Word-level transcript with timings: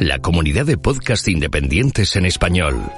La 0.00 0.20
comunidad 0.20 0.64
de 0.64 0.78
podcast 0.78 1.28
independientes 1.28 2.16
en 2.16 2.24
español. 2.24 2.90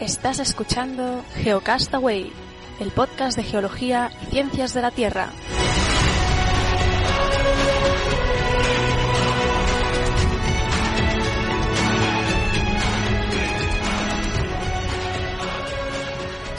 Estás 0.00 0.38
escuchando 0.38 1.22
Geocastaway, 1.42 2.32
el 2.80 2.90
podcast 2.92 3.36
de 3.36 3.42
geología 3.42 4.10
y 4.22 4.30
ciencias 4.30 4.72
de 4.72 4.80
la 4.80 4.90
Tierra. 4.90 5.28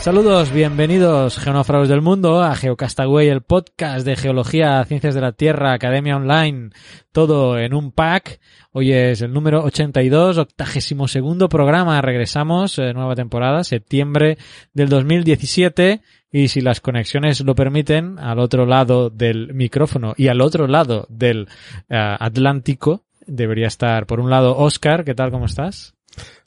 Saludos, 0.08 0.54
bienvenidos 0.54 1.38
geonófragos 1.38 1.90
del 1.90 2.02
mundo 2.02 2.42
a 2.42 2.56
Geocastaway, 2.56 3.28
el 3.28 3.42
podcast 3.42 4.06
de 4.06 4.16
geología, 4.16 4.82
ciencias 4.86 5.14
de 5.14 5.20
la 5.20 5.34
Tierra, 5.34 5.74
Academia 5.74 6.16
Online, 6.16 6.70
todo 7.12 7.60
en 7.60 7.74
un 7.74 7.92
pack. 7.92 8.40
Hoy 8.72 8.94
es 8.94 9.22
el 9.22 9.34
número 9.34 9.66
82, 9.66 10.38
octagésimo 10.38 11.10
segundo 11.10 11.50
programa. 11.50 12.00
Regresamos, 12.00 12.80
eh, 12.80 12.94
nueva 12.94 13.16
temporada, 13.16 13.66
septiembre 13.66 14.38
del 14.74 14.88
2017. 14.88 16.00
Y 16.32 16.48
si 16.48 16.62
las 16.62 16.80
conexiones 16.80 17.42
lo 17.42 17.54
permiten, 17.54 18.18
al 18.18 18.40
otro 18.40 18.66
lado 18.66 19.10
del 19.10 19.54
micrófono 19.54 20.14
y 20.16 20.30
al 20.30 20.40
otro 20.40 20.68
lado 20.68 21.06
del 21.10 21.50
eh, 21.90 22.16
Atlántico 22.18 23.04
debería 23.26 23.68
estar, 23.68 24.06
por 24.06 24.22
un 24.22 24.30
lado, 24.30 24.56
Oscar. 24.56 25.04
¿Qué 25.04 25.16
tal? 25.16 25.32
¿Cómo 25.32 25.48
estás? 25.48 25.96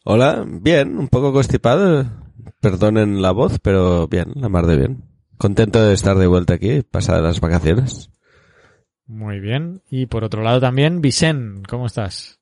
Hola, 0.03 0.47
bien, 0.47 0.97
un 0.97 1.09
poco 1.09 1.31
constipado. 1.31 2.30
Perdonen 2.61 3.23
la 3.23 3.33
voz, 3.33 3.59
pero 3.61 4.09
bien, 4.09 4.33
la 4.35 4.49
mar 4.49 4.67
de 4.67 4.77
bien. 4.77 5.05
Contento 5.37 5.83
de 5.85 5.95
estar 5.95 6.19
de 6.19 6.27
vuelta 6.27 6.55
aquí, 6.55 6.83
pasadas 6.83 7.23
las 7.23 7.41
vacaciones. 7.41 8.11
Muy 9.07 9.41
bien. 9.41 9.83
Y 9.89 10.07
por 10.07 10.25
otro 10.25 10.43
lado 10.43 10.61
también, 10.61 11.01
Vicen, 11.01 11.63
¿cómo 11.69 11.87
estás? 11.87 12.40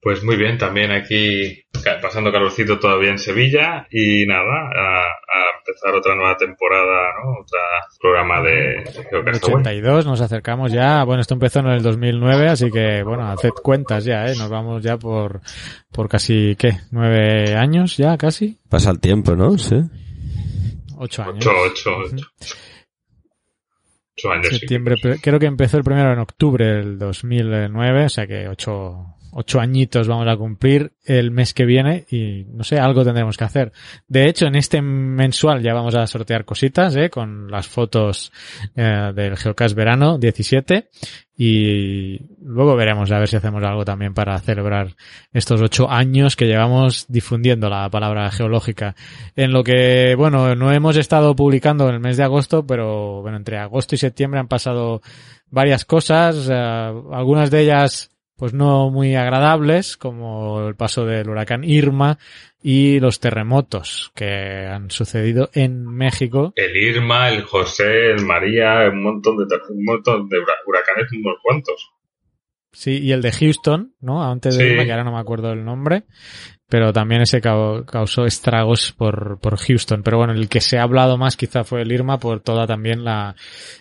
Pues 0.00 0.22
muy 0.22 0.36
bien, 0.36 0.58
también 0.58 0.92
aquí 0.92 1.64
pasando 2.00 2.30
calorcito 2.30 2.78
todavía 2.78 3.10
en 3.10 3.18
Sevilla 3.18 3.86
y 3.90 4.26
nada, 4.26 4.70
a, 4.74 5.00
a 5.00 5.58
empezar 5.58 5.94
otra 5.94 6.14
nueva 6.14 6.36
temporada, 6.36 7.12
¿no? 7.22 7.32
Otro 7.40 7.58
programa 8.00 8.40
de 8.42 8.84
Geocastaway. 9.10 9.56
82, 9.56 10.06
nos 10.06 10.20
acercamos 10.20 10.72
ya, 10.72 11.02
bueno, 11.04 11.20
esto 11.20 11.34
empezó 11.34 11.60
en 11.60 11.66
el 11.68 11.82
2009, 11.82 12.48
así 12.48 12.70
que 12.70 13.02
bueno, 13.02 13.28
haced 13.28 13.50
cuentas 13.62 14.04
ya, 14.04 14.26
¿eh? 14.26 14.34
Nos 14.36 14.48
vamos 14.48 14.82
ya 14.82 14.96
por, 14.96 15.40
por 15.92 16.08
casi, 16.08 16.54
¿qué? 16.56 16.78
¿Nueve 16.92 17.56
años 17.56 17.96
ya 17.96 18.16
casi? 18.16 18.58
Pasa 18.68 18.90
el 18.90 19.00
tiempo, 19.00 19.34
¿no? 19.34 19.58
Sí. 19.58 19.76
Ocho 20.96 21.22
años. 21.22 21.46
Ocho, 21.46 21.50
ocho, 21.66 21.90
ocho. 21.96 22.26
Ocho 24.16 24.32
años. 24.32 24.48
Septiembre, 24.48 24.96
creo 25.22 25.38
que 25.38 25.46
empezó 25.46 25.76
el 25.76 25.84
primero 25.84 26.12
en 26.12 26.18
octubre 26.18 26.64
del 26.66 26.98
2009, 26.98 28.04
o 28.04 28.08
sea 28.08 28.26
que 28.26 28.48
ocho, 28.48 29.14
ocho 29.32 29.60
añitos 29.60 30.08
vamos 30.08 30.26
a 30.28 30.36
cumplir 30.36 30.92
el 31.04 31.30
mes 31.30 31.54
que 31.54 31.64
viene 31.64 32.04
y 32.10 32.44
no 32.52 32.64
sé, 32.64 32.78
algo 32.78 33.04
tendremos 33.04 33.36
que 33.36 33.44
hacer. 33.44 33.72
De 34.06 34.28
hecho, 34.28 34.46
en 34.46 34.56
este 34.56 34.82
mensual 34.82 35.62
ya 35.62 35.74
vamos 35.74 35.94
a 35.94 36.06
sortear 36.06 36.44
cositas, 36.44 36.96
¿eh? 36.96 37.10
Con 37.10 37.50
las 37.50 37.66
fotos 37.66 38.32
eh, 38.76 39.12
del 39.14 39.36
Geocast 39.36 39.74
Verano 39.74 40.18
17 40.18 40.88
y 41.40 42.18
luego 42.42 42.74
veremos 42.74 43.12
a 43.12 43.18
ver 43.20 43.28
si 43.28 43.36
hacemos 43.36 43.62
algo 43.62 43.84
también 43.84 44.12
para 44.12 44.36
celebrar 44.40 44.96
estos 45.32 45.62
ocho 45.62 45.88
años 45.88 46.34
que 46.34 46.46
llevamos 46.46 47.06
difundiendo 47.08 47.70
la 47.70 47.88
palabra 47.90 48.28
geológica. 48.32 48.96
En 49.36 49.52
lo 49.52 49.62
que, 49.62 50.16
bueno, 50.16 50.56
no 50.56 50.72
hemos 50.72 50.96
estado 50.96 51.36
publicando 51.36 51.88
en 51.88 51.94
el 51.94 52.00
mes 52.00 52.16
de 52.16 52.24
agosto, 52.24 52.66
pero 52.66 53.22
bueno, 53.22 53.36
entre 53.36 53.56
agosto 53.56 53.94
y 53.94 53.98
septiembre 53.98 54.40
han 54.40 54.48
pasado 54.48 55.00
varias 55.48 55.84
cosas, 55.84 56.48
eh, 56.50 56.54
algunas 56.54 57.52
de 57.52 57.60
ellas 57.60 58.10
pues 58.38 58.54
no 58.54 58.88
muy 58.90 59.16
agradables, 59.16 59.96
como 59.96 60.68
el 60.68 60.76
paso 60.76 61.04
del 61.04 61.28
huracán 61.28 61.64
Irma 61.64 62.18
y 62.62 63.00
los 63.00 63.18
terremotos 63.18 64.12
que 64.14 64.64
han 64.64 64.90
sucedido 64.92 65.50
en 65.54 65.84
México. 65.84 66.52
El 66.54 66.76
Irma, 66.76 67.28
el 67.30 67.42
José, 67.42 68.12
el 68.12 68.24
María, 68.24 68.88
un 68.92 69.02
montón 69.02 69.36
de, 69.38 69.44
un 69.70 69.84
montón 69.84 70.28
de 70.28 70.38
huracanes, 70.66 71.10
unos 71.12 71.36
cuantos. 71.42 71.90
Sí, 72.72 72.98
y 73.02 73.10
el 73.10 73.22
de 73.22 73.32
Houston, 73.32 73.94
¿no? 74.00 74.22
Antes 74.22 74.56
de 74.56 74.64
Sí. 74.64 74.70
Irma, 74.70 74.84
que 74.84 74.92
ahora 74.92 75.04
no 75.04 75.12
me 75.12 75.18
acuerdo 75.18 75.52
el 75.52 75.64
nombre, 75.64 76.04
pero 76.68 76.92
también 76.92 77.22
ese 77.22 77.40
cau- 77.40 77.84
causó 77.86 78.26
estragos 78.26 78.92
por, 78.92 79.38
por 79.40 79.56
Houston. 79.56 80.02
Pero 80.02 80.18
bueno, 80.18 80.34
el 80.34 80.48
que 80.48 80.60
se 80.60 80.78
ha 80.78 80.82
hablado 80.82 81.16
más 81.16 81.36
quizá 81.36 81.64
fue 81.64 81.82
el 81.82 81.90
Irma 81.90 82.18
por 82.18 82.40
toda 82.40 82.66
también 82.66 83.04
la, 83.04 83.34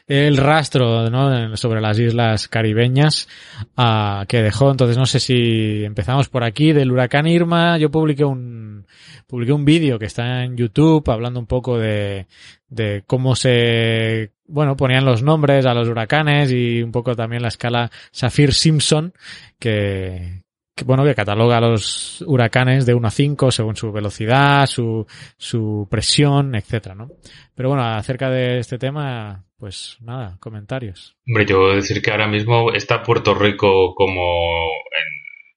el 0.07 0.37
rastro, 0.37 1.09
¿no? 1.09 1.55
Sobre 1.57 1.81
las 1.81 1.99
islas 1.99 2.47
caribeñas, 2.47 3.27
ah, 3.75 4.23
que 4.27 4.41
dejó. 4.41 4.71
Entonces 4.71 4.97
no 4.97 5.05
sé 5.05 5.19
si 5.19 5.83
empezamos 5.83 6.29
por 6.29 6.43
aquí 6.43 6.71
del 6.71 6.91
huracán 6.91 7.27
Irma. 7.27 7.77
Yo 7.77 7.91
publiqué 7.91 8.23
un, 8.23 8.85
publiqué 9.27 9.51
un 9.51 9.65
vídeo 9.65 9.99
que 9.99 10.05
está 10.05 10.43
en 10.43 10.55
YouTube 10.55 11.09
hablando 11.09 11.39
un 11.41 11.47
poco 11.47 11.77
de, 11.77 12.27
de 12.69 13.03
cómo 13.05 13.35
se, 13.35 14.31
bueno, 14.47 14.77
ponían 14.77 15.03
los 15.03 15.23
nombres 15.23 15.65
a 15.65 15.73
los 15.73 15.89
huracanes 15.89 16.51
y 16.53 16.81
un 16.81 16.93
poco 16.93 17.15
también 17.15 17.41
la 17.41 17.49
escala 17.49 17.91
Saffir-Simpson, 18.11 19.13
que, 19.59 20.43
que, 20.77 20.85
bueno, 20.85 21.03
que 21.03 21.15
cataloga 21.15 21.59
los 21.59 22.23
huracanes 22.25 22.85
de 22.85 22.93
1 22.93 23.07
a 23.07 23.11
5 23.11 23.51
según 23.51 23.75
su 23.75 23.91
velocidad, 23.91 24.67
su, 24.67 25.05
su 25.35 25.87
presión, 25.89 26.55
etcétera, 26.55 26.93
¿no? 26.93 27.09
Pero 27.55 27.69
bueno, 27.69 27.83
acerca 27.83 28.29
de 28.29 28.59
este 28.59 28.77
tema, 28.77 29.43
pues 29.57 29.97
nada, 30.01 30.37
comentarios. 30.39 31.17
Hombre, 31.27 31.45
yo 31.45 31.75
decir 31.75 32.01
que 32.01 32.11
ahora 32.11 32.27
mismo 32.27 32.71
está 32.71 33.01
Puerto 33.01 33.33
Rico 33.33 33.95
como 33.95 34.69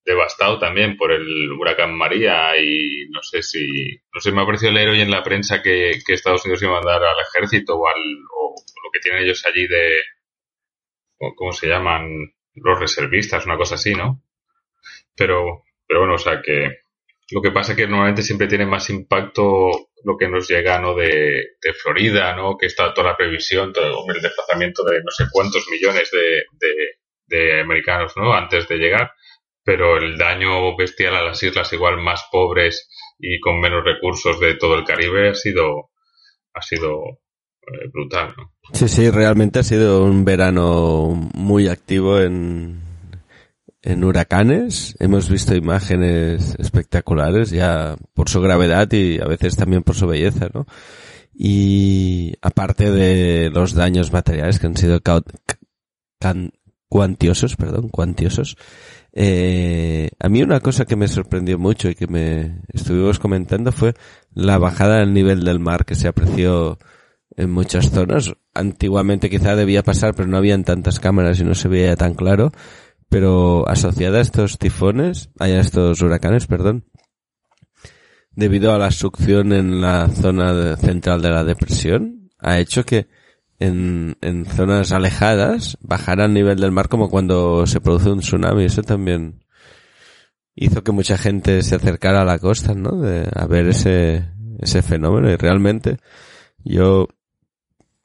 devastado 0.03 0.59
también 0.59 0.97
por 0.97 1.13
el 1.13 1.53
huracán 1.53 1.95
María 1.95 2.57
y 2.59 3.07
no 3.11 3.23
sé 3.23 3.43
si, 3.43 4.01
no 4.13 4.21
sé, 4.21 4.33
me 4.33 4.43
ha 4.43 4.47
parecido 4.47 4.73
leer 4.73 4.89
hoy 4.89 5.03
en 5.03 5.11
la 5.11 5.23
prensa 5.23 5.63
que, 5.63 5.91
Estados 5.91 6.45
Unidos 6.47 6.63
iba 6.63 6.73
a 6.73 6.81
mandar 6.81 7.03
al 7.03 7.17
ejército 7.29 7.77
o 7.77 7.87
al, 7.87 8.03
o 8.35 8.55
lo 8.85 8.91
que 8.91 9.01
tienen 9.01 9.23
ellos 9.23 9.45
allí 9.47 9.67
de, 9.69 10.01
¿cómo 11.37 11.53
se 11.53 11.69
llaman? 11.69 12.33
Los 12.55 12.81
reservistas, 12.81 13.45
una 13.45 13.59
cosa 13.59 13.75
así, 13.75 13.95
¿no? 13.95 14.23
Pero, 15.21 15.65
pero 15.87 16.01
bueno, 16.01 16.15
o 16.15 16.19
sea 16.19 16.41
que 16.41 16.79
lo 17.31 17.43
que 17.43 17.51
pasa 17.51 17.73
es 17.73 17.77
que 17.77 17.87
normalmente 17.87 18.23
siempre 18.23 18.49
tiene 18.49 18.65
más 18.65 18.89
impacto 18.89 19.71
lo 20.03 20.17
que 20.19 20.29
nos 20.29 20.49
llega, 20.49 20.81
¿no? 20.81 20.95
De, 20.95 21.57
de 21.61 21.75
Florida, 21.75 22.35
¿no? 22.35 22.57
Que 22.57 22.65
está 22.65 22.95
toda 22.95 23.11
la 23.11 23.17
previsión, 23.19 23.71
todo 23.71 23.85
el 24.09 24.23
desplazamiento 24.23 24.83
de 24.83 25.03
no 25.03 25.11
sé 25.11 25.25
cuántos 25.31 25.69
millones 25.71 26.11
de, 26.11 26.45
de, 26.59 26.73
de 27.27 27.61
americanos, 27.61 28.15
¿no? 28.17 28.33
Antes 28.33 28.67
de 28.67 28.79
llegar. 28.79 29.13
Pero 29.63 29.99
el 29.99 30.17
daño 30.17 30.75
bestial 30.75 31.15
a 31.15 31.23
las 31.23 31.43
islas 31.43 31.71
igual 31.75 31.99
más 31.99 32.25
pobres 32.33 32.89
y 33.19 33.39
con 33.41 33.61
menos 33.61 33.85
recursos 33.85 34.41
de 34.41 34.55
todo 34.55 34.75
el 34.75 34.85
Caribe 34.85 35.29
ha 35.29 35.35
sido, 35.35 35.91
ha 36.55 36.63
sido 36.63 37.03
eh, 37.67 37.91
brutal, 37.93 38.33
¿no? 38.39 38.55
Sí, 38.73 38.89
sí, 38.89 39.11
realmente 39.11 39.59
ha 39.59 39.65
sido 39.65 40.03
un 40.03 40.25
verano 40.25 41.31
muy 41.35 41.69
activo 41.69 42.19
en, 42.19 42.90
en 43.83 44.05
huracanes. 44.05 44.97
Hemos 44.99 45.29
visto 45.29 45.55
imágenes 45.55 46.55
espectaculares 46.59 47.51
ya 47.51 47.97
por 48.15 48.29
su 48.29 48.41
gravedad 48.41 48.91
y 48.93 49.21
a 49.21 49.27
veces 49.27 49.57
también 49.57 49.83
por 49.83 49.95
su 49.95 50.07
belleza, 50.07 50.49
¿no? 50.53 50.67
Y 51.33 52.35
aparte 52.43 52.91
de 52.91 53.51
los 53.51 53.75
daños 53.75 54.13
materiales 54.13 54.59
que 54.59 54.67
han 54.67 54.77
sido 54.77 55.01
cuantiosos, 56.89 57.57
perdón, 57.57 57.89
cuantiosos, 57.89 58.57
eh, 59.13 60.11
a 60.19 60.29
mí 60.29 60.43
una 60.43 60.61
cosa 60.61 60.85
que 60.85 60.97
me 60.97 61.09
sorprendió 61.09 61.59
mucho 61.59 61.89
y 61.89 61.95
que 61.95 62.07
me 62.07 62.63
estuvimos 62.73 63.19
comentando 63.19 63.73
fue 63.73 63.95
la 64.35 64.59
bajada 64.59 64.99
del 64.99 65.15
nivel 65.15 65.45
del 65.45 65.59
mar 65.59 65.85
que 65.85 65.95
se 65.95 66.09
apreció 66.09 66.79
en 67.37 67.51
muchas 67.51 67.91
zonas. 67.91 68.33
Antiguamente 68.55 69.31
quizá 69.31 69.57
debía 69.57 69.83
pasar, 69.83 70.15
pero 70.15 70.29
no 70.29 70.37
habían 70.37 70.65
tantas 70.65 71.01
cámaras 71.01 71.41
y 71.41 71.45
no 71.45 71.55
se 71.55 71.69
veía 71.69 71.97
tan 71.97 72.15
claro. 72.15 72.53
Pero 73.11 73.69
asociada 73.69 74.19
a 74.19 74.23
estos 74.23 74.57
tifones, 74.57 75.29
a 75.39 75.49
estos 75.49 76.01
huracanes, 76.01 76.47
perdón, 76.47 76.87
debido 78.31 78.73
a 78.73 78.79
la 78.79 78.91
succión 78.91 79.53
en 79.53 79.83
la 79.83 80.09
zona 80.09 80.77
central 80.77 81.21
de 81.21 81.31
la 81.31 81.45
depresión, 81.45 82.31
ha 82.39 82.59
hecho 82.59 82.85
que 82.85 83.09
en, 83.59 84.17
en 84.23 84.47
zonas 84.47 84.93
alejadas 84.93 85.77
bajara 85.83 86.25
el 86.25 86.33
nivel 86.33 86.59
del 86.59 86.73
mar 86.73 86.89
como 86.89 87.11
cuando 87.11 87.67
se 87.67 87.81
produce 87.81 88.11
un 88.11 88.21
tsunami. 88.21 88.65
Eso 88.65 88.83
también 88.83 89.45
hizo 90.55 90.83
que 90.83 90.93
mucha 90.93 91.19
gente 91.19 91.63
se 91.63 91.77
acercara 91.77 92.23
a 92.23 92.25
la 92.25 92.39
costa, 92.39 92.75
¿no? 92.75 93.01
De, 93.01 93.29
a 93.35 93.47
ver 93.47 93.69
ese, 93.69 94.31
ese 94.61 94.83
fenómeno 94.83 95.31
y 95.31 95.37
realmente 95.37 95.99
yo 96.65 97.09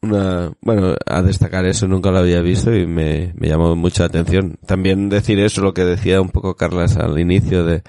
una, 0.06 0.52
bueno, 0.62 0.96
a 1.06 1.22
destacar 1.22 1.66
eso 1.66 1.88
nunca 1.88 2.12
lo 2.12 2.20
había 2.20 2.42
visto 2.42 2.74
y 2.74 2.88
me, 2.88 3.34
me 3.36 3.48
llamó 3.48 3.76
mucho 3.76 4.04
la 4.04 4.08
atención. 4.08 4.58
También 4.66 5.10
decir 5.10 5.40
eso, 5.40 5.62
lo 5.62 5.74
que 5.74 5.84
decía 5.84 6.22
un 6.22 6.30
poco 6.30 6.56
Carlas 6.56 6.98
al 6.98 7.20
inicio 7.20 7.64
de 7.66 7.84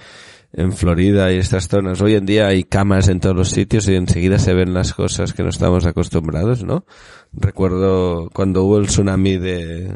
en 0.56 0.72
Florida 0.72 1.32
y 1.32 1.38
estas 1.38 1.68
zonas. 1.68 2.00
Hoy 2.00 2.14
en 2.14 2.26
día 2.26 2.46
hay 2.48 2.64
camas 2.64 3.08
en 3.08 3.20
todos 3.20 3.36
los 3.36 3.50
sitios 3.50 3.88
y 3.88 3.94
enseguida 3.94 4.38
se 4.38 4.54
ven 4.54 4.72
las 4.72 4.94
cosas 4.94 5.34
que 5.34 5.42
no 5.42 5.50
estamos 5.50 5.84
acostumbrados, 5.84 6.64
¿no? 6.64 6.86
Recuerdo 7.32 8.30
cuando 8.32 8.64
hubo 8.64 8.78
el 8.78 8.86
tsunami 8.86 9.36
de, 9.36 9.94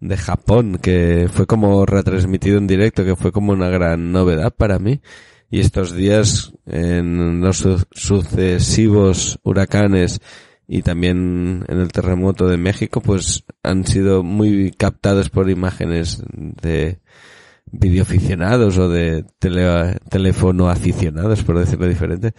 de 0.00 0.16
Japón, 0.16 0.78
que 0.80 1.28
fue 1.32 1.46
como 1.46 1.84
retransmitido 1.86 2.58
en 2.58 2.68
directo, 2.68 3.04
que 3.04 3.16
fue 3.16 3.32
como 3.32 3.52
una 3.52 3.68
gran 3.68 4.12
novedad 4.12 4.54
para 4.56 4.78
mí. 4.78 5.00
Y 5.50 5.60
estos 5.60 5.92
días, 5.94 6.52
en 6.66 7.40
los 7.40 7.66
sucesivos 7.92 9.38
huracanes 9.42 10.20
y 10.66 10.82
también 10.82 11.64
en 11.68 11.80
el 11.80 11.92
terremoto 11.92 12.48
de 12.48 12.56
México, 12.56 13.00
pues 13.00 13.44
han 13.62 13.86
sido 13.86 14.22
muy 14.22 14.72
captados 14.72 15.30
por 15.30 15.50
imágenes 15.50 16.22
de 16.32 17.00
videoaficionados 17.66 18.78
o 18.78 18.88
de 18.88 19.24
tele, 19.38 19.96
teléfono 20.10 20.68
aficionados, 20.68 21.42
por 21.42 21.58
decirlo 21.58 21.86
diferente, 21.86 22.32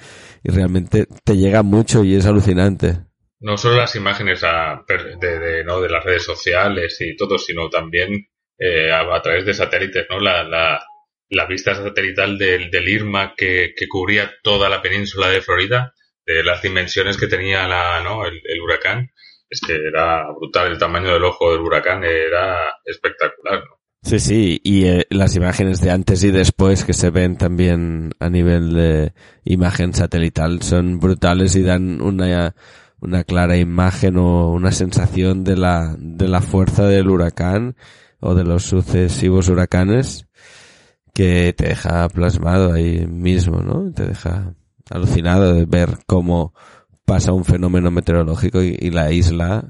y 0.44 0.52
realmente 0.52 1.08
te 1.24 1.38
llega 1.38 1.64
mucho 1.64 2.04
y 2.04 2.16
es 2.16 2.26
alucinante. 2.26 2.98
No 3.40 3.58
solo 3.58 3.78
las 3.78 3.96
imágenes 3.96 4.44
a, 4.44 4.84
de, 4.88 5.40
de, 5.40 5.64
¿no? 5.64 5.82
de 5.82 5.90
las 5.90 6.04
redes 6.04 6.24
sociales 6.24 6.98
y 7.02 7.16
todo, 7.16 7.38
sino 7.38 7.70
también 7.70 8.28
eh, 8.58 8.92
a, 8.92 9.02
a, 9.14 9.22
través 9.22 9.46
de 9.46 9.54
satélites, 9.54 10.08
¿no? 10.10 10.20
La, 10.20 10.44
la, 10.44 10.82
la 11.30 11.46
vista 11.46 11.76
satelital 11.76 12.38
del, 12.38 12.72
del 12.72 12.88
Irma 12.88 13.34
que, 13.36 13.74
que, 13.76 13.88
cubría 13.88 14.34
toda 14.42 14.70
la 14.70 14.82
península 14.82 15.30
de 15.30 15.42
Florida, 15.42 15.94
de 16.26 16.44
las 16.44 16.62
dimensiones 16.62 17.18
que 17.18 17.28
tenía 17.28 17.68
la, 17.68 18.02
¿no? 18.02 18.26
el, 18.26 18.42
el 18.44 18.62
huracán, 18.62 19.12
es 19.50 19.62
que 19.62 19.76
era 19.76 20.26
brutal, 20.32 20.72
el 20.72 20.78
tamaño 20.78 21.14
del 21.14 21.24
ojo 21.24 21.52
del 21.52 21.62
huracán 21.62 22.04
era 22.04 22.58
espectacular, 22.84 23.60
¿no? 23.60 23.76
Sí, 24.06 24.20
sí, 24.20 24.62
y 24.64 24.86
eh, 24.86 25.08
las 25.10 25.36
imágenes 25.36 25.82
de 25.82 25.90
antes 25.90 26.24
y 26.24 26.30
después 26.30 26.86
que 26.86 26.94
se 26.94 27.10
ven 27.10 27.38
también 27.38 28.12
a 28.20 28.30
nivel 28.30 28.72
de 28.76 29.14
imagen 29.46 29.96
satelital 29.96 30.62
son 30.62 31.00
brutales 31.00 31.56
y 31.56 31.64
dan 31.64 32.02
una, 32.02 32.54
una 33.00 33.24
clara 33.24 33.58
imagen 33.58 34.18
o 34.18 34.52
una 34.52 34.72
sensación 34.72 35.44
de 35.44 35.58
la, 35.58 35.96
de 35.98 36.28
la 36.28 36.42
fuerza 36.42 36.86
del 36.86 37.10
huracán 37.10 37.78
o 38.20 38.36
de 38.36 38.44
los 38.44 38.66
sucesivos 38.66 39.50
huracanes 39.50 40.28
que 41.16 41.54
te 41.54 41.70
deja 41.70 42.08
plasmado 42.10 42.74
ahí 42.74 43.08
mismo, 43.08 43.62
¿no? 43.62 43.92
Te 43.92 44.06
deja 44.06 44.54
alucinado 44.90 45.54
de 45.54 45.66
ver 45.66 46.00
cómo 46.06 46.54
pasa 47.06 47.34
un 47.34 47.46
fenómeno 47.46 47.92
meteorológico 47.92 48.62
y, 48.64 48.76
y 48.80 48.90
la 48.92 49.12
isla 49.12 49.64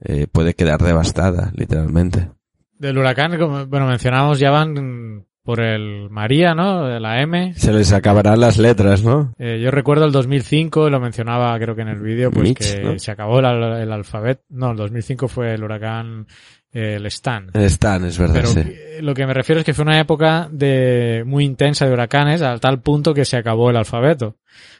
eh, 0.00 0.26
puede 0.30 0.54
quedar 0.54 0.80
devastada, 0.80 1.52
literalmente. 1.54 2.30
Del 2.78 2.98
huracán, 2.98 3.38
como 3.38 3.66
bueno, 3.66 3.86
mencionamos, 3.86 4.38
ya 4.38 4.50
van 4.50 5.24
por 5.42 5.60
el 5.60 6.08
María, 6.10 6.54
¿no? 6.54 6.86
De 6.86 6.98
la 6.98 7.20
M. 7.20 7.54
Se 7.54 7.72
les 7.72 7.92
acabarán 7.92 8.40
las 8.40 8.58
letras, 8.58 9.04
¿no? 9.04 9.34
Eh, 9.38 9.60
yo 9.62 9.70
recuerdo 9.70 10.06
el 10.06 10.12
2005, 10.12 10.88
lo 10.88 11.00
mencionaba 11.00 11.56
creo 11.58 11.76
que 11.76 11.82
en 11.82 11.88
el 11.88 12.00
vídeo, 12.00 12.30
pues 12.30 12.48
Mitch, 12.48 12.74
que 12.74 12.82
¿no? 12.82 12.98
se 12.98 13.12
acabó 13.12 13.40
el, 13.40 13.46
el 13.46 13.92
alfabeto. 13.92 14.42
No, 14.48 14.70
el 14.70 14.76
2005 14.76 15.28
fue 15.28 15.54
el 15.54 15.62
huracán, 15.62 16.26
el 16.74 17.06
Stan. 17.06 17.50
El 17.54 17.62
Stan, 17.62 18.04
es 18.04 18.18
verdad, 18.18 18.34
Pero 18.34 18.48
sí. 18.48 18.62
lo 19.00 19.14
que 19.14 19.26
me 19.26 19.32
refiero 19.32 19.60
es 19.60 19.64
que 19.64 19.72
fue 19.72 19.84
una 19.84 19.98
época 19.98 20.48
de 20.50 21.22
muy 21.24 21.44
intensa 21.44 21.86
de 21.86 21.92
huracanes, 21.92 22.42
a 22.42 22.58
tal 22.58 22.80
punto 22.82 23.14
que 23.14 23.24
se 23.24 23.36
acabó 23.36 23.70
el 23.70 23.76
alfabeto. 23.76 24.36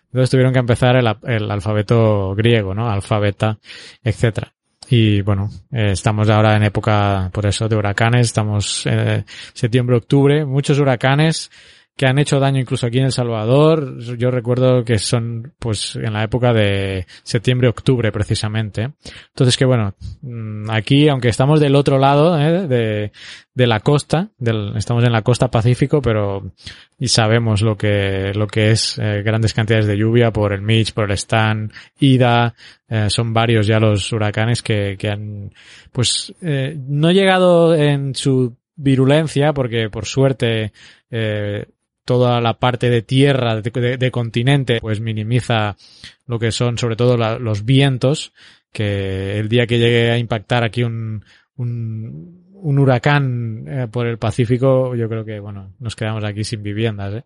Entonces 0.06 0.30
tuvieron 0.30 0.52
que 0.52 0.58
empezar 0.58 0.96
el, 0.96 1.08
el 1.24 1.50
alfabeto 1.50 2.34
griego, 2.34 2.74
¿no? 2.74 2.88
Alfabeta, 2.90 3.58
etcétera. 4.02 4.52
Y 4.88 5.22
bueno, 5.22 5.50
eh, 5.72 5.92
estamos 5.92 6.28
ahora 6.28 6.56
en 6.56 6.64
época, 6.64 7.30
por 7.32 7.46
eso, 7.46 7.68
de 7.68 7.76
huracanes. 7.76 8.26
Estamos 8.26 8.82
eh, 8.86 9.24
septiembre, 9.52 9.96
octubre. 9.96 10.44
Muchos 10.44 10.78
huracanes 10.78 11.50
que 11.96 12.06
han 12.06 12.18
hecho 12.18 12.40
daño 12.40 12.60
incluso 12.60 12.86
aquí 12.86 12.98
en 12.98 13.06
El 13.06 13.12
Salvador. 13.12 13.98
Yo 14.16 14.30
recuerdo 14.30 14.84
que 14.84 14.98
son, 14.98 15.52
pues, 15.58 15.96
en 15.96 16.12
la 16.12 16.24
época 16.24 16.52
de 16.52 17.06
septiembre, 17.22 17.68
octubre, 17.68 18.10
precisamente. 18.10 18.92
Entonces, 19.28 19.56
que 19.56 19.64
bueno, 19.64 19.94
mm, 20.22 20.70
aquí, 20.70 21.08
aunque 21.08 21.28
estamos 21.28 21.60
del 21.60 21.76
otro 21.76 21.98
lado, 21.98 22.38
¿eh? 22.38 22.66
de, 22.66 23.12
de 23.54 23.66
la 23.66 23.80
costa, 23.80 24.30
del, 24.38 24.76
estamos 24.76 25.04
en 25.04 25.12
la 25.12 25.22
costa 25.22 25.50
Pacífico, 25.50 26.02
pero 26.02 26.52
y 26.98 27.08
sabemos 27.08 27.62
lo 27.62 27.76
que, 27.76 28.32
lo 28.34 28.46
que 28.46 28.70
es 28.70 28.98
eh, 28.98 29.22
grandes 29.22 29.54
cantidades 29.54 29.86
de 29.86 29.96
lluvia 29.96 30.32
por 30.32 30.52
el 30.52 30.62
Mitch, 30.62 30.92
por 30.92 31.04
el 31.04 31.12
Stan, 31.12 31.70
Ida, 32.00 32.54
eh, 32.88 33.08
son 33.08 33.32
varios 33.32 33.66
ya 33.66 33.78
los 33.78 34.12
huracanes 34.12 34.62
que, 34.62 34.96
que 34.98 35.08
han, 35.08 35.52
pues, 35.92 36.34
eh, 36.40 36.76
no 36.76 37.12
llegado 37.12 37.74
en 37.74 38.14
su 38.14 38.56
virulencia, 38.76 39.52
porque 39.52 39.88
por 39.90 40.06
suerte, 40.06 40.72
eh, 41.10 41.66
toda 42.04 42.40
la 42.40 42.58
parte 42.58 42.90
de 42.90 43.02
tierra, 43.02 43.60
de, 43.60 43.70
de- 43.70 43.96
de 43.96 44.10
continente, 44.10 44.78
pues 44.80 45.00
minimiza 45.00 45.76
lo 46.26 46.38
que 46.38 46.52
son 46.52 46.78
sobre 46.78 46.96
todo 46.96 47.16
la- 47.16 47.38
los 47.38 47.64
vientos, 47.64 48.32
que 48.72 49.38
el 49.38 49.48
día 49.48 49.66
que 49.66 49.78
llegue 49.78 50.10
a 50.10 50.18
impactar 50.18 50.64
aquí 50.64 50.82
un, 50.82 51.24
un, 51.56 52.50
un 52.54 52.78
huracán 52.78 53.64
eh, 53.68 53.86
por 53.90 54.06
el 54.06 54.18
Pacífico, 54.18 54.94
yo 54.96 55.08
creo 55.08 55.24
que, 55.24 55.38
bueno, 55.40 55.74
nos 55.78 55.94
quedamos 55.96 56.24
aquí 56.24 56.44
sin 56.44 56.62
viviendas, 56.62 57.14
¿eh? 57.14 57.24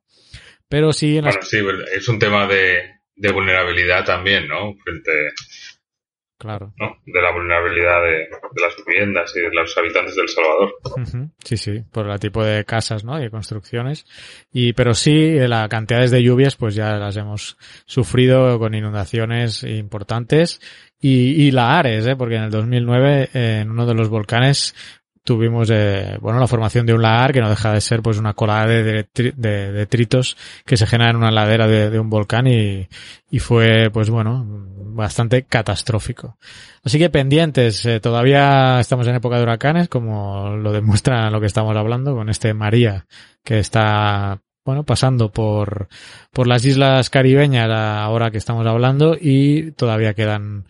Pero 0.68 0.92
sí, 0.92 1.18
sí, 1.42 1.58
es 1.96 2.08
un 2.08 2.18
tema 2.18 2.46
de, 2.46 2.78
de 3.16 3.32
vulnerabilidad 3.32 4.04
también, 4.04 4.46
¿no? 4.46 4.74
Frente, 4.84 5.10
Claro. 6.38 6.72
¿no? 6.78 6.98
De 7.04 7.20
la 7.20 7.32
vulnerabilidad 7.32 8.00
de, 8.04 8.10
de 8.10 8.62
las 8.62 8.76
viviendas 8.86 9.34
y 9.36 9.40
de 9.40 9.50
los 9.52 9.76
habitantes 9.76 10.14
del 10.14 10.28
Salvador. 10.28 10.74
Sí, 11.42 11.56
sí, 11.56 11.82
por 11.90 12.08
el 12.08 12.20
tipo 12.20 12.44
de 12.44 12.64
casas, 12.64 13.02
¿no? 13.02 13.18
Y 13.18 13.22
de 13.22 13.30
construcciones. 13.30 14.06
Y, 14.52 14.72
pero 14.72 14.94
sí, 14.94 15.36
eh, 15.36 15.48
las 15.48 15.68
cantidades 15.68 16.12
de 16.12 16.22
lluvias, 16.22 16.54
pues 16.54 16.76
ya 16.76 16.96
las 16.96 17.16
hemos 17.16 17.58
sufrido 17.86 18.56
con 18.60 18.74
inundaciones 18.74 19.64
importantes. 19.64 20.60
Y, 21.00 21.46
y 21.46 21.50
la 21.50 21.76
Ares, 21.76 22.06
¿eh? 22.06 22.14
Porque 22.14 22.36
en 22.36 22.44
el 22.44 22.50
2009, 22.50 23.30
eh, 23.34 23.58
en 23.62 23.70
uno 23.70 23.84
de 23.86 23.94
los 23.94 24.08
volcanes, 24.08 24.74
tuvimos, 25.28 25.68
eh, 25.70 26.16
bueno, 26.22 26.40
la 26.40 26.46
formación 26.46 26.86
de 26.86 26.94
un 26.94 27.02
lagar 27.02 27.34
que 27.34 27.42
no 27.42 27.50
deja 27.50 27.74
de 27.74 27.82
ser, 27.82 28.00
pues, 28.00 28.16
una 28.16 28.32
colada 28.32 28.66
de, 28.66 29.04
detri- 29.04 29.34
de 29.34 29.72
detritos 29.72 30.38
que 30.64 30.78
se 30.78 30.86
genera 30.86 31.10
en 31.10 31.16
una 31.16 31.30
ladera 31.30 31.66
de, 31.66 31.90
de 31.90 32.00
un 32.00 32.08
volcán 32.08 32.46
y, 32.46 32.88
y 33.30 33.38
fue, 33.38 33.90
pues, 33.92 34.08
bueno, 34.08 34.42
bastante 34.46 35.42
catastrófico. 35.42 36.38
Así 36.82 36.98
que 36.98 37.10
pendientes, 37.10 37.84
eh, 37.84 38.00
todavía 38.00 38.80
estamos 38.80 39.06
en 39.06 39.16
época 39.16 39.36
de 39.36 39.42
huracanes, 39.42 39.90
como 39.90 40.56
lo 40.56 40.72
demuestra 40.72 41.30
lo 41.30 41.40
que 41.40 41.46
estamos 41.46 41.76
hablando 41.76 42.14
con 42.14 42.30
este 42.30 42.54
María 42.54 43.04
que 43.44 43.58
está, 43.58 44.40
bueno, 44.64 44.84
pasando 44.84 45.30
por, 45.30 45.88
por 46.32 46.46
las 46.46 46.64
islas 46.64 47.10
caribeñas 47.10 47.68
ahora 47.70 48.30
que 48.30 48.38
estamos 48.38 48.66
hablando 48.66 49.14
y 49.20 49.72
todavía 49.72 50.14
quedan, 50.14 50.64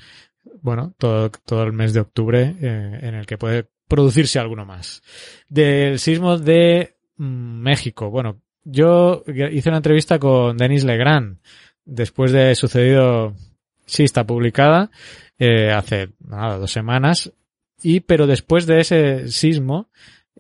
bueno, 0.63 0.95
todo, 0.99 1.31
todo 1.47 1.63
el 1.63 1.73
mes 1.73 1.93
de 1.93 2.01
octubre 2.01 2.57
eh, 2.61 2.99
en 3.03 3.15
el 3.15 3.25
que 3.25 3.39
puede 3.39 3.69
producirse 3.89 4.39
alguno 4.39 4.65
más. 4.65 5.03
Del 5.49 5.99
sismo 5.99 6.39
de 6.39 6.95
mm, 7.17 7.61
México, 7.61 8.11
bueno, 8.11 8.41
yo 8.65 9.25
hice 9.27 9.71
una 9.71 9.79
entrevista 9.79 10.19
con 10.19 10.57
Denis 10.57 10.85
Legrand 10.85 11.39
después 11.85 12.33
de 12.33 12.55
sucedido, 12.55 13.35
sí 13.87 14.05
está 14.05 14.25
publicada, 14.25 14.91
eh, 15.39 15.73
hace 15.73 16.11
nada, 16.21 16.59
dos 16.59 16.71
semanas, 16.71 17.33
y 17.83 18.01
pero 18.01 18.27
después 18.27 18.67
de 18.67 18.81
ese 18.81 19.29
sismo 19.29 19.89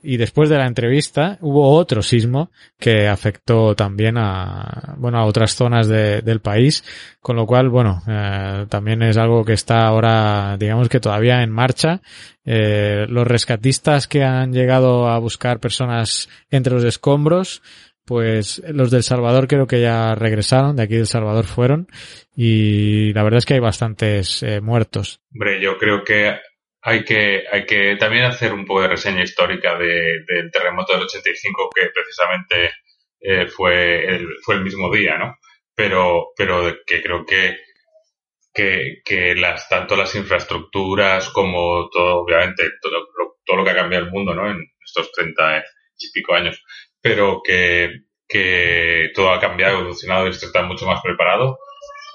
y 0.02 0.16
después 0.16 0.48
de 0.48 0.56
la 0.58 0.66
entrevista 0.66 1.38
hubo 1.40 1.70
otro 1.72 2.02
sismo 2.02 2.50
que 2.78 3.08
afectó 3.08 3.74
también 3.74 4.16
a 4.18 4.94
bueno 4.98 5.18
a 5.18 5.24
otras 5.24 5.54
zonas 5.54 5.88
de- 5.88 6.22
del 6.22 6.40
país 6.40 6.84
con 7.20 7.36
lo 7.36 7.46
cual 7.46 7.68
bueno 7.68 8.02
eh, 8.08 8.66
también 8.68 9.02
es 9.02 9.16
algo 9.16 9.44
que 9.44 9.54
está 9.54 9.86
ahora 9.86 10.56
digamos 10.58 10.88
que 10.88 11.00
todavía 11.00 11.42
en 11.42 11.50
marcha 11.50 12.00
Eh, 12.50 13.04
los 13.10 13.26
rescatistas 13.26 14.06
que 14.08 14.22
han 14.24 14.52
llegado 14.54 15.06
a 15.08 15.18
buscar 15.18 15.58
personas 15.60 16.30
entre 16.50 16.72
los 16.72 16.84
escombros 16.84 17.60
pues 18.06 18.62
los 18.72 18.90
del 18.90 19.02
Salvador 19.02 19.46
creo 19.48 19.66
que 19.66 19.82
ya 19.82 20.14
regresaron, 20.14 20.74
de 20.76 20.82
aquí 20.84 20.94
del 20.96 21.06
Salvador 21.06 21.44
fueron, 21.44 21.88
y 22.34 23.12
la 23.12 23.22
verdad 23.22 23.36
es 23.38 23.44
que 23.44 23.52
hay 23.54 23.60
bastantes 23.60 24.42
eh, 24.42 24.62
muertos. 24.62 25.20
Hombre, 25.34 25.60
yo 25.60 25.76
creo 25.76 26.02
que 26.04 26.36
hay 26.88 27.04
que, 27.04 27.44
hay 27.52 27.66
que 27.66 27.96
también 27.96 28.24
hacer 28.24 28.52
un 28.54 28.64
poco 28.64 28.82
de 28.82 28.88
reseña 28.88 29.22
histórica 29.22 29.76
de, 29.78 30.24
del 30.26 30.50
terremoto 30.50 30.94
del 30.94 31.02
85, 31.02 31.68
que 31.74 31.90
precisamente 31.94 32.72
eh, 33.20 33.46
fue, 33.48 34.06
el, 34.06 34.26
fue 34.42 34.54
el 34.54 34.62
mismo 34.62 34.90
día, 34.90 35.18
¿no? 35.18 35.36
Pero, 35.74 36.28
pero 36.34 36.78
que 36.86 37.02
creo 37.02 37.26
que, 37.26 37.58
que, 38.54 39.02
que 39.04 39.34
las, 39.34 39.68
tanto 39.68 39.96
las 39.96 40.14
infraestructuras 40.14 41.28
como 41.28 41.90
todo, 41.90 42.22
obviamente, 42.22 42.64
todo 42.80 43.06
todo 43.44 43.56
lo 43.58 43.64
que 43.64 43.70
ha 43.70 43.74
cambiado 43.76 44.04
el 44.06 44.10
mundo, 44.10 44.34
¿no? 44.34 44.50
En 44.50 44.58
estos 44.84 45.12
30 45.12 45.64
y 45.98 46.10
pico 46.12 46.34
años, 46.34 46.62
pero 47.02 47.42
que, 47.44 48.02
que 48.28 49.10
todo 49.14 49.32
ha 49.32 49.40
cambiado, 49.40 49.80
evolucionado 49.80 50.26
y 50.26 50.30
está 50.30 50.62
mucho 50.62 50.86
más 50.86 51.00
preparado, 51.02 51.58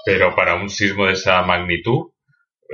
pero 0.05 0.35
para 0.35 0.55
un 0.55 0.69
sismo 0.69 1.05
de 1.07 1.13
esa 1.13 1.41
magnitud, 1.43 2.12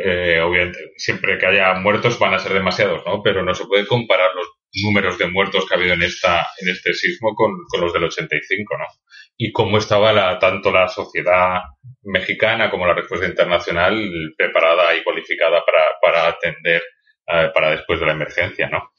eh, 0.03 0.39
obviamente, 0.41 0.93
siempre 0.97 1.37
que 1.37 1.45
haya 1.45 1.73
muertos 1.73 2.17
van 2.19 2.33
a 2.33 2.39
ser 2.39 2.53
demasiados, 2.53 3.03
¿no? 3.05 3.21
Pero 3.21 3.43
no 3.43 3.53
se 3.53 3.65
puede 3.65 3.85
comparar 3.85 4.33
los, 4.35 4.47
números 4.83 5.17
de 5.17 5.27
muertos 5.27 5.65
que 5.65 5.73
ha 5.73 5.77
habido 5.77 5.95
en 5.95 6.03
esta 6.03 6.47
en 6.61 6.69
este 6.69 6.93
sismo 6.93 7.33
con, 7.33 7.51
con 7.67 7.81
los 7.81 7.91
del 7.91 8.03
85, 8.03 8.77
¿no? 8.77 8.85
Y 9.35 9.51
cómo 9.51 9.79
estaba 9.79 10.13
la, 10.13 10.37
tanto 10.37 10.71
la 10.71 10.87
sociedad 10.87 11.61
mexicana 12.03 12.69
como 12.69 12.85
la 12.85 12.93
respuesta 12.93 13.25
internacional 13.25 13.99
preparada 14.37 14.95
y 14.95 15.03
cualificada 15.03 15.63
para, 15.65 15.85
para 15.99 16.27
atender 16.27 16.83
eh, 17.25 17.49
para 17.53 17.71
después 17.71 17.99
de 17.99 18.05
la 18.05 18.13
emergencia, 18.13 18.69
¿no? 18.69 18.91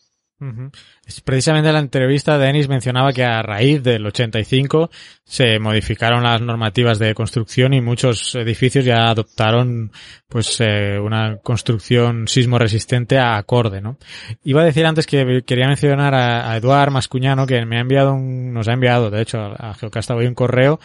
Precisamente 1.24 1.68
en 1.68 1.74
la 1.74 1.80
entrevista 1.80 2.38
Denis 2.38 2.68
mencionaba 2.68 3.12
que 3.12 3.24
a 3.24 3.42
raíz 3.42 3.82
del 3.82 4.06
85 4.06 4.90
se 5.24 5.58
modificaron 5.58 6.22
las 6.22 6.40
normativas 6.40 6.98
de 6.98 7.14
construcción 7.14 7.74
y 7.74 7.80
muchos 7.80 8.34
edificios 8.34 8.84
ya 8.84 9.08
adoptaron 9.08 9.90
pues 10.28 10.60
eh, 10.60 10.98
una 11.00 11.38
construcción 11.38 12.28
sismo 12.28 12.58
resistente 12.58 13.18
a 13.18 13.36
acorde, 13.36 13.80
¿no? 13.80 13.96
Iba 14.44 14.62
a 14.62 14.64
decir 14.64 14.86
antes 14.86 15.06
que 15.06 15.42
quería 15.44 15.66
mencionar 15.66 16.14
a, 16.14 16.56
Eduard 16.56 16.92
Mascuñano 16.92 17.46
que 17.46 17.64
me 17.64 17.78
ha 17.78 17.80
enviado 17.80 18.12
un, 18.12 18.52
nos 18.52 18.68
ha 18.68 18.72
enviado 18.72 19.10
de 19.10 19.22
hecho 19.22 19.38
a, 19.38 19.72
a 19.72 20.14
hoy 20.14 20.26
un 20.26 20.34
correo 20.34 20.80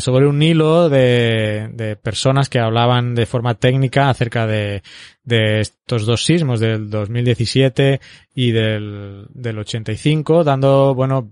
sobre 0.00 0.26
un 0.26 0.42
hilo 0.42 0.88
de, 0.88 1.70
de 1.72 1.96
personas 1.96 2.48
que 2.48 2.58
hablaban 2.58 3.14
de 3.14 3.26
forma 3.26 3.54
técnica 3.54 4.10
acerca 4.10 4.46
de, 4.46 4.82
de 5.26 5.60
estos 5.60 6.06
dos 6.06 6.24
sismos 6.24 6.60
del 6.60 6.88
2017 6.88 8.00
y 8.34 8.52
del, 8.52 9.05
del 9.30 9.58
85, 9.58 10.44
dando, 10.44 10.94
bueno, 10.94 11.30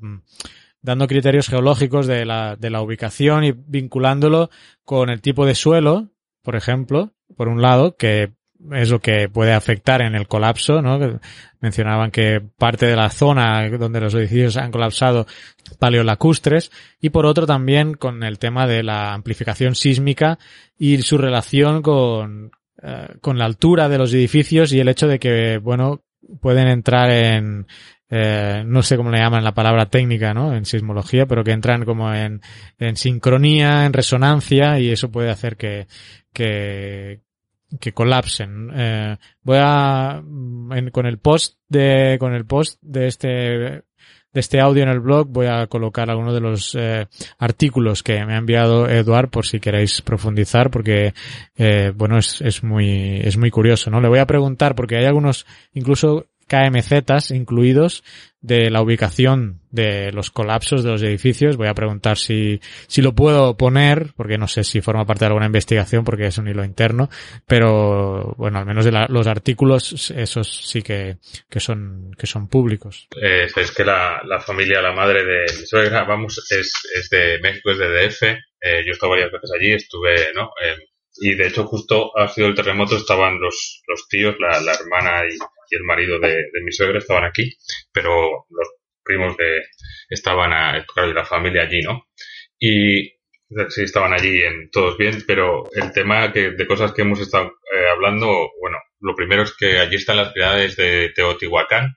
dando 0.83 1.07
criterios 1.07 1.49
geológicos 1.49 2.07
de 2.07 2.25
la, 2.25 2.57
de 2.57 2.71
la 2.71 2.83
ubicación 2.83 3.45
y 3.45 3.53
vinculándolo 3.53 4.51
con 4.85 5.11
el 5.11 5.21
tipo 5.21 5.47
de 5.47 5.55
suelo, 5.55 6.11
por 6.43 6.57
ejemplo, 6.57 7.15
por 7.37 7.49
un 7.49 7.63
lado, 7.63 7.97
que 7.97 8.33
es 8.73 8.91
lo 8.91 9.01
que 9.01 9.29
puede 9.29 9.53
afectar 9.53 10.01
en 10.01 10.15
el 10.15 10.27
colapso, 10.27 10.81
¿no? 10.81 10.99
Mencionaban 11.61 12.11
que 12.11 12.41
parte 12.41 12.87
de 12.87 12.97
la 12.97 13.11
zona 13.11 13.69
donde 13.69 14.01
los 14.01 14.15
edificios 14.15 14.57
han 14.57 14.71
colapsado 14.71 15.27
paleolacustres 15.79 16.71
y 17.01 17.11
por 17.11 17.27
otro 17.27 17.47
también 17.47 17.95
con 17.95 18.23
el 18.23 18.39
tema 18.39 18.67
de 18.67 18.83
la 18.83 19.13
amplificación 19.13 19.75
sísmica 19.75 20.39
y 20.79 20.99
su 21.03 21.19
relación 21.19 21.83
con, 21.83 22.53
eh, 22.83 23.17
con 23.21 23.39
la 23.39 23.45
altura 23.45 23.89
de 23.89 23.99
los 23.99 24.13
edificios 24.15 24.73
y 24.73 24.81
el 24.81 24.89
hecho 24.89 25.09
de 25.09 25.19
que, 25.19 25.59
bueno, 25.59 26.03
pueden 26.41 26.69
entrar 26.69 27.11
en, 27.11 27.67
eh, 28.11 28.63
no 28.67 28.83
sé 28.83 28.97
cómo 28.97 29.11
le 29.11 29.19
llaman 29.19 29.45
la 29.45 29.55
palabra 29.55 29.87
técnica, 29.87 30.35
¿no? 30.35 30.55
En 30.55 30.65
sismología, 30.65 31.27
pero 31.27 31.43
que 31.43 31.53
entran 31.53 31.85
como 31.85 32.13
en, 32.13 32.41
en 32.79 32.97
sincronía, 32.97 33.87
en 33.87 33.93
resonancia 33.93 34.79
y 34.79 34.91
eso 34.91 35.11
puede 35.11 35.31
hacer 35.31 35.57
que, 35.57 35.87
que, 36.33 37.21
que 37.81 37.93
colapsen. 37.93 38.71
Eh, 38.75 39.17
voy 39.43 39.59
a, 39.61 40.23
con 40.93 41.07
el 41.07 41.19
post 41.19 41.59
de, 41.69 42.17
con 42.21 42.35
el 42.35 42.47
post 42.47 42.79
de 42.83 43.07
este 43.07 43.83
de 44.35 44.41
este 44.41 44.61
audio 44.61 44.83
en 44.83 44.91
el 44.91 45.01
blog 45.01 45.29
voy 45.29 45.47
a 45.47 45.67
colocar 45.69 46.11
algunos 46.11 46.35
de 46.35 46.41
los 46.41 46.75
eh, 46.75 47.07
artículos 47.39 48.03
que 48.03 48.25
me 48.27 48.35
ha 48.35 48.39
enviado 48.39 48.89
Eduard 48.89 49.31
por 49.31 49.47
si 49.47 49.61
queréis 49.61 50.03
profundizar 50.03 50.71
porque 50.71 51.15
eh, 51.57 51.93
bueno 51.95 52.19
es, 52.19 52.41
es 52.41 52.63
muy 52.63 53.21
es 53.21 53.37
muy 53.37 53.51
curioso 53.51 53.91
no 53.91 54.01
le 54.01 54.09
voy 54.09 54.19
a 54.19 54.27
preguntar 54.27 54.75
porque 54.75 54.97
hay 54.97 55.07
algunos 55.07 55.47
incluso 55.73 56.27
KMZs 56.47 57.31
incluidos 57.31 58.03
de 58.45 58.71
la 58.71 58.83
ubicación 58.83 59.63
de 59.71 60.13
los 60.13 60.31
colapsos 60.31 60.85
de 60.85 60.91
los 60.91 61.03
edificios. 61.03 61.57
Voy 61.57 61.67
a 61.67 61.75
preguntar 61.75 62.19
si, 62.19 62.61
si 62.87 63.01
lo 63.01 63.15
puedo 63.15 63.57
poner, 63.57 64.13
porque 64.17 64.37
no 64.37 64.49
sé 64.49 64.65
si 64.65 64.83
forma 64.83 65.07
parte 65.07 65.21
de 65.21 65.29
alguna 65.29 65.47
investigación, 65.47 66.05
porque 66.05 66.27
es 66.27 66.37
un 66.37 66.49
hilo 66.49 66.63
interno, 66.63 67.09
pero 67.47 68.35
bueno, 68.37 68.59
al 68.59 68.67
menos 68.67 68.85
de 68.85 68.93
los 69.09 69.27
artículos, 69.27 70.11
esos 70.11 70.69
sí 70.69 70.83
que, 70.83 71.17
que 71.49 71.59
son, 71.59 72.15
que 72.19 72.27
son 72.27 72.49
públicos. 72.49 73.09
Eh, 73.19 73.47
es 73.57 73.71
que 73.73 73.85
la, 73.85 74.21
la 74.27 74.39
familia, 74.41 74.83
la 74.83 74.93
madre 74.93 75.25
de 75.25 75.41
mi 75.59 75.67
suegra, 75.67 76.05
vamos, 76.05 76.39
es, 76.51 76.71
es 76.95 77.09
de 77.09 77.39
México, 77.41 77.71
es 77.71 77.79
de 77.79 77.89
DF. 77.89 78.23
Eh, 78.61 78.85
yo 78.87 78.93
he 78.93 79.09
varias 79.09 79.33
veces 79.33 79.51
allí, 79.59 79.73
estuve, 79.73 80.33
¿no? 80.35 80.51
y 81.17 81.35
de 81.35 81.47
hecho 81.47 81.65
justo 81.65 82.11
ha 82.19 82.29
sido 82.29 82.49
el 82.49 82.55
terremoto, 82.55 82.97
estaban 82.97 83.41
los, 83.41 83.83
los 83.87 84.09
tíos, 84.09 84.35
la, 84.41 84.61
la 84.61 84.73
hermana 84.73 85.23
y, 85.27 85.39
y, 85.71 85.77
el 85.77 85.85
marido 85.85 86.19
de, 86.19 86.29
de, 86.29 86.63
mi 86.63 86.73
suegra 86.73 86.99
estaban 86.99 87.25
aquí, 87.25 87.53
pero 87.93 88.47
los 88.51 88.69
primos 89.03 89.37
de 89.37 89.63
estaban 90.09 90.53
a 90.53 90.73
de 90.73 91.15
la 91.15 91.25
familia 91.25 91.63
allí, 91.63 91.83
¿no? 91.83 92.09
Y 92.59 93.13
sí 93.69 93.83
estaban 93.83 94.13
allí 94.13 94.43
en 94.43 94.71
todos 94.71 94.97
bien, 94.97 95.23
pero 95.27 95.65
el 95.73 95.93
tema 95.93 96.33
que, 96.33 96.51
de 96.53 96.67
cosas 96.67 96.93
que 96.93 97.03
hemos 97.03 97.21
estado 97.21 97.47
eh, 97.47 97.89
hablando, 97.93 98.27
bueno, 98.61 98.79
lo 99.01 99.15
primero 99.15 99.43
es 99.43 99.55
que 99.57 99.79
allí 99.79 99.97
están 99.97 100.17
las 100.17 100.33
ciudades 100.33 100.77
de 100.77 101.11
Teotihuacán, 101.15 101.97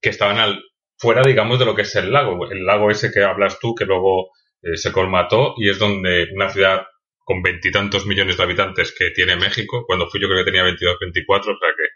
que 0.00 0.10
estaban 0.10 0.38
al, 0.38 0.62
fuera, 0.98 1.22
digamos, 1.22 1.58
de 1.58 1.66
lo 1.66 1.74
que 1.74 1.82
es 1.82 1.94
el 1.96 2.12
lago, 2.12 2.50
el 2.50 2.64
lago 2.64 2.90
ese 2.90 3.12
que 3.12 3.22
hablas 3.22 3.58
tú, 3.60 3.74
que 3.74 3.84
luego 3.84 4.30
eh, 4.62 4.76
se 4.76 4.92
colmató 4.92 5.54
y 5.58 5.70
es 5.70 5.78
donde 5.78 6.28
una 6.34 6.48
ciudad 6.48 6.86
con 7.18 7.42
veintitantos 7.42 8.06
millones 8.06 8.36
de 8.36 8.42
habitantes 8.42 8.94
que 8.96 9.10
tiene 9.10 9.36
México. 9.36 9.84
Cuando 9.86 10.08
fui 10.08 10.20
yo 10.20 10.28
creo 10.28 10.44
que 10.44 10.50
tenía 10.50 10.62
22, 10.62 10.98
24, 11.00 11.52
o 11.52 11.58
sea 11.58 11.68
que 11.76 11.95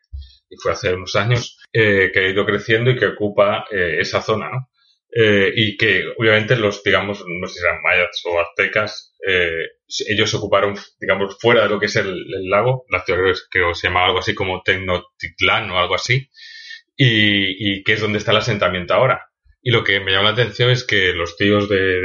y 0.51 0.57
fue 0.57 0.73
hace 0.73 0.93
unos 0.93 1.15
años, 1.17 1.59
eh, 1.73 2.11
que 2.13 2.21
ha 2.21 2.29
ido 2.29 2.45
creciendo 2.45 2.91
y 2.91 2.99
que 2.99 3.07
ocupa 3.07 3.65
eh, 3.71 3.99
esa 4.01 4.21
zona, 4.21 4.51
¿no? 4.51 4.69
Eh, 5.13 5.53
y 5.57 5.77
que 5.77 6.05
obviamente 6.19 6.55
los, 6.57 6.85
digamos, 6.85 7.25
no 7.27 7.47
sé 7.49 7.59
si 7.59 7.65
eran 7.65 7.83
mayas 7.83 8.23
o 8.25 8.41
aztecas, 8.41 9.15
eh, 9.27 9.67
ellos 10.09 10.33
ocuparon, 10.35 10.77
digamos, 11.01 11.37
fuera 11.41 11.65
de 11.65 11.69
lo 11.69 11.81
que 11.81 11.87
es 11.87 11.97
el, 11.97 12.09
el 12.09 12.49
lago, 12.49 12.85
la 12.91 13.05
ciudad 13.05 13.21
que 13.51 13.61
se 13.75 13.89
llama 13.89 14.05
algo 14.07 14.19
así 14.21 14.35
como 14.35 14.63
Tenochtitlán 14.63 15.71
o 15.71 15.79
algo 15.79 15.95
así, 15.97 16.29
y, 16.97 17.79
y 17.79 17.83
que 17.83 17.95
es 17.95 18.01
donde 18.01 18.19
está 18.19 18.31
el 18.31 18.39
asentamiento 18.39 18.95
ahora. 18.95 19.27
Y 19.63 19.73
lo 19.73 19.83
que 19.83 20.01
me 20.01 20.13
llama 20.13 20.31
la 20.31 20.31
atención 20.31 20.71
es 20.71 20.85
que 20.85 21.13
los 21.13 21.37
tíos 21.37 21.69
de, 21.69 21.77
de, 21.77 22.01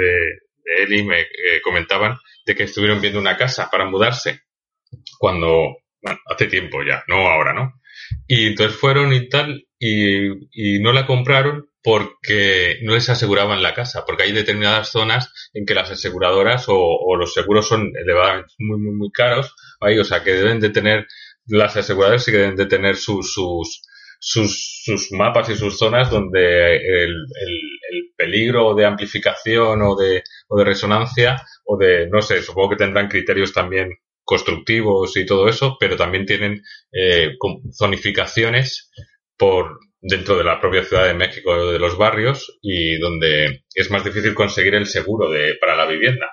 de 0.63 0.83
Eli 0.83 1.03
me 1.03 1.21
eh, 1.21 1.61
comentaban 1.63 2.17
de 2.45 2.55
que 2.55 2.63
estuvieron 2.63 3.01
viendo 3.01 3.19
una 3.19 3.37
casa 3.37 3.69
para 3.71 3.85
mudarse 3.85 4.41
cuando, 5.19 5.77
bueno, 6.01 6.19
hace 6.27 6.47
tiempo 6.47 6.83
ya, 6.83 7.03
no 7.07 7.27
ahora, 7.27 7.53
¿no? 7.53 7.73
Y 8.27 8.47
entonces 8.47 8.77
fueron 8.77 9.13
y 9.13 9.29
tal, 9.29 9.65
y, 9.79 10.27
y 10.51 10.79
no 10.79 10.93
la 10.93 11.05
compraron 11.05 11.67
porque 11.83 12.79
no 12.81 12.95
les 12.95 13.09
aseguraban 13.09 13.61
la 13.61 13.75
casa, 13.75 14.05
porque 14.05 14.23
hay 14.23 14.31
determinadas 14.31 14.89
zonas 14.89 15.31
en 15.53 15.65
que 15.65 15.75
las 15.75 15.91
aseguradoras 15.91 16.67
o, 16.67 16.75
o 16.75 17.15
los 17.15 17.33
seguros 17.33 17.67
son 17.67 17.91
elevadamente 17.95 18.53
muy, 18.57 18.79
muy, 18.79 18.95
muy 18.95 19.11
caros, 19.11 19.53
ahí, 19.81 19.99
o 19.99 20.03
sea, 20.03 20.23
que 20.23 20.33
deben 20.33 20.59
de 20.59 20.71
tener, 20.71 21.05
las 21.45 21.77
aseguradoras 21.77 22.23
sí 22.23 22.31
que 22.31 22.39
deben 22.39 22.55
de 22.55 22.65
tener 22.65 22.95
sus, 22.95 23.31
sus, 23.33 23.83
sus, 24.19 24.81
sus 24.83 25.11
mapas 25.11 25.49
y 25.49 25.55
sus 25.55 25.77
zonas 25.77 26.09
donde 26.09 26.75
el, 26.77 27.11
el, 27.11 27.59
el 27.91 28.13
peligro 28.17 28.73
de 28.73 28.85
amplificación 28.85 29.83
o 29.83 29.95
de, 29.95 30.23
o 30.47 30.57
de 30.57 30.65
resonancia 30.65 31.39
o 31.65 31.77
de, 31.77 32.07
no 32.07 32.21
sé, 32.21 32.41
supongo 32.41 32.71
que 32.71 32.77
tendrán 32.77 33.07
criterios 33.07 33.53
también 33.53 33.89
constructivos 34.25 35.15
y 35.15 35.25
todo 35.25 35.47
eso, 35.47 35.77
pero 35.79 35.95
también 35.95 36.25
tienen 36.25 36.61
eh, 36.91 37.37
zonificaciones 37.71 38.91
por 39.37 39.79
dentro 40.01 40.37
de 40.37 40.43
la 40.43 40.59
propia 40.59 40.83
Ciudad 40.83 41.05
de 41.05 41.13
México 41.13 41.71
de 41.71 41.79
los 41.79 41.97
barrios 41.97 42.57
y 42.61 42.97
donde 42.97 43.63
es 43.73 43.89
más 43.91 44.03
difícil 44.03 44.33
conseguir 44.33 44.75
el 44.75 44.87
seguro 44.87 45.29
de, 45.29 45.55
para 45.59 45.75
la 45.75 45.85
vivienda. 45.85 46.31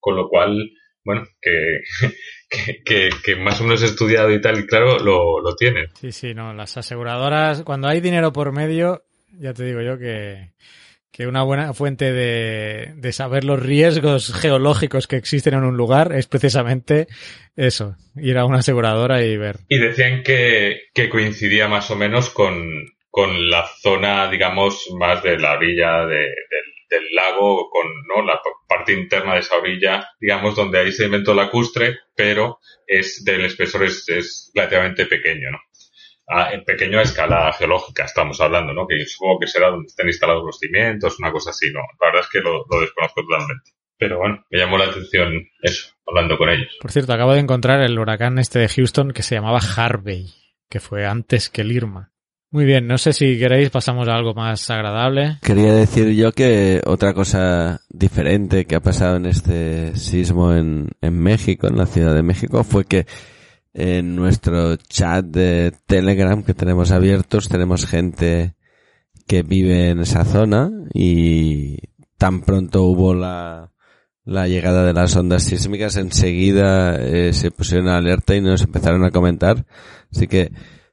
Con 0.00 0.16
lo 0.16 0.28
cual, 0.28 0.70
bueno, 1.04 1.24
que, 1.40 2.80
que, 3.24 3.36
más 3.36 3.60
o 3.60 3.64
menos 3.64 3.82
estudiado 3.82 4.30
y 4.30 4.40
tal, 4.40 4.58
y 4.58 4.66
claro, 4.66 4.98
lo, 4.98 5.40
lo 5.40 5.54
tienen. 5.54 5.86
Sí, 5.94 6.12
sí, 6.12 6.34
no, 6.34 6.52
las 6.52 6.76
aseguradoras, 6.76 7.62
cuando 7.62 7.88
hay 7.88 8.00
dinero 8.00 8.32
por 8.32 8.52
medio, 8.52 9.04
ya 9.38 9.54
te 9.54 9.64
digo 9.64 9.80
yo 9.80 9.98
que, 9.98 10.52
que 11.14 11.28
una 11.28 11.44
buena 11.44 11.72
fuente 11.74 12.12
de, 12.12 12.92
de, 12.96 13.12
saber 13.12 13.44
los 13.44 13.62
riesgos 13.62 14.34
geológicos 14.34 15.06
que 15.06 15.14
existen 15.14 15.54
en 15.54 15.62
un 15.62 15.76
lugar 15.76 16.12
es 16.12 16.26
precisamente 16.26 17.06
eso, 17.54 17.94
ir 18.16 18.36
a 18.36 18.44
una 18.44 18.58
aseguradora 18.58 19.22
y 19.22 19.36
ver. 19.36 19.58
Y 19.68 19.78
decían 19.78 20.24
que, 20.24 20.88
que 20.92 21.08
coincidía 21.08 21.68
más 21.68 21.88
o 21.92 21.96
menos 21.96 22.30
con, 22.30 22.68
con 23.10 23.48
la 23.48 23.64
zona, 23.80 24.28
digamos, 24.28 24.88
más 24.98 25.22
de 25.22 25.38
la 25.38 25.52
orilla 25.52 26.04
de, 26.04 26.16
del, 26.16 26.74
del, 26.90 27.14
lago, 27.14 27.70
con 27.70 27.86
¿no? 28.08 28.26
la 28.26 28.40
parte 28.66 28.92
interna 28.92 29.34
de 29.34 29.40
esa 29.40 29.56
orilla, 29.56 30.08
digamos, 30.18 30.56
donde 30.56 30.80
hay 30.80 30.90
sedimento 30.90 31.32
lacustre, 31.32 31.96
pero 32.16 32.58
es 32.88 33.22
del 33.24 33.44
espesor 33.44 33.84
es, 33.84 34.08
es 34.08 34.50
relativamente 34.52 35.06
pequeño, 35.06 35.52
¿no? 35.52 35.58
A, 36.26 36.52
en 36.52 36.64
pequeño 36.64 36.98
a 36.98 37.02
escala 37.02 37.52
geológica 37.52 38.04
estamos 38.04 38.40
hablando, 38.40 38.72
¿no? 38.72 38.86
Que 38.86 39.04
supongo 39.06 39.40
que 39.40 39.46
será 39.46 39.70
donde 39.70 39.86
estén 39.86 40.06
instalados 40.06 40.44
los 40.44 40.58
cimientos, 40.58 41.18
una 41.18 41.32
cosa 41.32 41.50
así, 41.50 41.70
¿no? 41.72 41.80
La 42.00 42.08
verdad 42.08 42.22
es 42.22 42.30
que 42.30 42.40
lo, 42.40 42.64
lo 42.70 42.80
desconozco 42.80 43.22
totalmente. 43.22 43.70
Pero 43.96 44.18
bueno, 44.18 44.44
me 44.50 44.58
llamó 44.58 44.76
la 44.76 44.86
atención 44.86 45.32
eso, 45.62 45.92
hablando 46.06 46.36
con 46.36 46.48
ellos. 46.50 46.76
Por 46.80 46.90
cierto, 46.90 47.12
acabo 47.12 47.32
de 47.32 47.40
encontrar 47.40 47.80
el 47.80 47.98
huracán 47.98 48.38
este 48.38 48.58
de 48.58 48.68
Houston 48.68 49.12
que 49.12 49.22
se 49.22 49.36
llamaba 49.36 49.60
Harvey, 49.76 50.32
que 50.68 50.80
fue 50.80 51.06
antes 51.06 51.48
que 51.48 51.62
el 51.62 51.72
Irma. 51.72 52.10
Muy 52.50 52.66
bien, 52.66 52.86
no 52.86 52.98
sé 52.98 53.12
si 53.12 53.36
queréis 53.36 53.70
pasamos 53.70 54.06
a 54.06 54.14
algo 54.14 54.32
más 54.32 54.70
agradable. 54.70 55.38
Quería 55.42 55.72
decir 55.74 56.10
yo 56.10 56.30
que 56.30 56.80
otra 56.86 57.12
cosa 57.12 57.80
diferente 57.88 58.64
que 58.64 58.76
ha 58.76 58.80
pasado 58.80 59.16
en 59.16 59.26
este 59.26 59.96
sismo 59.96 60.52
en, 60.52 60.90
en 61.00 61.18
México, 61.18 61.66
en 61.66 61.76
la 61.76 61.86
Ciudad 61.86 62.14
de 62.14 62.22
México, 62.22 62.62
fue 62.62 62.84
que 62.84 63.06
en 63.74 64.16
nuestro 64.16 64.76
chat 64.76 65.24
de 65.24 65.72
Telegram 65.86 66.42
que 66.42 66.54
tenemos 66.54 66.92
abiertos 66.92 67.48
tenemos 67.48 67.86
gente 67.86 68.54
que 69.26 69.42
vive 69.42 69.90
en 69.90 70.00
esa 70.00 70.24
zona 70.24 70.70
y 70.92 71.78
tan 72.16 72.42
pronto 72.42 72.84
hubo 72.84 73.14
la, 73.14 73.72
la 74.24 74.48
llegada 74.48 74.84
de 74.84 74.92
las 74.92 75.16
ondas 75.16 75.44
sísmicas, 75.44 75.96
enseguida 75.96 76.96
eh, 76.96 77.32
se 77.32 77.50
pusieron 77.50 77.88
alerta 77.88 78.34
y 78.34 78.40
nos 78.40 78.62
empezaron 78.62 79.04
a 79.04 79.10
comentar. 79.10 79.66
Así 80.10 80.26
que 80.26 80.52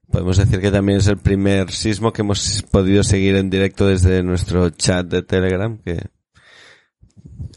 podemos 0.10 0.38
decir 0.38 0.60
que 0.60 0.72
también 0.72 1.00
es 1.00 1.08
el 1.08 1.18
primer 1.18 1.72
sismo 1.72 2.12
que 2.12 2.22
hemos 2.22 2.64
podido 2.72 3.04
seguir 3.04 3.36
en 3.36 3.50
directo 3.50 3.88
desde 3.88 4.24
nuestro 4.24 4.70
chat 4.72 5.06
de 5.08 5.24
Telegram, 5.24 5.78
que 5.78 6.08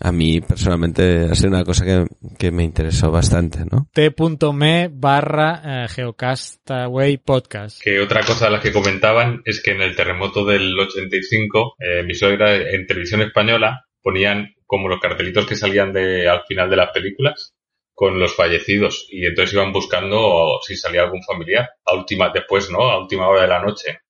a 0.00 0.12
mí 0.12 0.40
personalmente 0.40 1.28
ha 1.30 1.34
sido 1.34 1.50
una 1.50 1.64
cosa 1.64 1.84
que, 1.84 2.06
que 2.38 2.50
me 2.50 2.64
interesó 2.64 3.10
bastante, 3.10 3.60
¿no? 3.70 3.88
T.me 3.92 4.90
barra 4.92 5.62
eh, 5.64 5.88
Geocastaway 5.88 7.18
Podcast. 7.18 7.80
Que 7.82 8.00
otra 8.00 8.22
cosa 8.24 8.46
de 8.46 8.52
las 8.52 8.62
que 8.62 8.72
comentaban 8.72 9.42
es 9.44 9.62
que 9.62 9.72
en 9.72 9.82
el 9.82 9.94
terremoto 9.94 10.44
del 10.44 10.78
85, 10.78 11.76
eh, 11.78 12.02
mi 12.02 12.14
suegra 12.14 12.54
en 12.56 12.86
televisión 12.86 13.22
española 13.22 13.86
ponían 14.02 14.54
como 14.66 14.88
los 14.88 15.00
cartelitos 15.00 15.46
que 15.46 15.56
salían 15.56 15.92
de 15.92 16.28
al 16.28 16.42
final 16.46 16.68
de 16.68 16.76
las 16.76 16.90
películas 16.90 17.54
con 17.94 18.18
los 18.18 18.34
fallecidos 18.34 19.06
y 19.08 19.24
entonces 19.24 19.54
iban 19.54 19.72
buscando 19.72 20.58
si 20.66 20.76
salía 20.76 21.02
algún 21.02 21.22
familiar 21.22 21.70
a 21.84 21.94
última 21.94 22.30
después 22.30 22.70
no 22.70 22.90
a 22.90 22.98
última 22.98 23.28
hora 23.28 23.42
de 23.42 23.48
la 23.48 23.62
noche 23.62 24.00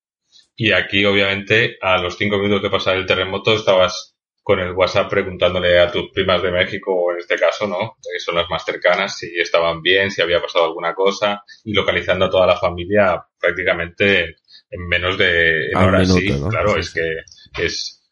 y 0.57 0.73
aquí 0.73 1.05
obviamente 1.05 1.77
a 1.83 1.99
los 1.99 2.17
cinco 2.17 2.39
minutos 2.39 2.63
de 2.63 2.71
pasar 2.71 2.97
el 2.97 3.05
terremoto 3.05 3.53
estabas 3.53 4.14
con 4.45 4.61
el 4.61 4.73
WhatsApp 4.73 5.09
preguntándole 5.11 5.81
a 5.81 5.91
tus 5.91 6.11
primas 6.13 6.43
de 6.43 6.53
México, 6.53 6.95
o 6.95 7.13
en 7.13 7.19
este 7.19 7.37
caso, 7.37 7.67
¿no? 7.67 7.97
Que 8.03 8.21
son 8.21 8.35
las 8.37 8.49
más 8.51 8.63
cercanas, 8.65 9.17
si 9.17 9.27
estaban 9.41 9.81
bien, 9.83 10.11
si 10.11 10.21
había 10.23 10.41
pasado 10.41 10.67
alguna 10.67 10.95
cosa, 10.95 11.43
y 11.65 11.73
localizando 11.73 12.27
a 12.27 12.31
toda 12.31 12.47
la 12.47 12.57
familia 12.59 13.25
prácticamente 13.41 14.37
en 14.71 14.87
menos 14.87 15.17
de 15.19 15.71
en 15.71 15.77
horas. 15.79 16.09
minuto, 16.09 16.21
sí, 16.35 16.41
¿no? 16.41 16.49
claro, 16.51 16.77
es 16.77 16.93
que 16.93 17.63
es 17.65 18.03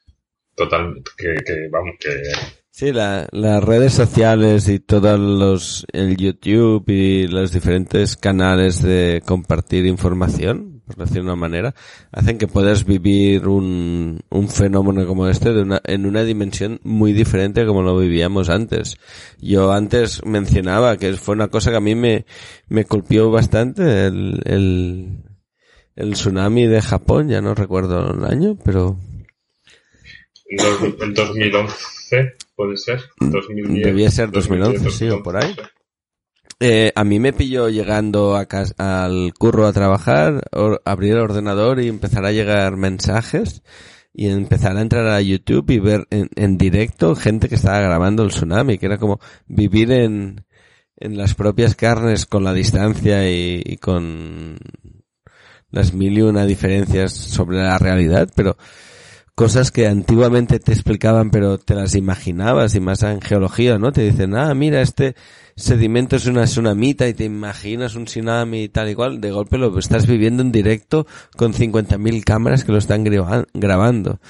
total, 0.56 1.02
que, 1.16 1.34
que 1.44 1.68
vamos, 1.70 1.96
que 2.00 2.22
Sí, 2.74 2.90
la- 2.90 3.28
las 3.32 3.62
redes 3.62 3.92
sociales 3.92 4.66
y 4.68 4.78
todos 4.80 5.20
los, 5.20 5.84
el 5.92 6.16
YouTube 6.16 6.88
y 6.88 7.26
los 7.28 7.52
diferentes 7.52 8.16
canales 8.16 8.80
de 8.82 9.22
compartir 9.26 9.84
información, 9.84 10.71
por 10.86 10.96
decir 10.96 11.16
de 11.16 11.22
una 11.22 11.36
manera, 11.36 11.74
hacen 12.10 12.38
que 12.38 12.46
puedas 12.46 12.84
vivir 12.84 13.46
un, 13.48 14.20
un 14.30 14.48
fenómeno 14.48 15.06
como 15.06 15.28
este 15.28 15.52
de 15.52 15.62
una, 15.62 15.80
en 15.84 16.06
una 16.06 16.24
dimensión 16.24 16.80
muy 16.82 17.12
diferente 17.12 17.62
a 17.62 17.66
como 17.66 17.82
lo 17.82 17.96
vivíamos 17.96 18.48
antes. 18.48 18.98
Yo 19.40 19.72
antes 19.72 20.24
mencionaba 20.24 20.96
que 20.96 21.14
fue 21.14 21.34
una 21.34 21.48
cosa 21.48 21.70
que 21.70 21.76
a 21.76 21.80
mí 21.80 21.94
me, 21.94 22.26
me 22.68 22.84
culpió 22.84 23.30
bastante 23.30 24.06
el, 24.06 24.40
el, 24.44 25.18
el 25.96 26.12
tsunami 26.12 26.66
de 26.66 26.82
Japón, 26.82 27.28
ya 27.28 27.40
no 27.40 27.54
recuerdo 27.54 28.12
el 28.14 28.24
año, 28.24 28.56
pero 28.64 28.98
en 30.52 31.14
2011 31.14 32.34
puede 32.54 32.76
ser. 32.76 33.00
2010, 33.20 33.84
Debía 33.84 34.10
ser 34.10 34.30
2011, 34.30 34.90
sí, 34.90 35.08
o 35.08 35.22
por 35.22 35.36
ahí. 35.36 35.54
Eh, 36.64 36.92
a 36.94 37.02
mí 37.02 37.18
me 37.18 37.32
pilló 37.32 37.68
llegando 37.68 38.36
a 38.36 38.46
al 38.78 39.34
curro 39.36 39.66
a 39.66 39.72
trabajar, 39.72 40.48
abrir 40.84 41.14
el 41.14 41.18
ordenador 41.18 41.80
y 41.80 41.88
empezar 41.88 42.24
a 42.24 42.30
llegar 42.30 42.76
mensajes 42.76 43.64
y 44.14 44.28
empezar 44.28 44.76
a 44.76 44.82
entrar 44.82 45.08
a 45.08 45.20
YouTube 45.20 45.68
y 45.72 45.80
ver 45.80 46.06
en, 46.10 46.28
en 46.36 46.58
directo 46.58 47.16
gente 47.16 47.48
que 47.48 47.56
estaba 47.56 47.80
grabando 47.80 48.22
el 48.22 48.28
tsunami, 48.30 48.78
que 48.78 48.86
era 48.86 48.98
como 48.98 49.18
vivir 49.48 49.90
en, 49.90 50.44
en 50.98 51.18
las 51.18 51.34
propias 51.34 51.74
carnes 51.74 52.26
con 52.26 52.44
la 52.44 52.52
distancia 52.52 53.28
y, 53.28 53.60
y 53.64 53.78
con 53.78 54.56
las 55.72 55.92
mil 55.94 56.16
y 56.16 56.22
una 56.22 56.46
diferencias 56.46 57.12
sobre 57.12 57.56
la 57.56 57.76
realidad, 57.76 58.30
pero 58.36 58.56
cosas 59.34 59.72
que 59.72 59.88
antiguamente 59.88 60.60
te 60.60 60.72
explicaban 60.72 61.32
pero 61.32 61.58
te 61.58 61.74
las 61.74 61.96
imaginabas 61.96 62.76
y 62.76 62.80
más 62.80 63.02
en 63.02 63.20
geología, 63.20 63.78
¿no? 63.78 63.90
Te 63.90 64.02
dicen, 64.02 64.36
ah, 64.36 64.54
mira, 64.54 64.80
este 64.80 65.16
sedimento 65.56 66.16
es 66.16 66.26
una 66.26 66.44
tsunamita 66.44 67.08
y 67.08 67.14
te 67.14 67.24
imaginas 67.24 67.94
un 67.94 68.04
tsunami 68.04 68.64
y 68.64 68.68
tal 68.68 68.90
y 68.90 68.94
cual, 68.94 69.20
de 69.20 69.30
golpe 69.30 69.58
lo 69.58 69.78
estás 69.78 70.06
viviendo 70.06 70.42
en 70.42 70.52
directo 70.52 71.06
con 71.36 71.52
50.000 71.52 72.24
cámaras 72.24 72.64
que 72.64 72.72
lo 72.72 72.78
están 72.78 73.04
graba- 73.04 73.46
grabando. 73.54 74.20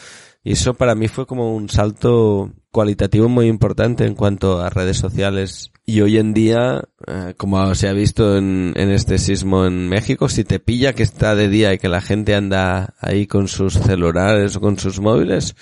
Y 0.44 0.52
eso 0.52 0.74
para 0.74 0.96
mí 0.96 1.06
fue 1.06 1.24
como 1.26 1.54
un 1.54 1.68
salto 1.68 2.52
cualitativo 2.72 3.28
muy 3.28 3.46
importante 3.46 4.04
en 4.06 4.14
cuanto 4.16 4.60
a 4.60 4.70
redes 4.70 4.96
sociales. 4.96 5.70
Y 5.86 6.00
hoy 6.00 6.18
en 6.18 6.34
día, 6.34 6.82
eh, 7.06 7.34
como 7.36 7.72
se 7.76 7.86
ha 7.88 7.92
visto 7.92 8.36
en, 8.36 8.72
en 8.74 8.90
este 8.90 9.18
sismo 9.18 9.66
en 9.66 9.88
México, 9.88 10.28
si 10.28 10.42
te 10.42 10.58
pilla 10.58 10.94
que 10.94 11.04
está 11.04 11.36
de 11.36 11.48
día 11.48 11.72
y 11.72 11.78
que 11.78 11.88
la 11.88 12.00
gente 12.00 12.34
anda 12.34 12.94
ahí 13.00 13.28
con 13.28 13.46
sus 13.46 13.74
celulares 13.74 14.56
o 14.56 14.60
con 14.60 14.78
sus 14.78 14.98
móviles, 15.00 15.54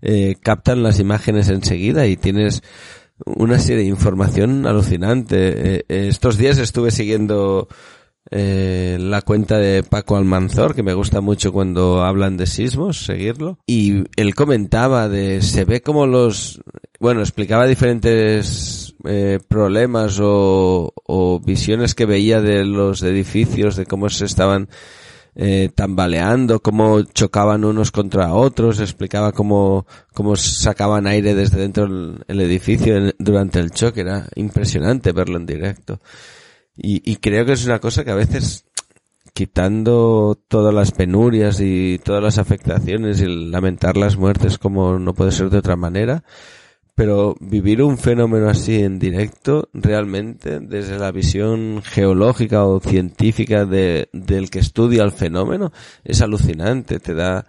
eh, 0.00 0.36
captan 0.42 0.82
las 0.82 0.98
imágenes 0.98 1.48
enseguida 1.48 2.06
y 2.06 2.16
tienes 2.16 2.62
una 3.26 3.58
serie 3.58 3.82
de 3.82 3.88
información 3.88 4.66
alucinante. 4.66 5.36
Eh, 5.76 5.84
eh, 5.88 6.08
estos 6.08 6.38
días 6.38 6.58
estuve 6.58 6.90
siguiendo 6.90 7.68
eh, 8.30 8.98
la 9.00 9.22
cuenta 9.22 9.58
de 9.58 9.82
Paco 9.82 10.16
Almanzor, 10.16 10.74
que 10.74 10.82
me 10.82 10.94
gusta 10.94 11.20
mucho 11.20 11.52
cuando 11.52 12.02
hablan 12.02 12.36
de 12.36 12.46
sismos, 12.46 13.04
seguirlo. 13.04 13.58
Y 13.66 14.04
él 14.16 14.34
comentaba 14.34 15.08
de, 15.08 15.42
se 15.42 15.64
ve 15.64 15.82
como 15.82 16.06
los, 16.06 16.62
bueno, 17.00 17.20
explicaba 17.20 17.66
diferentes 17.66 18.94
eh, 19.04 19.38
problemas 19.48 20.18
o, 20.20 20.92
o 21.04 21.40
visiones 21.40 21.94
que 21.94 22.06
veía 22.06 22.40
de 22.40 22.64
los 22.64 23.02
edificios, 23.02 23.76
de 23.76 23.86
cómo 23.86 24.08
se 24.08 24.24
estaban 24.24 24.68
eh, 25.34 25.70
tambaleando, 25.74 26.60
cómo 26.60 27.02
chocaban 27.02 27.64
unos 27.64 27.90
contra 27.90 28.34
otros, 28.34 28.80
explicaba 28.80 29.32
cómo, 29.32 29.86
cómo 30.12 30.36
sacaban 30.36 31.06
aire 31.06 31.34
desde 31.34 31.60
dentro 31.60 31.84
del 31.86 32.24
el 32.28 32.40
edificio 32.40 33.12
durante 33.18 33.58
el 33.58 33.70
choque, 33.70 34.02
era 34.02 34.26
impresionante 34.34 35.12
verlo 35.12 35.38
en 35.38 35.46
directo. 35.46 36.00
Y, 36.76 37.10
y 37.10 37.16
creo 37.16 37.44
que 37.46 37.52
es 37.52 37.64
una 37.64 37.78
cosa 37.78 38.04
que 38.04 38.10
a 38.10 38.14
veces, 38.14 38.66
quitando 39.32 40.38
todas 40.48 40.74
las 40.74 40.92
penurias 40.92 41.60
y 41.60 41.98
todas 42.04 42.22
las 42.22 42.38
afectaciones 42.38 43.20
y 43.20 43.26
lamentar 43.26 43.96
las 43.96 44.16
muertes 44.16 44.58
como 44.58 44.98
no 44.98 45.14
puede 45.14 45.32
ser 45.32 45.48
de 45.50 45.58
otra 45.58 45.76
manera, 45.76 46.24
pero 46.94 47.34
vivir 47.40 47.82
un 47.82 47.96
fenómeno 47.96 48.48
así 48.48 48.82
en 48.82 48.98
directo, 48.98 49.70
realmente, 49.72 50.60
desde 50.60 50.98
la 50.98 51.10
visión 51.10 51.82
geológica 51.82 52.64
o 52.64 52.80
científica 52.80 53.64
de, 53.64 54.08
del 54.12 54.50
que 54.50 54.58
estudia 54.58 55.02
el 55.02 55.12
fenómeno, 55.12 55.72
es 56.04 56.20
alucinante, 56.20 57.00
te 57.00 57.14
da, 57.14 57.46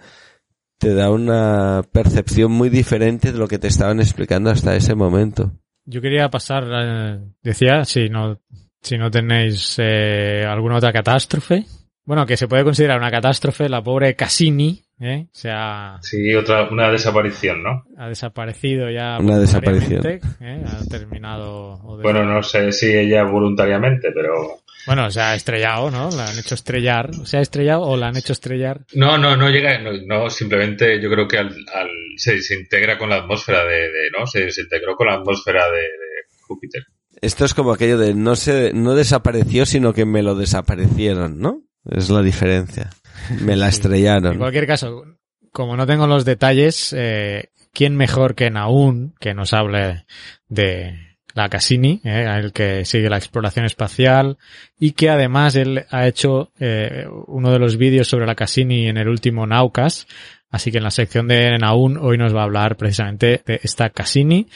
te 0.77 0.93
da 0.93 1.11
una 1.11 1.83
percepción 1.91 2.51
muy 2.51 2.69
diferente 2.69 3.31
de 3.31 3.37
lo 3.37 3.47
que 3.47 3.59
te 3.59 3.67
estaban 3.67 3.99
explicando 3.99 4.49
hasta 4.49 4.75
ese 4.75 4.95
momento. 4.95 5.51
Yo 5.85 6.01
quería 6.01 6.29
pasar, 6.29 6.63
eh, 6.71 7.19
decía, 7.41 7.83
si 7.83 8.07
no, 8.07 8.39
si 8.81 8.97
no 8.97 9.11
tenéis 9.11 9.75
eh, 9.79 10.45
alguna 10.47 10.77
otra 10.77 10.93
catástrofe. 10.93 11.65
Bueno, 12.05 12.25
que 12.25 12.35
se 12.37 12.47
puede 12.47 12.63
considerar 12.63 12.99
una 12.99 13.09
catástrofe, 13.11 13.69
la 13.69 13.81
pobre 13.81 14.15
Cassini, 14.15 14.83
¿eh? 14.99 15.27
se 15.31 15.49
ha, 15.51 15.97
Sí, 16.01 16.33
otra, 16.35 16.67
una 16.69 16.89
desaparición, 16.91 17.63
¿no? 17.63 17.83
ha 17.97 18.09
desaparecido 18.09 18.89
ya. 18.89 19.17
Una 19.19 19.39
desaparición. 19.39 20.05
¿eh? 20.07 20.19
Ha 20.67 20.83
terminado. 20.89 21.79
o 21.83 21.97
de- 21.97 22.03
Bueno, 22.03 22.25
no 22.25 22.43
sé 22.43 22.71
si 22.73 22.93
ella 22.93 23.23
voluntariamente, 23.23 24.11
pero... 24.13 24.33
Bueno, 24.85 25.09
se 25.11 25.21
ha 25.21 25.33
estrellado, 25.33 25.89
¿no? 25.91 26.09
La 26.11 26.27
han 26.27 26.37
hecho 26.37 26.55
estrellar. 26.55 27.09
¿Se 27.23 27.37
ha 27.37 27.39
estrellado 27.39 27.83
o 27.83 27.95
la 27.95 28.09
han 28.09 28.17
hecho 28.17 28.33
estrellar? 28.33 28.81
No, 28.95 29.17
no, 29.17 29.37
no 29.37 29.49
llega, 29.49 29.79
no, 29.79 29.91
no, 30.05 30.29
simplemente 30.29 31.01
yo 31.01 31.09
creo 31.09 31.25
que 31.25 31.37
al, 31.37 31.47
al- 31.73 31.89
se, 32.17 32.41
se 32.41 32.55
integra 32.55 32.97
con 32.97 33.09
la 33.09 33.15
atmósfera 33.19 33.63
de, 33.63 33.77
de- 33.77 34.11
¿no? 34.17 34.27
Se, 34.27 34.51
se 34.51 34.63
integró 34.63 34.97
con 34.97 35.07
la 35.07 35.13
atmósfera 35.13 35.63
de, 35.71 35.77
de 35.77 36.41
Júpiter. 36.41 36.83
Esto 37.21 37.45
es 37.45 37.53
como 37.53 37.71
aquello 37.71 37.97
de 37.97 38.13
no 38.13 38.35
se, 38.35 38.73
no 38.73 38.93
desapareció, 38.93 39.65
sino 39.65 39.93
que 39.93 40.03
me 40.05 40.21
lo 40.21 40.35
desaparecieron, 40.35 41.39
¿no? 41.39 41.61
Es 41.89 42.09
la 42.09 42.21
diferencia. 42.21 42.89
Me 43.41 43.55
la 43.55 43.65
En 43.65 43.69
estrellaron. 43.69 44.37
cualquier 44.37 44.67
caso, 44.67 45.03
como 45.51 45.77
no 45.77 45.85
tengo 45.85 46.07
los 46.07 46.25
detalles, 46.25 46.93
eh, 46.97 47.49
¿quién 47.73 47.95
mejor 47.95 48.35
que 48.35 48.49
Naún, 48.49 49.13
que 49.19 49.33
nos 49.33 49.53
hable 49.53 50.05
de 50.47 51.13
la 51.33 51.49
Cassini, 51.49 51.99
eh, 52.03 52.25
el 52.39 52.53
que 52.53 52.85
sigue 52.85 53.09
la 53.09 53.17
exploración 53.17 53.65
espacial 53.65 54.37
y 54.79 54.91
que 54.91 55.09
además 55.09 55.55
él 55.55 55.85
ha 55.89 56.07
hecho 56.07 56.51
eh, 56.59 57.07
uno 57.27 57.51
de 57.51 57.59
los 57.59 57.77
vídeos 57.77 58.07
sobre 58.07 58.27
la 58.27 58.35
Cassini 58.35 58.87
en 58.87 58.97
el 58.97 59.07
último 59.07 59.47
Naucas, 59.47 60.07
así 60.51 60.71
que 60.71 60.77
en 60.77 60.83
la 60.83 60.91
sección 60.91 61.27
de 61.27 61.57
Naún 61.57 61.97
hoy 61.97 62.17
nos 62.17 62.35
va 62.35 62.41
a 62.41 62.45
hablar 62.45 62.77
precisamente 62.77 63.41
de 63.45 63.59
esta 63.63 63.89
Cassini, 63.89 64.47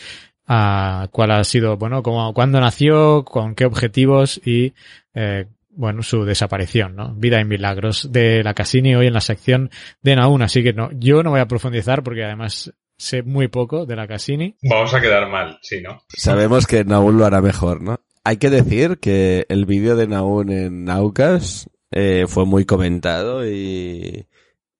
a 0.47 1.07
cuál 1.11 1.31
ha 1.31 1.43
sido, 1.43 1.77
bueno, 1.77 2.03
cómo, 2.03 2.33
cuándo 2.33 2.61
nació, 2.61 3.25
con 3.25 3.53
qué 3.55 3.65
objetivos 3.65 4.39
y 4.45 4.73
eh, 5.13 5.47
bueno, 5.77 6.01
su 6.01 6.25
desaparición, 6.25 6.95
¿no? 6.95 7.13
Vida 7.13 7.39
y 7.39 7.45
milagros 7.45 8.11
de 8.11 8.43
la 8.43 8.55
Cassini 8.55 8.95
hoy 8.95 9.07
en 9.07 9.13
la 9.13 9.21
sección 9.21 9.69
de 10.01 10.15
Naún, 10.15 10.41
así 10.41 10.63
que 10.63 10.73
no, 10.73 10.89
yo 10.93 11.21
no 11.21 11.29
voy 11.29 11.39
a 11.39 11.47
profundizar 11.47 12.03
porque 12.03 12.23
además 12.23 12.73
sé 12.97 13.21
muy 13.21 13.47
poco 13.47 13.85
de 13.85 13.95
la 13.95 14.07
Cassini. 14.07 14.57
Vamos 14.63 14.93
a 14.95 14.99
quedar 14.99 15.29
mal, 15.29 15.59
sí, 15.61 15.81
¿no? 15.81 16.01
Sabemos 16.09 16.65
que 16.65 16.83
Naún 16.83 17.19
lo 17.19 17.25
hará 17.25 17.41
mejor, 17.41 17.81
¿no? 17.81 17.99
Hay 18.23 18.37
que 18.37 18.49
decir 18.49 18.97
que 18.97 19.45
el 19.49 19.65
vídeo 19.65 19.95
de 19.95 20.07
Naún 20.07 20.51
en 20.51 20.83
Naucas 20.83 21.69
eh, 21.91 22.25
fue 22.27 22.45
muy 22.45 22.65
comentado 22.65 23.47
y, 23.47 24.27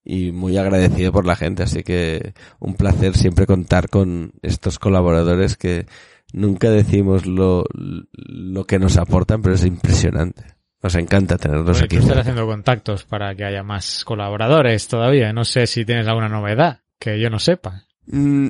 y 0.03 0.31
muy 0.31 0.57
agradecido 0.57 1.11
por 1.11 1.27
la 1.27 1.35
gente, 1.35 1.61
así 1.61 1.83
que 1.83 2.33
un 2.59 2.73
placer 2.73 3.15
siempre 3.15 3.45
contar 3.45 3.89
con 3.89 4.33
estos 4.41 4.79
colaboradores 4.79 5.55
que 5.57 5.85
nunca 6.33 6.71
decimos 6.71 7.27
lo, 7.27 7.65
lo 7.71 8.65
que 8.65 8.79
nos 8.79 8.97
aportan, 8.97 9.43
pero 9.43 9.53
es 9.53 9.63
impresionante. 9.63 10.56
Nos 10.87 10.95
encanta 10.95 11.37
tenerlos 11.37 11.65
Bueno, 11.65 11.83
aquí. 11.83 11.97
estás 11.97 12.19
haciendo 12.19 12.45
contactos 12.45 13.03
para 13.03 13.35
que 13.35 13.43
haya 13.43 13.61
más 13.61 14.05
colaboradores 14.05 14.87
todavía. 14.87 15.33
No 15.33 15.43
sé 15.43 15.67
si 15.67 15.83
tienes 15.83 16.07
alguna 16.07 16.29
novedad 16.29 16.79
que 16.97 17.19
yo 17.19 17.29
no 17.29 17.39
sepa. 17.39 17.83
Mm, 18.05 18.47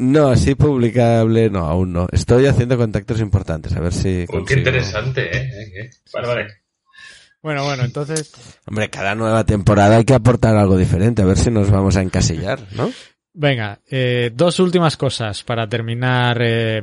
No, 0.00 0.28
así 0.28 0.54
publicable, 0.54 1.48
no, 1.48 1.60
aún 1.60 1.94
no. 1.94 2.06
Estoy 2.12 2.44
haciendo 2.44 2.76
contactos 2.76 3.20
importantes, 3.22 3.74
a 3.74 3.80
ver 3.80 3.94
si 3.94 4.26
Uy, 4.28 4.44
qué 4.46 4.54
interesante, 4.58 5.34
¿eh? 5.34 5.50
Eh, 5.50 5.80
eh. 5.84 5.90
Vale. 6.12 6.46
Bueno, 7.40 7.64
bueno, 7.64 7.84
entonces, 7.84 8.34
Hombre, 8.66 8.90
cada 8.90 9.14
nueva 9.14 9.44
temporada 9.44 9.96
hay 9.96 10.04
que 10.04 10.12
aportar 10.12 10.58
algo 10.58 10.76
diferente, 10.76 11.22
a 11.22 11.24
ver 11.24 11.38
si 11.38 11.50
nos 11.50 11.70
vamos 11.70 11.96
a 11.96 12.02
encasillar, 12.02 12.60
¿no? 12.72 12.90
venga, 13.32 13.80
eh, 13.90 14.30
dos 14.34 14.60
últimas 14.60 14.98
cosas 14.98 15.42
para 15.42 15.66
terminar 15.66 16.36
eh, 16.42 16.82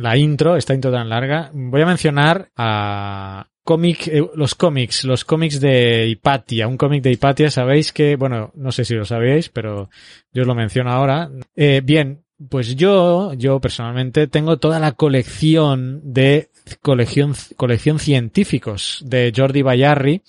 la 0.00 0.16
intro, 0.16 0.56
esta 0.56 0.72
intro 0.72 0.90
tan 0.90 1.08
larga. 1.10 1.50
Voy 1.52 1.82
a 1.82 1.86
mencionar 1.86 2.48
a 2.56 3.46
cómic, 3.66 4.06
eh, 4.06 4.24
los 4.34 4.54
cómics, 4.54 5.04
los 5.04 5.24
cómics 5.24 5.60
de 5.60 6.06
Hipatia. 6.06 6.68
Un 6.68 6.78
cómic 6.78 7.02
de 7.02 7.10
Hipatia, 7.10 7.50
sabéis 7.50 7.92
que, 7.92 8.16
bueno, 8.16 8.52
no 8.54 8.70
sé 8.70 8.84
si 8.84 8.94
lo 8.94 9.04
sabíais, 9.04 9.50
pero 9.50 9.90
yo 10.32 10.42
os 10.42 10.46
lo 10.46 10.54
menciono 10.54 10.90
ahora. 10.92 11.28
Eh, 11.56 11.82
bien, 11.84 12.22
pues 12.48 12.76
yo, 12.76 13.34
yo 13.34 13.60
personalmente 13.60 14.28
tengo 14.28 14.58
toda 14.58 14.78
la 14.78 14.92
colección 14.92 16.00
de 16.04 16.48
colección, 16.82 17.34
colección 17.56 17.98
científicos 17.98 19.02
de 19.04 19.32
Jordi 19.34 19.62
Bayarri 19.62 20.22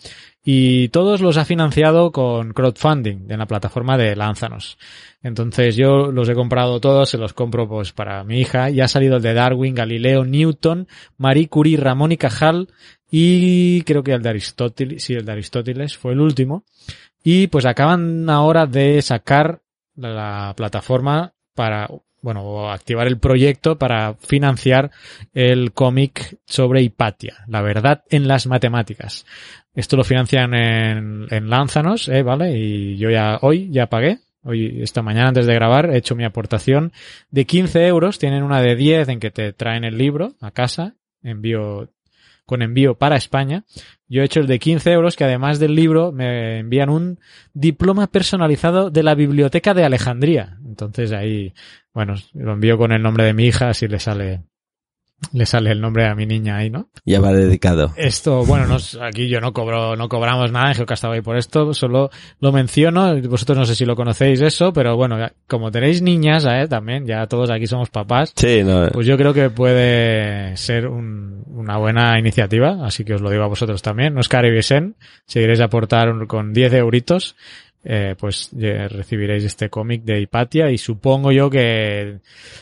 y 0.44 0.88
todos 0.90 1.20
los 1.20 1.36
ha 1.36 1.44
financiado 1.44 2.12
con 2.12 2.54
crowdfunding 2.54 3.30
en 3.30 3.40
la 3.40 3.48
plataforma 3.48 3.98
de 3.98 4.16
Lánzanos. 4.16 4.78
Entonces 5.22 5.76
yo 5.76 6.12
los 6.12 6.30
he 6.30 6.36
comprado 6.36 6.80
todos, 6.80 7.10
se 7.10 7.18
los 7.18 7.34
compro 7.34 7.68
pues 7.68 7.92
para 7.92 8.24
mi 8.24 8.40
hija. 8.40 8.70
Ya 8.70 8.86
ha 8.86 8.88
salido 8.88 9.18
el 9.18 9.24
de 9.24 9.34
Darwin, 9.34 9.76
Galileo, 9.76 10.24
Newton, 10.24 10.88
Marie 11.18 11.50
Curie, 11.50 11.76
Ramón 11.78 12.14
y 12.14 12.18
Cajal 12.18 12.70
y 13.12 13.82
creo 13.82 14.04
que 14.04 14.14
el 14.14 14.22
de 14.22 14.30
Aristóteles, 14.30 15.04
sí, 15.04 15.16
el 15.16 15.26
de 15.26 15.32
Aristóteles 15.34 15.98
fue 15.98 16.14
el 16.14 16.22
último. 16.22 16.64
Y 17.24 17.48
pues 17.48 17.66
acaban 17.66 18.30
ahora 18.30 18.66
de 18.66 19.02
sacar 19.02 19.62
la 19.96 20.54
plataforma 20.56 21.34
para, 21.56 21.90
bueno, 22.22 22.72
activar 22.72 23.08
el 23.08 23.20
proyecto 23.20 23.78
para 23.78 24.16
financiar 24.16 24.92
el 25.34 25.72
cómic 25.72 26.38
sobre 26.46 26.82
Hipatia, 26.82 27.46
la 27.48 27.62
verdad 27.62 28.04
en 28.10 28.28
las 28.28 28.48
matemáticas. 28.48 29.26
Esto 29.78 29.96
lo 29.96 30.04
financian 30.04 30.56
en, 30.56 31.28
en 31.30 31.50
¿eh? 32.08 32.24
¿vale? 32.24 32.58
Y 32.58 32.98
yo 32.98 33.12
ya, 33.12 33.38
hoy 33.42 33.70
ya 33.72 33.88
pagué. 33.88 34.18
Hoy, 34.42 34.82
esta 34.82 35.02
mañana 35.02 35.28
antes 35.28 35.46
de 35.46 35.54
grabar, 35.54 35.92
he 35.92 35.98
hecho 35.98 36.16
mi 36.16 36.24
aportación 36.24 36.94
de 37.30 37.46
15 37.46 37.86
euros. 37.86 38.18
Tienen 38.18 38.42
una 38.42 38.62
de 38.62 38.76
10 38.76 39.10
en 39.10 39.20
que 39.20 39.30
te 39.30 39.54
traen 39.54 39.84
el 39.84 39.98
libro 39.98 40.34
a 40.42 40.50
casa. 40.50 40.96
Envío, 41.22 41.90
con 42.46 42.64
envío 42.64 42.96
para 42.96 43.18
España. 43.18 43.66
Yo 44.10 44.22
he 44.22 44.26
hecho 44.26 44.40
el 44.40 44.48
de 44.48 44.60
15 44.60 44.92
euros 44.92 45.16
que 45.16 45.26
además 45.26 45.60
del 45.60 45.76
libro 45.76 46.12
me 46.12 46.60
envían 46.60 46.90
un 46.90 47.20
diploma 47.54 48.08
personalizado 48.08 48.90
de 48.90 49.04
la 49.04 49.16
biblioteca 49.16 49.74
de 49.74 49.84
Alejandría. 49.84 50.58
Entonces 50.66 51.12
ahí, 51.12 51.54
bueno, 51.94 52.16
lo 52.34 52.54
envío 52.54 52.78
con 52.78 52.92
el 52.92 53.02
nombre 53.02 53.26
de 53.26 53.34
mi 53.34 53.46
hija, 53.46 53.70
así 53.70 53.88
le 53.88 54.00
sale, 54.00 54.44
le 55.34 55.46
sale 55.46 55.72
el 55.72 55.82
nombre 55.82 56.06
a 56.06 56.14
mi 56.16 56.26
niña 56.26 56.58
ahí, 56.58 56.70
¿no? 56.70 56.90
Ya 57.06 57.20
va 57.20 57.34
dedicado. 57.34 57.92
Esto, 57.98 58.46
bueno, 58.46 58.68
no, 58.68 58.78
aquí 59.02 59.28
yo 59.28 59.42
no 59.42 59.52
cobro, 59.54 59.96
no 59.96 60.08
cobramos 60.10 60.52
nada 60.52 60.70
en 60.70 60.76
Geocastaway 60.76 61.22
por 61.22 61.38
esto, 61.38 61.74
solo 61.74 62.10
lo 62.40 62.52
menciono, 62.52 63.20
vosotros 63.24 63.58
no 63.58 63.66
sé 63.66 63.76
si 63.76 63.86
lo 63.86 63.96
conocéis 63.96 64.42
eso, 64.42 64.72
pero 64.74 64.96
bueno, 64.96 65.18
como 65.48 65.72
tenéis 65.72 66.02
niñas, 66.02 66.46
¿eh? 66.48 66.68
también, 66.70 67.06
ya 67.06 67.26
todos 67.28 67.50
aquí 67.50 67.66
somos 67.68 67.90
papás, 67.90 68.34
Sí, 68.36 68.62
no, 68.64 68.88
pues 68.92 69.08
yo 69.08 69.18
creo 69.18 69.34
que 69.34 69.50
puede 69.50 70.56
ser 70.58 70.88
un- 70.88 71.44
una 71.48 71.78
buena 71.78 72.20
iniciativa, 72.20 72.86
así 72.86 73.04
que 73.04 73.16
os 73.16 73.22
lo 73.22 73.32
digo 73.32 73.44
a 73.44 73.48
vosotros 73.48 73.82
también. 73.82 74.14
No 74.14 74.20
os 74.20 74.30
Vicen, 74.30 74.96
si 75.26 75.40
queréis 75.40 75.60
aportar 75.60 76.28
con 76.28 76.54
10 76.54 76.72
euritos, 76.74 77.36
eh, 77.90 78.16
pues 78.20 78.50
recibiréis 78.52 79.46
este 79.46 79.70
cómic 79.70 80.04
de 80.04 80.20
Hipatia 80.20 80.70
y 80.72 80.78
supongo 80.78 81.32
yo 81.32 81.50
que, 81.50 82.20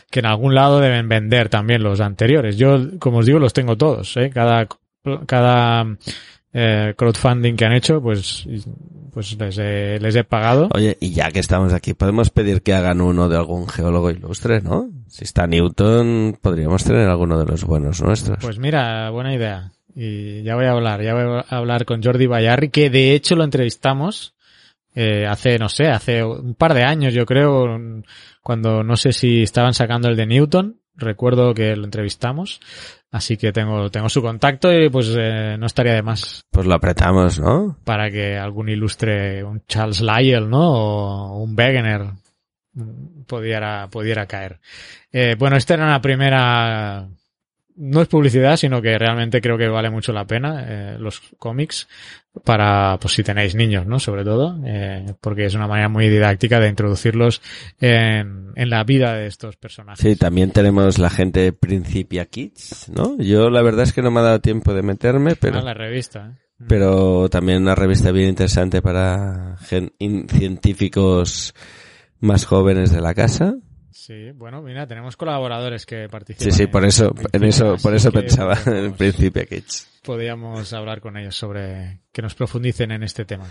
que 0.08 0.20
en 0.20 0.26
algún 0.26 0.54
lado 0.54 0.78
deben 0.78 1.08
vender 1.08 1.48
también 1.48 1.82
los 1.82 2.00
anteriores. 2.00 2.56
Yo, 2.56 2.78
como 3.00 3.18
os 3.18 3.26
digo, 3.26 3.40
los 3.40 3.52
tengo 3.52 3.76
todos, 3.76 4.16
¿eh? 4.18 4.30
Cada, 4.32 4.68
cada 5.26 5.84
eh, 6.52 6.94
crowdfunding 6.96 7.56
que 7.56 7.64
han 7.64 7.72
hecho, 7.72 8.00
pues, 8.00 8.46
pues 9.12 9.36
les 9.36 9.58
he, 9.58 9.98
les 9.98 10.14
he 10.14 10.22
pagado. 10.22 10.68
Oye, 10.72 10.96
y 11.00 11.10
ya 11.10 11.32
que 11.32 11.40
estamos 11.40 11.72
aquí, 11.72 11.92
podemos 11.92 12.30
pedir 12.30 12.62
que 12.62 12.74
hagan 12.74 13.00
uno 13.00 13.28
de 13.28 13.36
algún 13.36 13.66
geólogo 13.66 14.12
ilustre, 14.12 14.60
¿no? 14.60 14.88
Si 15.08 15.24
está 15.24 15.48
Newton, 15.48 16.38
podríamos 16.40 16.84
tener 16.84 17.08
alguno 17.08 17.36
de 17.36 17.46
los 17.46 17.64
buenos 17.64 18.00
nuestros. 18.00 18.38
Pues 18.40 18.60
mira, 18.60 19.10
buena 19.10 19.34
idea. 19.34 19.72
Y 19.92 20.44
ya 20.44 20.54
voy 20.54 20.66
a 20.66 20.70
hablar, 20.70 21.02
ya 21.02 21.14
voy 21.14 21.42
a 21.48 21.56
hablar 21.56 21.84
con 21.84 22.00
Jordi 22.00 22.28
Bayarri, 22.28 22.68
que 22.68 22.90
de 22.90 23.14
hecho 23.14 23.34
lo 23.34 23.42
entrevistamos 23.42 24.35
eh, 24.96 25.26
hace, 25.26 25.58
no 25.58 25.68
sé, 25.68 25.88
hace 25.88 26.24
un 26.24 26.54
par 26.54 26.72
de 26.74 26.82
años, 26.82 27.12
yo 27.14 27.26
creo, 27.26 27.78
cuando 28.42 28.82
no 28.82 28.96
sé 28.96 29.12
si 29.12 29.42
estaban 29.42 29.74
sacando 29.74 30.08
el 30.08 30.16
de 30.16 30.26
Newton. 30.26 30.80
Recuerdo 30.94 31.52
que 31.52 31.76
lo 31.76 31.84
entrevistamos. 31.84 32.58
Así 33.10 33.36
que 33.36 33.52
tengo, 33.52 33.90
tengo 33.90 34.08
su 34.08 34.22
contacto 34.22 34.72
y 34.72 34.88
pues 34.88 35.14
eh, 35.18 35.56
no 35.58 35.66
estaría 35.66 35.94
de 35.94 36.02
más 36.02 36.44
Pues 36.50 36.66
lo 36.66 36.74
apretamos, 36.74 37.38
¿no? 37.38 37.76
para 37.84 38.10
que 38.10 38.36
algún 38.36 38.68
ilustre, 38.68 39.44
un 39.44 39.62
Charles 39.68 40.00
Lyell, 40.00 40.48
¿no? 40.48 40.72
O 40.72 41.42
un 41.42 41.54
Wegener 41.56 42.06
pudiera, 43.26 43.88
pudiera 43.88 44.26
caer. 44.26 44.60
Eh, 45.12 45.36
bueno, 45.38 45.56
esta 45.56 45.74
era 45.74 45.84
una 45.84 46.00
primera, 46.00 47.06
no 47.76 48.02
es 48.02 48.08
publicidad, 48.08 48.56
sino 48.56 48.82
que 48.82 48.98
realmente 48.98 49.40
creo 49.40 49.58
que 49.58 49.68
vale 49.68 49.90
mucho 49.90 50.12
la 50.12 50.26
pena, 50.26 50.64
eh, 50.66 50.96
los 50.98 51.20
cómics, 51.38 51.88
para, 52.44 52.98
pues 53.00 53.14
si 53.14 53.22
tenéis 53.22 53.54
niños, 53.54 53.86
¿no? 53.86 53.98
Sobre 53.98 54.24
todo, 54.24 54.58
eh, 54.64 55.06
porque 55.20 55.46
es 55.46 55.54
una 55.54 55.66
manera 55.66 55.88
muy 55.88 56.08
didáctica 56.08 56.60
de 56.60 56.68
introducirlos 56.68 57.42
en, 57.80 58.52
en 58.54 58.70
la 58.70 58.84
vida 58.84 59.14
de 59.14 59.26
estos 59.26 59.56
personajes. 59.56 60.00
Sí, 60.02 60.16
también 60.16 60.50
tenemos 60.50 60.98
la 60.98 61.10
gente 61.10 61.52
Principia 61.52 62.26
Kids, 62.26 62.90
¿no? 62.94 63.16
Yo 63.18 63.50
la 63.50 63.62
verdad 63.62 63.84
es 63.84 63.92
que 63.92 64.02
no 64.02 64.10
me 64.10 64.20
ha 64.20 64.24
dado 64.24 64.40
tiempo 64.40 64.74
de 64.74 64.82
meterme, 64.82 65.36
pero... 65.36 65.58
Ah, 65.58 65.62
la 65.62 65.74
revista, 65.74 66.32
¿eh? 66.36 66.64
pero 66.68 67.28
también 67.28 67.62
una 67.62 67.74
revista 67.74 68.12
bien 68.12 68.30
interesante 68.30 68.80
para 68.80 69.56
gen- 69.66 69.92
científicos 70.28 71.54
más 72.20 72.46
jóvenes 72.46 72.92
de 72.92 73.00
la 73.00 73.14
casa. 73.14 73.56
Sí, 73.98 74.30
bueno, 74.32 74.60
mira, 74.62 74.86
tenemos 74.86 75.16
colaboradores 75.16 75.86
que 75.86 76.08
participan. 76.10 76.52
Sí, 76.52 76.56
sí, 76.56 76.62
en- 76.64 76.70
por 76.70 76.84
eso, 76.84 77.14
en 77.32 77.44
eso, 77.44 77.76
por 77.82 77.94
eso 77.94 78.12
que 78.12 78.20
pensaba 78.20 78.56
en 78.66 78.92
Principia 78.92 79.46
Kids. 79.46 79.88
podíamos 80.02 80.72
hablar 80.74 81.00
con 81.00 81.16
ellos 81.16 81.34
sobre 81.34 82.00
que 82.12 82.20
nos 82.22 82.34
profundicen 82.34 82.90
en 82.92 83.02
este 83.02 83.24
tema. 83.24 83.46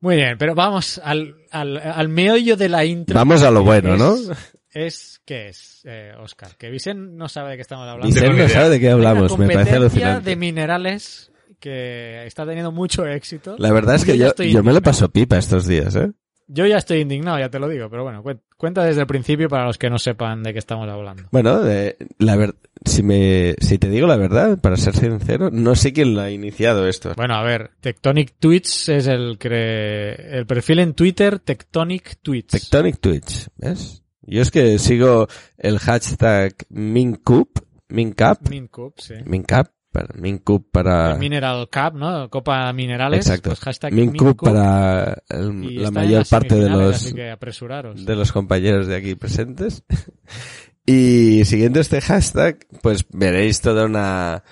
Muy 0.00 0.16
bien, 0.16 0.38
pero 0.38 0.54
vamos 0.54 0.98
al, 1.04 1.36
al, 1.50 1.76
al 1.76 2.08
meollo 2.08 2.56
de 2.56 2.68
la 2.70 2.84
intro. 2.86 3.14
Vamos 3.14 3.42
a 3.42 3.50
lo 3.50 3.62
bueno, 3.64 3.94
Es- 3.94 4.00
¿no? 4.00 4.34
Es, 4.72 5.20
¿qué 5.24 5.48
es, 5.48 5.82
eh, 5.84 6.12
Oscar? 6.20 6.56
Que 6.58 6.70
Vicen 6.70 7.16
no 7.16 7.28
sabe 7.28 7.50
de 7.50 7.56
qué 7.56 7.62
estamos 7.62 7.86
hablando. 7.88 8.14
Tengo 8.18 8.32
no 8.34 8.48
sabe 8.48 8.70
de 8.70 8.80
qué 8.80 8.88
Hay 8.88 8.94
una 8.94 9.10
hablamos, 9.10 9.38
me 9.38 9.46
parece 9.46 9.52
competencia 9.54 9.76
alucinante. 9.76 10.30
de 10.30 10.36
minerales 10.36 11.30
que 11.60 12.26
está 12.26 12.44
teniendo 12.46 12.72
mucho 12.72 13.06
éxito. 13.06 13.56
La 13.58 13.72
verdad 13.72 13.94
es 13.96 14.04
que 14.04 14.12
Yo 14.12 14.16
ya 14.16 14.24
yo, 14.24 14.28
estoy 14.30 14.52
yo 14.52 14.62
me 14.62 14.72
lo 14.72 14.82
paso 14.82 15.08
pipa 15.10 15.36
estos 15.38 15.66
días, 15.66 15.94
¿eh? 15.96 16.10
Yo 16.48 16.64
ya 16.66 16.76
estoy 16.78 17.00
indignado, 17.00 17.38
ya 17.40 17.48
te 17.48 17.58
lo 17.58 17.68
digo, 17.68 17.90
pero 17.90 18.04
bueno, 18.04 18.22
cuen- 18.22 18.40
cuenta 18.56 18.84
desde 18.84 19.00
el 19.00 19.06
principio 19.08 19.48
para 19.48 19.66
los 19.66 19.78
que 19.78 19.90
no 19.90 19.98
sepan 19.98 20.42
de 20.44 20.52
qué 20.52 20.60
estamos 20.60 20.88
hablando. 20.88 21.24
Bueno, 21.32 21.60
de- 21.60 21.96
la 22.18 22.36
ver, 22.36 22.54
si 22.84 23.02
me, 23.02 23.56
si 23.60 23.78
te 23.78 23.88
digo 23.90 24.06
la 24.06 24.16
verdad, 24.16 24.58
para 24.60 24.76
ser 24.76 24.94
sincero, 24.94 25.50
no 25.50 25.74
sé 25.74 25.92
quién 25.92 26.14
lo 26.14 26.20
ha 26.20 26.30
iniciado 26.30 26.86
esto. 26.86 27.14
Bueno, 27.16 27.34
a 27.34 27.42
ver, 27.42 27.72
Tectonic 27.80 28.34
Tweets 28.38 28.88
es 28.90 29.06
el 29.08 29.38
que 29.38 30.12
el 30.12 30.46
perfil 30.46 30.78
en 30.78 30.94
Twitter 30.94 31.40
Tectonic 31.40 32.18
Tweets. 32.22 32.52
Tectonic 32.52 33.00
Twitch, 33.00 33.48
¿ves? 33.56 34.04
Yo 34.22 34.42
es 34.42 34.50
que 34.50 34.78
sigo 34.78 35.26
el 35.58 35.78
hashtag 35.80 36.54
MinCup, 36.68 37.58
MinCap, 37.88 38.48
Mincup, 38.50 38.98
sí. 38.98 39.14
MinCap, 39.24 39.68
para, 39.92 40.08
MinCup 40.18 40.70
para, 40.70 41.12
El 41.12 41.18
Mineral 41.18 41.68
Cup, 41.72 41.94
¿no? 41.98 42.28
Copa 42.30 42.72
Minerales. 42.72 43.26
Exacto. 43.26 43.50
Pues 43.50 43.60
hashtag 43.60 43.92
MinCup 43.92 44.42
para 44.42 45.22
el- 45.28 45.82
la 45.82 45.90
mayor 45.90 46.26
parte 46.28 46.54
de 46.54 46.68
los, 46.68 47.14
de 47.14 48.16
los 48.16 48.32
compañeros 48.32 48.86
de 48.86 48.96
aquí 48.96 49.14
presentes. 49.14 49.84
y 50.86 51.44
siguiendo 51.44 51.80
este 51.80 52.00
hashtag, 52.00 52.58
pues 52.82 53.06
veréis 53.10 53.60
toda 53.60 53.86
una, 53.86 54.42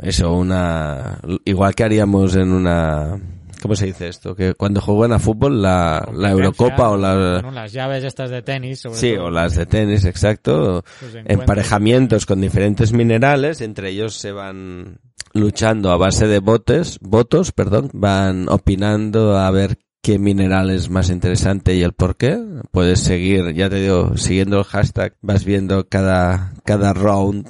eso, 0.00 0.32
una, 0.32 1.20
igual 1.44 1.74
que 1.74 1.84
haríamos 1.84 2.36
en 2.36 2.52
una, 2.52 3.20
¿cómo 3.64 3.76
se 3.76 3.86
dice 3.86 4.08
esto? 4.08 4.36
Que 4.36 4.52
cuando 4.52 4.82
juegan 4.82 5.14
a 5.14 5.18
fútbol, 5.18 5.62
la, 5.62 6.06
la 6.12 6.30
Eurocopa 6.32 6.90
o 6.90 6.98
la, 6.98 7.40
bueno, 7.40 7.50
las 7.50 7.72
llaves 7.72 8.04
estas 8.04 8.28
de 8.28 8.42
tenis. 8.42 8.80
Sobre 8.80 8.98
sí, 8.98 9.14
todo, 9.14 9.24
o 9.24 9.30
las 9.30 9.56
de 9.56 9.64
tenis, 9.64 10.04
exacto, 10.04 10.84
pues, 11.00 11.16
emparejamientos 11.24 12.26
con 12.26 12.42
diferentes 12.42 12.92
minerales, 12.92 13.62
entre 13.62 13.88
ellos 13.88 14.16
se 14.16 14.32
van 14.32 15.00
luchando 15.32 15.92
a 15.92 15.96
base 15.96 16.26
de 16.26 16.40
botes, 16.40 16.98
votos, 17.00 17.52
perdón, 17.52 17.88
van 17.94 18.50
opinando 18.50 19.38
a 19.38 19.50
ver 19.50 19.78
qué 20.02 20.18
mineral 20.18 20.68
es 20.68 20.90
más 20.90 21.08
interesante 21.08 21.74
y 21.74 21.80
el 21.80 21.94
por 21.94 22.16
qué. 22.18 22.38
Puedes 22.70 23.00
seguir, 23.00 23.54
ya 23.54 23.70
te 23.70 23.76
digo, 23.76 24.18
siguiendo 24.18 24.58
el 24.58 24.64
hashtag, 24.64 25.16
vas 25.22 25.46
viendo 25.46 25.88
cada, 25.88 26.52
cada 26.66 26.92
round 26.92 27.48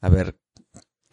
a 0.00 0.08
ver 0.08 0.34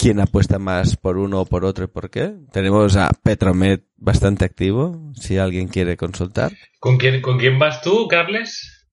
quién 0.04 0.20
apuesta 0.20 0.60
más 0.60 0.98
por 0.98 1.18
uno 1.18 1.40
o 1.40 1.46
por 1.46 1.64
otro 1.64 1.86
y 1.86 1.88
por 1.88 2.10
qué. 2.10 2.34
Tenemos 2.52 2.98
a 2.98 3.10
Petromed 3.24 3.80
bastante 3.96 4.44
activo, 4.44 5.14
si 5.16 5.38
alguien 5.38 5.70
quiere 5.70 5.96
consultar. 5.96 6.52
¿Con 6.82 6.98
quién, 6.98 7.22
con 7.22 7.40
quién 7.40 7.58
vas 7.58 7.82
tú, 7.82 8.10
Carles? 8.10 8.86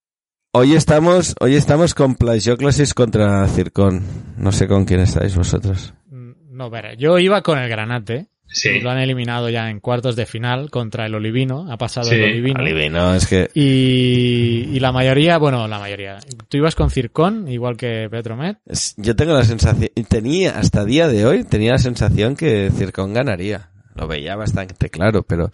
Hoy 0.53 0.75
estamos, 0.75 1.35
hoy 1.41 1.57
estamos 1.57 1.95
con 1.95 2.15
Plagioclasis 2.15 2.95
contra 2.95 3.45
Circon. 3.49 4.05
No 4.37 4.53
sé 4.53 4.69
con 4.69 4.85
quién 4.85 5.01
estáis 5.01 5.35
vosotros. 5.35 5.95
Mm, 6.07 6.57
No, 6.57 6.71
veré, 6.71 6.97
yo 6.97 7.19
iba 7.19 7.43
con 7.43 7.59
el 7.59 7.69
Granate. 7.69 8.29
Sí. 8.53 8.81
Lo 8.81 8.91
han 8.91 8.99
eliminado 8.99 9.49
ya 9.49 9.71
en 9.71 9.79
cuartos 9.81 10.17
de 10.17 10.27
final 10.27 10.71
contra 10.71 11.07
el 11.07 11.15
Olivino. 11.15 11.71
Ha 11.71 11.77
pasado 11.77 12.09
Sí, 12.09 12.17
el 12.17 12.25
Olivino. 12.25 12.61
Adivino, 12.61 13.15
es 13.15 13.27
que 13.29 13.49
Y, 13.55 14.69
y 14.73 14.81
la 14.81 14.91
mayoría, 14.93 15.39
bueno, 15.39 15.69
la 15.69 15.79
mayoría. 15.79 16.19
Tú 16.49 16.57
ibas 16.57 16.75
con 16.75 16.91
Circon, 16.91 17.47
igual 17.49 17.77
que 17.77 18.09
Petromed. 18.11 18.57
es- 18.67 18.95
yo 18.97 19.15
tengo 19.15 19.35
la 19.35 19.45
sensación, 19.45 19.91
y 19.95 20.03
tenía 20.03 20.59
hasta 20.59 20.85
día 20.85 21.07
de 21.09 21.25
hoy, 21.27 21.45
tenía 21.45 21.73
la 21.73 21.79
sensación 21.79 22.35
que 22.37 22.71
Circon 22.77 23.13
ganaría. 23.15 23.69
Lo 23.95 24.07
veía 24.07 24.35
bastante 24.37 24.89
claro, 24.91 25.23
pero 25.23 25.51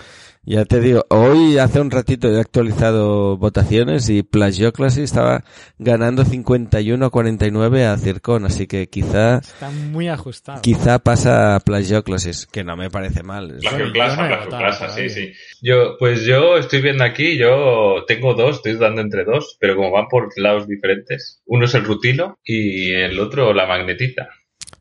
ya 0.46 0.64
te 0.64 0.80
digo, 0.80 1.04
hoy 1.10 1.58
hace 1.58 1.80
un 1.80 1.90
ratito 1.90 2.28
he 2.30 2.40
actualizado 2.40 3.36
votaciones 3.36 4.08
y 4.08 4.22
Plagioclasis 4.22 5.02
estaba 5.04 5.44
ganando 5.78 6.24
51-49 6.24 7.84
a 7.84 7.96
Circon, 7.98 8.44
así 8.46 8.66
que 8.66 8.88
quizá, 8.88 9.38
Está 9.38 9.70
muy 9.70 10.08
ajustado. 10.08 10.62
quizá 10.62 10.98
pasa 11.00 11.56
a 11.56 11.60
Plagioclasis, 11.60 12.46
que 12.46 12.64
no 12.64 12.76
me 12.76 12.90
parece 12.90 13.22
mal. 13.22 13.50
Es- 13.50 13.60
Plagio 13.60 13.86
yo 13.86 13.92
Plaza, 13.92 14.16
no 14.16 14.24
he 14.24 14.28
Plagio 14.28 14.44
votado 14.46 14.62
Plaza, 14.62 14.88
sí, 14.90 15.08
sí. 15.10 15.32
Yo, 15.62 15.96
pues 15.98 16.24
yo 16.24 16.56
estoy 16.56 16.80
viendo 16.82 17.04
aquí, 17.04 17.36
yo 17.36 18.04
tengo 18.06 18.34
dos, 18.34 18.56
estoy 18.56 18.74
dudando 18.74 19.00
entre 19.00 19.24
dos, 19.24 19.56
pero 19.60 19.76
como 19.76 19.90
van 19.90 20.06
por 20.08 20.28
lados 20.38 20.68
diferentes. 20.68 21.42
Uno 21.46 21.64
es 21.64 21.74
el 21.74 21.84
rutilo 21.84 22.38
y 22.44 22.92
el 22.92 23.18
otro 23.18 23.52
la 23.52 23.66
magnetita. 23.66 24.28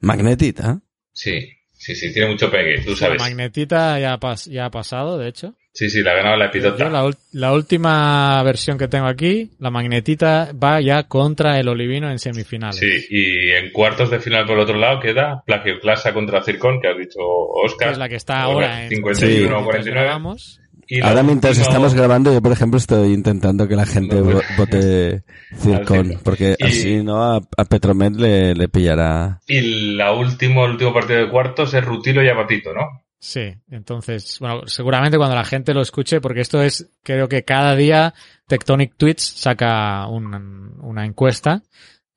Magnetita. 0.01 0.79
Sí, 1.11 1.49
sí, 1.85 1.95
sí, 1.95 2.13
tiene 2.13 2.29
mucho 2.29 2.49
pegue, 2.49 2.81
tú 2.83 2.91
La 2.91 2.95
sabes. 2.97 3.21
magnetita 3.21 3.99
ya, 3.99 4.17
pas- 4.19 4.49
ya 4.49 4.65
ha 4.65 4.71
pasado, 4.71 5.17
de 5.17 5.29
hecho. 5.29 5.53
Sí, 5.73 5.89
sí, 5.89 6.01
la 6.03 6.11
ha 6.11 6.15
ganado 6.15 6.37
la 6.37 6.45
Yo 6.45 6.49
epidota. 6.51 6.89
la, 6.89 7.11
la 7.33 7.53
última 7.53 8.41
versión 8.43 8.77
que 8.77 8.87
tengo 8.87 9.07
aquí, 9.07 9.51
la 9.59 9.69
magnetita 9.71 10.51
va 10.53 10.79
ya 10.79 11.03
contra 11.03 11.59
el 11.59 11.67
Olivino 11.67 12.09
en 12.09 12.17
semifinales. 12.17 12.77
Sí, 12.79 13.07
y 13.09 13.51
en 13.51 13.71
cuartos 13.71 14.09
de 14.09 14.19
final 14.21 14.45
por 14.45 14.55
el 14.55 14.61
otro 14.63 14.77
lado 14.77 15.01
queda 15.01 15.43
Plagio 15.45 15.79
Clasa 15.81 16.13
contra 16.13 16.41
Circon, 16.43 16.79
que 16.79 16.87
has 16.87 16.97
dicho 16.97 17.19
que 17.19 17.65
Oscar. 17.65 17.91
es 17.91 17.97
la 17.97 18.07
que 18.07 18.15
está 18.15 18.41
ahora 18.41 18.83
en 18.83 18.89
51 18.89 19.37
mientras 19.37 19.63
49. 19.65 20.01
grabamos. 20.05 20.61
Y 20.87 21.01
Ahora 21.01 21.23
mientras 21.23 21.57
última- 21.57 21.67
estamos 21.67 21.93
grabando, 21.95 22.31
yo 22.33 22.41
por 22.41 22.51
ejemplo 22.51 22.77
estoy 22.77 23.13
intentando 23.13 23.67
que 23.67 23.75
la 23.75 23.85
gente 23.85 24.15
No, 24.17 24.39
vote 24.57 25.23
Circon, 25.57 26.05
Circon. 26.05 26.21
porque 26.23 26.55
Y- 26.59 26.63
así 26.63 27.03
no 27.03 27.23
a, 27.23 27.37
a 27.37 27.65
Petromed 27.65 28.13
le, 28.17 28.53
le 28.55 28.67
pillará. 28.69 29.39
Y 29.47 29.95
la 29.95 30.11
último, 30.13 30.65
el 30.65 30.71
último 30.71 30.93
partido 30.93 31.19
de 31.19 31.29
cuartos 31.29 31.73
es 31.73 31.83
Rutilo 31.83 32.23
y 32.23 32.29
Apatito, 32.29 32.73
¿no? 32.73 33.01
Sí, 33.17 33.55
entonces, 33.71 34.37
bueno, 34.39 34.61
seguramente 34.67 35.17
cuando 35.17 35.35
la 35.35 35.45
gente 35.45 35.73
lo 35.73 35.81
escuche, 35.81 36.21
porque 36.21 36.41
esto 36.41 36.61
es, 36.61 36.91
creo 37.01 37.27
que 37.27 37.43
cada 37.43 37.75
día 37.75 38.13
Tectonic 38.47 38.95
Tweets 38.97 39.23
saca 39.23 40.05
un- 40.07 40.77
una 40.81 41.05
encuesta. 41.05 41.63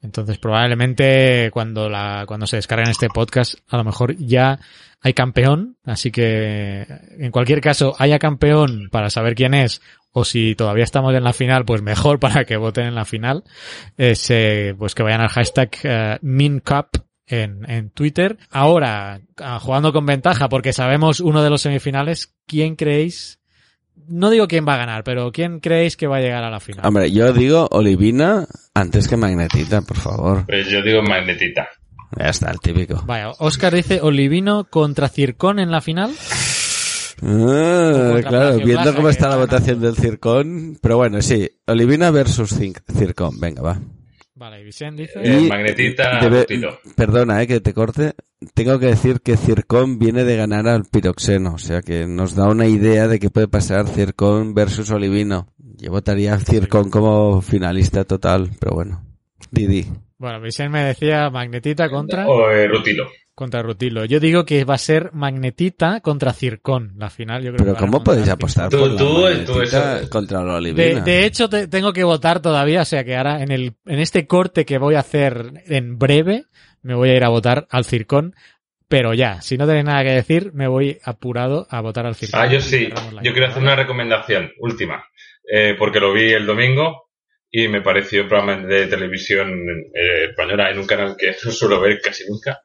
Entonces, 0.00 0.38
probablemente 0.38 1.50
cuando 1.52 1.88
la, 1.88 2.24
cuando 2.26 2.46
se 2.46 2.56
descarguen 2.56 2.90
este 2.90 3.08
podcast, 3.08 3.54
a 3.68 3.76
lo 3.76 3.84
mejor 3.84 4.16
ya 4.16 4.60
hay 5.00 5.12
campeón. 5.12 5.76
Así 5.84 6.10
que, 6.10 6.86
en 7.18 7.30
cualquier 7.30 7.60
caso, 7.60 7.94
haya 7.98 8.18
campeón 8.18 8.88
para 8.90 9.10
saber 9.10 9.34
quién 9.34 9.54
es, 9.54 9.80
o 10.12 10.24
si 10.24 10.54
todavía 10.54 10.84
estamos 10.84 11.14
en 11.14 11.24
la 11.24 11.32
final, 11.32 11.64
pues 11.64 11.82
mejor 11.82 12.18
para 12.20 12.44
que 12.44 12.56
voten 12.56 12.86
en 12.86 12.94
la 12.94 13.04
final. 13.04 13.44
Eh, 13.96 14.74
pues 14.78 14.94
que 14.94 15.02
vayan 15.02 15.20
al 15.20 15.28
hashtag 15.28 15.70
eh, 15.82 16.18
MinCup 16.22 16.98
en, 17.26 17.68
en 17.70 17.90
Twitter. 17.90 18.38
Ahora, 18.50 19.20
ah, 19.38 19.58
jugando 19.60 19.92
con 19.92 20.06
ventaja, 20.06 20.48
porque 20.48 20.72
sabemos 20.72 21.20
uno 21.20 21.42
de 21.42 21.50
los 21.50 21.62
semifinales, 21.62 22.34
¿quién 22.46 22.76
creéis? 22.76 23.40
No 24.08 24.30
digo 24.30 24.48
quién 24.48 24.66
va 24.66 24.74
a 24.74 24.78
ganar, 24.78 25.04
pero 25.04 25.30
¿quién 25.32 25.60
creéis 25.60 25.96
que 25.96 26.06
va 26.06 26.16
a 26.16 26.20
llegar 26.20 26.42
a 26.42 26.50
la 26.50 26.60
final? 26.60 26.86
Hombre, 26.86 27.10
yo 27.10 27.32
digo 27.32 27.68
Olivina 27.70 28.46
antes 28.74 29.06
que 29.06 29.16
Magnetita, 29.16 29.82
por 29.82 29.98
favor. 29.98 30.46
Pues 30.46 30.68
yo 30.68 30.82
digo 30.82 31.02
Magnetita. 31.02 31.68
Ya 32.16 32.28
está, 32.30 32.50
el 32.50 32.60
típico. 32.60 33.02
Vaya, 33.06 33.32
Oscar 33.38 33.74
dice 33.74 34.00
Olivino 34.00 34.64
contra 34.64 35.08
Circón 35.08 35.58
en 35.58 35.70
la 35.70 35.80
final. 35.82 36.10
Ah, 37.22 38.20
claro, 38.26 38.56
viendo 38.56 38.82
Plaza, 38.82 38.94
cómo 38.94 39.08
está 39.08 39.28
la 39.28 39.36
votación 39.36 39.80
del 39.80 39.96
Circon. 39.96 40.78
Pero 40.80 40.96
bueno, 40.96 41.20
sí, 41.20 41.50
Olivina 41.66 42.10
versus 42.10 42.50
Circon, 42.50 43.38
venga, 43.38 43.62
va. 43.62 43.78
Vale, 44.38 44.60
y 44.60 44.64
Vicente 44.64 45.02
dice. 45.02 45.18
Eh, 45.20 45.40
Y 45.42 45.48
Magnetita, 45.48 46.20
debe- 46.20 46.40
Rutilo. 46.42 46.78
perdona, 46.94 47.42
eh, 47.42 47.46
que 47.48 47.60
te 47.60 47.74
corte. 47.74 48.12
Tengo 48.54 48.78
que 48.78 48.86
decir 48.86 49.20
que 49.20 49.36
Circon 49.36 49.98
viene 49.98 50.22
de 50.22 50.36
ganar 50.36 50.68
al 50.68 50.84
Piroxeno, 50.84 51.54
o 51.54 51.58
sea 51.58 51.82
que 51.82 52.06
nos 52.06 52.36
da 52.36 52.46
una 52.48 52.66
idea 52.66 53.08
de 53.08 53.18
qué 53.18 53.30
puede 53.30 53.48
pasar 53.48 53.88
Circon 53.88 54.54
versus 54.54 54.90
Olivino. 54.92 55.48
Yo 55.58 55.90
votaría 55.90 56.34
a 56.34 56.38
Circon 56.38 56.88
como 56.88 57.42
finalista 57.42 58.04
total, 58.04 58.50
pero 58.60 58.76
bueno. 58.76 59.02
Didi. 59.50 59.86
Bueno, 60.18 60.40
Vicente 60.40 60.70
me 60.70 60.84
decía 60.84 61.30
Magnetita 61.30 61.90
contra, 61.90 62.28
O 62.28 62.48
eh, 62.50 62.68
Rutilo. 62.68 63.08
Contra 63.38 63.62
Rutilo. 63.62 64.04
Yo 64.04 64.18
digo 64.18 64.44
que 64.44 64.64
va 64.64 64.74
a 64.74 64.78
ser 64.78 65.10
Magnetita 65.12 66.00
contra 66.00 66.32
Circón, 66.32 66.92
la 66.96 67.08
final. 67.08 67.42
Yo 67.42 67.52
creo 67.52 67.64
Pero 67.64 67.74
que 67.74 67.80
¿cómo 67.80 68.02
podéis 68.02 68.28
apostar 68.28 68.68
Tú- 68.68 68.78
por 68.78 68.90
la 68.90 68.96
tú- 68.98 69.52
tú 69.52 69.62
eso- 69.62 70.10
contra 70.10 70.42
la 70.42 70.56
Olivina? 70.56 71.00
de 71.00 71.24
hecho, 71.24 71.48
te- 71.48 71.68
tengo 71.68 71.92
que 71.92 72.02
votar 72.02 72.42
todavía, 72.42 72.82
o 72.82 72.84
sea 72.84 73.04
que 73.04 73.16
ahora 73.16 73.42
en 73.42 73.52
el 73.52 73.74
en 73.86 74.00
este 74.00 74.26
corte 74.26 74.64
que 74.66 74.78
voy 74.78 74.96
a 74.96 75.00
hacer 75.00 75.52
en 75.66 75.98
breve, 75.98 76.46
me 76.82 76.94
voy 76.94 77.10
a 77.10 77.14
ir 77.16 77.24
a 77.24 77.28
votar 77.28 77.66
al 77.70 77.84
Circón. 77.84 78.34
Pero 78.88 79.12
ya, 79.14 79.42
si 79.42 79.56
no 79.58 79.66
tenéis 79.66 79.84
nada 79.84 80.02
que 80.02 80.12
decir, 80.12 80.50
me 80.54 80.66
voy 80.66 80.98
apurado 81.04 81.66
a 81.70 81.80
votar 81.82 82.06
al 82.06 82.14
Circón. 82.16 82.40
Ah, 82.40 82.46
yo 82.50 82.60
sí. 82.60 82.88
Yo 83.22 83.32
quiero 83.32 83.46
hacer 83.48 83.62
una 83.62 83.76
recomendación, 83.76 84.50
última. 84.60 85.04
Eh, 85.50 85.76
porque 85.78 86.00
lo 86.00 86.12
vi 86.12 86.32
el 86.32 86.44
domingo 86.46 87.10
y 87.50 87.68
me 87.68 87.80
pareció 87.82 88.22
un 88.22 88.28
programa 88.28 88.66
de 88.66 88.86
televisión 88.86 89.50
eh, 89.94 90.26
española 90.30 90.70
en 90.70 90.78
un 90.78 90.86
canal 90.86 91.16
que 91.18 91.28
no 91.44 91.50
suelo 91.50 91.80
ver 91.80 92.00
casi 92.02 92.24
nunca. 92.28 92.60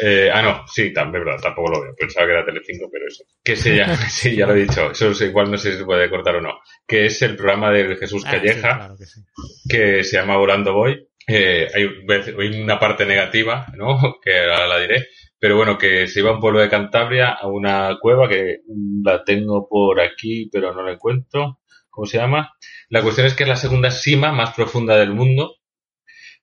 Eh, 0.00 0.30
ah, 0.32 0.42
no, 0.42 0.64
sí, 0.68 0.92
también, 0.92 1.24
verdad, 1.24 1.40
tampoco 1.42 1.72
lo 1.72 1.82
veo. 1.82 1.94
Pensaba 1.96 2.26
que 2.26 2.32
era 2.32 2.44
Telecinco, 2.44 2.88
pero 2.90 3.06
eso. 3.08 3.24
Que 3.42 3.56
se 3.56 3.76
llama, 3.76 3.96
sí, 4.08 4.36
ya 4.36 4.46
lo 4.46 4.54
he 4.54 4.60
dicho. 4.60 4.92
Eso 4.92 5.10
es 5.10 5.20
igual 5.22 5.50
no 5.50 5.58
sé 5.58 5.72
si 5.72 5.78
se 5.78 5.84
puede 5.84 6.08
cortar 6.08 6.36
o 6.36 6.40
no. 6.40 6.60
Que 6.86 7.06
es 7.06 7.20
el 7.22 7.36
programa 7.36 7.70
de 7.72 7.96
Jesús 7.96 8.22
Ah, 8.24 8.30
sí, 8.30 8.36
Calleja. 8.36 8.76
claro 8.76 8.96
que 8.96 9.06
sí. 9.06 9.20
que 9.68 10.04
se 10.04 10.16
llama 10.16 10.36
Volando 10.36 10.72
Voy. 10.74 11.08
Eh, 11.26 11.68
hay, 11.74 12.62
una 12.62 12.78
parte 12.78 13.04
negativa, 13.04 13.66
¿no? 13.76 13.98
Que 14.24 14.38
ahora 14.38 14.66
la 14.66 14.78
diré. 14.78 15.06
Pero 15.38 15.56
bueno, 15.56 15.78
que 15.78 16.06
se 16.06 16.20
iba 16.20 16.30
a 16.30 16.34
un 16.34 16.40
pueblo 16.40 16.60
de 16.60 16.68
Cantabria 16.68 17.28
a 17.30 17.46
una 17.48 17.96
cueva 18.00 18.28
que 18.28 18.58
la 19.04 19.22
tengo 19.24 19.68
por 19.68 20.00
aquí, 20.00 20.48
pero 20.50 20.72
no 20.74 20.82
la 20.82 20.92
encuentro. 20.92 21.60
¿Cómo 21.90 22.06
se 22.06 22.18
llama? 22.18 22.54
La 22.88 23.02
cuestión 23.02 23.26
es 23.26 23.34
que 23.34 23.42
es 23.42 23.48
la 23.48 23.56
segunda 23.56 23.90
cima 23.90 24.32
más 24.32 24.54
profunda 24.54 24.96
del 24.96 25.12
mundo, 25.12 25.56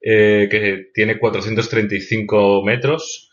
eh, 0.01 0.47
que 0.49 0.91
tiene 0.93 1.17
435 1.17 2.63
metros. 2.63 3.24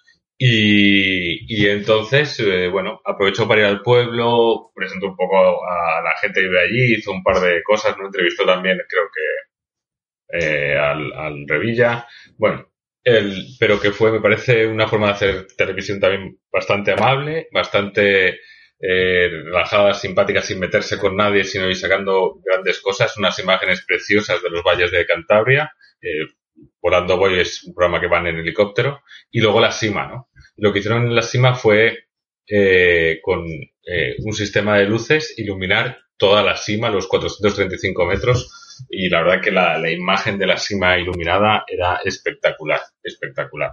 Y, 0.45 1.47
y 1.47 1.69
entonces, 1.69 2.41
eh, 2.41 2.67
bueno, 2.67 3.01
aprovechó 3.05 3.47
para 3.47 3.61
ir 3.61 3.67
al 3.69 3.81
pueblo, 3.81 4.73
presentó 4.75 5.07
un 5.07 5.17
poco 5.17 5.37
a 5.39 6.03
la 6.03 6.17
gente 6.21 6.41
que 6.41 6.49
vive 6.49 6.61
allí, 6.61 6.95
hizo 6.97 7.13
un 7.13 7.23
par 7.23 7.39
de 7.39 7.63
cosas, 7.63 7.97
¿no? 7.97 8.07
Entrevistó 8.07 8.45
también, 8.45 8.77
creo 8.89 9.05
que, 9.15 10.45
eh, 10.45 10.77
al, 10.77 11.45
Revilla. 11.47 12.09
Bueno, 12.37 12.73
el, 13.05 13.47
pero 13.61 13.81
que 13.81 13.93
fue, 13.93 14.11
me 14.11 14.21
parece, 14.21 14.67
una 14.67 14.89
forma 14.89 15.07
de 15.07 15.13
hacer 15.13 15.47
televisión 15.57 16.01
también 16.01 16.41
bastante 16.51 16.91
amable, 16.91 17.47
bastante 17.53 18.41
eh, 18.81 19.29
relajada, 19.45 19.95
simpática, 19.95 20.43
sin 20.43 20.59
meterse 20.59 20.99
con 20.99 21.15
nadie, 21.17 21.45
sino 21.45 21.69
ir 21.69 21.77
sacando 21.77 22.41
grandes 22.45 22.81
cosas, 22.81 23.17
unas 23.17 23.39
imágenes 23.39 23.85
preciosas 23.87 24.43
de 24.43 24.51
los 24.51 24.65
valles 24.65 24.91
de 24.91 25.07
Cantabria. 25.07 25.73
Eh, 26.01 26.35
Volando 26.81 27.17
Voy 27.17 27.39
es 27.39 27.63
un 27.65 27.75
programa 27.75 28.01
que 28.01 28.09
van 28.09 28.27
en 28.27 28.39
helicóptero. 28.39 29.03
Y 29.31 29.41
luego 29.41 29.61
la 29.61 29.71
cima, 29.71 30.09
¿no? 30.09 30.29
Lo 30.57 30.73
que 30.73 30.81
hicieron 30.81 31.07
en 31.07 31.15
la 31.15 31.23
cima 31.23 31.55
fue 31.55 32.07
eh, 32.49 33.21
con 33.23 33.47
eh, 33.47 34.17
un 34.25 34.33
sistema 34.33 34.79
de 34.79 34.87
luces 34.87 35.35
iluminar 35.39 35.99
toda 36.17 36.43
la 36.43 36.57
cima, 36.57 36.91
los 36.91 37.07
435 37.09 38.07
metros, 38.07 38.51
y 38.89 39.09
la 39.09 39.23
verdad 39.23 39.41
que 39.41 39.51
la, 39.51 39.91
imagen 39.91 40.39
de 40.39 40.47
la 40.47 40.57
cima 40.57 40.99
iluminada 40.99 41.65
era 41.67 42.01
espectacular, 42.05 42.81
espectacular. 43.03 43.73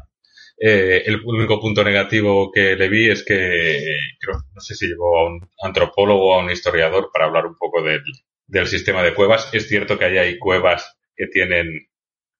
Eh, 0.62 1.04
el 1.06 1.22
único 1.24 1.60
punto 1.60 1.84
negativo 1.84 2.52
que 2.52 2.76
le 2.76 2.89
vi 2.89 3.10
es 3.10 3.24
que, 3.24 3.80
creo, 4.20 4.36
no 4.54 4.62
sé 4.62 4.76
si 4.76 4.88
llevó 4.88 5.20
a 5.20 5.28
un 5.28 5.50
antropólogo 5.62 6.30
o 6.30 6.34
a 6.34 6.44
un 6.44 6.50
historiador 6.50 7.10
para 7.13 7.26
hablar 7.26 7.46
un 7.46 7.58
poco 7.58 7.82
del, 7.82 8.04
del 8.48 8.68
sistema 8.68 9.04
de 9.04 9.13
cuevas. 9.13 9.50
Es 9.54 9.68
cierto 9.68 9.98
que 9.98 10.06
ahí 10.06 10.18
hay 10.18 10.39
cuevas 10.39 10.98
que 11.15 11.28
tienen 11.28 11.88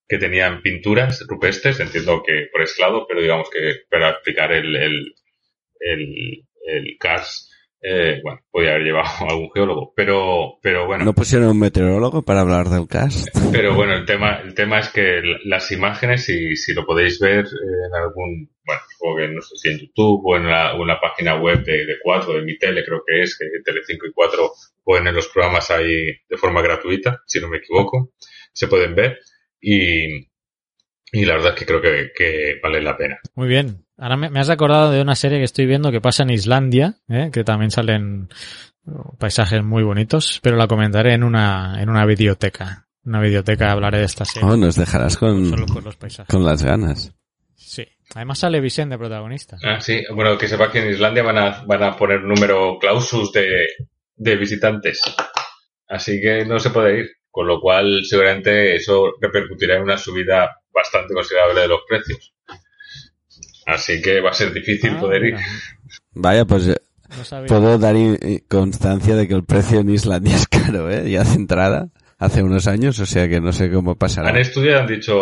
que 0.10 0.18
tenían 0.18 0.62
pinturas 0.62 1.24
rupestres, 1.30 1.80
entiendo 1.80 2.24
que 2.26 2.48
por 2.52 2.62
ese 2.64 2.82
lado, 2.82 3.06
pero 3.08 3.22
digamos 3.22 3.50
que 3.50 3.84
para 3.90 4.10
explicar 4.10 4.52
el, 4.52 4.76
el, 4.76 5.16
el, 5.80 6.44
el 6.66 6.98
CARS 7.00 7.46
Eh, 7.82 8.20
bueno, 8.22 8.42
podía 8.52 8.72
haber 8.72 8.84
llevado 8.84 9.08
a 9.08 9.32
algún 9.32 9.52
geólogo, 9.54 9.94
pero, 9.96 10.60
pero 10.62 10.86
bueno. 10.86 11.06
¿No 11.06 11.14
pusieron 11.14 11.48
un 11.48 11.60
meteorólogo 11.60 12.24
para 12.24 12.42
hablar 12.42 12.68
del 12.68 12.90
cast? 12.90 13.30
Pero 13.54 13.74
bueno, 13.74 13.94
el 13.96 14.06
tema, 14.06 14.42
el 14.44 14.54
tema 14.54 14.80
es 14.80 14.90
que 14.90 15.22
las 15.46 15.72
imágenes, 15.72 16.26
si, 16.26 16.58
si 16.58 16.74
lo 16.74 16.86
podéis 16.86 17.22
ver 17.22 17.46
en 17.46 17.96
algún, 17.96 18.52
bueno, 18.66 18.82
o 19.00 19.16
que 19.16 19.30
no 19.30 19.42
sé 19.42 19.56
si 19.56 19.70
en 19.70 19.80
YouTube 19.80 20.22
o 20.26 20.36
en 20.36 20.48
la, 20.48 20.76
una 20.76 21.00
página 21.00 21.40
web 21.40 21.64
de, 21.64 21.86
de 21.86 21.96
4, 22.04 22.34
de 22.34 22.42
mi 22.42 22.58
tele, 22.58 22.84
creo 22.84 23.02
que 23.08 23.22
es, 23.22 23.38
que 23.38 23.46
Tele5 23.46 24.10
y 24.10 24.14
4 24.14 24.52
ponen 24.84 25.16
los 25.16 25.30
programas 25.30 25.72
ahí 25.72 26.08
de 26.28 26.38
forma 26.38 26.62
gratuita, 26.62 27.22
si 27.28 27.40
no 27.40 27.48
me 27.48 27.60
equivoco, 27.60 28.12
se 28.52 28.68
pueden 28.68 28.94
ver 28.94 29.20
y, 29.62 30.28
y 31.12 31.26
la 31.26 31.34
verdad 31.34 31.54
es 31.54 31.60
que 31.60 31.66
creo 31.66 31.82
que, 31.82 32.12
que 32.16 32.60
vale 32.62 32.82
la 32.82 32.98
pena. 32.98 33.20
Muy 33.36 33.48
bien. 33.48 33.86
Ahora 33.98 34.18
me, 34.18 34.30
me, 34.30 34.40
has 34.40 34.50
acordado 34.50 34.92
de 34.92 35.02
una 35.02 35.16
serie 35.16 35.40
que 35.40 35.44
estoy 35.44 35.66
viendo 35.66 35.92
que 35.92 36.02
pasa 36.02 36.24
en 36.24 36.30
Islandia, 36.30 36.96
¿eh? 37.10 37.30
que 37.34 37.44
también 37.44 37.72
salen 37.72 38.30
paisajes 39.18 39.64
muy 39.64 39.84
bonitos, 39.84 40.40
pero 40.42 40.58
la 40.58 40.68
comentaré 40.68 41.14
en 41.14 41.24
una, 41.24 41.82
en 41.82 41.90
una 41.90 42.06
videoteca. 42.06 42.88
Una 43.04 43.22
videoteca 43.22 43.72
hablaré 43.72 44.00
de 44.00 44.06
esta 44.06 44.26
serie. 44.26 44.48
Oh, 44.50 44.58
nos 44.58 44.76
dejarás 44.76 45.18
con, 45.18 45.50
con, 45.50 45.84
los 45.84 45.96
paisajes. 45.96 46.34
con 46.34 46.44
las 46.44 46.64
ganas. 46.64 47.14
Sí. 47.56 47.88
Además 48.16 48.40
sale 48.40 48.60
Vicente 48.60 48.96
de 48.96 49.00
protagonista. 49.00 49.58
Ah, 49.64 49.80
sí. 49.80 50.04
Bueno, 50.14 50.38
que 50.38 50.48
sepa 50.48 50.72
que 50.72 50.80
en 50.80 50.92
Islandia 50.92 51.24
van 51.24 51.38
a, 51.38 51.64
van 51.66 51.84
a 51.84 51.96
poner 51.96 52.24
número 52.24 52.78
clausus 52.80 53.32
de, 53.32 53.68
de 54.16 54.36
visitantes. 54.36 55.02
Así 55.88 56.20
que 56.22 56.46
no 56.46 56.60
se 56.60 56.70
puede 56.72 57.00
ir. 57.00 57.10
Con 57.40 57.48
lo 57.48 57.62
cual, 57.62 58.04
seguramente 58.04 58.76
eso 58.76 59.14
repercutirá 59.22 59.78
en 59.78 59.84
una 59.84 59.98
subida 59.98 60.58
bastante 60.74 61.14
considerable 61.14 61.62
de 61.62 61.68
los 61.70 61.80
precios. 61.88 62.34
Así 63.66 64.02
que 64.02 64.20
va 64.20 64.32
a 64.32 64.34
ser 64.34 64.52
difícil 64.52 64.92
Ah, 64.98 65.00
poder 65.00 65.24
ir. 65.24 65.34
mira. 65.36 65.46
Vaya, 66.16 66.44
pues 66.44 66.68
eh, 66.68 66.76
No 67.32 67.46
puedo 67.48 67.78
dar 67.78 67.96
i- 67.96 68.42
constancia 68.50 69.16
de 69.16 69.26
que 69.26 69.36
el 69.36 69.46
precio 69.46 69.80
en 69.80 69.90
Islandia 69.90 70.36
es 70.36 70.48
caro, 70.50 70.90
¿eh? 70.92 71.10
Ya 71.10 71.24
de 71.24 71.34
entrada, 71.36 71.88
hace 72.18 72.44
unos 72.44 72.68
años, 72.68 73.00
o 73.00 73.06
sea 73.06 73.30
que 73.30 73.40
no 73.40 73.54
sé 73.54 73.72
cómo 73.72 73.96
pasará. 73.98 74.28
Han 74.32 74.38
estudiado 74.38 74.80
y 74.80 74.82
han 74.82 74.88
dicho, 74.88 75.16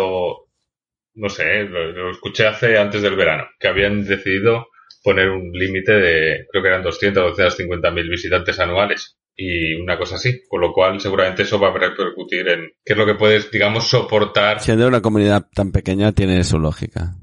no 1.14 1.28
sé, 1.28 1.62
lo, 1.66 1.92
lo 1.92 2.10
escuché 2.10 2.48
hace 2.48 2.78
antes 2.78 3.00
del 3.00 3.14
verano, 3.14 3.44
que 3.60 3.68
habían 3.68 4.04
decidido 4.04 4.66
poner 5.04 5.30
un 5.30 5.52
límite 5.52 5.92
de, 5.92 6.46
creo 6.50 6.62
que 6.64 6.68
eran 6.68 6.82
200 6.82 7.22
o 7.22 7.28
250 7.28 7.90
mil 7.92 8.08
visitantes 8.10 8.58
anuales 8.58 9.14
y 9.40 9.74
una 9.76 9.96
cosa 9.96 10.16
así, 10.16 10.42
con 10.48 10.60
lo 10.60 10.72
cual 10.72 11.00
seguramente 11.00 11.42
eso 11.44 11.60
va 11.60 11.68
a 11.68 11.78
repercutir 11.78 12.48
en 12.48 12.72
qué 12.84 12.92
es 12.94 12.96
lo 12.98 13.06
que 13.06 13.14
puedes, 13.14 13.48
digamos, 13.52 13.88
soportar 13.88 14.58
Siendo 14.60 14.88
una 14.88 15.00
comunidad 15.00 15.46
tan 15.54 15.70
pequeña 15.70 16.10
tiene 16.10 16.42
su 16.42 16.58
lógica. 16.58 17.14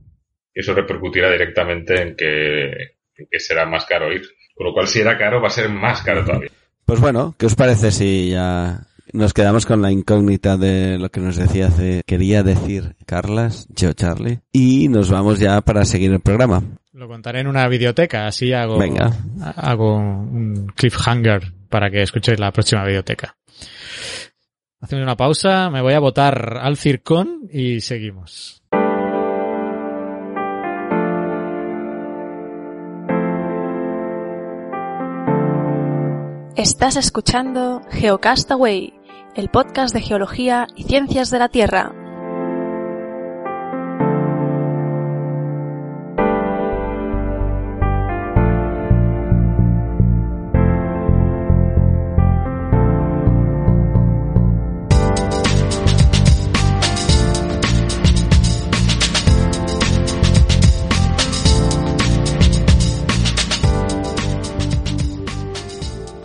y 0.54 0.62
eso 0.62 0.74
repercutirá 0.74 1.30
directamente 1.30 2.02
en 2.02 2.16
que, 2.16 2.68
en 3.18 3.28
que 3.30 3.40
será 3.40 3.66
más 3.66 3.86
caro 3.86 4.14
ir. 4.14 4.22
Con 4.56 4.68
lo 4.68 4.74
cual, 4.74 4.88
si 4.88 5.02
era 5.02 5.18
caro, 5.18 5.42
va 5.42 5.48
a 5.50 5.52
ser 5.52 5.68
más 5.68 6.02
caro 6.04 6.24
todavía. 6.24 6.50
Pues 6.86 7.02
bueno, 7.02 7.36
¿qué 7.38 7.48
os 7.48 7.56
parece 7.56 7.92
si 7.92 8.30
ya 8.30 8.88
nos 9.12 9.34
quedamos 9.34 9.66
con 9.66 9.82
la 9.82 9.92
incógnita 9.92 10.56
de 10.56 10.98
lo 10.98 11.10
que 11.10 11.20
nos 11.20 11.36
decía 11.36 11.68
hace, 11.68 12.02
quería 12.06 12.44
decir 12.44 12.96
Carlas, 13.06 13.68
yo 13.76 13.92
Charlie, 13.92 14.40
y 14.54 14.88
nos 14.88 15.10
vamos 15.12 15.40
ya 15.40 15.60
para 15.62 15.84
seguir 15.84 16.14
el 16.14 16.22
programa. 16.22 16.64
Lo 16.94 17.10
contaré 17.10 17.42
en 17.42 17.48
una 17.48 17.68
videoteca, 17.68 18.26
así 18.28 18.54
hago, 18.54 18.78
Venga. 18.80 19.12
hago 19.58 19.98
un 19.98 20.68
cliffhanger 20.76 21.52
para 21.76 21.92
que 21.92 22.02
escuchéis 22.02 22.40
la 22.40 22.54
próxima 22.54 22.86
videoteca. 22.86 23.36
Hacemos 24.80 25.04
una 25.04 25.18
pausa, 25.18 25.70
me 25.70 25.82
voy 25.82 25.92
a 25.92 26.00
votar 26.00 26.58
al 26.62 26.78
circón 26.78 27.50
y 27.52 27.82
seguimos. 27.82 28.64
Estás 36.56 36.96
escuchando 36.96 37.82
Geocastaway, 37.92 38.94
el 39.36 39.50
podcast 39.50 39.94
de 39.94 40.00
geología 40.00 40.68
y 40.78 40.86
ciencias 40.86 41.30
de 41.30 41.40
la 41.40 41.50
Tierra. 41.50 42.05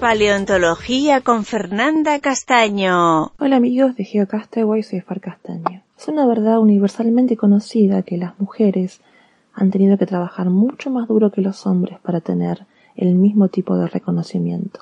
Paleontología 0.01 1.21
con 1.21 1.45
Fernanda 1.45 2.19
Castaño. 2.21 3.33
Hola 3.39 3.57
amigos 3.57 3.97
de 3.97 4.05
Geocastaway, 4.05 4.83
soy 4.83 5.03
Far 5.03 5.21
Castaño. 5.21 5.83
Es 5.99 6.09
una 6.09 6.27
verdad 6.27 6.59
universalmente 6.59 7.37
conocida 7.37 8.01
que 8.01 8.17
las 8.17 8.41
mujeres 8.41 9.03
han 9.53 9.71
tenido 9.71 9.99
que 9.99 10.07
trabajar 10.07 10.49
mucho 10.49 10.89
más 10.89 11.07
duro 11.07 11.31
que 11.31 11.43
los 11.43 11.67
hombres 11.67 11.99
para 12.01 12.23
tener 12.23 12.65
el 12.97 13.15
mismo 13.15 13.49
tipo 13.49 13.77
de 13.77 13.89
reconocimiento. 13.89 14.81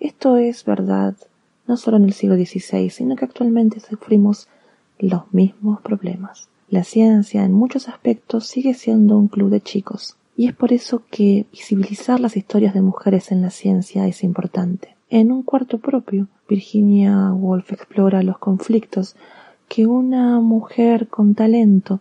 Esto 0.00 0.38
es 0.38 0.64
verdad 0.64 1.14
no 1.66 1.76
solo 1.76 1.98
en 1.98 2.04
el 2.04 2.14
siglo 2.14 2.34
XVI, 2.36 2.88
sino 2.88 3.16
que 3.16 3.26
actualmente 3.26 3.80
sufrimos 3.80 4.48
los 4.98 5.30
mismos 5.34 5.82
problemas. 5.82 6.48
La 6.70 6.84
ciencia 6.84 7.44
en 7.44 7.52
muchos 7.52 7.86
aspectos 7.86 8.46
sigue 8.46 8.72
siendo 8.72 9.18
un 9.18 9.28
club 9.28 9.50
de 9.50 9.60
chicos, 9.60 10.16
y 10.36 10.48
es 10.48 10.54
por 10.54 10.72
eso 10.72 11.02
que 11.10 11.46
visibilizar 11.52 12.20
las 12.20 12.36
historias 12.36 12.74
de 12.74 12.82
mujeres 12.82 13.30
en 13.30 13.42
la 13.42 13.50
ciencia 13.50 14.06
es 14.06 14.24
importante. 14.24 14.96
En 15.10 15.30
un 15.30 15.42
cuarto 15.42 15.78
propio, 15.78 16.28
Virginia 16.48 17.32
Woolf 17.32 17.72
explora 17.72 18.22
los 18.22 18.38
conflictos 18.38 19.16
que 19.68 19.86
una 19.86 20.40
mujer 20.40 21.08
con 21.08 21.34
talento 21.34 22.00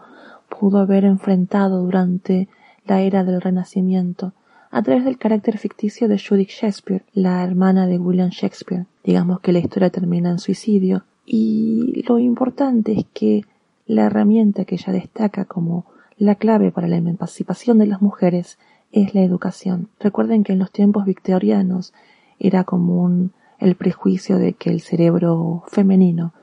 pudo 0.50 0.80
haber 0.80 1.06
enfrentado 1.06 1.84
durante 1.84 2.48
la 2.86 3.02
era 3.02 3.24
del 3.24 3.42
Renacimiento 3.42 4.34
a 4.72 4.82
través 4.82 5.06
del 5.06 5.20
carácter 5.20 5.60
ficticio 5.60 6.08
de 6.08 6.18
Judith 6.20 6.50
Shakespeare, 6.50 7.04
la 7.14 7.44
hermana 7.44 7.86
de 7.86 8.00
William 8.00 8.30
Shakespeare. 8.30 8.88
Digamos 9.04 9.40
que 9.40 9.52
la 9.52 9.60
historia 9.60 9.92
termina 9.92 10.32
en 10.32 10.40
suicidio 10.40 11.04
y 11.26 12.04
lo 12.08 12.18
importante 12.18 12.94
es 12.94 13.06
que 13.14 13.46
la 13.86 14.06
herramienta 14.06 14.66
que 14.66 14.76
ella 14.76 14.94
destaca 14.94 15.46
como 15.46 15.86
la 16.18 16.36
clave 16.36 16.72
para 16.72 16.88
la 16.88 16.98
emancipación 16.98 17.78
de 17.80 17.88
las 17.88 18.02
mujeres 18.02 18.58
es 18.92 19.16
la 19.16 19.22
educación. 19.22 19.90
Recuerden 20.00 20.44
que 20.44 20.54
en 20.54 20.60
los 20.60 20.72
tiempos 20.72 21.06
victorianos 21.06 21.94
era 22.40 22.64
común 22.64 23.32
el 23.60 23.76
prejuicio 23.76 24.38
de 24.38 24.54
que 24.54 24.70
el 24.70 24.82
cerebro 24.82 25.64
femenino 25.68 26.34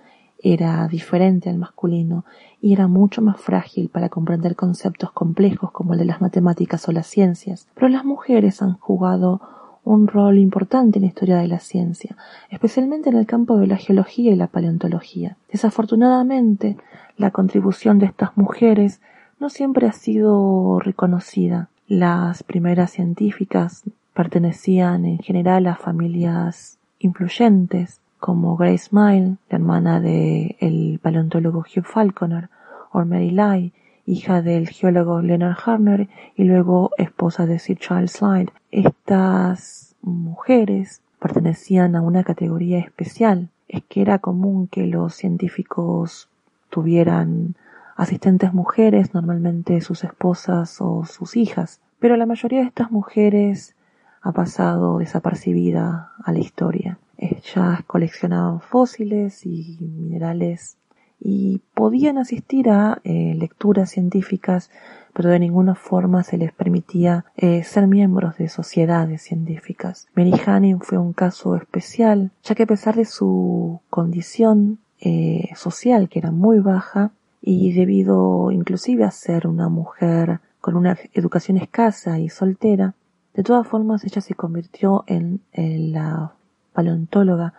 era 0.43 0.89
diferente 0.89 1.51
al 1.51 1.59
masculino 1.59 2.25
y 2.61 2.73
era 2.73 2.89
mucho 2.89 3.23
más 3.23 3.39
frágil 3.39 3.89
para 3.89 4.09
comprender 4.09 4.57
conceptos 4.57 5.13
complejos 5.13 5.71
como 5.71 5.93
el 5.93 5.99
de 5.99 6.07
las 6.07 6.21
matemáticas 6.21 6.89
o 6.89 6.93
las 6.93 7.07
ciencias. 7.07 7.69
Pero 7.75 7.89
las 7.89 8.05
mujeres 8.05 8.63
han 8.63 8.75
jugado 8.79 9.41
un 9.85 10.09
rol 10.09 10.39
importante 10.39 10.99
en 10.99 11.03
la 11.03 11.09
historia 11.09 11.39
de 11.39 11.49
la 11.49 11.59
ciencia, 11.59 12.17
especialmente 12.51 13.09
en 13.09 13.17
el 13.17 13.27
campo 13.27 13.59
de 13.59 13.67
la 13.67 13.77
geología 13.77 14.33
y 14.33 14.37
la 14.37 14.47
paleontología. 14.47 15.37
Desafortunadamente, 15.51 16.77
la 17.17 17.31
contribución 17.31 17.99
de 17.99 18.07
estas 18.07 18.37
mujeres 18.37 19.01
no 19.41 19.49
siempre 19.49 19.87
ha 19.87 19.93
sido 19.93 20.79
reconocida. 20.79 21.71
Las 21.89 22.43
primeras 22.43 22.93
científicas 22.93 23.83
pertenecían 24.15 25.07
en 25.07 25.19
general 25.19 25.67
a 25.67 25.77
familias 25.77 26.79
influyentes, 26.99 28.01
como 28.19 28.57
Grace 28.57 28.91
Mile, 28.93 29.39
la 29.49 29.57
hermana 29.57 30.01
del 30.01 31.01
paleontólogo 31.03 31.61
Hugh 31.61 31.85
Falconer, 31.85 32.51
o 32.93 33.03
Mary 33.07 33.31
Lai, 33.31 33.73
hija 34.05 34.43
del 34.43 34.69
geólogo 34.69 35.23
Leonard 35.23 35.57
Harner 35.65 36.09
y 36.37 36.45
luego 36.45 36.91
esposa 36.99 37.47
de 37.47 37.59
Sir 37.59 37.79
Charles 37.79 38.13
Slide. 38.13 38.51
Estas 38.71 39.95
mujeres 40.03 41.01
pertenecían 41.19 41.97
a 41.97 42.03
una 42.03 42.25
categoría 42.25 42.79
especial. 42.79 43.49
Es 43.69 43.83
que 43.89 44.03
era 44.03 44.19
común 44.19 44.67
que 44.67 44.87
los 44.87 45.15
científicos 45.15 46.29
tuvieran 46.69 47.55
asistentes 48.01 48.55
mujeres, 48.55 49.13
normalmente 49.13 49.83
sus 49.83 50.05
esposas 50.05 50.81
o 50.81 51.05
sus 51.05 51.37
hijas, 51.37 51.81
pero 51.99 52.17
la 52.17 52.25
mayoría 52.25 52.61
de 52.61 52.69
estas 52.69 52.91
mujeres 52.91 53.77
ha 54.23 54.33
pasado 54.33 54.99
desapercibida 54.99 56.13
a 56.25 56.33
la 56.33 56.39
historia. 56.39 56.99
Ellas 57.19 57.85
coleccionaban 57.87 58.61
fósiles 58.61 59.45
y 59.45 59.77
minerales 59.81 60.79
y 61.21 61.61
podían 61.75 62.17
asistir 62.17 62.71
a 62.71 63.03
eh, 63.05 63.35
lecturas 63.37 63.91
científicas, 63.91 64.71
pero 65.13 65.29
de 65.29 65.39
ninguna 65.39 65.75
forma 65.75 66.23
se 66.23 66.39
les 66.39 66.53
permitía 66.53 67.27
eh, 67.37 67.63
ser 67.65 67.87
miembros 67.87 68.39
de 68.39 68.49
sociedades 68.49 69.21
científicas. 69.21 70.09
Mary 70.15 70.33
Hanning 70.47 70.81
fue 70.81 70.97
un 70.97 71.13
caso 71.13 71.55
especial, 71.55 72.31
ya 72.45 72.55
que 72.55 72.63
a 72.63 72.67
pesar 72.67 72.97
de 72.97 73.05
su 73.05 73.81
condición 73.91 74.79
eh, 75.01 75.51
social, 75.55 76.09
que 76.09 76.21
era 76.21 76.31
muy 76.31 76.61
baja, 76.61 77.13
y 77.41 77.73
debido 77.73 78.51
inclusive 78.51 79.05
a 79.05 79.11
ser 79.11 79.47
una 79.47 79.69
mujer 79.69 80.41
con 80.61 80.77
una 80.77 80.97
educación 81.13 81.57
escasa 81.57 82.19
y 82.19 82.29
soltera, 82.29 82.95
De 83.33 83.45
todas 83.45 83.67
formas, 83.67 84.05
ella 84.05 84.21
se 84.21 84.35
convirtió 84.35 85.05
en, 85.07 85.41
en 85.53 85.93
la 85.93 86.33
paleontóloga 86.73 87.55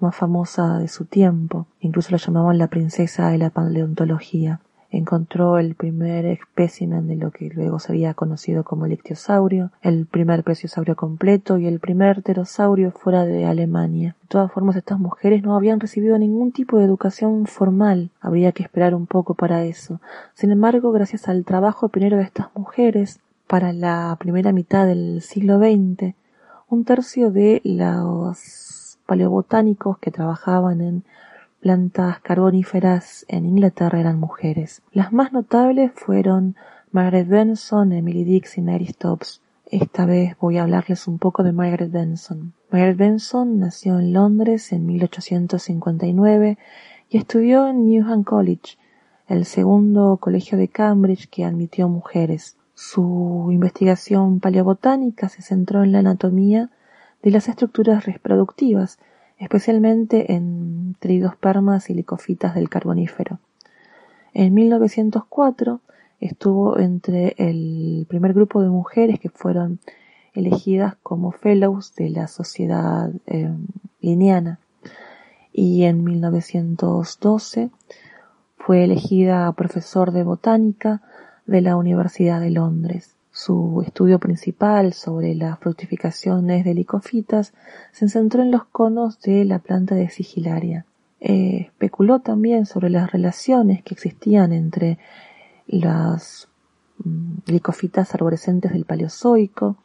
más 0.00 0.16
famosa 0.16 0.78
de 0.78 0.88
su 0.88 1.04
tiempo, 1.04 1.66
incluso 1.80 2.10
la 2.10 2.18
llamaban 2.18 2.58
la 2.58 2.66
princesa 2.66 3.30
de 3.30 3.38
la 3.38 3.50
paleontología. 3.50 4.60
Encontró 4.94 5.58
el 5.58 5.74
primer 5.74 6.26
espécimen 6.26 7.08
de 7.08 7.16
lo 7.16 7.30
que 7.30 7.48
luego 7.48 7.78
sería 7.78 8.12
conocido 8.12 8.62
como 8.62 8.84
el 8.84 8.92
ictiosaurio, 8.92 9.70
el 9.80 10.04
primer 10.04 10.44
plesiosaurio 10.44 10.96
completo 10.96 11.56
y 11.56 11.66
el 11.66 11.80
primer 11.80 12.22
pterosaurio 12.22 12.90
fuera 12.90 13.24
de 13.24 13.46
Alemania. 13.46 14.16
De 14.20 14.28
todas 14.28 14.52
formas, 14.52 14.76
estas 14.76 14.98
mujeres 14.98 15.42
no 15.42 15.56
habían 15.56 15.80
recibido 15.80 16.18
ningún 16.18 16.52
tipo 16.52 16.76
de 16.76 16.84
educación 16.84 17.46
formal. 17.46 18.10
Habría 18.20 18.52
que 18.52 18.62
esperar 18.62 18.94
un 18.94 19.06
poco 19.06 19.32
para 19.32 19.64
eso. 19.64 19.98
Sin 20.34 20.50
embargo, 20.50 20.92
gracias 20.92 21.26
al 21.26 21.46
trabajo 21.46 21.88
pionero 21.88 22.18
de 22.18 22.24
estas 22.24 22.48
mujeres, 22.54 23.18
para 23.46 23.72
la 23.72 24.14
primera 24.18 24.52
mitad 24.52 24.86
del 24.86 25.22
siglo 25.22 25.58
XX, 25.58 26.14
un 26.68 26.84
tercio 26.84 27.30
de 27.30 27.62
los 27.64 28.98
paleobotánicos 29.06 29.98
que 29.98 30.10
trabajaban 30.10 30.80
en 30.80 31.04
plantas 31.62 32.18
carboníferas 32.20 33.24
en 33.28 33.46
Inglaterra 33.46 34.00
eran 34.00 34.18
mujeres. 34.18 34.82
Las 34.90 35.12
más 35.12 35.32
notables 35.32 35.92
fueron 35.94 36.56
Margaret 36.90 37.28
Benson, 37.28 37.92
Emily 37.92 38.24
Dix 38.24 38.58
y 38.58 38.62
Mary 38.62 38.86
Stobbs. 38.88 39.40
Esta 39.66 40.04
vez 40.04 40.36
voy 40.40 40.58
a 40.58 40.64
hablarles 40.64 41.06
un 41.06 41.18
poco 41.18 41.44
de 41.44 41.52
Margaret 41.52 41.92
Benson. 41.92 42.52
Margaret 42.72 42.96
Benson 42.96 43.60
nació 43.60 44.00
en 44.00 44.12
Londres 44.12 44.72
en 44.72 44.86
1859 44.86 46.58
y 47.08 47.16
estudió 47.16 47.68
en 47.68 47.86
Newham 47.86 48.24
College, 48.24 48.76
el 49.28 49.44
segundo 49.44 50.16
colegio 50.16 50.58
de 50.58 50.66
Cambridge 50.66 51.30
que 51.30 51.44
admitió 51.44 51.88
mujeres. 51.88 52.56
Su 52.74 53.50
investigación 53.52 54.40
paleobotánica 54.40 55.28
se 55.28 55.42
centró 55.42 55.84
en 55.84 55.92
la 55.92 56.00
anatomía 56.00 56.70
de 57.22 57.30
las 57.30 57.48
estructuras 57.48 58.04
reproductivas 58.04 58.98
especialmente 59.42 60.32
en 60.32 60.94
tridospermas 61.00 61.90
y 61.90 61.94
licofitas 61.94 62.54
del 62.54 62.68
Carbonífero. 62.68 63.40
En 64.34 64.54
1904 64.54 65.80
estuvo 66.20 66.78
entre 66.78 67.34
el 67.38 68.06
primer 68.08 68.34
grupo 68.34 68.62
de 68.62 68.68
mujeres 68.68 69.18
que 69.18 69.28
fueron 69.28 69.80
elegidas 70.32 70.94
como 71.02 71.32
fellows 71.32 71.94
de 71.96 72.10
la 72.10 72.28
Sociedad 72.28 73.10
eh, 73.26 73.52
y 75.52 75.82
en 75.82 76.04
1912 76.04 77.70
fue 78.56 78.84
elegida 78.84 79.50
profesor 79.52 80.12
de 80.12 80.22
botánica 80.22 81.02
de 81.46 81.60
la 81.62 81.76
Universidad 81.76 82.40
de 82.40 82.50
Londres. 82.50 83.16
Su 83.34 83.82
estudio 83.86 84.18
principal 84.18 84.92
sobre 84.92 85.34
las 85.34 85.58
fructificaciones 85.58 86.66
de 86.66 86.74
licofitas 86.74 87.54
se 87.90 88.10
centró 88.10 88.42
en 88.42 88.50
los 88.50 88.64
conos 88.66 89.20
de 89.22 89.46
la 89.46 89.58
planta 89.58 89.94
de 89.94 90.10
sigilaria. 90.10 90.84
Eh, 91.18 91.68
especuló 91.68 92.20
también 92.20 92.66
sobre 92.66 92.90
las 92.90 93.10
relaciones 93.10 93.82
que 93.82 93.94
existían 93.94 94.52
entre 94.52 94.98
las 95.66 96.48
mm, 97.02 97.38
licofitas 97.46 98.14
arborescentes 98.14 98.72
del 98.72 98.84
Paleozoico 98.84 99.76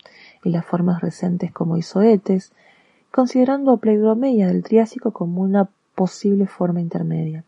y 0.43 0.49
las 0.49 0.65
formas 0.65 0.99
recentes 0.99 1.53
como 1.53 1.77
isoetes, 1.77 2.51
considerando 3.11 3.71
a 3.71 3.77
Plegromeia 3.77 4.47
del 4.47 4.61
Triásico 4.61 5.11
como 5.11 5.41
una 5.41 5.69
posible 5.95 6.47
forma 6.47 6.81
intermedia. 6.81 7.45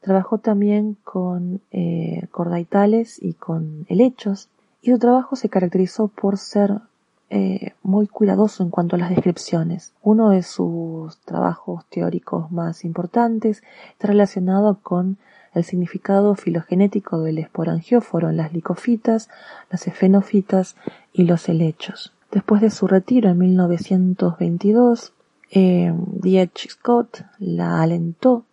Trabajó 0.00 0.38
también 0.38 0.96
con 1.04 1.60
eh, 1.72 2.26
cordaitales 2.30 3.22
y 3.22 3.34
con 3.34 3.84
helechos, 3.88 4.48
y 4.86 4.92
su 4.92 4.98
trabajo 4.98 5.36
se 5.36 5.48
caracterizó 5.48 6.08
por 6.08 6.38
ser 6.38 6.80
eh, 7.28 7.72
muy 7.82 8.06
cuidadoso 8.06 8.62
en 8.62 8.70
cuanto 8.70 8.94
a 8.94 8.98
las 9.00 9.10
descripciones. 9.10 9.92
Uno 10.02 10.30
de 10.30 10.42
sus 10.44 11.18
trabajos 11.22 11.84
teóricos 11.86 12.52
más 12.52 12.84
importantes 12.84 13.64
está 13.92 14.06
relacionado 14.08 14.78
con 14.80 15.18
el 15.54 15.64
significado 15.64 16.36
filogenético 16.36 17.20
del 17.22 17.38
esporangióforo 17.38 18.30
en 18.30 18.36
las 18.36 18.52
licofitas, 18.52 19.28
las 19.70 19.88
esfenofitas 19.88 20.76
y 21.12 21.24
los 21.24 21.48
helechos. 21.48 22.12
Después 22.30 22.60
de 22.60 22.70
su 22.70 22.86
retiro 22.86 23.28
en 23.28 23.38
1922, 23.38 25.12
eh, 25.50 25.92
D.H. 25.96 26.68
Scott 26.68 27.24
la 27.38 27.82
alentó 27.82 28.44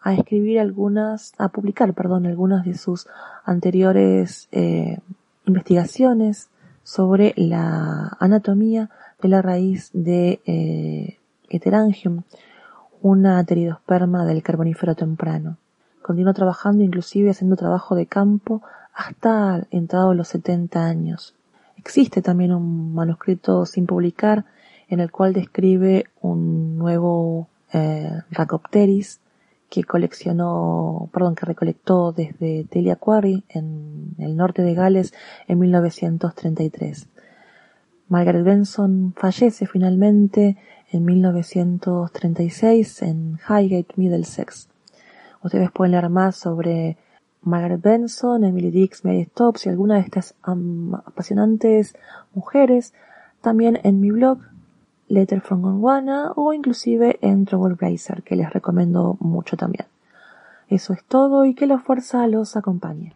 a 0.00 0.14
escribir 0.14 0.60
algunas, 0.60 1.34
a 1.36 1.48
publicar, 1.48 1.92
perdón, 1.92 2.26
algunas 2.26 2.64
de 2.64 2.74
sus 2.74 3.06
anteriores 3.44 4.48
eh, 4.52 4.98
investigaciones 5.46 6.48
sobre 6.82 7.34
la 7.36 8.16
anatomía 8.20 8.90
de 9.20 9.28
la 9.28 9.42
raíz 9.42 9.90
de 9.92 10.40
eh, 10.46 11.18
Heterangium, 11.48 12.22
una 13.00 13.42
pteridosperma 13.44 14.24
del 14.24 14.42
Carbonífero 14.42 14.94
temprano. 14.94 15.56
Continuó 16.02 16.34
trabajando, 16.34 16.84
inclusive 16.84 17.30
haciendo 17.30 17.56
trabajo 17.56 17.94
de 17.94 18.06
campo 18.06 18.62
hasta 18.94 19.66
entrado 19.70 20.14
los 20.14 20.28
70 20.28 20.84
años. 20.84 21.34
Existe 21.76 22.22
también 22.22 22.52
un 22.52 22.94
manuscrito 22.94 23.66
sin 23.66 23.86
publicar 23.86 24.44
en 24.88 25.00
el 25.00 25.10
cual 25.10 25.32
describe 25.32 26.06
un 26.20 26.78
nuevo 26.78 27.48
eh, 27.72 28.20
Rhacopteris 28.30 29.20
que 29.74 29.82
coleccionó, 29.82 31.10
perdón, 31.12 31.34
que 31.34 31.46
recolectó 31.46 32.12
desde 32.12 32.62
Telia 32.70 32.94
Quarry 32.94 33.42
en 33.48 34.14
el 34.18 34.36
norte 34.36 34.62
de 34.62 34.72
Gales 34.72 35.12
en 35.48 35.58
1933. 35.58 37.08
Margaret 38.08 38.44
Benson 38.44 39.14
fallece 39.16 39.66
finalmente 39.66 40.56
en 40.92 41.04
1936 41.04 43.02
en 43.02 43.40
Highgate, 43.48 43.94
Middlesex. 43.96 44.68
Ustedes 45.42 45.72
pueden 45.72 45.90
leer 45.90 46.08
más 46.08 46.36
sobre 46.36 46.96
Margaret 47.42 47.82
Benson, 47.82 48.44
Emily 48.44 48.70
Dix, 48.70 49.04
Mary 49.04 49.24
Stops 49.24 49.66
y 49.66 49.70
algunas 49.70 49.98
de 49.98 50.04
estas 50.04 50.36
apasionantes 51.04 51.96
mujeres 52.32 52.94
también 53.40 53.80
en 53.82 53.98
mi 53.98 54.12
blog 54.12 54.38
Letter 55.08 55.40
from 55.40 55.62
Gondwana 55.62 56.32
o 56.36 56.52
inclusive 56.52 57.18
en 57.20 57.46
Blazer, 57.46 58.22
que 58.22 58.36
les 58.36 58.50
recomiendo 58.52 59.16
mucho 59.20 59.56
también. 59.56 59.86
Eso 60.68 60.92
es 60.92 61.04
todo 61.04 61.44
y 61.44 61.54
que 61.54 61.66
la 61.66 61.78
fuerza 61.78 62.26
los 62.26 62.56
acompañe. 62.56 63.14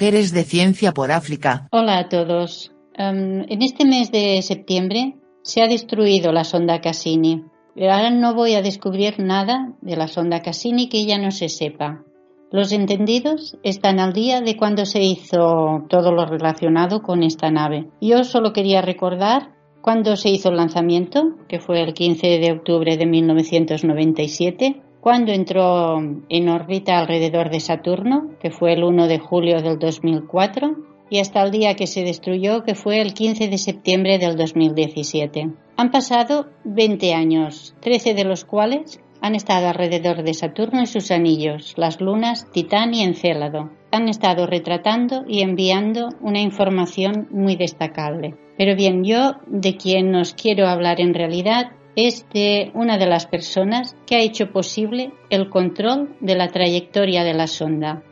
Mujeres 0.00 0.32
de 0.32 0.44
Ciencia 0.44 0.92
por 0.92 1.12
África. 1.12 1.68
Hola 1.72 1.98
a 1.98 2.08
todos. 2.08 2.72
Em, 2.94 3.44
en 3.46 3.60
este 3.60 3.84
mes 3.84 4.10
de 4.10 4.40
septiembre 4.40 5.16
se 5.42 5.60
ha 5.60 5.68
destruido 5.68 6.32
la 6.32 6.44
sonda 6.44 6.80
Cassini. 6.80 7.44
Ahora 7.76 8.08
no 8.08 8.34
voy 8.34 8.54
a 8.54 8.62
descubrir 8.62 9.18
nada 9.18 9.74
de 9.82 9.96
la 9.96 10.08
sonda 10.08 10.40
Cassini 10.40 10.88
que 10.88 11.04
ya 11.04 11.18
no 11.18 11.30
se 11.30 11.50
sepa. 11.50 12.02
Los 12.50 12.72
entendidos 12.72 13.58
están 13.62 14.00
al 14.00 14.14
día 14.14 14.40
de 14.40 14.56
cuando 14.56 14.86
se 14.86 15.02
hizo 15.02 15.84
todo 15.90 16.12
lo 16.12 16.24
relacionado 16.24 17.02
con 17.02 17.22
esta 17.22 17.50
nave. 17.50 17.90
Yo 18.00 18.24
solo 18.24 18.54
quería 18.54 18.80
recordar 18.80 19.50
cuando 19.82 20.16
se 20.16 20.30
hizo 20.30 20.48
el 20.48 20.56
lanzamiento, 20.56 21.36
que 21.46 21.60
fue 21.60 21.82
el 21.82 21.92
15 21.92 22.38
de 22.38 22.52
octubre 22.52 22.96
de 22.96 23.04
1997, 23.04 24.80
cuando 25.00 25.32
entró 25.32 25.98
en 26.28 26.48
órbita 26.48 26.98
alrededor 26.98 27.50
de 27.50 27.60
Saturno, 27.60 28.30
que 28.40 28.50
fue 28.50 28.74
el 28.74 28.84
1 28.84 29.08
de 29.08 29.18
julio 29.18 29.62
del 29.62 29.78
2004, 29.78 30.76
y 31.08 31.18
hasta 31.18 31.42
el 31.42 31.50
día 31.50 31.74
que 31.74 31.86
se 31.86 32.04
destruyó, 32.04 32.62
que 32.62 32.74
fue 32.74 33.00
el 33.00 33.14
15 33.14 33.48
de 33.48 33.58
septiembre 33.58 34.18
del 34.18 34.36
2017. 34.36 35.50
Han 35.76 35.90
pasado 35.90 36.46
20 36.64 37.14
años, 37.14 37.74
13 37.80 38.14
de 38.14 38.24
los 38.24 38.44
cuales 38.44 39.00
han 39.20 39.34
estado 39.34 39.68
alrededor 39.68 40.22
de 40.22 40.34
Saturno 40.34 40.82
y 40.82 40.86
sus 40.86 41.10
anillos, 41.10 41.74
las 41.76 42.00
lunas 42.00 42.46
Titán 42.52 42.94
y 42.94 43.02
Encélado. 43.02 43.70
Han 43.90 44.08
estado 44.08 44.46
retratando 44.46 45.24
y 45.26 45.42
enviando 45.42 46.10
una 46.20 46.40
información 46.40 47.28
muy 47.30 47.56
destacable. 47.56 48.36
Pero 48.56 48.76
bien, 48.76 49.04
yo 49.04 49.32
de 49.46 49.76
quien 49.76 50.14
os 50.14 50.34
quiero 50.34 50.68
hablar 50.68 51.00
en 51.00 51.12
realidad 51.12 51.72
es 52.06 52.26
de 52.32 52.70
una 52.74 52.98
de 52.98 53.06
las 53.06 53.26
personas 53.26 53.96
que 54.06 54.16
ha 54.16 54.20
hecho 54.20 54.52
posible 54.52 55.12
el 55.28 55.50
control 55.50 56.16
de 56.20 56.34
la 56.34 56.48
trayectoria 56.48 57.24
de 57.24 57.34
la 57.34 57.46
sonda. 57.46 58.02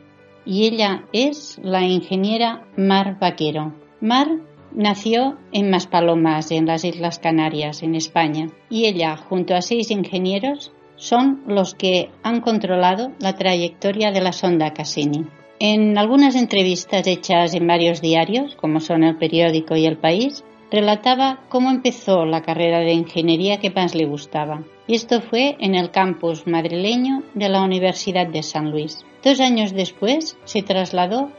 Y 0.45 0.65
ella 0.65 1.05
es 1.13 1.59
la 1.63 1.83
ingeniera 1.83 2.67
Mar 2.77 3.17
Vaquero. 3.19 3.73
Mar 4.01 4.27
nació 4.73 5.37
en 5.51 5.69
Maspalomas, 5.69 6.51
en 6.51 6.65
las 6.65 6.83
Islas 6.85 7.19
Canarias, 7.19 7.83
en 7.83 7.95
España, 7.95 8.47
y 8.69 8.85
ella, 8.85 9.17
junto 9.17 9.55
a 9.55 9.61
seis 9.61 9.91
ingenieros, 9.91 10.71
son 10.95 11.43
los 11.47 11.73
que 11.73 12.11
han 12.23 12.41
controlado 12.41 13.11
la 13.19 13.35
trayectoria 13.35 14.11
de 14.11 14.21
la 14.21 14.33
sonda 14.33 14.73
Cassini. 14.73 15.25
En 15.59 15.97
algunas 15.97 16.35
entrevistas 16.35 17.05
hechas 17.07 17.53
en 17.53 17.67
varios 17.67 18.01
diarios, 18.01 18.55
como 18.55 18.79
son 18.79 19.03
El 19.03 19.17
Periódico 19.17 19.75
y 19.75 19.85
El 19.85 19.97
País, 19.97 20.43
relataba 20.71 21.39
cómo 21.49 21.69
empezó 21.69 22.25
la 22.25 22.41
carrera 22.41 22.79
de 22.79 22.93
ingeniería 22.93 23.59
que 23.59 23.71
más 23.71 23.95
le 23.95 24.05
gustaba. 24.05 24.63
Y 24.87 24.95
esto 24.95 25.21
fue 25.21 25.55
en 25.59 25.75
el 25.75 25.91
campus 25.91 26.47
madrileño 26.47 27.23
de 27.33 27.49
la 27.49 27.61
Universidad 27.63 28.27
de 28.27 28.43
San 28.43 28.71
Luis. 28.71 29.05
Dos 29.23 29.39
años 29.39 29.73
después 29.73 30.37
se 30.45 30.61
trasladó 30.61 31.31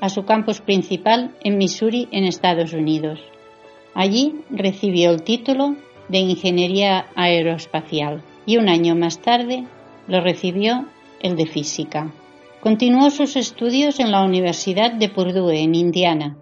a 0.00 0.08
su 0.08 0.24
campus 0.24 0.60
principal 0.60 1.34
en 1.42 1.56
Missouri, 1.56 2.08
en 2.10 2.24
Estados 2.24 2.72
Unidos. 2.72 3.20
Allí 3.94 4.34
recibió 4.50 5.10
el 5.10 5.22
título 5.22 5.76
de 6.08 6.18
Ingeniería 6.18 7.06
Aeroespacial 7.14 8.22
y 8.44 8.58
un 8.58 8.68
año 8.68 8.94
más 8.94 9.20
tarde 9.20 9.64
lo 10.06 10.20
recibió 10.20 10.86
el 11.20 11.36
de 11.36 11.46
Física. 11.46 12.12
Continuó 12.60 13.10
sus 13.10 13.36
estudios 13.36 14.00
en 14.00 14.10
la 14.10 14.22
Universidad 14.24 14.92
de 14.92 15.08
Purdue, 15.08 15.62
en 15.62 15.74
Indiana, 15.74 16.36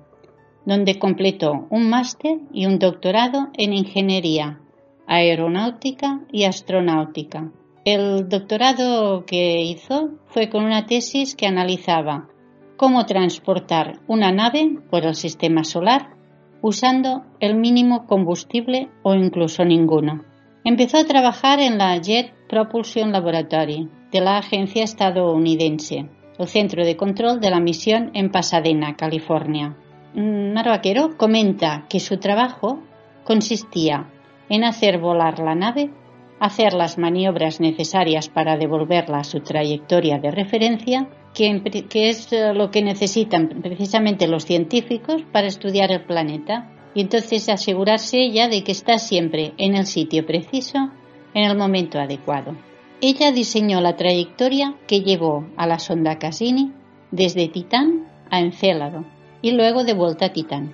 donde 0.65 0.99
completó 0.99 1.67
un 1.71 1.89
máster 1.89 2.39
y 2.53 2.67
un 2.67 2.79
doctorado 2.79 3.49
en 3.55 3.73
Ingeniería 3.73 4.61
Aeronáutica 5.07 6.21
y 6.31 6.45
Astronáutica. 6.45 7.51
El 7.85 8.29
doctorado 8.29 9.25
que 9.27 9.63
hizo 9.63 10.11
fue 10.27 10.49
con 10.49 10.65
una 10.65 10.87
tesis 10.87 11.35
que 11.35 11.47
analizaba 11.47 12.29
cómo 12.77 13.07
transportar 13.07 14.01
una 14.07 14.31
nave 14.33 14.79
por 14.91 15.05
el 15.05 15.15
sistema 15.15 15.65
solar 15.65 16.17
usando 16.63 17.25
el 17.41 17.57
mínimo 17.57 18.07
combustible 18.07 18.89
o 19.03 19.15
incluso 19.15 19.65
ninguno. 19.65 20.25
Empezó 20.65 20.99
a 20.99 21.05
trabajar 21.05 21.59
en 21.59 21.77
la 21.77 21.97
Jet 21.97 22.33
Propulsion 22.49 23.11
Laboratory 23.11 23.89
de 24.13 24.21
la 24.21 24.39
agencia 24.39 24.85
estadounidense, 24.85 26.09
el 26.39 26.47
centro 26.47 26.85
de 26.85 26.97
control 26.97 27.41
de 27.41 27.51
la 27.51 27.59
misión 27.59 28.11
en 28.15 28.31
Pasadena, 28.31 28.95
California. 28.95 29.77
Marvaquero 30.15 31.17
comenta 31.17 31.87
que 31.89 31.99
su 31.99 32.19
trabajo 32.19 32.81
consistía 33.25 34.11
en 34.51 34.65
hacer 34.65 34.99
volar 34.99 35.39
la 35.39 35.55
nave, 35.55 35.91
hacer 36.39 36.75
las 36.75 36.99
maniobras 36.99 37.61
necesarias 37.61 38.29
para 38.29 38.59
devolverla 38.59 39.19
a 39.19 39.25
su 39.25 39.41
trayectoria 39.41 40.19
de 40.19 40.31
referencia, 40.31 41.09
que, 41.33 41.63
es 42.11 42.31
eh, 42.33 42.53
lo 42.53 42.71
que 42.71 42.83
necesitan 42.83 43.49
precisamente 43.63 44.29
los 44.29 44.45
científicos 44.45 45.23
para 45.33 45.47
estudiar 45.47 45.91
el 45.91 46.05
planeta, 46.05 46.71
y 46.95 47.01
entonces 47.01 47.49
asegurarse 47.49 48.19
ella 48.19 48.49
de 48.49 48.63
que 48.65 48.73
está 48.73 48.99
siempre 48.99 49.55
en 49.57 49.75
el 49.75 49.87
sitio 49.87 50.27
preciso, 50.27 50.91
en 51.33 51.45
el 51.45 51.57
momento 51.57 51.99
adecuado. 51.99 52.55
Ella 53.01 53.33
diseñó 53.33 53.81
la 53.81 53.97
trayectoria 53.97 54.75
que 54.87 55.01
llevó 55.01 55.47
a 55.57 55.67
la 55.67 55.79
sonda 55.79 56.19
Cassini 56.19 56.71
desde 57.11 57.49
Titán 57.49 58.07
a 58.31 58.41
Encélado 58.41 59.07
y 59.43 59.51
luego 59.53 59.85
de 59.85 59.93
vuelta 59.93 60.27
a 60.27 60.33
Titán. 60.33 60.73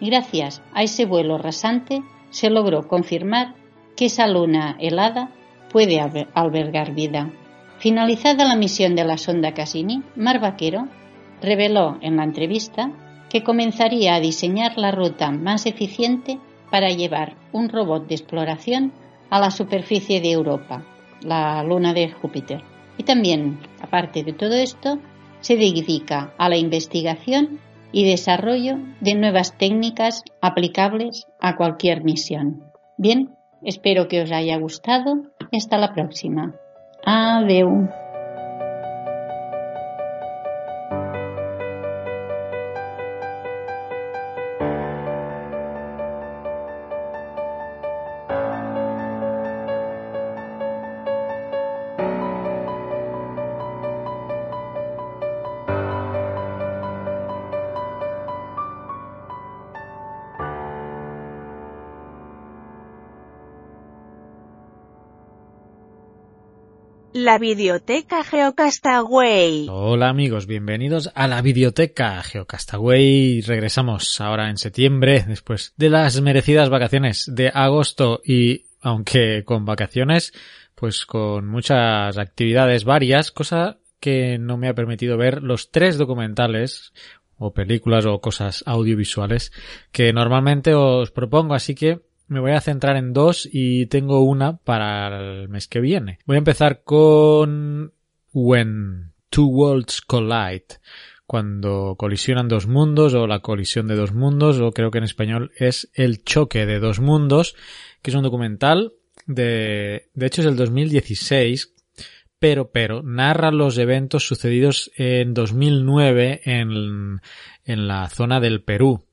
gracias 0.00 0.60
a 0.74 0.82
ese 0.82 1.06
vuelo 1.06 1.38
rasante 1.38 2.02
se 2.30 2.50
logró 2.50 2.86
confirmar 2.86 3.54
que 3.96 4.06
esa 4.06 4.26
luna 4.26 4.76
helada 4.78 5.30
puede 5.72 6.00
albergar 6.34 6.94
vida. 6.94 7.30
Finalizada 7.78 8.44
la 8.44 8.56
misión 8.56 8.96
de 8.96 9.04
la 9.04 9.18
sonda 9.18 9.54
Cassini, 9.54 10.02
Mar 10.16 10.40
Vaquero 10.40 10.88
reveló 11.40 11.98
en 12.00 12.16
la 12.16 12.24
entrevista 12.24 12.90
que 13.30 13.44
comenzaría 13.44 14.14
a 14.14 14.20
diseñar 14.20 14.78
la 14.78 14.90
ruta 14.90 15.30
más 15.30 15.66
eficiente 15.66 16.38
para 16.70 16.90
llevar 16.90 17.36
un 17.52 17.68
robot 17.68 18.06
de 18.08 18.14
exploración 18.14 18.92
a 19.30 19.38
la 19.38 19.50
superficie 19.50 20.20
de 20.20 20.32
Europa, 20.32 20.84
la 21.22 21.62
luna 21.62 21.92
de 21.92 22.10
Júpiter. 22.10 22.62
Y 22.96 23.04
también, 23.04 23.60
aparte 23.80 24.24
de 24.24 24.32
todo 24.32 24.54
esto, 24.54 24.98
se 25.40 25.56
dedica 25.56 26.32
a 26.36 26.48
la 26.48 26.56
investigación 26.56 27.60
y 27.92 28.08
desarrollo 28.08 28.78
de 29.00 29.14
nuevas 29.14 29.56
técnicas 29.56 30.22
aplicables 30.40 31.26
a 31.40 31.56
cualquier 31.56 32.04
misión. 32.04 32.64
Bien, 32.96 33.34
espero 33.62 34.08
que 34.08 34.22
os 34.22 34.32
haya 34.32 34.56
gustado 34.58 35.22
hasta 35.52 35.78
la 35.78 35.92
próxima. 35.94 36.54
Adiós. 37.04 37.88
La 67.28 67.36
Videoteca 67.36 68.24
Geocastaway. 68.24 69.66
Hola 69.68 70.08
amigos, 70.08 70.46
bienvenidos 70.46 71.10
a 71.14 71.28
la 71.28 71.42
Videoteca 71.42 72.22
Geocastaway. 72.22 73.42
Regresamos 73.42 74.18
ahora 74.22 74.48
en 74.48 74.56
septiembre, 74.56 75.26
después 75.28 75.74
de 75.76 75.90
las 75.90 76.18
merecidas 76.22 76.70
vacaciones 76.70 77.30
de 77.30 77.50
agosto 77.52 78.22
y, 78.24 78.64
aunque 78.80 79.44
con 79.44 79.66
vacaciones, 79.66 80.32
pues 80.74 81.04
con 81.04 81.46
muchas 81.46 82.16
actividades 82.16 82.84
varias, 82.84 83.30
cosa 83.30 83.76
que 84.00 84.38
no 84.38 84.56
me 84.56 84.70
ha 84.70 84.74
permitido 84.74 85.18
ver 85.18 85.42
los 85.42 85.70
tres 85.70 85.98
documentales 85.98 86.94
o 87.36 87.52
películas 87.52 88.06
o 88.06 88.22
cosas 88.22 88.64
audiovisuales 88.64 89.52
que 89.92 90.14
normalmente 90.14 90.72
os 90.72 91.10
propongo, 91.10 91.52
así 91.52 91.74
que 91.74 92.07
me 92.28 92.40
voy 92.40 92.52
a 92.52 92.60
centrar 92.60 92.96
en 92.96 93.12
dos 93.12 93.48
y 93.50 93.86
tengo 93.86 94.22
una 94.22 94.58
para 94.58 95.18
el 95.18 95.48
mes 95.48 95.66
que 95.66 95.80
viene. 95.80 96.18
Voy 96.26 96.36
a 96.36 96.38
empezar 96.38 96.82
con 96.84 97.92
When 98.32 99.12
Two 99.30 99.46
Worlds 99.46 100.00
Collide, 100.02 100.66
cuando 101.26 101.96
colisionan 101.98 102.48
dos 102.48 102.66
mundos 102.66 103.14
o 103.14 103.26
la 103.26 103.40
colisión 103.40 103.86
de 103.88 103.96
dos 103.96 104.12
mundos 104.12 104.60
o 104.60 104.72
creo 104.72 104.90
que 104.90 104.98
en 104.98 105.04
español 105.04 105.52
es 105.56 105.90
El 105.94 106.22
choque 106.22 106.66
de 106.66 106.78
dos 106.78 107.00
mundos, 107.00 107.56
que 108.02 108.10
es 108.10 108.14
un 108.14 108.22
documental 108.22 108.92
de, 109.26 110.08
de 110.14 110.26
hecho 110.26 110.40
es 110.40 110.46
del 110.46 110.56
2016, 110.56 111.74
pero, 112.38 112.70
pero, 112.70 113.02
narra 113.02 113.50
los 113.50 113.78
eventos 113.78 114.26
sucedidos 114.26 114.90
en 114.96 115.34
2009 115.34 116.42
en, 116.44 117.20
en 117.64 117.88
la 117.88 118.08
zona 118.08 118.40
del 118.40 118.62
Perú, 118.62 119.07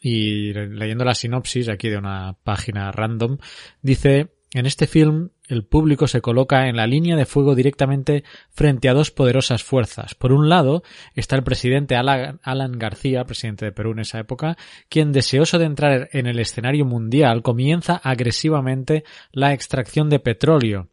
y 0.00 0.52
leyendo 0.52 1.04
la 1.04 1.14
sinopsis 1.14 1.68
aquí 1.68 1.88
de 1.88 1.98
una 1.98 2.36
página 2.44 2.90
random, 2.92 3.38
dice, 3.82 4.30
en 4.52 4.66
este 4.66 4.86
film 4.86 5.30
el 5.46 5.64
público 5.64 6.06
se 6.06 6.20
coloca 6.20 6.68
en 6.68 6.76
la 6.76 6.86
línea 6.86 7.16
de 7.16 7.26
fuego 7.26 7.54
directamente 7.54 8.24
frente 8.50 8.88
a 8.88 8.94
dos 8.94 9.10
poderosas 9.10 9.62
fuerzas. 9.62 10.14
Por 10.14 10.32
un 10.32 10.48
lado 10.48 10.82
está 11.14 11.36
el 11.36 11.42
presidente 11.42 11.96
Alan 11.96 12.72
García, 12.78 13.24
presidente 13.24 13.64
de 13.64 13.72
Perú 13.72 13.92
en 13.92 14.00
esa 14.00 14.20
época, 14.20 14.56
quien 14.88 15.12
deseoso 15.12 15.58
de 15.58 15.66
entrar 15.66 16.08
en 16.12 16.26
el 16.26 16.38
escenario 16.38 16.84
mundial 16.84 17.42
comienza 17.42 17.96
agresivamente 17.96 19.04
la 19.32 19.52
extracción 19.52 20.08
de 20.08 20.20
petróleo, 20.20 20.88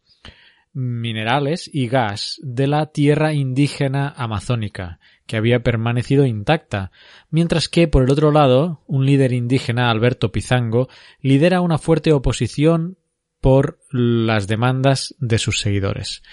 minerales 0.74 1.70
y 1.72 1.88
gas 1.88 2.40
de 2.44 2.68
la 2.68 2.88
tierra 2.88 3.34
indígena 3.34 4.10
amazónica, 4.16 5.00
que 5.28 5.38
había 5.38 5.62
permanecido 5.62 6.26
intacta, 6.26 6.92
mientras 7.30 7.70
que, 7.70 7.88
por 7.88 8.04
el 8.04 8.12
otro 8.12 8.32
lado, 8.32 8.84
un 8.88 9.06
líder 9.06 9.34
indígena, 9.34 9.92
Alberto 9.92 10.32
Pizango, 10.32 10.88
lidera 11.22 11.62
una 11.62 11.78
fuerte 11.78 12.14
oposición 12.14 12.98
por 13.42 13.80
las 13.92 14.48
demandas 14.48 15.16
de 15.20 15.38
sus 15.38 15.60
seguidores. 15.60 16.24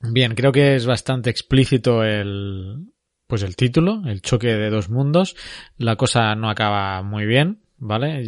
Bien, 0.00 0.34
creo 0.34 0.52
que 0.52 0.74
es 0.74 0.86
bastante 0.86 1.30
explícito 1.30 2.02
el, 2.02 2.88
pues 3.26 3.42
el 3.42 3.56
título, 3.56 4.02
el 4.06 4.20
choque 4.20 4.48
de 4.48 4.70
dos 4.70 4.88
mundos. 4.88 5.36
La 5.76 5.96
cosa 5.96 6.34
no 6.34 6.50
acaba 6.50 7.02
muy 7.02 7.24
bien, 7.24 7.60
¿vale? 7.78 8.24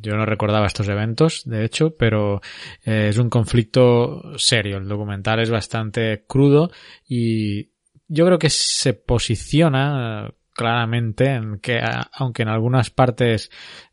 Yo 0.00 0.16
no 0.16 0.24
recordaba 0.24 0.66
estos 0.66 0.88
eventos, 0.88 1.42
de 1.44 1.64
hecho, 1.64 1.96
pero 1.96 2.40
eh, 2.84 3.08
es 3.10 3.18
un 3.18 3.28
conflicto 3.30 4.36
serio. 4.36 4.78
El 4.78 4.88
documental 4.88 5.40
es 5.40 5.50
bastante 5.50 6.24
crudo 6.26 6.70
y 7.06 7.70
yo 8.08 8.26
creo 8.26 8.38
que 8.38 8.50
se 8.50 8.94
posiciona 8.94 10.32
claramente 10.58 11.26
en 11.34 11.60
que, 11.60 11.80
aunque 12.14 12.42
en 12.42 12.48
algunas 12.48 12.90
partes 12.90 13.48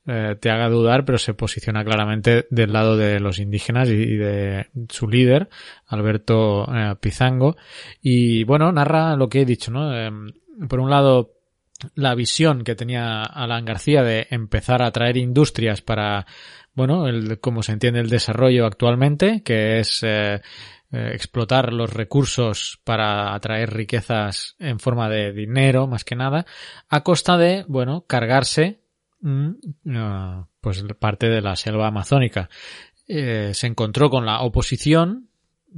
eh, 0.08 0.36
te 0.40 0.50
haga 0.50 0.68
dudar, 0.68 1.06
pero 1.06 1.20
se 1.20 1.36
posiciona 1.36 1.86
claramente 1.86 2.48
del 2.50 2.74
lado 2.74 2.98
de 2.98 3.20
los 3.20 3.38
indígenas 3.38 3.88
y, 3.88 4.16
de 4.16 4.66
su 4.90 5.08
líder, 5.08 5.48
Alberto 5.86 6.66
eh, 6.74 6.96
Pizango. 7.00 7.56
Y 8.02 8.46
bueno, 8.46 8.72
narra 8.72 9.16
lo 9.16 9.30
que 9.30 9.42
he 9.42 9.46
dicho, 9.46 9.70
¿no? 9.70 9.96
Em, 9.96 10.32
por 10.68 10.80
un 10.80 10.90
lado, 10.90 11.34
la 11.94 12.16
visión 12.16 12.64
que 12.64 12.74
tenía 12.74 13.22
Alan 13.22 13.64
García 13.64 14.02
de 14.02 14.26
empezar 14.32 14.82
a 14.82 14.92
traer 14.92 15.18
industrias 15.18 15.82
para, 15.82 16.26
bueno, 16.74 17.08
el, 17.08 17.40
como 17.40 17.62
se 17.62 17.74
entiende 17.74 18.00
el 18.00 18.10
desarrollo 18.10 18.66
actualmente, 18.66 19.44
que 19.44 19.78
es 19.78 20.04
eh, 20.96 21.06
eh, 21.06 21.12
explotar 21.14 21.74
los 21.74 21.92
recursos 21.92 22.80
para 22.84 23.34
atraer 23.34 23.74
riquezas 23.74 24.56
en 24.60 24.80
forma 24.80 25.10
de 25.10 25.34
dinero, 25.34 25.88
más 25.88 26.06
que 26.06 26.16
nada, 26.16 26.46
a 26.90 27.04
costa 27.04 27.38
de, 27.38 27.66
bueno, 27.68 28.06
cargarse 28.08 28.80
mm, 29.22 29.50
uh, 29.86 30.46
pues 30.62 30.84
parte 30.98 31.28
de 31.28 31.42
la 31.42 31.56
selva 31.56 31.88
amazónica. 31.88 32.50
Eh, 33.08 33.52
se 33.54 33.68
encontró 33.68 34.10
con 34.10 34.26
la 34.26 34.42
oposición 34.42 35.30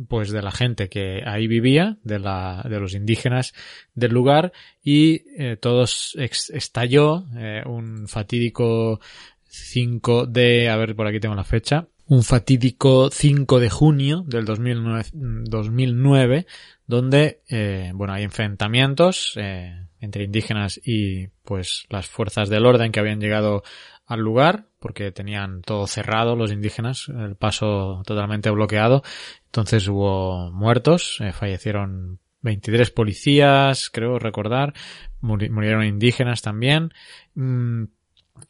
pues 0.08 0.30
de 0.30 0.44
la 0.44 0.52
gente 0.52 0.88
que 0.90 1.24
ahí 1.26 1.48
vivía, 1.48 1.98
de, 2.04 2.20
la, 2.20 2.64
de 2.70 2.80
los 2.80 2.94
indígenas 2.94 3.54
del 3.96 4.12
lugar 4.12 4.54
y 4.84 5.24
eh, 5.42 5.58
todos 5.58 6.16
estalló 6.16 7.26
un 7.66 8.08
fatídico 8.08 9.00
5 9.46 10.28
de, 10.28 10.70
a 10.70 10.78
ver 10.78 10.96
por 10.96 11.08
aquí 11.08 11.20
tengo 11.20 11.34
la 11.34 11.44
fecha, 11.44 11.88
un 12.08 12.24
fatídico 12.24 13.10
5 13.12 13.60
de 13.60 13.70
junio 13.70 14.24
del 14.28 14.46
2009, 14.46 15.10
2009 15.14 16.46
donde, 16.88 17.42
eh, 17.50 17.92
bueno, 17.94 18.14
hay 18.14 18.24
enfrentamientos 18.24 19.34
eh, 19.36 19.88
entre 20.00 20.24
indígenas 20.24 20.80
y, 20.84 21.28
pues, 21.44 21.86
las 21.90 22.08
fuerzas 22.08 22.50
del 22.50 22.66
orden 22.66 22.92
que 22.92 23.02
habían 23.02 23.20
llegado 23.20 23.64
al 24.06 24.22
lugar, 24.22 24.68
porque 24.80 25.12
tenían 25.12 25.62
todo 25.62 25.86
cerrado 25.86 26.38
los 26.38 26.52
indígenas, 26.54 27.10
el 27.10 27.36
paso 27.36 28.02
totalmente 28.06 28.50
bloqueado. 28.50 29.04
Entonces 29.48 29.86
hubo 29.90 30.50
muertos, 30.52 31.18
eh, 31.20 31.34
fallecieron 31.34 32.20
23 32.42 32.90
policías, 32.92 33.90
creo 33.90 34.18
recordar, 34.18 34.74
murieron 35.20 35.84
indígenas 35.84 36.42
también. 36.42 36.94
Mm, 37.36 37.86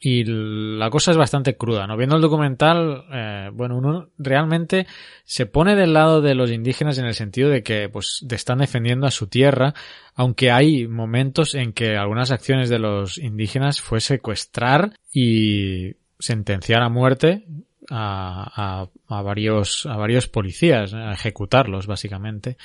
y 0.00 0.24
la 0.24 0.90
cosa 0.90 1.10
es 1.10 1.16
bastante 1.16 1.56
cruda, 1.56 1.86
¿no? 1.86 1.96
Viendo 1.96 2.16
el 2.16 2.22
documental, 2.22 3.04
eh, 3.12 3.50
bueno, 3.52 3.76
uno 3.76 4.10
realmente 4.18 4.86
se 5.24 5.46
pone 5.46 5.74
del 5.74 5.92
lado 5.92 6.20
de 6.20 6.34
los 6.34 6.50
indígenas 6.50 6.98
en 6.98 7.06
el 7.06 7.14
sentido 7.14 7.48
de 7.50 7.62
que, 7.62 7.88
pues, 7.88 8.24
están 8.30 8.58
defendiendo 8.58 9.06
a 9.06 9.10
su 9.10 9.26
tierra, 9.26 9.74
aunque 10.14 10.50
hay 10.52 10.86
momentos 10.86 11.54
en 11.54 11.72
que 11.72 11.96
algunas 11.96 12.30
acciones 12.30 12.68
de 12.68 12.78
los 12.78 13.18
indígenas 13.18 13.80
fue 13.80 14.00
secuestrar 14.00 14.92
y 15.12 15.94
sentenciar 16.18 16.82
a 16.82 16.88
muerte 16.88 17.44
a, 17.90 18.86
a, 19.08 19.16
a, 19.16 19.22
varios 19.22 19.86
a 19.86 19.96
varios 19.96 20.28
policías 20.28 20.92
a 20.92 21.12
ejecutarlos 21.12 21.86
básicamente 21.86 22.58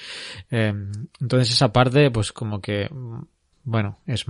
eh, 0.52 0.74
entonces 1.22 1.52
esa 1.52 1.72
parte 1.72 2.12
pues 2.12 2.34
como 2.34 2.60
que 2.60 2.90
bueno 3.64 4.00
es 4.06 4.26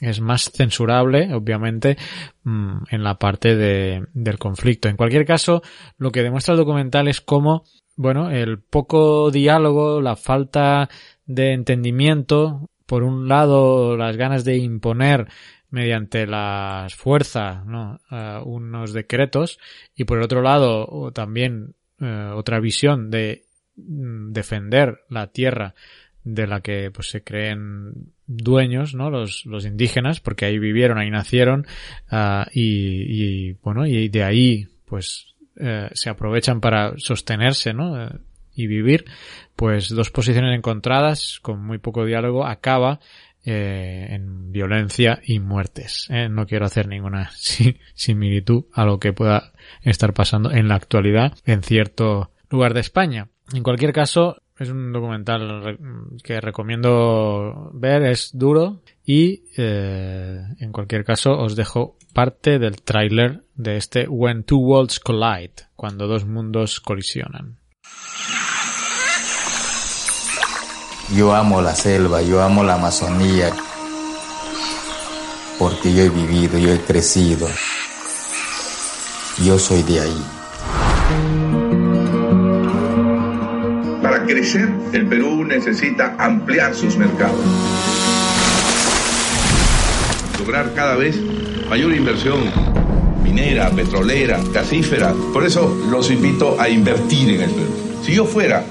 es 0.00 0.20
más 0.20 0.50
censurable, 0.54 1.34
obviamente, 1.34 1.96
mm, 2.44 2.78
en 2.90 3.04
la 3.04 3.18
parte 3.18 3.56
de, 3.56 4.04
del 4.14 4.38
conflicto. 4.38 4.88
En 4.88 4.96
cualquier 4.96 5.24
caso, 5.24 5.62
lo 5.96 6.10
que 6.10 6.22
demuestra 6.22 6.52
el 6.52 6.58
documental 6.58 7.08
es 7.08 7.20
cómo, 7.20 7.64
bueno, 7.96 8.30
el 8.30 8.60
poco 8.60 9.30
diálogo, 9.30 10.00
la 10.00 10.16
falta 10.16 10.88
de 11.26 11.52
entendimiento, 11.52 12.70
por 12.86 13.02
un 13.02 13.28
lado, 13.28 13.96
las 13.96 14.16
ganas 14.16 14.44
de 14.44 14.56
imponer 14.56 15.28
mediante 15.70 16.26
la 16.26 16.86
fuerza 16.96 17.62
¿no? 17.66 18.00
unos 18.44 18.92
decretos 18.92 19.58
y 19.94 20.04
por 20.04 20.18
el 20.18 20.24
otro 20.24 20.40
lado 20.40 21.10
también 21.12 21.74
eh, 22.00 22.30
otra 22.34 22.60
visión 22.60 23.10
de 23.10 23.44
mm, 23.76 24.32
defender 24.32 25.00
la 25.08 25.26
tierra 25.28 25.74
de 26.34 26.46
la 26.46 26.60
que 26.60 26.90
pues 26.90 27.10
se 27.10 27.22
creen 27.22 28.12
dueños, 28.26 28.94
¿no? 28.94 29.10
Los, 29.10 29.46
los 29.46 29.64
indígenas, 29.64 30.20
porque 30.20 30.44
ahí 30.44 30.58
vivieron, 30.58 30.98
ahí 30.98 31.10
nacieron, 31.10 31.66
uh, 32.12 32.44
y, 32.52 33.48
y, 33.48 33.52
bueno, 33.62 33.86
y 33.86 34.08
de 34.08 34.22
ahí, 34.22 34.66
pues, 34.84 35.34
eh, 35.56 35.88
se 35.92 36.10
aprovechan 36.10 36.60
para 36.60 36.94
sostenerse, 36.98 37.72
¿no? 37.72 38.02
Eh, 38.02 38.10
y 38.54 38.66
vivir, 38.66 39.04
pues 39.54 39.88
dos 39.88 40.10
posiciones 40.10 40.54
encontradas, 40.56 41.38
con 41.40 41.64
muy 41.64 41.78
poco 41.78 42.04
diálogo, 42.04 42.44
acaba 42.44 42.98
eh, 43.44 44.08
en 44.10 44.50
violencia 44.50 45.20
y 45.24 45.38
muertes. 45.38 46.08
¿eh? 46.10 46.28
No 46.28 46.44
quiero 46.46 46.66
hacer 46.66 46.88
ninguna 46.88 47.30
similitud 47.94 48.64
a 48.74 48.84
lo 48.84 48.98
que 48.98 49.12
pueda 49.12 49.52
estar 49.82 50.12
pasando 50.12 50.50
en 50.50 50.68
la 50.68 50.74
actualidad 50.74 51.32
en 51.46 51.62
cierto 51.62 52.32
lugar 52.50 52.74
de 52.74 52.80
España. 52.80 53.28
En 53.54 53.62
cualquier 53.62 53.92
caso, 53.92 54.42
es 54.58 54.70
un 54.70 54.92
documental 54.92 55.78
que 56.22 56.40
recomiendo 56.40 57.70
ver, 57.74 58.02
es 58.02 58.30
duro 58.32 58.82
y 59.04 59.44
eh, 59.56 60.42
en 60.58 60.72
cualquier 60.72 61.04
caso 61.04 61.38
os 61.38 61.54
dejo 61.54 61.96
parte 62.12 62.58
del 62.58 62.82
tráiler 62.82 63.44
de 63.54 63.76
este 63.76 64.08
When 64.08 64.42
Two 64.42 64.58
Worlds 64.58 64.98
Collide, 64.98 65.54
cuando 65.76 66.08
dos 66.08 66.26
mundos 66.26 66.80
colisionan. 66.80 67.58
Yo 71.16 71.34
amo 71.34 71.62
la 71.62 71.74
selva, 71.74 72.20
yo 72.22 72.42
amo 72.42 72.64
la 72.64 72.74
Amazonía, 72.74 73.50
porque 75.58 75.94
yo 75.94 76.02
he 76.02 76.10
vivido, 76.10 76.58
yo 76.58 76.72
he 76.72 76.80
crecido, 76.80 77.48
yo 79.42 79.58
soy 79.58 79.82
de 79.84 80.00
ahí. 80.00 81.47
Crecer, 84.28 84.68
el 84.92 85.06
Perú 85.06 85.42
necesita 85.44 86.14
ampliar 86.18 86.74
sus 86.74 86.96
mercados. 86.96 87.40
Lograr 90.38 90.72
cada 90.74 90.96
vez 90.96 91.18
mayor 91.68 91.94
inversión 91.94 92.38
minera, 93.24 93.70
petrolera, 93.70 94.38
gasífera. 94.52 95.14
Por 95.32 95.44
eso 95.44 95.74
los 95.90 96.10
invito 96.10 96.60
a 96.60 96.68
invertir 96.68 97.30
en 97.30 97.40
el 97.40 97.50
Perú. 97.50 97.72
Si 98.04 98.14
yo 98.14 98.26
fuera 98.26 98.62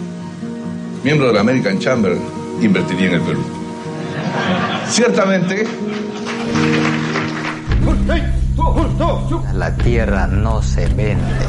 miembro 1.03 1.28
de 1.28 1.34
la 1.34 1.41
American 1.41 1.80
Chamber, 1.80 2.16
invertiría 2.62 3.08
en 3.08 3.14
el 3.16 3.22
Perú. 3.22 3.41
Ciertamente... 4.89 5.66
La 9.53 9.76
tierra 9.76 10.28
no 10.28 10.62
se 10.62 10.86
vende, 10.88 11.45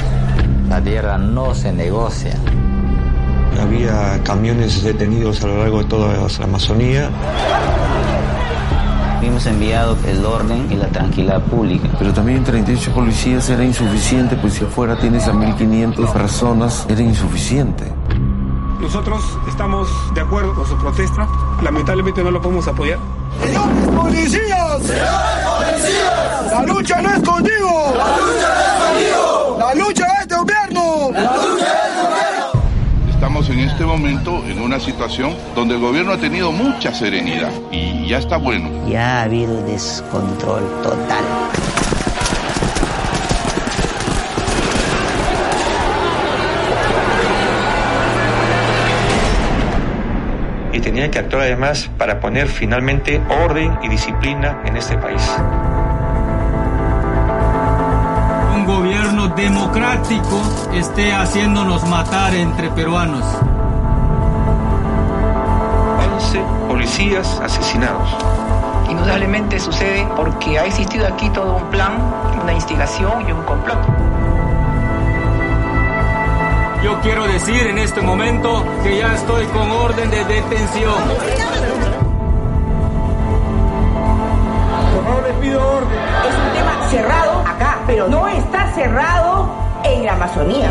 la 0.68 0.82
tierra 0.82 1.18
no 1.18 1.54
se 1.54 1.72
negocia. 1.72 2.34
Había 3.68 4.18
camiones 4.24 4.82
detenidos 4.82 5.44
a 5.44 5.46
lo 5.46 5.58
largo 5.58 5.80
de 5.80 5.84
toda 5.84 6.14
la 6.16 6.44
Amazonía. 6.44 7.10
Hemos 9.22 9.44
enviado 9.44 9.94
el 10.06 10.24
orden 10.24 10.72
y 10.72 10.76
la 10.76 10.88
tranquilidad 10.88 11.42
pública. 11.42 11.86
Pero 11.98 12.14
también 12.14 12.42
38 12.42 12.92
policías 12.94 13.50
era 13.50 13.62
insuficiente, 13.62 14.36
pues 14.36 14.54
si 14.54 14.64
afuera 14.64 14.98
tienes 14.98 15.28
a 15.28 15.34
1.500 15.34 16.12
personas, 16.14 16.86
era 16.88 17.02
insuficiente. 17.02 17.92
Nosotros 18.80 19.22
estamos 19.46 19.86
de 20.14 20.22
acuerdo 20.22 20.54
con 20.54 20.66
su 20.66 20.74
protesta. 20.78 21.28
Lamentablemente 21.62 22.24
no 22.24 22.30
lo 22.30 22.40
podemos 22.40 22.66
apoyar. 22.66 22.98
¡Señores 23.44 23.88
policías! 23.88 24.82
¡Señores 24.82 25.44
policías! 25.44 26.52
¡La 26.52 26.62
lucha 26.62 27.02
no 27.02 27.10
es 27.10 27.22
contigo! 27.22 27.94
¡La 27.98 28.14
lucha 28.14 28.48
no 28.48 28.60
es 28.64 28.80
contigo! 28.82 29.56
¡La 29.58 29.74
lucha 29.74 30.06
es 30.22 30.28
de 30.28 30.36
gobierno! 30.36 31.10
¡La 31.12 31.36
lucha 31.36 31.57
en 33.58 33.68
este 33.68 33.84
momento 33.84 34.44
en 34.46 34.60
una 34.60 34.78
situación 34.78 35.34
donde 35.56 35.74
el 35.74 35.80
gobierno 35.80 36.12
ha 36.12 36.16
tenido 36.16 36.52
mucha 36.52 36.94
serenidad 36.94 37.50
y 37.72 38.06
ya 38.06 38.18
está 38.18 38.36
bueno. 38.36 38.70
Ya 38.88 39.18
ha 39.18 39.22
habido 39.22 39.60
descontrol 39.64 40.62
total. 40.80 41.24
Y 50.72 50.78
tenía 50.78 51.10
que 51.10 51.18
actuar 51.18 51.42
además 51.42 51.90
para 51.98 52.20
poner 52.20 52.46
finalmente 52.46 53.20
orden 53.44 53.76
y 53.82 53.88
disciplina 53.88 54.62
en 54.66 54.76
este 54.76 54.96
país. 54.98 55.20
gobierno 58.68 58.97
democrático 59.36 60.42
esté 60.72 61.12
haciéndonos 61.12 61.86
matar 61.88 62.34
entre 62.34 62.70
peruanos. 62.70 63.24
policías 66.68 67.40
asesinados. 67.40 68.08
Indudablemente 68.88 69.58
sucede 69.58 70.06
porque 70.16 70.58
ha 70.58 70.64
existido 70.64 71.06
aquí 71.06 71.28
todo 71.30 71.56
un 71.56 71.64
plan, 71.70 71.98
una 72.42 72.52
instigación 72.52 73.28
y 73.28 73.32
un 73.32 73.42
complot. 73.42 73.78
Yo 76.82 77.00
quiero 77.00 77.26
decir 77.26 77.66
en 77.66 77.78
este 77.78 78.00
momento 78.00 78.64
que 78.82 78.98
ya 78.98 79.12
estoy 79.14 79.44
con 79.46 79.70
orden 79.70 80.10
de 80.10 80.24
detención. 80.24 80.94
Por 84.94 85.04
favor, 85.04 85.22
les 85.26 85.36
pido 85.38 85.60
orden. 85.60 85.98
Es 86.28 86.34
un 86.34 86.52
tema 86.54 86.88
cerrado 86.88 87.47
pero 87.88 88.06
no 88.06 88.28
está 88.28 88.70
cerrado 88.74 89.50
en 89.82 90.04
la 90.04 90.12
Amazonía. 90.12 90.70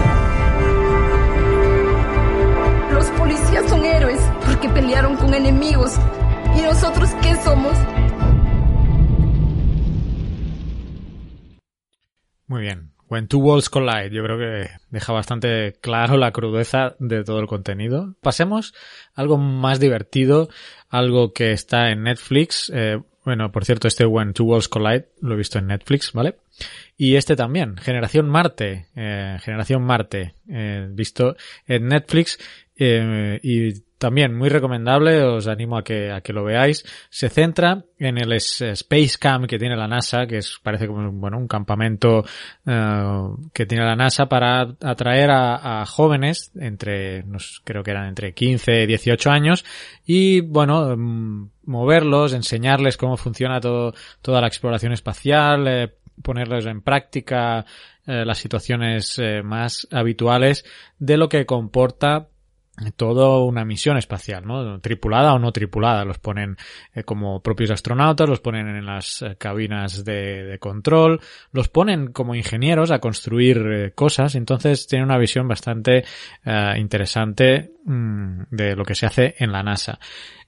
Los 2.93 3.07
policías 3.07 3.67
son 3.67 3.83
héroes 3.83 4.21
porque 4.45 4.69
pelearon 4.69 5.17
con 5.17 5.33
enemigos. 5.33 5.97
¿Y 6.55 6.61
nosotros 6.61 7.09
qué 7.23 7.35
somos? 7.37 7.75
Muy 12.45 12.61
bien. 12.61 12.91
When 13.09 13.27
Two 13.27 13.39
Worlds 13.39 13.71
Collide, 13.71 14.11
yo 14.11 14.21
creo 14.21 14.37
que 14.37 14.69
deja 14.91 15.11
bastante 15.11 15.73
claro 15.81 16.17
la 16.17 16.31
crudeza 16.31 16.95
de 16.99 17.23
todo 17.23 17.39
el 17.39 17.47
contenido. 17.47 18.13
Pasemos 18.21 18.75
a 19.15 19.21
algo 19.21 19.39
más 19.39 19.79
divertido, 19.79 20.49
algo 20.87 21.33
que 21.33 21.51
está 21.51 21.89
en 21.89 22.03
Netflix. 22.03 22.71
Eh, 22.71 23.01
bueno, 23.25 23.51
por 23.51 23.65
cierto, 23.65 23.87
este 23.87 24.05
When 24.05 24.33
Two 24.33 24.45
Worlds 24.45 24.67
Collide 24.67 25.09
lo 25.21 25.33
he 25.33 25.37
visto 25.37 25.57
en 25.57 25.67
Netflix, 25.67 26.13
¿vale? 26.13 26.35
Y 26.95 27.15
este 27.15 27.35
también, 27.35 27.77
Generación 27.77 28.29
Marte, 28.29 28.87
eh, 28.95 29.37
Generación 29.41 29.83
Marte, 29.83 30.33
eh, 30.49 30.87
visto 30.89 31.35
en 31.67 31.87
Netflix 31.87 32.39
eh, 32.75 33.39
y 33.43 33.87
también 33.97 34.35
muy 34.35 34.49
recomendable, 34.49 35.23
os 35.23 35.47
animo 35.47 35.77
a 35.77 35.83
que, 35.83 36.11
a 36.11 36.21
que 36.21 36.33
lo 36.33 36.43
veáis. 36.43 36.85
Se 37.09 37.29
centra 37.29 37.83
en 37.97 38.17
el 38.17 38.31
Space 38.33 39.17
Camp 39.19 39.47
que 39.47 39.57
tiene 39.57 39.75
la 39.75 39.87
NASA, 39.87 40.27
que 40.27 40.37
es, 40.37 40.59
parece 40.61 40.87
como 40.87 41.11
bueno, 41.11 41.37
un 41.37 41.47
campamento 41.47 42.23
eh, 42.65 43.21
que 43.53 43.65
tiene 43.65 43.85
la 43.85 43.95
NASA 43.95 44.27
para 44.27 44.75
atraer 44.81 45.31
a, 45.31 45.81
a 45.81 45.85
jóvenes 45.85 46.51
entre, 46.55 47.23
nos, 47.23 47.61
creo 47.63 47.81
que 47.81 47.91
eran 47.91 48.07
entre 48.07 48.33
15 48.33 48.83
y 48.83 48.85
18 48.85 49.31
años 49.31 49.65
y 50.05 50.41
bueno, 50.41 50.95
mm, 50.95 51.49
moverlos, 51.65 52.33
enseñarles 52.33 52.97
cómo 52.97 53.17
funciona 53.17 53.59
todo, 53.59 53.93
toda 54.21 54.41
la 54.41 54.47
exploración 54.47 54.93
espacial, 54.93 55.67
eh, 55.67 55.93
ponerles 56.21 56.65
en 56.65 56.81
práctica 56.81 57.65
eh, 58.05 58.25
las 58.25 58.37
situaciones 58.37 59.19
eh, 59.19 59.41
más 59.43 59.87
habituales 59.91 60.65
de 60.97 61.17
lo 61.17 61.29
que 61.29 61.45
comporta 61.45 62.27
todo 62.95 63.43
una 63.43 63.65
misión 63.65 63.97
espacial, 63.97 64.45
¿no? 64.45 64.79
Tripulada 64.79 65.33
o 65.33 65.39
no 65.39 65.51
tripulada. 65.51 66.05
Los 66.05 66.19
ponen 66.19 66.57
eh, 66.93 67.03
como 67.03 67.41
propios 67.41 67.71
astronautas, 67.71 68.29
los 68.29 68.39
ponen 68.39 68.67
en 68.67 68.85
las 68.85 69.25
cabinas 69.39 70.05
de, 70.05 70.57
control, 70.59 71.19
los 71.51 71.69
ponen 71.69 72.11
como 72.11 72.35
ingenieros 72.35 72.91
a 72.91 72.99
construir 72.99 73.93
cosas. 73.95 74.35
Entonces 74.35 74.85
tiene 74.85 75.03
una 75.03 75.17
visión 75.17 75.47
bastante 75.47 76.05
interesante 76.77 77.71
mmm, 77.83 78.43
de 78.51 78.75
lo 78.75 78.85
que 78.85 78.93
se 78.93 79.07
hace 79.07 79.35
en 79.39 79.51
la 79.51 79.63
NASA. 79.63 79.97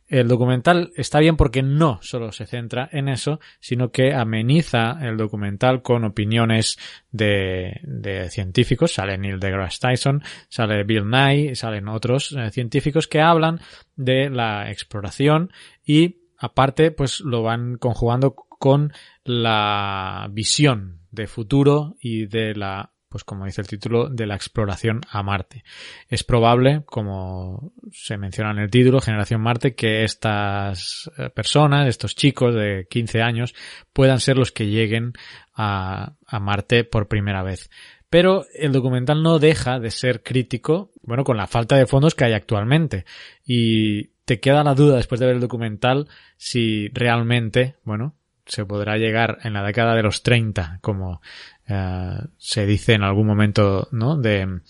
El 0.09 0.27
documental 0.27 0.91
está 0.95 1.19
bien 1.19 1.37
porque 1.37 1.61
no 1.61 1.99
solo 2.01 2.31
se 2.31 2.47
centra 2.47 2.89
en 2.91 3.07
eso, 3.09 3.39
sino 3.59 3.91
que 3.91 4.15
ameniza 4.15 4.97
el 5.01 5.17
documental 5.17 5.83
con 5.83 6.03
opiniones 6.03 6.79
de, 7.11 8.27
científicos. 8.31 8.93
Sale 8.93 9.19
Neil 9.19 9.39
deGrasse 9.39 9.79
Tyson, 9.79 10.23
sale 10.49 10.83
Bill 10.83 11.07
Nye, 11.07 11.53
salen 11.53 11.87
otros 11.87 12.31
eh, 12.31 12.49
científicos 12.49 13.07
que 13.07 13.21
hablan 13.21 13.61
de 13.95 14.31
la 14.31 14.71
exploración 14.71 15.51
y 15.85 16.17
aparte 16.39 16.89
pues 16.89 17.19
lo 17.19 17.43
van 17.43 17.77
conjugando 17.77 18.33
con 18.33 18.91
la 19.23 20.27
visión 20.31 21.01
de 21.11 21.27
futuro 21.27 21.97
y 22.01 22.25
de 22.25 22.55
la 22.55 22.93
pues 23.09 23.23
como 23.23 23.45
dice 23.45 23.61
el 23.61 23.67
título, 23.67 24.07
de 24.09 24.25
la 24.25 24.35
exploración 24.35 25.01
a 25.09 25.23
Marte. 25.23 25.63
Es 26.07 26.23
probable, 26.23 26.83
como 26.85 27.73
se 27.91 28.17
menciona 28.17 28.51
en 28.51 28.59
el 28.59 28.69
título, 28.69 29.01
Generación 29.01 29.41
Marte, 29.41 29.75
que 29.75 30.03
estas 30.03 31.09
personas, 31.33 31.87
estos 31.87 32.15
chicos 32.15 32.55
de 32.55 32.87
15 32.89 33.21
años, 33.21 33.55
puedan 33.93 34.19
ser 34.19 34.37
los 34.37 34.51
que 34.51 34.67
lleguen 34.67 35.13
a, 35.55 36.13
a 36.25 36.39
Marte 36.39 36.83
por 36.83 37.07
primera 37.07 37.43
vez. 37.43 37.69
Pero 38.09 38.45
el 38.53 38.71
documental 38.71 39.21
no 39.21 39.37
deja 39.37 39.79
de 39.79 39.91
ser 39.91 40.23
crítico, 40.23 40.91
bueno, 41.03 41.23
con 41.23 41.37
la 41.37 41.47
falta 41.47 41.75
de 41.75 41.85
fondos 41.85 42.15
que 42.15 42.25
hay 42.25 42.33
actualmente. 42.33 43.05
Y 43.45 44.09
te 44.25 44.39
queda 44.39 44.63
la 44.63 44.75
duda 44.75 44.97
después 44.97 45.19
de 45.19 45.27
ver 45.27 45.35
el 45.35 45.41
documental 45.41 46.07
si 46.37 46.89
realmente, 46.89 47.75
bueno, 47.83 48.15
se 48.49 48.65
podrá 48.65 48.97
llegar 48.97 49.37
en 49.43 49.53
la 49.53 49.63
década 49.63 49.95
de 49.95 50.01
los 50.01 50.23
30, 50.23 50.79
como 50.81 51.21
uh, 51.69 52.27
se 52.37 52.65
dice 52.65 52.93
en 52.93 53.03
algún 53.03 53.27
momento 53.27 53.87
¿no? 53.91 54.17
de, 54.17 54.61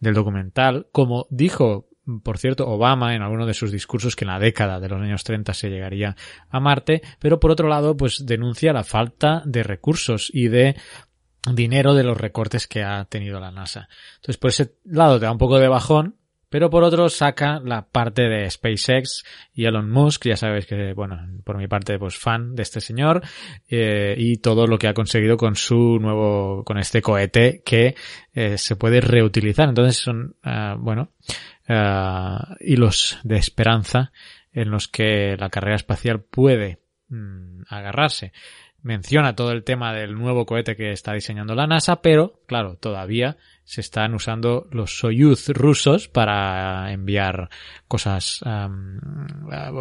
del 0.00 0.14
documental, 0.14 0.88
como 0.92 1.26
dijo, 1.30 1.88
por 2.22 2.38
cierto, 2.38 2.68
Obama 2.68 3.14
en 3.14 3.22
alguno 3.22 3.46
de 3.46 3.54
sus 3.54 3.70
discursos 3.70 4.16
que 4.16 4.24
en 4.24 4.30
la 4.30 4.38
década 4.38 4.80
de 4.80 4.88
los 4.88 5.00
años 5.00 5.24
30 5.24 5.54
se 5.54 5.70
llegaría 5.70 6.16
a 6.50 6.60
Marte, 6.60 7.02
pero 7.18 7.38
por 7.40 7.50
otro 7.50 7.68
lado, 7.68 7.96
pues 7.96 8.26
denuncia 8.26 8.72
la 8.72 8.84
falta 8.84 9.42
de 9.44 9.62
recursos 9.62 10.30
y 10.32 10.48
de 10.48 10.76
dinero 11.50 11.94
de 11.94 12.04
los 12.04 12.16
recortes 12.16 12.66
que 12.66 12.82
ha 12.82 13.04
tenido 13.06 13.40
la 13.40 13.50
NASA. 13.50 13.88
Entonces, 14.16 14.36
por 14.36 14.50
ese 14.50 14.76
lado 14.84 15.18
te 15.18 15.26
da 15.26 15.32
un 15.32 15.38
poco 15.38 15.58
de 15.58 15.68
bajón, 15.68 16.16
pero 16.52 16.68
por 16.68 16.84
otro 16.84 17.08
saca 17.08 17.60
la 17.64 17.86
parte 17.88 18.28
de 18.28 18.48
SpaceX 18.50 19.24
y 19.54 19.64
Elon 19.64 19.90
Musk, 19.90 20.26
ya 20.26 20.36
sabéis 20.36 20.66
que, 20.66 20.92
bueno, 20.92 21.18
por 21.44 21.56
mi 21.56 21.66
parte, 21.66 21.98
pues 21.98 22.18
fan 22.18 22.54
de 22.54 22.62
este 22.62 22.82
señor, 22.82 23.22
eh, 23.70 24.14
y 24.18 24.36
todo 24.36 24.66
lo 24.66 24.76
que 24.78 24.86
ha 24.86 24.92
conseguido 24.92 25.38
con 25.38 25.56
su 25.56 25.98
nuevo, 25.98 26.62
con 26.62 26.76
este 26.76 27.00
cohete 27.00 27.62
que 27.64 27.94
eh, 28.34 28.58
se 28.58 28.76
puede 28.76 29.00
reutilizar. 29.00 29.70
Entonces 29.70 29.96
son, 29.96 30.36
uh, 30.44 30.76
bueno, 30.78 31.12
uh, 31.70 32.54
hilos 32.60 33.18
de 33.24 33.38
esperanza 33.38 34.12
en 34.52 34.70
los 34.70 34.88
que 34.88 35.38
la 35.38 35.48
carrera 35.48 35.76
espacial 35.76 36.20
puede 36.20 36.80
mm, 37.08 37.62
agarrarse. 37.66 38.34
Menciona 38.82 39.34
todo 39.34 39.52
el 39.52 39.64
tema 39.64 39.94
del 39.94 40.12
nuevo 40.12 40.44
cohete 40.44 40.76
que 40.76 40.92
está 40.92 41.14
diseñando 41.14 41.54
la 41.54 41.66
NASA, 41.66 42.02
pero, 42.02 42.42
claro, 42.46 42.76
todavía 42.76 43.38
se 43.64 43.80
están 43.80 44.14
usando 44.14 44.66
los 44.70 44.98
Soyuz 44.98 45.48
rusos 45.50 46.08
para 46.08 46.92
enviar 46.92 47.48
cosas 47.88 48.42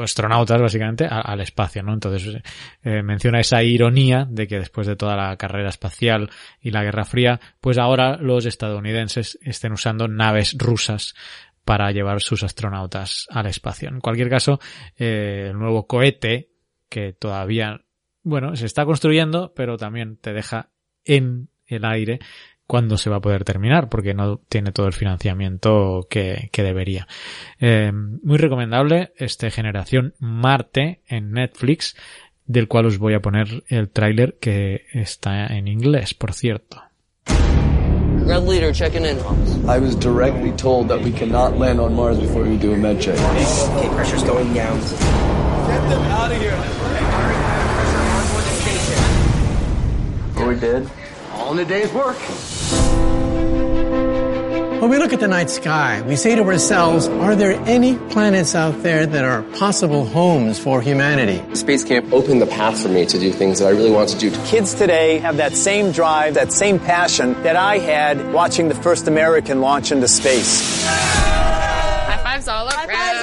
astronautas 0.01 0.61
básicamente 0.61 1.07
al 1.09 1.41
espacio, 1.41 1.83
¿no? 1.83 1.93
Entonces 1.93 2.41
eh, 2.83 3.01
menciona 3.03 3.39
esa 3.39 3.63
ironía 3.63 4.27
de 4.29 4.47
que 4.47 4.59
después 4.59 4.87
de 4.87 4.95
toda 4.95 5.15
la 5.15 5.35
carrera 5.37 5.69
espacial 5.69 6.29
y 6.61 6.71
la 6.71 6.83
Guerra 6.83 7.05
Fría, 7.05 7.39
pues 7.59 7.77
ahora 7.77 8.17
los 8.17 8.45
estadounidenses 8.45 9.39
estén 9.41 9.73
usando 9.73 10.07
naves 10.07 10.55
rusas 10.57 11.15
para 11.65 11.91
llevar 11.91 12.21
sus 12.21 12.43
astronautas 12.43 13.27
al 13.29 13.47
espacio. 13.47 13.89
En 13.89 13.99
cualquier 13.99 14.29
caso, 14.29 14.59
eh, 14.97 15.47
el 15.49 15.59
nuevo 15.59 15.87
cohete 15.87 16.49
que 16.89 17.13
todavía, 17.13 17.81
bueno, 18.23 18.55
se 18.55 18.65
está 18.65 18.85
construyendo, 18.85 19.53
pero 19.55 19.77
también 19.77 20.17
te 20.17 20.33
deja 20.33 20.69
en 21.05 21.49
el 21.65 21.85
aire 21.85 22.19
cuándo 22.71 22.97
se 22.97 23.09
va 23.09 23.17
a 23.17 23.21
poder 23.21 23.43
terminar, 23.43 23.89
porque 23.89 24.13
no 24.13 24.37
tiene 24.47 24.71
todo 24.71 24.87
el 24.87 24.93
financiamiento 24.93 26.07
que, 26.09 26.47
que 26.53 26.63
debería. 26.63 27.05
Eh, 27.59 27.91
muy 27.91 28.37
recomendable 28.37 29.11
este 29.17 29.51
Generación 29.51 30.13
Marte 30.19 31.01
en 31.05 31.33
Netflix, 31.33 31.97
del 32.45 32.69
cual 32.69 32.85
os 32.85 32.97
voy 32.97 33.13
a 33.13 33.19
poner 33.19 33.65
el 33.67 33.89
tráiler 33.89 34.37
que 34.39 34.85
está 34.93 35.47
en 35.47 35.67
inglés, 35.67 36.13
por 36.13 36.31
cierto. 36.31 36.81
Red 38.25 38.47
leader 38.47 38.71
checking 38.71 39.03
in. 39.03 39.17
I 39.67 39.77
was 39.77 39.93
directly 39.93 40.53
told 40.53 40.87
that 40.87 41.01
we 41.01 41.11
cannot 41.11 41.59
land 41.59 41.81
on 41.81 41.93
Mars 41.93 42.19
before 42.19 42.43
we 42.43 42.55
do 42.55 42.73
a 42.73 42.77
med 42.77 43.01
check. 43.01 43.19
Okay, 43.19 43.89
pressure's 43.95 44.23
going 44.23 44.53
down. 44.53 44.79
Get 44.79 45.89
them 45.89 46.03
out 46.03 46.31
of 46.31 46.37
here. 46.39 46.55
What 50.35 50.47
we 50.47 50.55
did? 50.55 50.89
All 51.33 51.51
in 51.51 51.59
a 51.59 51.65
day's 51.65 51.91
work. 51.91 52.60
When 54.81 54.89
we 54.89 54.97
look 54.97 55.13
at 55.13 55.19
the 55.19 55.27
night 55.27 55.51
sky, 55.51 56.01
we 56.07 56.15
say 56.15 56.35
to 56.35 56.41
ourselves, 56.43 57.07
are 57.07 57.35
there 57.35 57.51
any 57.67 57.97
planets 58.09 58.55
out 58.55 58.81
there 58.81 59.05
that 59.05 59.23
are 59.23 59.43
possible 59.59 60.05
homes 60.05 60.57
for 60.57 60.81
humanity? 60.81 61.43
Space 61.55 61.83
Camp 61.83 62.11
opened 62.11 62.41
the 62.41 62.47
path 62.47 62.81
for 62.81 62.89
me 62.89 63.05
to 63.05 63.19
do 63.19 63.31
things 63.31 63.59
that 63.59 63.67
I 63.67 63.69
really 63.69 63.91
want 63.91 64.09
to 64.09 64.17
do. 64.17 64.31
Kids 64.45 64.73
today 64.73 65.19
have 65.19 65.37
that 65.37 65.55
same 65.55 65.91
drive, 65.91 66.33
that 66.33 66.51
same 66.51 66.79
passion 66.79 67.33
that 67.43 67.55
I 67.55 67.77
had 67.77 68.33
watching 68.33 68.69
the 68.69 68.75
first 68.75 69.07
American 69.07 69.61
launch 69.61 69.91
into 69.91 70.07
space. 70.07 70.83
High 70.83 72.17
fives 72.23 72.47
all 72.47 72.67
around. 72.67 73.20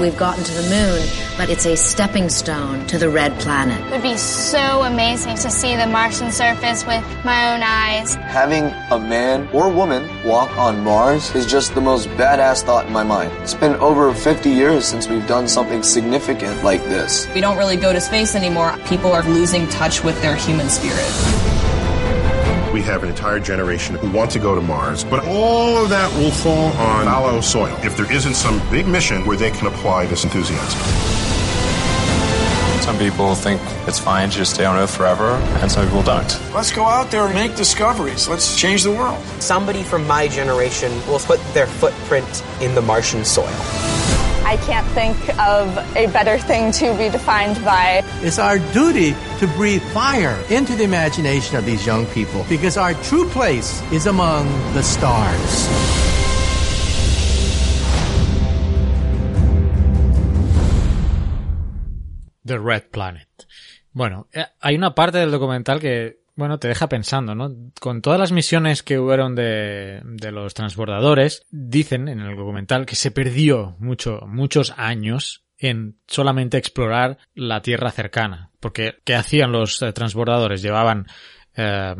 We've 0.00 0.16
gotten 0.16 0.44
to 0.44 0.52
the 0.52 0.68
moon, 0.68 1.02
but 1.36 1.48
it's 1.48 1.66
a 1.66 1.76
stepping 1.76 2.28
stone 2.28 2.86
to 2.86 2.98
the 2.98 3.08
red 3.08 3.38
planet. 3.40 3.80
It 3.86 3.90
would 3.90 4.02
be 4.02 4.16
so 4.16 4.82
amazing 4.82 5.36
to 5.36 5.50
see 5.50 5.76
the 5.76 5.86
Martian 5.86 6.30
surface 6.30 6.86
with 6.86 7.04
my 7.24 7.54
own 7.54 7.62
eyes. 7.62 8.14
Having 8.14 8.64
a 8.90 8.98
man 8.98 9.48
or 9.52 9.68
woman 9.68 10.08
walk 10.24 10.56
on 10.56 10.82
Mars 10.82 11.34
is 11.34 11.46
just 11.46 11.74
the 11.74 11.80
most 11.80 12.08
badass 12.10 12.62
thought 12.62 12.86
in 12.86 12.92
my 12.92 13.04
mind. 13.04 13.32
It's 13.42 13.54
been 13.54 13.74
over 13.76 14.12
50 14.12 14.50
years 14.50 14.86
since 14.86 15.08
we've 15.08 15.26
done 15.26 15.48
something 15.48 15.82
significant 15.82 16.62
like 16.62 16.82
this. 16.84 17.26
We 17.34 17.40
don't 17.40 17.56
really 17.56 17.76
go 17.76 17.92
to 17.92 18.00
space 18.00 18.34
anymore. 18.34 18.76
People 18.86 19.12
are 19.12 19.22
losing 19.24 19.68
touch 19.68 20.04
with 20.04 20.20
their 20.22 20.36
human 20.36 20.68
spirit. 20.68 21.55
We 22.76 22.82
have 22.82 23.02
an 23.02 23.08
entire 23.08 23.40
generation 23.40 23.94
who 23.94 24.10
want 24.10 24.30
to 24.32 24.38
go 24.38 24.54
to 24.54 24.60
Mars, 24.60 25.02
but 25.02 25.26
all 25.26 25.82
of 25.82 25.88
that 25.88 26.12
will 26.12 26.30
fall 26.30 26.66
on 26.76 27.06
fallow 27.06 27.40
soil 27.40 27.74
if 27.82 27.96
there 27.96 28.12
isn't 28.12 28.34
some 28.34 28.60
big 28.70 28.86
mission 28.86 29.24
where 29.24 29.38
they 29.38 29.50
can 29.50 29.66
apply 29.66 30.04
this 30.04 30.24
enthusiasm. 30.24 30.78
Some 32.82 32.98
people 32.98 33.34
think 33.34 33.62
it's 33.88 33.98
fine 33.98 34.28
to 34.28 34.36
just 34.36 34.52
stay 34.52 34.66
on 34.66 34.76
Earth 34.76 34.94
forever, 34.94 35.30
and 35.62 35.72
some 35.72 35.86
people 35.86 36.02
don't. 36.02 36.38
Let's 36.52 36.70
go 36.70 36.84
out 36.84 37.10
there 37.10 37.24
and 37.24 37.34
make 37.34 37.56
discoveries. 37.56 38.28
Let's 38.28 38.60
change 38.60 38.82
the 38.82 38.92
world. 38.92 39.24
Somebody 39.40 39.82
from 39.82 40.06
my 40.06 40.28
generation 40.28 40.92
will 41.08 41.20
put 41.20 41.40
their 41.54 41.66
footprint 41.66 42.44
in 42.60 42.74
the 42.74 42.82
Martian 42.82 43.24
soil. 43.24 43.56
I 44.46 44.56
can't 44.58 44.86
think 44.94 45.16
of 45.40 45.76
a 45.96 46.06
better 46.06 46.38
thing 46.38 46.70
to 46.78 46.96
be 46.96 47.08
defined 47.08 47.56
by. 47.64 48.04
It's 48.22 48.38
our 48.38 48.60
duty 48.72 49.16
to 49.40 49.48
breathe 49.56 49.82
fire 49.92 50.40
into 50.50 50.76
the 50.76 50.84
imagination 50.84 51.56
of 51.56 51.66
these 51.66 51.84
young 51.84 52.06
people 52.14 52.46
because 52.48 52.76
our 52.76 52.94
true 53.02 53.28
place 53.30 53.82
is 53.90 54.06
among 54.06 54.46
the 54.72 54.84
stars. 54.84 55.66
The 62.44 62.60
Red 62.60 62.92
Planet. 62.92 63.46
Bueno, 63.92 64.28
eh, 64.32 64.46
hay 64.60 64.76
una 64.76 64.94
parte 64.94 65.18
del 65.18 65.32
documental 65.32 65.80
que, 65.80 66.20
bueno, 66.36 66.58
te 66.58 66.68
deja 66.68 66.88
pensando, 66.88 67.34
¿no? 67.34 67.50
Con 67.80 68.02
todas 68.02 68.20
las 68.20 68.30
misiones 68.30 68.82
que 68.82 68.98
hubieron 68.98 69.34
de, 69.34 70.02
de 70.04 70.30
los 70.30 70.54
transbordadores, 70.54 71.46
dicen 71.50 72.08
en 72.08 72.20
el 72.20 72.36
documental 72.36 72.86
que 72.86 72.94
se 72.94 73.10
perdió 73.10 73.74
mucho, 73.78 74.20
muchos 74.26 74.74
años 74.76 75.46
en 75.58 75.96
solamente 76.06 76.58
explorar 76.58 77.18
la 77.34 77.62
Tierra 77.62 77.90
cercana. 77.90 78.50
Porque, 78.60 78.96
¿qué 79.04 79.14
hacían 79.14 79.52
los 79.52 79.80
eh, 79.82 79.92
transbordadores? 79.92 80.62
Llevaban 80.62 81.06
eh, 81.54 81.94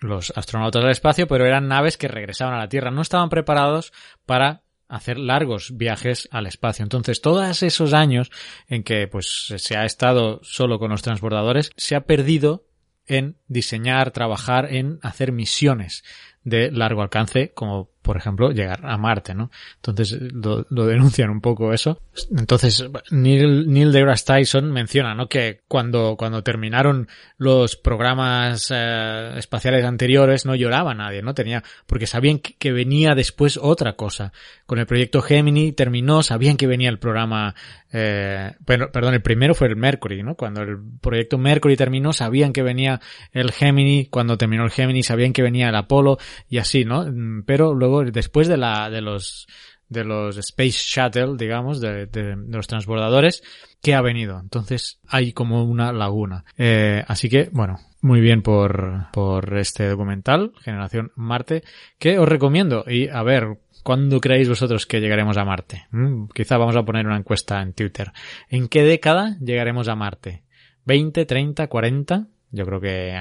los 0.00 0.32
astronautas 0.36 0.84
al 0.84 0.90
espacio, 0.90 1.28
pero 1.28 1.46
eran 1.46 1.68
naves 1.68 1.96
que 1.96 2.08
regresaban 2.08 2.54
a 2.54 2.58
la 2.58 2.68
Tierra. 2.68 2.90
No 2.90 3.02
estaban 3.02 3.28
preparados 3.28 3.92
para 4.26 4.62
hacer 4.88 5.18
largos 5.18 5.76
viajes 5.76 6.28
al 6.32 6.46
espacio. 6.46 6.82
Entonces, 6.82 7.20
todos 7.20 7.62
esos 7.62 7.92
años 7.92 8.30
en 8.66 8.82
que 8.82 9.06
pues 9.06 9.52
se 9.56 9.76
ha 9.76 9.84
estado 9.84 10.40
solo 10.42 10.78
con 10.78 10.90
los 10.90 11.02
transbordadores, 11.02 11.70
se 11.76 11.94
ha 11.94 12.06
perdido 12.06 12.64
en 13.08 13.36
diseñar, 13.48 14.10
trabajar 14.12 14.72
en 14.72 14.98
hacer 15.02 15.32
misiones 15.32 16.04
de 16.44 16.70
largo 16.70 17.02
alcance, 17.02 17.52
como 17.52 17.90
por 18.08 18.16
ejemplo 18.16 18.52
llegar 18.52 18.80
a 18.84 18.96
Marte, 18.96 19.34
¿no? 19.34 19.50
Entonces 19.76 20.18
lo, 20.32 20.64
lo 20.70 20.86
denuncian 20.86 21.28
un 21.28 21.42
poco 21.42 21.74
eso. 21.74 22.00
Entonces 22.34 22.88
Neil, 23.10 23.70
Neil 23.70 23.92
deGrasse 23.92 24.24
Tyson 24.24 24.72
menciona, 24.72 25.14
¿no? 25.14 25.28
Que 25.28 25.60
cuando, 25.68 26.16
cuando 26.16 26.42
terminaron 26.42 27.06
los 27.36 27.76
programas 27.76 28.72
eh, 28.74 29.34
espaciales 29.36 29.84
anteriores 29.84 30.46
no 30.46 30.54
lloraba 30.54 30.94
nadie, 30.94 31.20
¿no? 31.20 31.34
Tenía, 31.34 31.62
porque 31.86 32.06
sabían 32.06 32.38
que, 32.38 32.72
venía 32.72 33.14
después 33.14 33.58
otra 33.60 33.92
cosa. 33.92 34.32
Con 34.64 34.78
el 34.78 34.86
proyecto 34.86 35.20
Gemini 35.20 35.72
terminó, 35.72 36.22
sabían 36.22 36.56
que 36.56 36.66
venía 36.66 36.88
el 36.88 36.98
programa, 36.98 37.54
eh, 37.92 38.52
perdón, 38.64 39.12
el 39.12 39.22
primero 39.22 39.54
fue 39.54 39.68
el 39.68 39.76
Mercury, 39.76 40.22
¿no? 40.22 40.34
Cuando 40.34 40.62
el 40.62 40.78
proyecto 41.02 41.36
Mercury 41.36 41.76
terminó, 41.76 42.14
sabían 42.14 42.54
que 42.54 42.62
venía 42.62 43.00
el 43.32 43.52
Gemini, 43.52 44.06
cuando 44.06 44.38
terminó 44.38 44.64
el 44.64 44.70
Gemini 44.70 45.02
sabían 45.02 45.34
que 45.34 45.42
venía 45.42 45.68
el 45.68 45.76
Apolo 45.76 46.16
y 46.48 46.56
así, 46.56 46.86
¿no? 46.86 47.06
Pero 47.44 47.74
luego 47.74 47.97
después 48.04 48.48
de 48.48 48.56
la 48.56 48.90
de 48.90 49.00
los 49.00 49.46
de 49.88 50.04
los 50.04 50.36
Space 50.36 50.78
Shuttle, 50.78 51.36
digamos, 51.36 51.80
de, 51.80 52.36
los 52.46 52.66
transbordadores, 52.66 53.42
que 53.82 53.94
ha 53.94 54.02
venido. 54.02 54.38
Entonces 54.38 55.00
hay 55.06 55.32
como 55.32 55.64
una 55.64 55.92
laguna. 55.92 56.44
Eh, 56.56 57.02
así 57.06 57.28
que, 57.28 57.48
bueno, 57.52 57.78
muy 58.00 58.20
bien 58.20 58.42
por, 58.42 59.06
por 59.12 59.56
este 59.56 59.88
documental, 59.88 60.52
Generación 60.60 61.12
Marte, 61.16 61.62
que 61.98 62.18
os 62.18 62.28
recomiendo. 62.28 62.84
Y 62.86 63.08
a 63.08 63.22
ver, 63.22 63.58
¿cuándo 63.82 64.20
creéis 64.20 64.48
vosotros 64.48 64.86
que 64.86 65.00
llegaremos 65.00 65.36
a 65.38 65.44
Marte? 65.44 65.86
¿Mm? 65.90 66.26
Quizá 66.34 66.58
vamos 66.58 66.76
a 66.76 66.84
poner 66.84 67.06
una 67.06 67.16
encuesta 67.16 67.62
en 67.62 67.72
Twitter. 67.72 68.12
¿En 68.48 68.68
qué 68.68 68.82
década 68.82 69.36
llegaremos 69.40 69.88
a 69.88 69.96
Marte? 69.96 70.44
¿20, 70.86 71.26
30, 71.26 71.66
40? 71.66 72.26
Yo 72.50 72.64
creo 72.64 72.80
que 72.80 73.14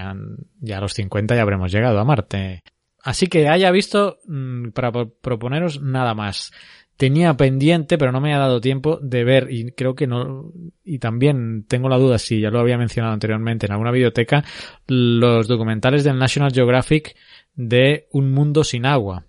ya 0.62 0.78
a 0.78 0.82
los 0.82 0.94
50 0.94 1.36
ya 1.36 1.42
habremos 1.42 1.72
llegado 1.72 2.00
a 2.00 2.06
Marte. 2.06 2.64
Así 3.08 3.28
que 3.28 3.48
haya 3.48 3.72
visto 3.72 4.20
mmm, 4.26 4.72
para 4.72 4.92
proponeros 4.92 5.82
nada 5.82 6.14
más. 6.14 6.52
Tenía 6.98 7.36
pendiente, 7.36 7.98
pero 7.98 8.12
no 8.12 8.20
me 8.20 8.34
ha 8.34 8.38
dado 8.38 8.60
tiempo 8.60 9.00
de 9.02 9.24
ver 9.24 9.48
y 9.50 9.72
creo 9.72 9.96
que 9.96 10.08
no, 10.08 10.52
y 10.84 11.00
también 11.00 11.64
tengo 11.70 11.88
la 11.88 12.00
duda 12.00 12.18
si 12.18 12.42
ya 12.42 12.50
lo 12.50 12.60
había 12.60 12.78
mencionado 12.78 13.14
anteriormente 13.14 13.66
en 13.66 13.72
alguna 13.72 13.92
biblioteca, 13.92 14.44
los 14.88 15.48
documentales 15.48 16.04
del 16.04 16.20
National 16.20 16.52
Geographic 16.52 17.16
de 17.56 18.08
Un 18.12 18.34
Mundo 18.34 18.66
Sin 18.66 18.86
Agua, 18.86 19.24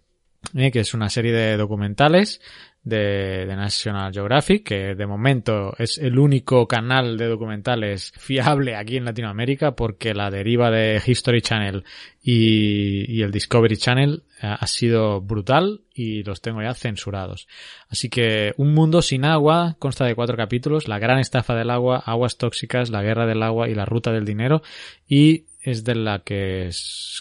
¿eh? 0.54 0.70
que 0.70 0.80
es 0.80 0.94
una 0.94 1.08
serie 1.08 1.32
de 1.32 1.56
documentales 1.56 2.40
de, 2.82 3.44
de, 3.46 3.56
National 3.56 4.12
Geographic, 4.12 4.64
que 4.64 4.94
de 4.94 5.06
momento 5.06 5.74
es 5.78 5.98
el 5.98 6.18
único 6.18 6.66
canal 6.66 7.18
de 7.18 7.26
documentales 7.26 8.12
fiable 8.18 8.76
aquí 8.76 8.96
en 8.96 9.04
Latinoamérica, 9.04 9.72
porque 9.72 10.14
la 10.14 10.30
deriva 10.30 10.70
de 10.70 11.02
History 11.04 11.42
Channel 11.42 11.84
y, 12.22 13.20
el 13.20 13.30
Discovery 13.30 13.76
Channel 13.76 14.22
ha 14.40 14.66
sido 14.68 15.20
brutal 15.20 15.80
y 15.92 16.22
los 16.22 16.40
tengo 16.40 16.62
ya 16.62 16.72
censurados. 16.72 17.48
Así 17.88 18.08
que 18.08 18.54
Un 18.56 18.72
Mundo 18.72 19.02
sin 19.02 19.24
Agua 19.24 19.76
consta 19.78 20.04
de 20.04 20.14
cuatro 20.14 20.36
capítulos, 20.36 20.88
La 20.88 20.98
gran 20.98 21.18
estafa 21.18 21.56
del 21.56 21.70
agua, 21.70 21.98
Aguas 22.06 22.38
tóxicas, 22.38 22.90
La 22.90 23.02
guerra 23.02 23.26
del 23.26 23.42
agua 23.42 23.68
y 23.68 23.74
La 23.74 23.84
ruta 23.84 24.12
del 24.12 24.24
dinero, 24.24 24.62
y 25.08 25.46
es 25.62 25.84
de 25.84 25.96
la 25.96 26.20
que 26.20 26.70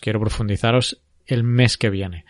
quiero 0.02 0.20
profundizaros 0.20 1.02
el 1.26 1.44
mes 1.44 1.78
que 1.78 1.90
viene. 1.90 2.26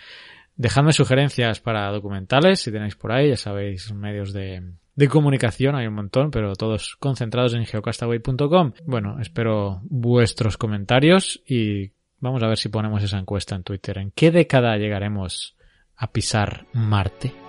Dejadme 0.58 0.92
sugerencias 0.92 1.60
para 1.60 1.90
documentales, 1.92 2.60
si 2.60 2.72
tenéis 2.72 2.96
por 2.96 3.12
ahí, 3.12 3.30
ya 3.30 3.38
sabéis, 3.38 3.94
medios 3.94 4.34
de, 4.34 4.64
de 4.96 5.08
comunicación, 5.08 5.76
hay 5.76 5.86
un 5.86 5.94
montón, 5.94 6.32
pero 6.32 6.56
todos 6.56 6.96
concentrados 7.00 7.54
en 7.54 7.66
geocastaway.com. 7.66 8.74
Bueno, 8.86 9.20
espero 9.22 9.82
vuestros 9.84 10.58
comentarios 10.58 11.42
y 11.48 11.92
vamos 12.20 12.42
a 12.42 12.48
ver 12.48 12.58
si 12.58 12.70
ponemos 12.70 13.04
esa 13.04 13.20
encuesta 13.20 13.56
en 13.56 13.64
Twitter. 13.64 14.00
¿En 14.00 14.12
qué 14.12 14.32
década 14.32 14.76
llegaremos 14.78 15.56
a 15.96 16.12
pisar 16.12 16.66
Marte? 16.74 17.47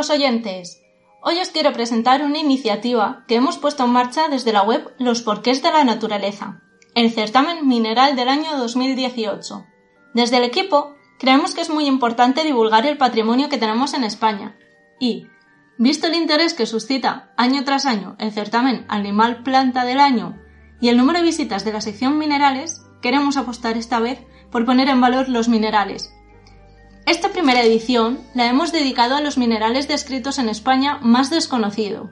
Los 0.00 0.08
oyentes. 0.08 0.80
Hoy 1.20 1.40
os 1.40 1.50
quiero 1.50 1.74
presentar 1.74 2.22
una 2.22 2.38
iniciativa 2.38 3.22
que 3.28 3.34
hemos 3.34 3.58
puesto 3.58 3.84
en 3.84 3.90
marcha 3.90 4.28
desde 4.28 4.50
la 4.50 4.62
web 4.62 4.94
Los 4.98 5.20
Porqués 5.20 5.62
de 5.62 5.70
la 5.70 5.84
Naturaleza, 5.84 6.62
el 6.94 7.12
certamen 7.12 7.68
mineral 7.68 8.16
del 8.16 8.30
año 8.30 8.56
2018. 8.56 9.66
Desde 10.14 10.38
el 10.38 10.44
equipo 10.44 10.94
creemos 11.18 11.54
que 11.54 11.60
es 11.60 11.68
muy 11.68 11.84
importante 11.84 12.44
divulgar 12.44 12.86
el 12.86 12.96
patrimonio 12.96 13.50
que 13.50 13.58
tenemos 13.58 13.92
en 13.92 14.04
España 14.04 14.56
y, 14.98 15.26
visto 15.76 16.06
el 16.06 16.14
interés 16.14 16.54
que 16.54 16.64
suscita 16.64 17.34
año 17.36 17.62
tras 17.64 17.84
año 17.84 18.16
el 18.18 18.32
certamen 18.32 18.86
Animal 18.88 19.42
Planta 19.42 19.84
del 19.84 20.00
Año 20.00 20.38
y 20.80 20.88
el 20.88 20.96
número 20.96 21.18
de 21.18 21.26
visitas 21.26 21.62
de 21.66 21.74
la 21.74 21.82
sección 21.82 22.16
Minerales, 22.16 22.86
queremos 23.02 23.36
apostar 23.36 23.76
esta 23.76 24.00
vez 24.00 24.24
por 24.50 24.64
poner 24.64 24.88
en 24.88 25.02
valor 25.02 25.28
los 25.28 25.50
minerales. 25.50 26.10
Esta 27.10 27.30
primera 27.30 27.60
edición 27.62 28.20
la 28.34 28.46
hemos 28.46 28.70
dedicado 28.70 29.16
a 29.16 29.20
los 29.20 29.36
minerales 29.36 29.88
descritos 29.88 30.38
en 30.38 30.48
España 30.48 31.00
más 31.02 31.28
desconocido. 31.28 32.08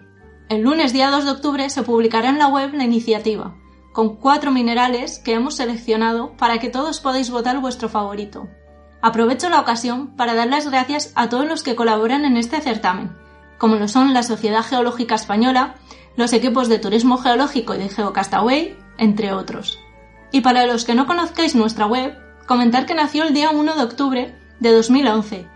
El 0.49 0.62
lunes 0.62 0.92
día 0.92 1.09
2 1.12 1.24
de 1.24 1.30
octubre 1.30 1.70
se 1.70 1.84
publicará 1.84 2.30
en 2.30 2.38
la 2.38 2.49
web 2.49 2.74
la 2.74 2.82
iniciativa, 2.82 3.55
con 3.92 4.16
cuatro 4.16 4.51
minerales 4.51 5.20
que 5.20 5.34
hemos 5.34 5.55
seleccionado 5.55 6.36
para 6.36 6.59
que 6.59 6.68
todos 6.68 6.99
podáis 6.99 7.30
votar 7.30 7.61
vuestro 7.61 7.88
favorito. 7.88 8.49
Aprovecho 9.01 9.49
la 9.49 9.61
ocasión 9.61 10.16
para 10.16 10.34
dar 10.34 10.49
las 10.49 10.68
gracias 10.68 11.12
a 11.14 11.28
todos 11.28 11.46
los 11.46 11.62
que 11.62 11.76
colaboran 11.76 12.24
en 12.24 12.36
este 12.36 12.61
certamen, 12.61 13.16
como 13.57 13.76
lo 13.76 13.86
son 13.86 14.12
la 14.12 14.24
Sociedad 14.24 14.64
Geológica 14.64 15.14
Española, 15.14 15.76
los 16.16 16.32
equipos 16.32 16.68
de 16.68 16.80
Turismo 16.80 17.18
Geológico 17.18 17.72
y 17.76 17.78
de 17.78 17.88
Geocastaway, 17.88 18.76
entre 18.99 19.32
otros. 19.32 19.78
Y 20.32 20.40
para 20.40 20.66
los 20.66 20.84
que 20.84 20.96
no 20.96 21.07
conozcáis 21.07 21.55
nuestra 21.55 21.86
web, 21.86 22.18
comentar 22.49 22.84
que 22.84 22.94
nació 22.94 23.22
el 23.22 23.32
día 23.32 23.51
1 23.51 23.76
de 23.76 23.82
octubre 23.84 24.47
de 24.61 24.72
2011, 24.72 25.46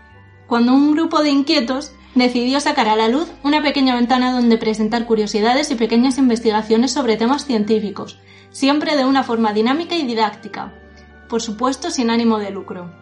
cuando 0.47 0.73
un 0.73 0.93
grupo 0.93 1.21
de 1.21 1.29
inquietos 1.29 1.91
decidió 2.15 2.59
sacar 2.59 2.87
a 2.87 2.95
la 2.95 3.07
luz 3.07 3.29
una 3.43 3.61
pequeña 3.61 3.95
ventana 3.95 4.33
donde 4.33 4.57
presentar 4.57 5.05
curiosidades 5.05 5.71
y 5.71 5.75
pequeñas 5.75 6.17
investigaciones 6.17 6.91
sobre 6.91 7.17
temas 7.17 7.45
científicos, 7.45 8.19
siempre 8.51 8.95
de 8.95 9.05
una 9.05 9.23
forma 9.23 9.53
dinámica 9.53 9.95
y 9.95 10.03
didáctica, 10.03 10.73
por 11.27 11.41
supuesto 11.41 11.89
sin 11.89 12.09
ánimo 12.09 12.37
de 12.37 12.51
lucro. 12.51 12.93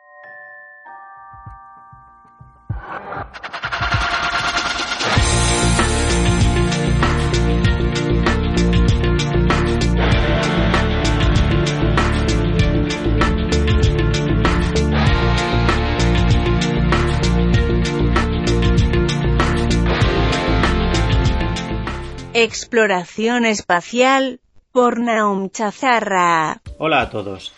Exploración 22.44 23.46
espacial 23.46 24.42
por 24.74 25.00
Naum 25.00 25.50
Chazarra. 25.50 26.62
Hola 26.78 27.00
a 27.00 27.10
todos. 27.10 27.54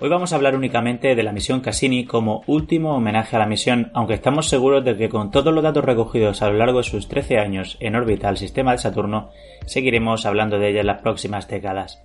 Hoy 0.00 0.08
vamos 0.08 0.32
a 0.32 0.36
hablar 0.36 0.56
únicamente 0.56 1.14
de 1.14 1.22
la 1.22 1.32
misión 1.32 1.60
Cassini 1.60 2.06
como 2.06 2.42
último 2.46 2.96
homenaje 2.96 3.36
a 3.36 3.38
la 3.38 3.44
misión, 3.44 3.90
aunque 3.92 4.14
estamos 4.14 4.48
seguros 4.48 4.82
de 4.82 4.96
que 4.96 5.10
con 5.10 5.30
todos 5.30 5.52
los 5.52 5.62
datos 5.62 5.84
recogidos 5.84 6.40
a 6.40 6.48
lo 6.48 6.56
largo 6.56 6.78
de 6.78 6.84
sus 6.84 7.06
13 7.06 7.36
años 7.36 7.76
en 7.80 7.96
órbita 7.96 8.30
al 8.30 8.38
sistema 8.38 8.72
de 8.72 8.78
Saturno, 8.78 9.28
seguiremos 9.66 10.24
hablando 10.24 10.58
de 10.58 10.70
ella 10.70 10.80
en 10.80 10.86
las 10.86 11.02
próximas 11.02 11.46
décadas. 11.46 12.02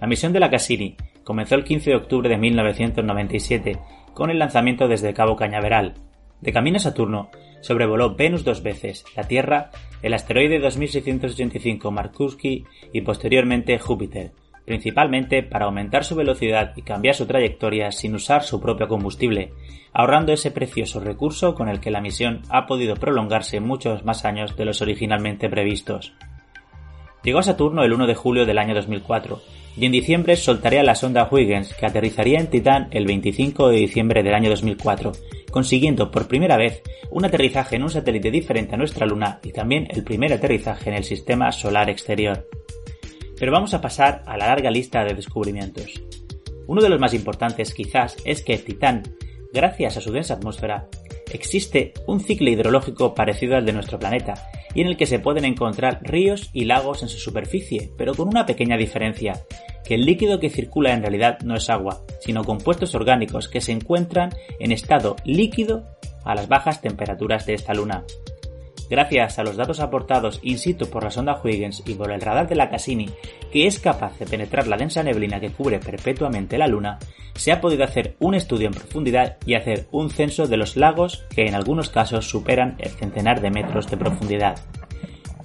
La 0.00 0.06
misión 0.06 0.32
de 0.32 0.38
la 0.38 0.50
Cassini 0.50 0.96
comenzó 1.24 1.56
el 1.56 1.64
15 1.64 1.90
de 1.90 1.96
octubre 1.96 2.28
de 2.28 2.38
1997 2.38 3.80
con 4.14 4.30
el 4.30 4.38
lanzamiento 4.38 4.86
desde 4.86 5.14
Cabo 5.14 5.34
Cañaveral. 5.34 5.94
De 6.40 6.52
camino 6.52 6.76
a 6.76 6.80
Saturno, 6.80 7.30
sobrevoló 7.62 8.14
Venus 8.14 8.44
dos 8.44 8.62
veces, 8.62 9.04
la 9.16 9.24
Tierra, 9.24 9.70
el 10.02 10.12
asteroide 10.12 10.58
2685 10.58 11.90
Markuski 11.90 12.64
y 12.92 13.00
posteriormente 13.00 13.78
Júpiter, 13.78 14.32
principalmente 14.66 15.42
para 15.42 15.64
aumentar 15.64 16.04
su 16.04 16.14
velocidad 16.14 16.72
y 16.76 16.82
cambiar 16.82 17.14
su 17.14 17.26
trayectoria 17.26 17.90
sin 17.90 18.14
usar 18.14 18.42
su 18.42 18.60
propio 18.60 18.88
combustible, 18.88 19.52
ahorrando 19.92 20.32
ese 20.32 20.50
precioso 20.50 21.00
recurso 21.00 21.54
con 21.54 21.68
el 21.68 21.80
que 21.80 21.90
la 21.90 22.00
misión 22.00 22.42
ha 22.50 22.66
podido 22.66 22.96
prolongarse 22.96 23.60
muchos 23.60 24.04
más 24.04 24.24
años 24.24 24.56
de 24.56 24.64
los 24.64 24.82
originalmente 24.82 25.48
previstos. 25.48 26.12
Llegó 27.22 27.38
a 27.38 27.42
Saturno 27.42 27.84
el 27.84 27.92
1 27.92 28.06
de 28.06 28.14
julio 28.14 28.46
del 28.46 28.58
año 28.58 28.74
2004 28.74 29.40
y 29.76 29.86
en 29.86 29.92
diciembre 29.92 30.36
soltaría 30.36 30.82
la 30.82 30.94
sonda 30.94 31.28
Huygens 31.30 31.72
que 31.74 31.86
aterrizaría 31.86 32.40
en 32.40 32.48
Titán 32.48 32.88
el 32.90 33.06
25 33.06 33.68
de 33.68 33.76
diciembre 33.76 34.22
del 34.22 34.34
año 34.34 34.50
2004, 34.50 35.12
consiguiendo 35.50 36.10
por 36.10 36.28
primera 36.28 36.56
vez 36.56 36.82
un 37.10 37.24
aterrizaje 37.24 37.76
en 37.76 37.84
un 37.84 37.90
satélite 37.90 38.30
diferente 38.30 38.74
a 38.74 38.78
nuestra 38.78 39.06
Luna 39.06 39.38
y 39.42 39.52
también 39.52 39.86
el 39.90 40.02
primer 40.02 40.32
aterrizaje 40.32 40.90
en 40.90 40.96
el 40.96 41.04
sistema 41.04 41.52
solar 41.52 41.88
exterior. 41.88 42.48
Pero 43.38 43.52
vamos 43.52 43.72
a 43.74 43.80
pasar 43.80 44.22
a 44.26 44.36
la 44.36 44.48
larga 44.48 44.70
lista 44.70 45.04
de 45.04 45.14
descubrimientos. 45.14 46.02
Uno 46.66 46.82
de 46.82 46.88
los 46.88 47.00
más 47.00 47.14
importantes 47.14 47.72
quizás 47.74 48.16
es 48.24 48.42
que 48.42 48.58
Titán, 48.58 49.02
gracias 49.52 49.96
a 49.96 50.00
su 50.00 50.12
densa 50.12 50.34
atmósfera, 50.34 50.88
existe 51.36 51.92
un 52.06 52.20
ciclo 52.20 52.50
hidrológico 52.50 53.14
parecido 53.14 53.56
al 53.56 53.66
de 53.66 53.72
nuestro 53.72 53.98
planeta, 53.98 54.34
y 54.74 54.80
en 54.80 54.88
el 54.88 54.96
que 54.96 55.06
se 55.06 55.18
pueden 55.18 55.44
encontrar 55.44 56.00
ríos 56.02 56.50
y 56.52 56.64
lagos 56.64 57.02
en 57.02 57.08
su 57.08 57.18
superficie, 57.18 57.92
pero 57.96 58.14
con 58.14 58.28
una 58.28 58.46
pequeña 58.46 58.76
diferencia, 58.76 59.44
que 59.84 59.94
el 59.94 60.04
líquido 60.04 60.40
que 60.40 60.50
circula 60.50 60.92
en 60.92 61.02
realidad 61.02 61.38
no 61.44 61.56
es 61.56 61.68
agua, 61.70 62.02
sino 62.20 62.44
compuestos 62.44 62.94
orgánicos 62.94 63.48
que 63.48 63.60
se 63.60 63.72
encuentran 63.72 64.30
en 64.58 64.72
estado 64.72 65.16
líquido 65.24 65.84
a 66.24 66.34
las 66.34 66.48
bajas 66.48 66.80
temperaturas 66.80 67.46
de 67.46 67.54
esta 67.54 67.74
luna. 67.74 68.04
Gracias 68.92 69.38
a 69.38 69.42
los 69.42 69.56
datos 69.56 69.80
aportados 69.80 70.38
in 70.42 70.58
situ 70.58 70.84
por 70.90 71.02
la 71.02 71.10
sonda 71.10 71.40
Huygens 71.42 71.82
y 71.86 71.94
por 71.94 72.12
el 72.12 72.20
radar 72.20 72.46
de 72.46 72.56
la 72.56 72.68
Cassini, 72.68 73.08
que 73.50 73.66
es 73.66 73.78
capaz 73.78 74.18
de 74.18 74.26
penetrar 74.26 74.66
la 74.66 74.76
densa 74.76 75.02
neblina 75.02 75.40
que 75.40 75.48
cubre 75.48 75.78
perpetuamente 75.78 76.58
la 76.58 76.66
Luna, 76.66 76.98
se 77.34 77.52
ha 77.52 77.62
podido 77.62 77.84
hacer 77.84 78.16
un 78.18 78.34
estudio 78.34 78.66
en 78.66 78.74
profundidad 78.74 79.38
y 79.46 79.54
hacer 79.54 79.88
un 79.92 80.10
censo 80.10 80.46
de 80.46 80.58
los 80.58 80.76
lagos 80.76 81.24
que 81.34 81.46
en 81.46 81.54
algunos 81.54 81.88
casos 81.88 82.28
superan 82.28 82.76
el 82.80 82.90
centenar 82.90 83.40
de 83.40 83.50
metros 83.50 83.90
de 83.90 83.96
profundidad. 83.96 84.60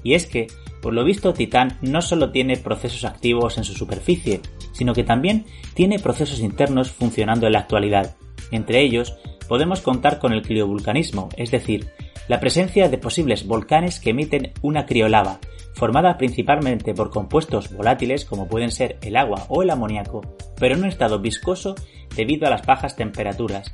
Y 0.04 0.16
es 0.16 0.28
que, 0.28 0.48
por 0.82 0.93
lo 0.93 1.06
visto, 1.06 1.34
Titán 1.34 1.78
no 1.82 2.02
solo 2.02 2.32
tiene 2.32 2.58
procesos 2.58 3.06
activos 3.06 3.58
en 3.58 3.64
su 3.64 3.76
superficie, 3.76 4.41
sino 4.74 4.93
que 4.93 5.06
también 5.06 5.45
tiene 5.74 6.00
procesos 6.00 6.41
internos 6.41 6.91
funcionando 6.91 7.48
en 7.48 7.54
la 7.54 7.60
actualidad. 7.60 8.18
Entre 8.52 8.82
ellos, 8.82 9.16
podemos 9.48 9.80
contar 9.80 10.20
con 10.20 10.34
el 10.34 10.41
criovulcanismo, 10.41 11.30
es 11.38 11.50
decir, 11.50 11.88
la 12.28 12.40
presencia 12.40 12.90
de 12.90 12.98
posibles 12.98 13.48
volcanes 13.48 14.00
que 14.00 14.10
emiten 14.10 14.54
una 14.62 14.86
criolava, 14.86 15.40
formada 15.74 16.18
principalmente 16.18 16.94
por 16.94 17.10
compuestos 17.10 17.72
volátiles 17.72 18.26
como 18.26 18.48
pueden 18.48 18.72
ser 18.72 18.98
el 19.02 19.16
agua 19.16 19.46
o 19.48 19.64
el 19.64 19.70
amoníaco, 19.70 20.22
pero 20.60 20.76
en 20.76 20.82
un 20.82 20.90
estado 20.90 21.20
viscoso 21.20 21.76
debido 22.16 22.48
a 22.48 22.50
las 22.50 22.66
bajas 22.66 22.96
temperaturas, 22.96 23.74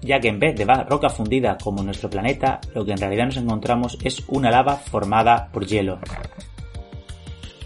ya 0.00 0.20
que 0.20 0.28
en 0.28 0.38
vez 0.38 0.54
de 0.56 0.64
roca 0.64 1.08
fundida 1.08 1.58
como 1.58 1.82
nuestro 1.82 2.10
planeta, 2.10 2.60
lo 2.74 2.84
que 2.84 2.92
en 2.92 2.98
realidad 2.98 3.26
nos 3.26 3.36
encontramos 3.36 3.98
es 4.04 4.22
una 4.28 4.50
lava 4.50 4.76
formada 4.76 5.48
por 5.52 5.66
hielo. 5.66 5.98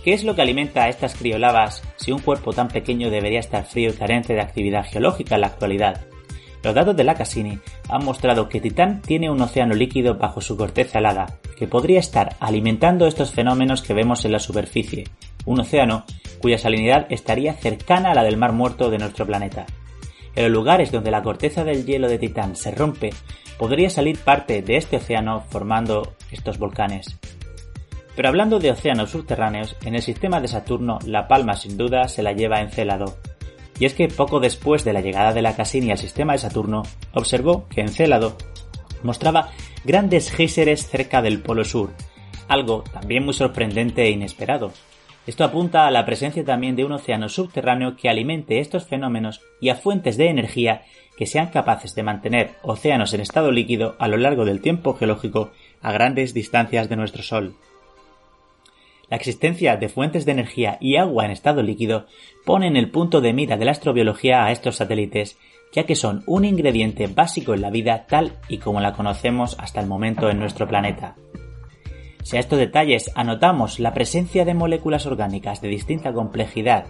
¿Qué 0.02 0.14
es 0.14 0.24
lo 0.24 0.34
que 0.34 0.42
alimenta 0.42 0.84
a 0.84 0.88
estas 0.88 1.14
criolavas 1.14 1.82
si 1.96 2.10
un 2.10 2.20
cuerpo 2.20 2.52
tan 2.52 2.68
pequeño 2.68 3.10
debería 3.10 3.38
estar 3.38 3.64
frío 3.64 3.90
y 3.90 3.92
carente 3.92 4.34
de 4.34 4.40
actividad 4.40 4.84
geológica 4.84 5.36
en 5.36 5.42
la 5.42 5.46
actualidad? 5.48 6.11
Los 6.62 6.74
datos 6.74 6.96
de 6.96 7.04
la 7.04 7.14
Cassini 7.14 7.58
han 7.88 8.04
mostrado 8.04 8.48
que 8.48 8.60
Titán 8.60 9.02
tiene 9.02 9.30
un 9.30 9.40
océano 9.40 9.74
líquido 9.74 10.14
bajo 10.14 10.40
su 10.40 10.56
corteza 10.56 10.98
helada, 10.98 11.38
que 11.56 11.66
podría 11.66 11.98
estar 11.98 12.36
alimentando 12.38 13.06
estos 13.06 13.32
fenómenos 13.32 13.82
que 13.82 13.94
vemos 13.94 14.24
en 14.24 14.32
la 14.32 14.38
superficie, 14.38 15.08
un 15.44 15.60
océano 15.60 16.04
cuya 16.40 16.58
salinidad 16.58 17.06
estaría 17.08 17.54
cercana 17.54 18.12
a 18.12 18.14
la 18.14 18.22
del 18.22 18.36
mar 18.36 18.52
muerto 18.52 18.90
de 18.90 18.98
nuestro 18.98 19.26
planeta. 19.26 19.66
En 20.34 20.44
los 20.44 20.52
lugares 20.52 20.92
donde 20.92 21.10
la 21.10 21.22
corteza 21.22 21.64
del 21.64 21.84
hielo 21.84 22.08
de 22.08 22.18
Titán 22.18 22.56
se 22.56 22.70
rompe, 22.70 23.10
podría 23.58 23.90
salir 23.90 24.18
parte 24.18 24.62
de 24.62 24.76
este 24.76 24.96
océano 24.96 25.40
formando 25.48 26.14
estos 26.30 26.58
volcanes. 26.58 27.18
Pero 28.14 28.28
hablando 28.28 28.58
de 28.58 28.70
océanos 28.70 29.10
subterráneos, 29.10 29.76
en 29.84 29.94
el 29.94 30.02
sistema 30.02 30.40
de 30.40 30.48
Saturno 30.48 30.98
la 31.06 31.28
palma 31.28 31.54
sin 31.54 31.76
duda 31.76 32.08
se 32.08 32.22
la 32.22 32.32
lleva 32.32 32.60
Encélado, 32.60 33.16
y 33.82 33.84
es 33.84 33.94
que 33.94 34.06
poco 34.06 34.38
después 34.38 34.84
de 34.84 34.92
la 34.92 35.00
llegada 35.00 35.32
de 35.32 35.42
la 35.42 35.56
Cassini 35.56 35.90
al 35.90 35.98
sistema 35.98 36.34
de 36.34 36.38
Saturno, 36.38 36.84
observó 37.14 37.66
que 37.68 37.80
Encélado 37.80 38.36
mostraba 39.02 39.48
grandes 39.84 40.30
géiseres 40.30 40.86
cerca 40.86 41.20
del 41.20 41.42
polo 41.42 41.64
sur, 41.64 41.90
algo 42.46 42.84
también 42.92 43.24
muy 43.24 43.34
sorprendente 43.34 44.04
e 44.04 44.10
inesperado. 44.10 44.72
Esto 45.26 45.42
apunta 45.42 45.88
a 45.88 45.90
la 45.90 46.06
presencia 46.06 46.44
también 46.44 46.76
de 46.76 46.84
un 46.84 46.92
océano 46.92 47.28
subterráneo 47.28 47.96
que 47.96 48.08
alimente 48.08 48.60
estos 48.60 48.86
fenómenos 48.86 49.40
y 49.60 49.70
a 49.70 49.74
fuentes 49.74 50.16
de 50.16 50.28
energía 50.28 50.82
que 51.16 51.26
sean 51.26 51.48
capaces 51.48 51.96
de 51.96 52.04
mantener 52.04 52.52
océanos 52.62 53.12
en 53.14 53.20
estado 53.20 53.50
líquido 53.50 53.96
a 53.98 54.06
lo 54.06 54.16
largo 54.16 54.44
del 54.44 54.60
tiempo 54.60 54.94
geológico 54.94 55.50
a 55.80 55.90
grandes 55.90 56.34
distancias 56.34 56.88
de 56.88 56.94
nuestro 56.94 57.24
Sol. 57.24 57.56
La 59.12 59.16
existencia 59.16 59.76
de 59.76 59.90
fuentes 59.90 60.24
de 60.24 60.32
energía 60.32 60.78
y 60.80 60.96
agua 60.96 61.26
en 61.26 61.32
estado 61.32 61.62
líquido 61.62 62.06
pone 62.46 62.66
en 62.66 62.78
el 62.78 62.90
punto 62.90 63.20
de 63.20 63.34
mira 63.34 63.58
de 63.58 63.66
la 63.66 63.72
astrobiología 63.72 64.46
a 64.46 64.52
estos 64.52 64.76
satélites, 64.76 65.38
ya 65.70 65.84
que 65.84 65.96
son 65.96 66.22
un 66.26 66.46
ingrediente 66.46 67.08
básico 67.08 67.52
en 67.52 67.60
la 67.60 67.68
vida 67.68 68.06
tal 68.08 68.38
y 68.48 68.56
como 68.56 68.80
la 68.80 68.94
conocemos 68.94 69.54
hasta 69.60 69.82
el 69.82 69.86
momento 69.86 70.30
en 70.30 70.38
nuestro 70.38 70.66
planeta. 70.66 71.14
Si 72.22 72.36
a 72.36 72.40
estos 72.40 72.58
detalles 72.58 73.10
anotamos 73.14 73.80
la 73.80 73.92
presencia 73.94 74.44
de 74.44 74.54
moléculas 74.54 75.06
orgánicas 75.06 75.60
de 75.60 75.68
distinta 75.68 76.12
complejidad 76.12 76.86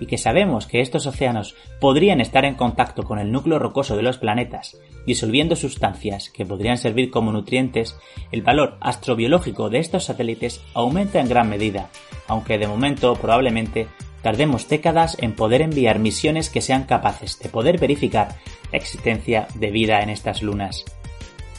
y 0.00 0.06
que 0.06 0.18
sabemos 0.18 0.66
que 0.66 0.80
estos 0.80 1.06
océanos 1.06 1.54
podrían 1.78 2.20
estar 2.20 2.44
en 2.46 2.54
contacto 2.54 3.02
con 3.02 3.18
el 3.18 3.30
núcleo 3.30 3.58
rocoso 3.58 3.96
de 3.96 4.02
los 4.02 4.16
planetas, 4.16 4.78
disolviendo 5.06 5.56
sustancias 5.56 6.30
que 6.30 6.46
podrían 6.46 6.78
servir 6.78 7.10
como 7.10 7.32
nutrientes, 7.32 7.98
el 8.32 8.42
valor 8.42 8.78
astrobiológico 8.80 9.68
de 9.68 9.78
estos 9.78 10.04
satélites 10.04 10.62
aumenta 10.72 11.20
en 11.20 11.28
gran 11.28 11.50
medida, 11.50 11.90
aunque 12.26 12.58
de 12.58 12.66
momento 12.66 13.14
probablemente 13.16 13.88
tardemos 14.22 14.68
décadas 14.68 15.16
en 15.20 15.34
poder 15.34 15.60
enviar 15.60 15.98
misiones 15.98 16.48
que 16.48 16.62
sean 16.62 16.84
capaces 16.84 17.38
de 17.38 17.48
poder 17.50 17.78
verificar 17.78 18.36
la 18.72 18.78
existencia 18.78 19.48
de 19.54 19.70
vida 19.70 20.00
en 20.00 20.10
estas 20.10 20.42
lunas. 20.42 20.84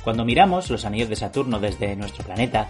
Cuando 0.04 0.26
miramos 0.26 0.72
los 0.72 0.86
anillos 0.86 1.10
de 1.10 1.16
Saturno 1.16 1.60
desde 1.60 1.96
nuestro 1.96 2.26
planeta, 2.26 2.70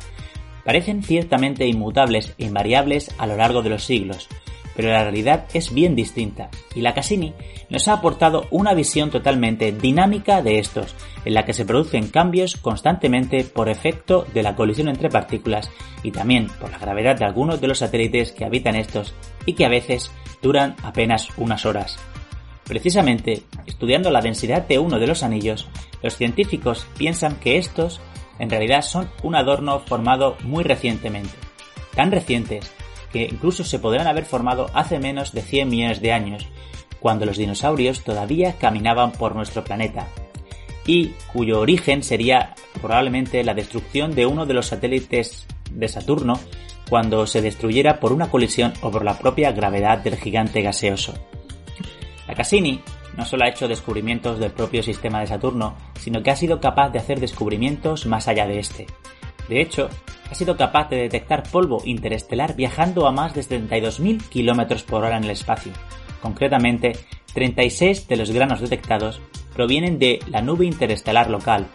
parecen 0.63 1.03
ciertamente 1.03 1.67
inmutables 1.67 2.33
e 2.37 2.45
invariables 2.45 3.13
a 3.17 3.27
lo 3.27 3.35
largo 3.35 3.61
de 3.61 3.69
los 3.69 3.83
siglos, 3.83 4.27
pero 4.75 4.89
la 4.89 5.03
realidad 5.03 5.45
es 5.53 5.73
bien 5.73 5.95
distinta, 5.95 6.49
y 6.75 6.81
la 6.81 6.93
Cassini 6.93 7.33
nos 7.69 7.87
ha 7.87 7.93
aportado 7.93 8.47
una 8.51 8.73
visión 8.73 9.09
totalmente 9.09 9.71
dinámica 9.71 10.41
de 10.41 10.59
estos, 10.59 10.95
en 11.25 11.33
la 11.33 11.45
que 11.45 11.53
se 11.53 11.65
producen 11.65 12.07
cambios 12.07 12.55
constantemente 12.55 13.43
por 13.43 13.69
efecto 13.69 14.25
de 14.33 14.43
la 14.43 14.55
colisión 14.55 14.87
entre 14.87 15.09
partículas 15.09 15.69
y 16.03 16.11
también 16.11 16.47
por 16.59 16.71
la 16.71 16.79
gravedad 16.79 17.17
de 17.17 17.25
algunos 17.25 17.61
de 17.61 17.67
los 17.67 17.79
satélites 17.79 18.31
que 18.31 18.45
habitan 18.45 18.75
estos 18.75 19.13
y 19.45 19.53
que 19.53 19.65
a 19.65 19.69
veces 19.69 20.11
duran 20.41 20.75
apenas 20.83 21.29
unas 21.37 21.65
horas. 21.65 21.97
Precisamente, 22.63 23.43
estudiando 23.65 24.11
la 24.11 24.21
densidad 24.21 24.65
de 24.67 24.79
uno 24.79 24.97
de 24.97 25.07
los 25.07 25.23
anillos, 25.23 25.67
los 26.01 26.15
científicos 26.15 26.87
piensan 26.97 27.35
que 27.35 27.57
estos 27.57 27.99
en 28.39 28.49
realidad 28.49 28.81
son 28.81 29.09
un 29.23 29.35
adorno 29.35 29.79
formado 29.79 30.37
muy 30.43 30.63
recientemente, 30.63 31.33
tan 31.95 32.11
recientes 32.11 32.71
que 33.11 33.23
incluso 33.23 33.63
se 33.63 33.79
podrán 33.79 34.07
haber 34.07 34.25
formado 34.25 34.67
hace 34.73 34.99
menos 34.99 35.33
de 35.33 35.41
100 35.41 35.69
millones 35.69 36.01
de 36.01 36.13
años, 36.13 36.47
cuando 36.99 37.25
los 37.25 37.37
dinosaurios 37.37 38.03
todavía 38.03 38.57
caminaban 38.57 39.11
por 39.11 39.35
nuestro 39.35 39.63
planeta, 39.63 40.07
y 40.85 41.09
cuyo 41.33 41.59
origen 41.59 42.03
sería 42.03 42.55
probablemente 42.79 43.43
la 43.43 43.53
destrucción 43.53 44.15
de 44.15 44.25
uno 44.25 44.45
de 44.45 44.53
los 44.53 44.67
satélites 44.67 45.45
de 45.71 45.87
Saturno 45.87 46.39
cuando 46.89 47.25
se 47.27 47.41
destruyera 47.41 47.99
por 47.99 48.11
una 48.11 48.29
colisión 48.29 48.73
o 48.81 48.91
por 48.91 49.05
la 49.05 49.17
propia 49.17 49.51
gravedad 49.51 49.99
del 49.99 50.17
gigante 50.17 50.61
gaseoso. 50.61 51.13
La 52.27 52.35
Cassini 52.35 52.81
no 53.17 53.25
solo 53.25 53.43
ha 53.43 53.49
hecho 53.49 53.67
descubrimientos 53.67 54.39
del 54.39 54.51
propio 54.51 54.83
sistema 54.83 55.19
de 55.19 55.27
Saturno, 55.27 55.75
sino 55.99 56.23
que 56.23 56.31
ha 56.31 56.35
sido 56.35 56.59
capaz 56.59 56.89
de 56.89 56.99
hacer 56.99 57.19
descubrimientos 57.19 58.05
más 58.05 58.27
allá 58.27 58.47
de 58.47 58.59
este. 58.59 58.87
De 59.49 59.61
hecho, 59.61 59.89
ha 60.29 60.35
sido 60.35 60.55
capaz 60.55 60.89
de 60.89 60.97
detectar 60.97 61.43
polvo 61.43 61.81
interestelar 61.83 62.55
viajando 62.55 63.07
a 63.07 63.11
más 63.11 63.33
de 63.33 63.41
32.000 63.41 64.21
km 64.29 64.83
por 64.83 65.03
hora 65.03 65.17
en 65.17 65.25
el 65.25 65.31
espacio. 65.31 65.73
Concretamente, 66.21 66.93
36 67.33 68.07
de 68.07 68.15
los 68.15 68.31
granos 68.31 68.61
detectados 68.61 69.21
provienen 69.53 69.99
de 69.99 70.19
la 70.29 70.41
nube 70.41 70.65
interestelar 70.65 71.29
local, 71.29 71.67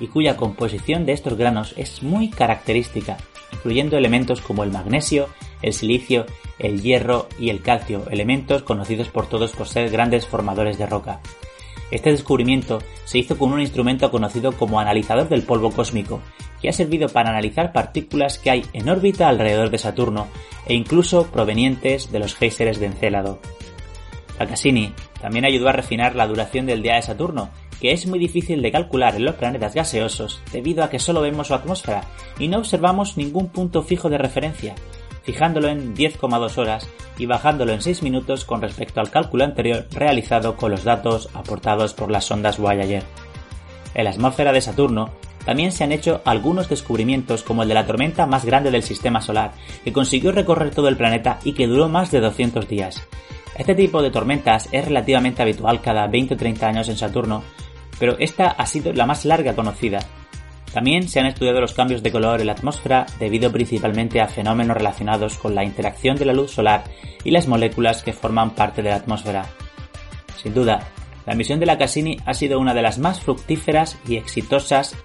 y 0.00 0.08
cuya 0.08 0.36
composición 0.36 1.06
de 1.06 1.12
estos 1.12 1.36
granos 1.36 1.74
es 1.76 2.02
muy 2.02 2.30
característica, 2.30 3.16
incluyendo 3.54 3.96
elementos 3.96 4.40
como 4.40 4.64
el 4.64 4.70
magnesio, 4.70 5.28
el 5.62 5.72
silicio, 5.72 6.26
el 6.58 6.82
hierro 6.82 7.28
y 7.38 7.50
el 7.50 7.62
calcio, 7.62 8.04
elementos 8.10 8.62
conocidos 8.62 9.08
por 9.08 9.26
todos 9.28 9.52
por 9.52 9.66
ser 9.66 9.90
grandes 9.90 10.26
formadores 10.26 10.78
de 10.78 10.86
roca. 10.86 11.20
Este 11.90 12.10
descubrimiento 12.10 12.80
se 13.04 13.18
hizo 13.18 13.38
con 13.38 13.52
un 13.52 13.60
instrumento 13.60 14.10
conocido 14.10 14.52
como 14.52 14.80
analizador 14.80 15.28
del 15.28 15.42
polvo 15.42 15.70
cósmico, 15.70 16.20
que 16.60 16.68
ha 16.68 16.72
servido 16.72 17.08
para 17.08 17.30
analizar 17.30 17.72
partículas 17.72 18.38
que 18.38 18.50
hay 18.50 18.66
en 18.72 18.88
órbita 18.88 19.28
alrededor 19.28 19.70
de 19.70 19.78
Saturno 19.78 20.28
e 20.66 20.74
incluso 20.74 21.26
provenientes 21.30 22.10
de 22.10 22.18
los 22.18 22.34
géiseres 22.34 22.80
de 22.80 22.86
Encélado. 22.86 23.38
La 24.38 24.46
Cassini 24.46 24.92
también 25.20 25.44
ayudó 25.44 25.68
a 25.68 25.72
refinar 25.72 26.16
la 26.16 26.26
duración 26.26 26.66
del 26.66 26.82
día 26.82 26.96
de 26.96 27.02
Saturno, 27.02 27.50
que 27.84 27.92
es 27.92 28.06
muy 28.06 28.18
difícil 28.18 28.62
de 28.62 28.72
calcular 28.72 29.14
en 29.14 29.26
los 29.26 29.34
planetas 29.34 29.74
gaseosos 29.74 30.40
debido 30.50 30.82
a 30.82 30.88
que 30.88 30.98
solo 30.98 31.20
vemos 31.20 31.48
su 31.48 31.54
atmósfera 31.54 32.04
y 32.38 32.48
no 32.48 32.56
observamos 32.56 33.18
ningún 33.18 33.48
punto 33.48 33.82
fijo 33.82 34.08
de 34.08 34.16
referencia, 34.16 34.74
fijándolo 35.22 35.68
en 35.68 35.94
10,2 35.94 36.56
horas 36.56 36.88
y 37.18 37.26
bajándolo 37.26 37.74
en 37.74 37.82
6 37.82 38.02
minutos 38.02 38.46
con 38.46 38.62
respecto 38.62 39.00
al 39.00 39.10
cálculo 39.10 39.44
anterior 39.44 39.86
realizado 39.90 40.56
con 40.56 40.70
los 40.70 40.84
datos 40.84 41.28
aportados 41.34 41.92
por 41.92 42.10
las 42.10 42.24
sondas 42.24 42.56
Voyager. 42.56 43.02
En 43.92 44.04
la 44.04 44.12
atmósfera 44.12 44.54
de 44.54 44.62
Saturno 44.62 45.10
también 45.44 45.70
se 45.70 45.84
han 45.84 45.92
hecho 45.92 46.22
algunos 46.24 46.70
descubrimientos 46.70 47.42
como 47.42 47.64
el 47.64 47.68
de 47.68 47.74
la 47.74 47.86
tormenta 47.86 48.24
más 48.24 48.46
grande 48.46 48.70
del 48.70 48.82
sistema 48.82 49.20
solar, 49.20 49.52
que 49.84 49.92
consiguió 49.92 50.32
recorrer 50.32 50.74
todo 50.74 50.88
el 50.88 50.96
planeta 50.96 51.38
y 51.44 51.52
que 51.52 51.66
duró 51.66 51.90
más 51.90 52.10
de 52.10 52.20
200 52.20 52.66
días. 52.66 53.06
Este 53.58 53.74
tipo 53.74 54.02
de 54.02 54.10
tormentas 54.10 54.70
es 54.72 54.86
relativamente 54.86 55.42
habitual 55.42 55.82
cada 55.82 56.06
20 56.06 56.32
o 56.32 56.36
30 56.36 56.66
años 56.66 56.88
en 56.88 56.96
Saturno, 56.96 57.44
pero 57.98 58.16
esta 58.18 58.48
ha 58.48 58.66
sido 58.66 58.92
la 58.92 59.06
más 59.06 59.24
larga 59.24 59.54
conocida, 59.54 60.00
también 60.74 61.08
se 61.08 61.20
han 61.20 61.26
estudiado 61.26 61.60
los 61.60 61.72
cambios 61.72 62.02
de 62.02 62.10
color 62.10 62.40
en 62.40 62.48
la 62.48 62.54
atmósfera 62.54 63.06
debido 63.20 63.52
principalmente 63.52 64.20
a 64.20 64.26
fenómenos 64.26 64.76
relacionados 64.76 65.38
con 65.38 65.54
la 65.54 65.62
interacción 65.62 66.16
de 66.16 66.24
la 66.24 66.32
luz 66.32 66.50
solar 66.50 66.82
y 67.22 67.30
las 67.30 67.46
moléculas 67.46 68.02
que 68.02 68.12
forman 68.12 68.56
parte 68.56 68.82
de 68.82 68.90
la 68.90 68.96
atmósfera. 68.96 69.46
Sin 70.42 70.52
duda, 70.52 70.88
la 71.26 71.36
misión 71.36 71.60
de 71.60 71.66
la 71.66 71.78
Cassini 71.78 72.16
ha 72.26 72.34
sido 72.34 72.58
una 72.58 72.74
de 72.74 72.82
las 72.82 72.98
más 72.98 73.20
fructíferas 73.20 73.96
y 74.08 74.16
exitosas 74.16 74.96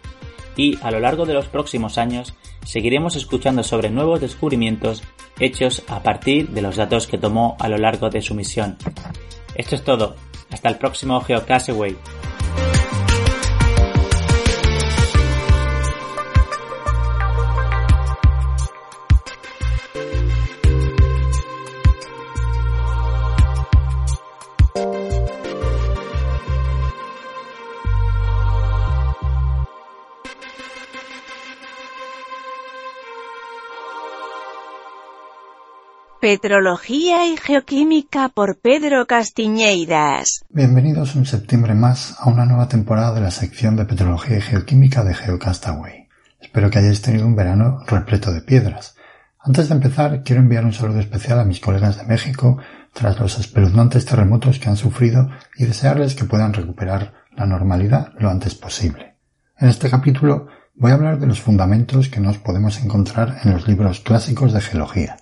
y 0.58 0.80
a 0.82 0.90
lo 0.90 1.00
largo 1.00 1.28
de 1.28 1.36
los 1.36 1.46
próximos 1.46 2.00
años 2.00 2.34
seguiremos 2.66 3.16
escuchando 3.16 3.62
sobre 3.62 3.92
nuevos 3.92 4.20
descubrimientos 4.22 5.04
hechos 5.40 5.84
a 5.88 6.02
partir 6.02 6.50
de 6.50 6.64
los 6.64 6.78
datos 6.78 7.06
que 7.06 7.20
tomó 7.20 7.56
a 7.60 7.70
lo 7.70 7.78
largo 7.78 8.10
de 8.10 8.24
su 8.24 8.34
misión. 8.34 8.76
Esto 9.54 9.76
es 9.76 9.84
todo. 9.84 10.16
Hasta 10.50 10.68
el 10.68 10.78
próximo 10.80 11.22
GeoCastaway. 11.22 11.96
Petrología 36.22 37.26
y 37.28 37.38
Geoquímica 37.38 38.28
por 38.28 38.60
Pedro 38.60 39.08
Castiñeiras. 39.08 40.44
Bienvenidos 40.50 41.16
un 41.16 41.26
septiembre 41.26 41.76
más 41.76 42.18
a 42.20 42.28
una 42.28 42.46
nueva 42.46 42.68
temporada 42.68 43.14
de 43.14 43.22
la 43.22 43.32
sección 43.32 43.78
de 43.78 43.86
Petrología 43.86 44.38
y 44.38 44.42
Geoquímica 44.42 45.06
de 45.06 45.14
Geocastaway. 45.14 46.10
Espero 46.42 46.70
que 46.70 46.80
hayáis 46.80 47.02
tenido 47.02 47.26
un 47.26 47.38
verano 47.38 47.86
repleto 47.88 48.34
de 48.34 48.42
piedras. 48.42 48.98
Antes 49.40 49.70
de 49.70 49.76
empezar, 49.76 50.22
quiero 50.24 50.42
enviar 50.42 50.66
un 50.66 50.74
saludo 50.74 51.00
especial 51.00 51.40
a 51.40 51.46
mis 51.46 51.62
colegas 51.62 51.98
de 51.98 52.04
México 52.04 52.58
tras 52.92 53.18
los 53.18 53.40
espeluznantes 53.40 54.04
terremotos 54.04 54.60
que 54.60 54.68
han 54.68 54.76
sufrido 54.76 55.30
y 55.56 55.68
desearles 55.68 56.16
que 56.16 56.26
puedan 56.26 56.52
recuperar 56.52 57.14
la 57.38 57.46
normalidad 57.46 58.12
lo 58.20 58.30
antes 58.30 58.56
posible. 58.56 59.16
En 59.58 59.70
este 59.70 59.90
capítulo 59.90 60.48
voy 60.76 60.92
a 60.92 60.96
hablar 60.96 61.18
de 61.18 61.28
los 61.28 61.40
fundamentos 61.40 62.10
que 62.10 62.20
nos 62.20 62.40
podemos 62.40 62.78
encontrar 62.84 63.38
en 63.46 63.54
los 63.54 63.70
libros 63.70 64.02
clásicos 64.02 64.52
de 64.52 64.60
geología. 64.60 65.16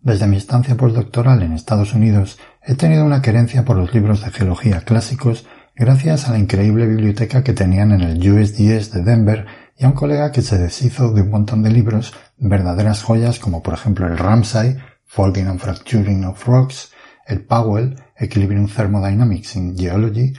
Desde 0.00 0.28
mi 0.28 0.36
estancia 0.36 0.76
postdoctoral 0.76 1.42
en 1.42 1.52
Estados 1.52 1.92
Unidos 1.92 2.38
he 2.62 2.74
tenido 2.76 3.04
una 3.04 3.20
querencia 3.20 3.64
por 3.64 3.76
los 3.76 3.92
libros 3.92 4.22
de 4.24 4.30
geología 4.30 4.82
clásicos 4.82 5.46
gracias 5.74 6.28
a 6.28 6.32
la 6.32 6.38
increíble 6.38 6.86
biblioteca 6.86 7.42
que 7.42 7.52
tenían 7.52 7.90
en 7.90 8.02
el 8.02 8.18
USGS 8.18 8.92
de 8.92 9.02
Denver 9.02 9.46
y 9.76 9.84
a 9.84 9.88
un 9.88 9.94
colega 9.94 10.30
que 10.30 10.42
se 10.42 10.56
deshizo 10.56 11.12
de 11.12 11.22
un 11.22 11.30
montón 11.30 11.62
de 11.62 11.70
libros, 11.70 12.14
verdaderas 12.36 13.02
joyas 13.02 13.40
como 13.40 13.60
por 13.62 13.74
ejemplo 13.74 14.06
el 14.06 14.18
Ramsay, 14.18 14.76
Folding 15.04 15.46
and 15.48 15.60
Fracturing 15.60 16.24
of 16.24 16.46
Rocks, 16.46 16.92
el 17.26 17.44
Powell, 17.44 17.96
Equilibrium 18.16 18.68
Thermodynamics 18.68 19.56
in 19.56 19.76
Geology, 19.76 20.32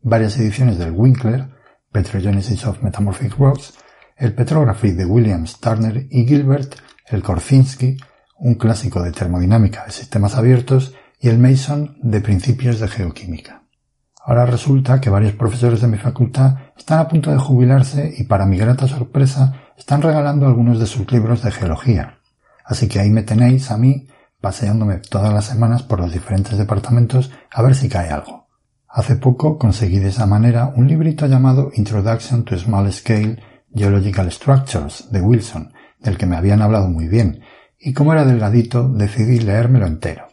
varias 0.00 0.38
ediciones 0.38 0.78
del 0.78 0.90
Winkler, 0.90 1.48
Petrogenesis 1.90 2.66
of 2.66 2.82
Metamorphic 2.82 3.36
Rocks, 3.36 3.74
el 4.16 4.34
Petrography 4.34 4.92
de 4.92 5.04
Williams, 5.04 5.60
Turner 5.60 6.06
y 6.10 6.26
Gilbert, 6.26 6.76
el 7.08 7.22
Korzinski, 7.22 7.98
un 8.42 8.56
clásico 8.56 9.00
de 9.02 9.12
termodinámica 9.12 9.84
de 9.84 9.92
sistemas 9.92 10.34
abiertos, 10.34 10.94
y 11.20 11.28
el 11.28 11.38
Mason 11.38 11.96
de 12.02 12.20
principios 12.20 12.80
de 12.80 12.88
geoquímica. 12.88 13.62
Ahora 14.24 14.44
resulta 14.44 15.00
que 15.00 15.08
varios 15.08 15.34
profesores 15.34 15.80
de 15.80 15.86
mi 15.86 15.96
facultad 15.96 16.56
están 16.76 16.98
a 16.98 17.06
punto 17.06 17.30
de 17.30 17.38
jubilarse 17.38 18.12
y 18.18 18.24
para 18.24 18.44
mi 18.44 18.56
grata 18.56 18.88
sorpresa 18.88 19.54
están 19.76 20.02
regalando 20.02 20.46
algunos 20.46 20.80
de 20.80 20.86
sus 20.86 21.10
libros 21.12 21.42
de 21.42 21.52
geología. 21.52 22.18
Así 22.64 22.88
que 22.88 22.98
ahí 22.98 23.10
me 23.10 23.22
tenéis 23.22 23.70
a 23.70 23.78
mí 23.78 24.08
paseándome 24.40 24.98
todas 24.98 25.32
las 25.32 25.44
semanas 25.44 25.84
por 25.84 26.00
los 26.00 26.12
diferentes 26.12 26.58
departamentos 26.58 27.30
a 27.52 27.62
ver 27.62 27.76
si 27.76 27.88
cae 27.88 28.10
algo. 28.10 28.48
Hace 28.88 29.14
poco 29.14 29.58
conseguí 29.58 30.00
de 30.00 30.08
esa 30.08 30.26
manera 30.26 30.72
un 30.74 30.88
librito 30.88 31.26
llamado 31.26 31.70
Introduction 31.74 32.44
to 32.44 32.58
Small 32.58 32.92
Scale 32.92 33.40
Geological 33.72 34.30
Structures 34.32 35.10
de 35.12 35.20
Wilson, 35.20 35.72
del 36.00 36.18
que 36.18 36.26
me 36.26 36.36
habían 36.36 36.62
hablado 36.62 36.88
muy 36.88 37.06
bien, 37.06 37.42
y 37.82 37.92
como 37.92 38.12
era 38.12 38.24
delgadito 38.24 38.88
decidí 38.88 39.40
leérmelo 39.40 39.86
entero. 39.86 40.28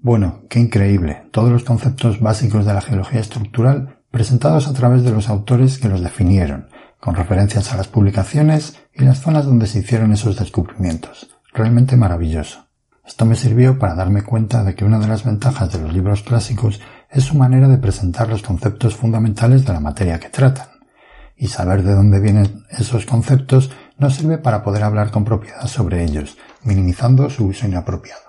Bueno, 0.00 0.42
qué 0.48 0.60
increíble, 0.60 1.24
todos 1.32 1.50
los 1.50 1.64
conceptos 1.64 2.20
básicos 2.20 2.64
de 2.64 2.72
la 2.72 2.80
geología 2.80 3.20
estructural 3.20 3.98
presentados 4.12 4.68
a 4.68 4.72
través 4.72 5.02
de 5.02 5.10
los 5.10 5.28
autores 5.28 5.78
que 5.78 5.88
los 5.88 6.00
definieron, 6.00 6.68
con 7.00 7.16
referencias 7.16 7.72
a 7.72 7.76
las 7.76 7.88
publicaciones 7.88 8.80
y 8.94 9.04
las 9.04 9.20
zonas 9.20 9.44
donde 9.44 9.66
se 9.66 9.80
hicieron 9.80 10.12
esos 10.12 10.38
descubrimientos. 10.38 11.28
Realmente 11.52 11.96
maravilloso. 11.96 12.68
Esto 13.04 13.24
me 13.24 13.34
sirvió 13.34 13.78
para 13.78 13.94
darme 13.94 14.22
cuenta 14.22 14.62
de 14.62 14.74
que 14.74 14.84
una 14.84 14.98
de 14.98 15.08
las 15.08 15.24
ventajas 15.24 15.72
de 15.72 15.80
los 15.80 15.92
libros 15.92 16.22
clásicos 16.22 16.80
es 17.10 17.24
su 17.24 17.34
manera 17.36 17.66
de 17.66 17.78
presentar 17.78 18.28
los 18.28 18.42
conceptos 18.42 18.94
fundamentales 18.94 19.64
de 19.64 19.72
la 19.72 19.80
materia 19.80 20.20
que 20.20 20.28
tratan. 20.28 20.68
Y 21.34 21.48
saber 21.48 21.82
de 21.82 21.94
dónde 21.94 22.20
vienen 22.20 22.64
esos 22.70 23.06
conceptos 23.06 23.70
nos 23.98 24.14
sirve 24.14 24.38
para 24.38 24.62
poder 24.62 24.84
hablar 24.84 25.10
con 25.10 25.24
propiedad 25.24 25.66
sobre 25.66 26.04
ellos, 26.04 26.38
minimizando 26.62 27.28
su 27.30 27.46
uso 27.46 27.66
inapropiado. 27.66 28.22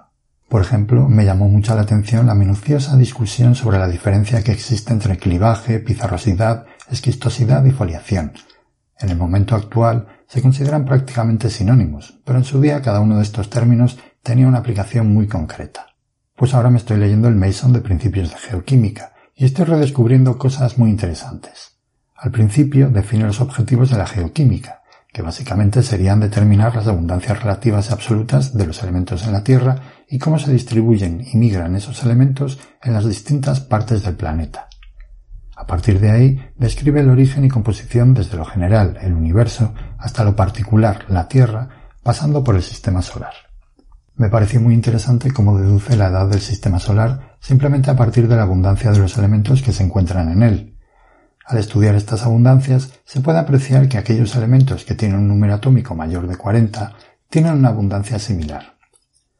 Por 0.49 0.61
ejemplo, 0.61 1.07
me 1.07 1.25
llamó 1.25 1.47
mucho 1.47 1.75
la 1.75 1.81
atención 1.81 2.25
la 2.25 2.33
minuciosa 2.33 2.97
discusión 2.97 3.53
sobre 3.53 3.77
la 3.77 3.87
diferencia 3.87 4.43
que 4.43 4.51
existe 4.51 4.91
entre 4.91 5.17
clivaje, 5.17 5.79
pizarrosidad, 5.79 6.65
esquistosidad 6.89 7.63
y 7.65 7.71
foliación. 7.71 8.33
En 8.97 9.09
el 9.09 9.17
momento 9.17 9.55
actual 9.55 10.07
se 10.27 10.41
consideran 10.41 10.85
prácticamente 10.85 11.51
sinónimos, 11.51 12.19
pero 12.25 12.39
en 12.39 12.45
su 12.45 12.59
día 12.59 12.81
cada 12.81 12.99
uno 12.99 13.17
de 13.17 13.23
estos 13.23 13.49
términos 13.51 13.99
tenía 14.23 14.47
una 14.47 14.57
aplicación 14.57 15.13
muy 15.13 15.27
concreta. 15.27 15.95
Pues 16.35 16.53
ahora 16.55 16.71
me 16.71 16.77
estoy 16.77 16.97
leyendo 16.97 17.27
el 17.27 17.35
Mason 17.35 17.71
de 17.71 17.81
Principios 17.81 18.31
de 18.31 18.37
Geoquímica 18.37 19.13
y 19.35 19.45
estoy 19.45 19.65
redescubriendo 19.65 20.37
cosas 20.37 20.79
muy 20.79 20.89
interesantes. 20.89 21.79
Al 22.15 22.31
principio 22.31 22.89
define 22.89 23.25
los 23.25 23.39
objetivos 23.39 23.91
de 23.91 23.97
la 23.97 24.07
geoquímica, 24.07 24.78
que 25.11 25.21
básicamente 25.21 25.81
serían 25.81 26.19
determinar 26.19 26.75
las 26.75 26.87
abundancias 26.87 27.41
relativas 27.41 27.89
y 27.89 27.93
absolutas 27.93 28.55
de 28.55 28.67
los 28.67 28.81
elementos 28.83 29.25
en 29.25 29.33
la 29.33 29.43
Tierra 29.43 29.75
y 30.07 30.19
cómo 30.19 30.37
se 30.37 30.51
distribuyen 30.51 31.21
y 31.21 31.37
migran 31.37 31.75
esos 31.75 32.03
elementos 32.03 32.59
en 32.83 32.93
las 32.93 33.07
distintas 33.07 33.59
partes 33.59 34.03
del 34.03 34.15
planeta. 34.15 34.67
A 35.55 35.65
partir 35.65 35.99
de 35.99 36.11
ahí, 36.11 36.39
describe 36.57 37.01
el 37.01 37.09
origen 37.09 37.43
y 37.43 37.49
composición 37.49 38.13
desde 38.13 38.37
lo 38.37 38.45
general, 38.45 38.97
el 39.01 39.13
universo, 39.13 39.73
hasta 39.97 40.23
lo 40.23 40.35
particular, 40.35 41.05
la 41.09 41.27
Tierra, 41.27 41.67
pasando 42.03 42.43
por 42.43 42.55
el 42.55 42.63
sistema 42.63 43.01
solar. 43.01 43.33
Me 44.15 44.29
pareció 44.29 44.61
muy 44.61 44.73
interesante 44.73 45.31
cómo 45.31 45.57
deduce 45.57 45.95
la 45.95 46.07
edad 46.07 46.27
del 46.27 46.41
sistema 46.41 46.79
solar 46.79 47.37
simplemente 47.39 47.89
a 47.89 47.95
partir 47.95 48.27
de 48.27 48.35
la 48.35 48.43
abundancia 48.43 48.91
de 48.91 48.99
los 48.99 49.17
elementos 49.17 49.61
que 49.61 49.71
se 49.71 49.83
encuentran 49.83 50.29
en 50.29 50.43
él, 50.43 50.68
al 51.49 51.57
estudiar 51.57 51.95
estas 51.95 52.23
abundancias, 52.23 52.93
se 53.05 53.21
puede 53.21 53.39
apreciar 53.39 53.89
que 53.89 53.97
aquellos 53.97 54.35
elementos 54.35 54.85
que 54.85 54.93
tienen 54.93 55.17
un 55.17 55.27
número 55.27 55.55
atómico 55.55 55.95
mayor 55.95 56.27
de 56.27 56.37
40 56.37 56.93
tienen 57.27 57.53
una 57.53 57.69
abundancia 57.69 58.19
similar. 58.19 58.77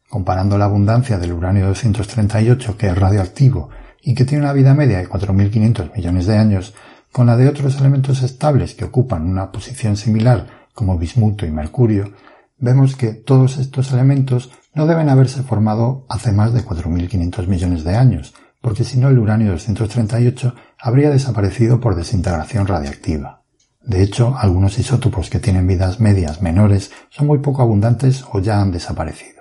Comparando 0.09 0.57
la 0.57 0.65
abundancia 0.65 1.19
del 1.19 1.33
uranio 1.33 1.67
238, 1.67 2.77
que 2.77 2.87
es 2.87 2.97
radioactivo 2.97 3.69
y 4.01 4.15
que 4.15 4.25
tiene 4.25 4.43
una 4.43 4.53
vida 4.53 4.73
media 4.73 4.97
de 4.97 5.07
4.500 5.07 5.95
millones 5.95 6.25
de 6.25 6.35
años, 6.35 6.73
con 7.11 7.27
la 7.27 7.37
de 7.37 7.47
otros 7.47 7.79
elementos 7.79 8.23
estables 8.23 8.73
que 8.73 8.85
ocupan 8.85 9.29
una 9.29 9.51
posición 9.51 9.95
similar, 9.95 10.47
como 10.73 10.97
bismuto 10.97 11.45
y 11.45 11.51
mercurio, 11.51 12.13
vemos 12.57 12.95
que 12.95 13.13
todos 13.13 13.59
estos 13.59 13.91
elementos 13.91 14.49
no 14.73 14.87
deben 14.87 15.09
haberse 15.09 15.43
formado 15.43 16.07
hace 16.09 16.31
más 16.31 16.53
de 16.53 16.65
4.500 16.65 17.45
millones 17.45 17.83
de 17.83 17.95
años, 17.95 18.33
porque 18.61 18.83
si 18.83 18.97
no 18.97 19.09
el 19.09 19.19
uranio 19.19 19.51
238 19.51 20.55
habría 20.81 21.09
desaparecido 21.09 21.79
por 21.79 21.95
desintegración 21.95 22.67
radiactiva. 22.67 23.43
De 23.83 24.03
hecho, 24.03 24.35
algunos 24.37 24.77
isótopos 24.77 25.29
que 25.29 25.39
tienen 25.39 25.67
vidas 25.67 25.99
medias 25.99 26.41
menores 26.41 26.91
son 27.09 27.27
muy 27.27 27.39
poco 27.39 27.61
abundantes 27.61 28.23
o 28.31 28.39
ya 28.39 28.61
han 28.61 28.71
desaparecido. 28.71 29.39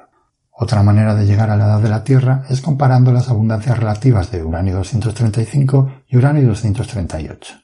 Otra 0.51 0.82
manera 0.82 1.15
de 1.15 1.27
llegar 1.27 1.51
a 1.51 1.56
la 1.56 1.66
edad 1.66 1.81
de 1.81 1.89
la 1.89 2.02
Tierra 2.02 2.44
es 2.48 2.60
comparando 2.60 3.12
las 3.12 3.28
abundancias 3.28 3.78
relativas 3.78 4.32
de 4.32 4.43
uranio 4.43 4.77
235 4.77 6.02
y 6.09 6.16
uranio 6.16 6.48
238. 6.48 7.55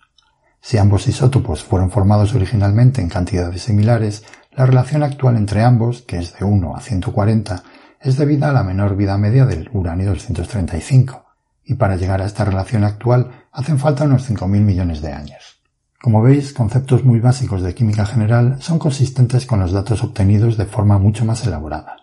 Si 0.60 0.78
ambos 0.78 1.08
isótopos 1.08 1.64
fueron 1.64 1.90
formados 1.90 2.34
originalmente 2.34 3.02
en 3.02 3.08
cantidades 3.08 3.62
similares, 3.62 4.24
la 4.52 4.64
relación 4.64 5.02
actual 5.02 5.36
entre 5.36 5.62
ambos, 5.62 6.02
que 6.02 6.18
es 6.18 6.38
de 6.38 6.44
1 6.44 6.76
a 6.76 6.80
140, 6.80 7.62
es 8.00 8.16
debida 8.16 8.50
a 8.50 8.52
la 8.52 8.62
menor 8.62 8.96
vida 8.96 9.18
media 9.18 9.44
del 9.44 9.68
uranio 9.72 10.10
235, 10.10 11.23
y 11.64 11.74
para 11.74 11.96
llegar 11.96 12.20
a 12.22 12.26
esta 12.26 12.44
relación 12.44 12.84
actual 12.84 13.46
hacen 13.52 13.78
falta 13.78 14.04
unos 14.04 14.28
5.000 14.30 14.46
millones 14.60 15.00
de 15.00 15.12
años. 15.12 15.62
Como 16.02 16.20
veis, 16.20 16.52
conceptos 16.52 17.04
muy 17.04 17.18
básicos 17.18 17.62
de 17.62 17.74
química 17.74 18.04
general 18.04 18.60
son 18.60 18.78
consistentes 18.78 19.46
con 19.46 19.60
los 19.60 19.72
datos 19.72 20.02
obtenidos 20.04 20.58
de 20.58 20.66
forma 20.66 20.98
mucho 20.98 21.24
más 21.24 21.46
elaborada. 21.46 21.96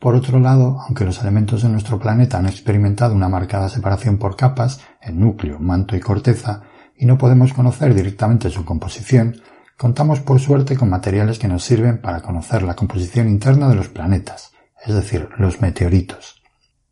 Por 0.00 0.14
otro 0.14 0.40
lado, 0.40 0.80
aunque 0.86 1.04
los 1.04 1.20
elementos 1.22 1.62
de 1.62 1.68
nuestro 1.68 1.98
planeta 1.98 2.38
han 2.38 2.46
experimentado 2.46 3.14
una 3.14 3.28
marcada 3.28 3.68
separación 3.68 4.18
por 4.18 4.36
capas, 4.36 4.80
el 5.00 5.18
núcleo, 5.18 5.58
manto 5.58 5.96
y 5.96 6.00
corteza, 6.00 6.62
y 6.98 7.06
no 7.06 7.18
podemos 7.18 7.52
conocer 7.52 7.94
directamente 7.94 8.50
su 8.50 8.64
composición, 8.64 9.36
contamos 9.76 10.20
por 10.20 10.40
suerte 10.40 10.76
con 10.76 10.90
materiales 10.90 11.38
que 11.38 11.48
nos 11.48 11.64
sirven 11.64 12.00
para 12.00 12.22
conocer 12.22 12.62
la 12.62 12.74
composición 12.74 13.28
interna 13.28 13.68
de 13.68 13.76
los 13.76 13.88
planetas, 13.88 14.52
es 14.84 14.94
decir, 14.94 15.28
los 15.38 15.60
meteoritos. 15.60 16.42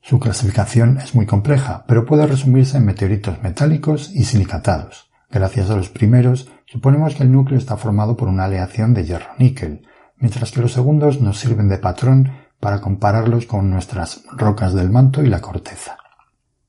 Su 0.06 0.20
clasificación 0.20 0.98
es 0.98 1.14
muy 1.14 1.24
compleja, 1.24 1.86
pero 1.88 2.04
puede 2.04 2.26
resumirse 2.26 2.76
en 2.76 2.84
meteoritos 2.84 3.42
metálicos 3.42 4.10
y 4.12 4.24
silicatados. 4.24 5.10
Gracias 5.30 5.70
a 5.70 5.76
los 5.76 5.88
primeros, 5.88 6.46
suponemos 6.66 7.14
que 7.14 7.22
el 7.22 7.32
núcleo 7.32 7.56
está 7.56 7.78
formado 7.78 8.14
por 8.14 8.28
una 8.28 8.44
aleación 8.44 8.92
de 8.92 9.06
hierro-níquel, 9.06 9.86
mientras 10.18 10.52
que 10.52 10.60
los 10.60 10.74
segundos 10.74 11.22
nos 11.22 11.38
sirven 11.38 11.70
de 11.70 11.78
patrón 11.78 12.32
para 12.60 12.82
compararlos 12.82 13.46
con 13.46 13.70
nuestras 13.70 14.24
rocas 14.36 14.74
del 14.74 14.90
manto 14.90 15.22
y 15.22 15.28
la 15.28 15.40
corteza. 15.40 15.96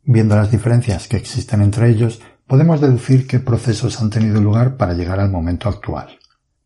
Viendo 0.06 0.38
las 0.38 0.50
diferencias 0.50 1.10
que 1.10 1.18
existen 1.18 1.62
entre 1.62 1.90
ellos, 1.90 2.22
podemos 2.48 2.80
deducir 2.80 3.28
qué 3.28 3.42
procesos 3.42 4.00
han 4.00 4.12
tenido 4.12 4.40
lugar 4.40 4.78
para 4.78 4.94
llegar 4.94 5.20
al 5.20 5.30
momento 5.30 5.68
actual. 5.68 6.20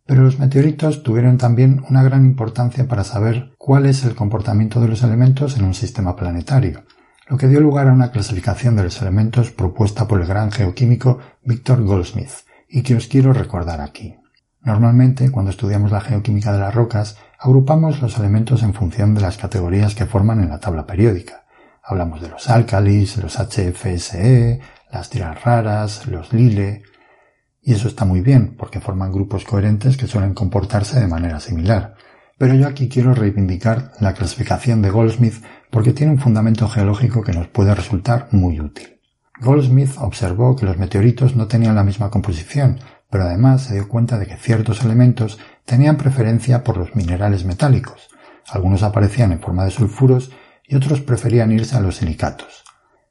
Pero 0.09 0.23
los 0.23 0.39
meteoritos 0.39 1.03
tuvieron 1.03 1.37
también 1.37 1.83
una 1.87 2.01
gran 2.01 2.25
importancia 2.25 2.87
para 2.87 3.03
saber 3.03 3.51
cuál 3.59 3.85
es 3.85 4.03
el 4.05 4.15
comportamiento 4.15 4.81
de 4.81 4.87
los 4.87 5.03
elementos 5.03 5.55
en 5.55 5.63
un 5.63 5.75
sistema 5.75 6.15
planetario, 6.15 6.81
lo 7.27 7.37
que 7.37 7.47
dio 7.47 7.59
lugar 7.61 7.87
a 7.87 7.93
una 7.93 8.09
clasificación 8.09 8.75
de 8.75 8.85
los 8.85 8.99
elementos 9.03 9.51
propuesta 9.51 10.07
por 10.07 10.19
el 10.19 10.25
gran 10.25 10.51
geoquímico 10.51 11.19
Victor 11.43 11.83
Goldsmith, 11.83 12.31
y 12.67 12.81
que 12.81 12.95
os 12.95 13.05
quiero 13.05 13.33
recordar 13.33 13.81
aquí. 13.81 14.15
Normalmente, 14.63 15.29
cuando 15.29 15.51
estudiamos 15.51 15.91
la 15.91 16.01
geoquímica 16.01 16.53
de 16.53 16.59
las 16.59 16.73
rocas, 16.73 17.17
agrupamos 17.37 18.01
los 18.01 18.17
elementos 18.17 18.63
en 18.63 18.73
función 18.73 19.13
de 19.13 19.21
las 19.21 19.37
categorías 19.37 19.93
que 19.93 20.07
forman 20.07 20.41
en 20.41 20.49
la 20.49 20.59
tabla 20.59 20.87
periódica. 20.87 21.45
Hablamos 21.83 22.19
de 22.19 22.29
los 22.29 22.49
álcalis, 22.49 23.15
los 23.17 23.37
HFSE, 23.37 24.59
las 24.91 25.11
tiras 25.11 25.43
raras, 25.43 26.07
los 26.07 26.33
lile, 26.33 26.81
y 27.61 27.73
eso 27.73 27.87
está 27.87 28.05
muy 28.05 28.21
bien, 28.21 28.55
porque 28.57 28.79
forman 28.79 29.11
grupos 29.11 29.43
coherentes 29.43 29.97
que 29.97 30.07
suelen 30.07 30.33
comportarse 30.33 30.99
de 30.99 31.07
manera 31.07 31.39
similar. 31.39 31.95
Pero 32.37 32.53
yo 32.55 32.67
aquí 32.67 32.87
quiero 32.87 33.13
reivindicar 33.13 33.91
la 33.99 34.13
clasificación 34.13 34.81
de 34.81 34.89
Goldsmith 34.89 35.43
porque 35.69 35.93
tiene 35.93 36.13
un 36.13 36.19
fundamento 36.19 36.67
geológico 36.69 37.21
que 37.21 37.33
nos 37.33 37.47
puede 37.47 37.75
resultar 37.75 38.29
muy 38.31 38.59
útil. 38.61 38.99
Goldsmith 39.41 39.91
observó 39.97 40.55
que 40.55 40.65
los 40.65 40.77
meteoritos 40.77 41.35
no 41.35 41.47
tenían 41.47 41.75
la 41.75 41.83
misma 41.83 42.09
composición, 42.09 42.79
pero 43.09 43.23
además 43.25 43.63
se 43.63 43.75
dio 43.75 43.87
cuenta 43.87 44.17
de 44.17 44.27
que 44.27 44.37
ciertos 44.37 44.83
elementos 44.83 45.39
tenían 45.65 45.97
preferencia 45.97 46.63
por 46.63 46.77
los 46.77 46.95
minerales 46.95 47.45
metálicos. 47.45 48.09
Algunos 48.47 48.83
aparecían 48.83 49.31
en 49.31 49.39
forma 49.39 49.65
de 49.65 49.71
sulfuros 49.71 50.31
y 50.65 50.75
otros 50.75 51.01
preferían 51.01 51.51
irse 51.51 51.75
a 51.75 51.81
los 51.81 51.97
silicatos. 51.97 52.63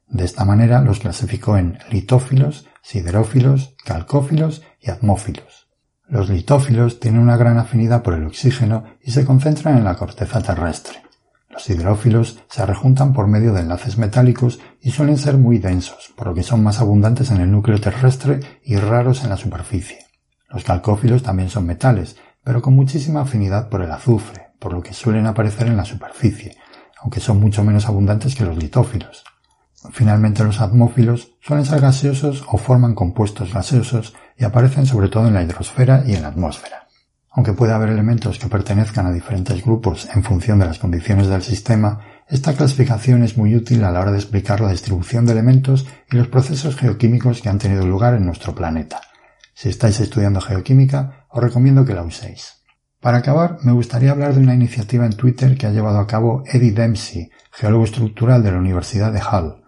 De 0.09 0.25
esta 0.25 0.43
manera 0.43 0.81
los 0.81 0.99
clasificó 0.99 1.55
en 1.55 1.77
litófilos, 1.91 2.67
siderófilos, 2.81 3.75
calcófilos 3.85 4.63
y 4.81 4.89
atmófilos. 4.89 5.67
Los 6.07 6.29
litófilos 6.29 6.99
tienen 6.99 7.21
una 7.21 7.37
gran 7.37 7.59
afinidad 7.59 8.01
por 8.01 8.15
el 8.15 8.25
oxígeno 8.25 8.85
y 9.03 9.11
se 9.11 9.23
concentran 9.23 9.77
en 9.77 9.83
la 9.83 9.95
corteza 9.95 10.41
terrestre. 10.41 11.03
Los 11.51 11.63
siderófilos 11.63 12.39
se 12.49 12.65
rejuntan 12.65 13.13
por 13.13 13.27
medio 13.27 13.53
de 13.53 13.61
enlaces 13.61 13.99
metálicos 13.99 14.59
y 14.81 14.89
suelen 14.89 15.17
ser 15.17 15.37
muy 15.37 15.59
densos, 15.59 16.11
por 16.15 16.27
lo 16.27 16.33
que 16.33 16.41
son 16.41 16.63
más 16.63 16.79
abundantes 16.79 17.29
en 17.29 17.41
el 17.41 17.51
núcleo 17.51 17.79
terrestre 17.79 18.39
y 18.63 18.77
raros 18.77 19.23
en 19.23 19.29
la 19.29 19.37
superficie. 19.37 19.99
Los 20.49 20.63
calcófilos 20.63 21.21
también 21.21 21.49
son 21.49 21.67
metales, 21.67 22.17
pero 22.43 22.63
con 22.63 22.73
muchísima 22.73 23.21
afinidad 23.21 23.69
por 23.69 23.83
el 23.83 23.91
azufre, 23.91 24.47
por 24.57 24.73
lo 24.73 24.81
que 24.81 24.93
suelen 24.95 25.27
aparecer 25.27 25.67
en 25.67 25.77
la 25.77 25.85
superficie, 25.85 26.57
aunque 26.99 27.19
son 27.19 27.39
mucho 27.39 27.63
menos 27.63 27.87
abundantes 27.87 28.33
que 28.33 28.45
los 28.45 28.57
litófilos. 28.57 29.23
Finalmente 29.91 30.43
los 30.43 30.59
atmófilos 30.59 31.35
suelen 31.41 31.65
ser 31.65 31.79
gaseosos 31.79 32.43
o 32.47 32.57
forman 32.57 32.95
compuestos 32.95 33.53
gaseosos 33.53 34.13
y 34.37 34.43
aparecen 34.43 34.85
sobre 34.85 35.07
todo 35.07 35.27
en 35.27 35.33
la 35.33 35.43
hidrosfera 35.43 36.03
y 36.05 36.15
en 36.15 36.23
la 36.23 36.29
atmósfera. 36.29 36.87
Aunque 37.31 37.53
puede 37.53 37.73
haber 37.73 37.89
elementos 37.89 38.39
que 38.39 38.47
pertenezcan 38.47 39.05
a 39.05 39.13
diferentes 39.13 39.63
grupos 39.63 40.09
en 40.13 40.23
función 40.23 40.59
de 40.59 40.65
las 40.65 40.79
condiciones 40.79 41.27
del 41.27 41.43
sistema, 41.43 41.99
esta 42.27 42.53
clasificación 42.53 43.23
es 43.23 43.37
muy 43.37 43.55
útil 43.55 43.83
a 43.83 43.91
la 43.91 44.01
hora 44.01 44.11
de 44.11 44.17
explicar 44.17 44.59
la 44.61 44.71
distribución 44.71 45.25
de 45.25 45.31
elementos 45.31 45.87
y 46.11 46.17
los 46.17 46.27
procesos 46.27 46.75
geoquímicos 46.75 47.41
que 47.41 47.49
han 47.49 47.59
tenido 47.59 47.87
lugar 47.87 48.15
en 48.15 48.25
nuestro 48.25 48.53
planeta. 48.53 49.01
Si 49.53 49.69
estáis 49.69 49.99
estudiando 49.99 50.41
geoquímica, 50.41 51.27
os 51.29 51.41
recomiendo 51.41 51.85
que 51.85 51.93
la 51.93 52.03
uséis. 52.03 52.63
Para 52.99 53.19
acabar, 53.19 53.59
me 53.63 53.71
gustaría 53.71 54.11
hablar 54.11 54.33
de 54.33 54.41
una 54.41 54.55
iniciativa 54.55 55.05
en 55.05 55.13
Twitter 55.13 55.57
que 55.57 55.67
ha 55.67 55.71
llevado 55.71 55.99
a 55.99 56.07
cabo 56.07 56.43
Eddie 56.45 56.73
Dempsey, 56.73 57.31
geólogo 57.51 57.85
estructural 57.85 58.43
de 58.43 58.51
la 58.51 58.57
Universidad 58.57 59.13
de 59.13 59.21
Hull. 59.21 59.63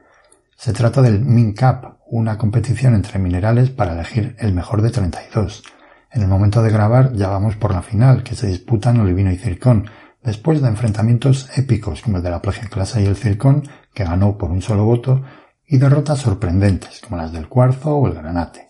Se 0.61 0.73
trata 0.73 1.01
del 1.01 1.21
MinCap, 1.21 2.01
una 2.05 2.37
competición 2.37 2.93
entre 2.93 3.17
minerales 3.17 3.71
para 3.71 3.93
elegir 3.93 4.35
el 4.37 4.53
mejor 4.53 4.83
de 4.83 4.91
32. 4.91 5.63
En 6.11 6.21
el 6.21 6.27
momento 6.27 6.61
de 6.61 6.69
grabar 6.69 7.13
ya 7.13 7.29
vamos 7.29 7.55
por 7.55 7.73
la 7.73 7.81
final, 7.81 8.21
que 8.21 8.35
se 8.35 8.45
disputan 8.45 8.99
olivino 8.99 9.31
y 9.31 9.37
circón, 9.37 9.89
después 10.23 10.61
de 10.61 10.67
enfrentamientos 10.67 11.49
épicos 11.57 12.03
como 12.03 12.17
el 12.17 12.23
de 12.23 12.29
la 12.29 12.41
clase 12.41 13.01
y 13.01 13.07
el 13.07 13.15
circón, 13.15 13.63
que 13.95 14.03
ganó 14.03 14.37
por 14.37 14.51
un 14.51 14.61
solo 14.61 14.85
voto, 14.85 15.23
y 15.65 15.79
derrotas 15.79 16.19
sorprendentes 16.19 17.01
como 17.01 17.17
las 17.17 17.31
del 17.31 17.47
cuarzo 17.47 17.95
o 17.95 18.07
el 18.07 18.13
granate. 18.13 18.67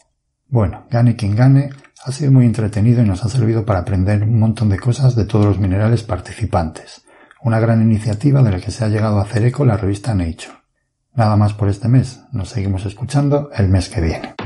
Bueno, 0.47 0.85
gane 0.89 1.17
quien 1.17 1.35
gane, 1.35 1.71
ha 2.05 2.13
sido 2.13 2.31
muy 2.31 2.45
entretenido 2.45 3.03
y 3.03 3.05
nos 3.05 3.25
ha 3.25 3.27
servido 3.27 3.65
para 3.65 3.79
aprender 3.79 4.23
un 4.23 4.39
montón 4.39 4.69
de 4.69 4.79
cosas 4.79 5.17
de 5.17 5.25
todos 5.25 5.45
los 5.45 5.59
minerales 5.59 6.03
participantes. 6.03 7.03
Una 7.43 7.59
gran 7.59 7.81
iniciativa 7.81 8.41
de 8.43 8.51
la 8.51 8.61
que 8.61 8.71
se 8.71 8.85
ha 8.85 8.87
llegado 8.87 9.19
a 9.19 9.23
hacer 9.23 9.43
eco 9.43 9.65
la 9.65 9.75
revista 9.75 10.15
Nature. 10.15 10.60
Nada 11.13 11.35
más 11.35 11.53
por 11.53 11.67
este 11.67 11.87
mes. 11.87 12.21
Nos 12.31 12.49
seguimos 12.49 12.85
escuchando 12.85 13.49
el 13.55 13.67
mes 13.67 13.89
que 13.89 14.01
viene. 14.01 14.40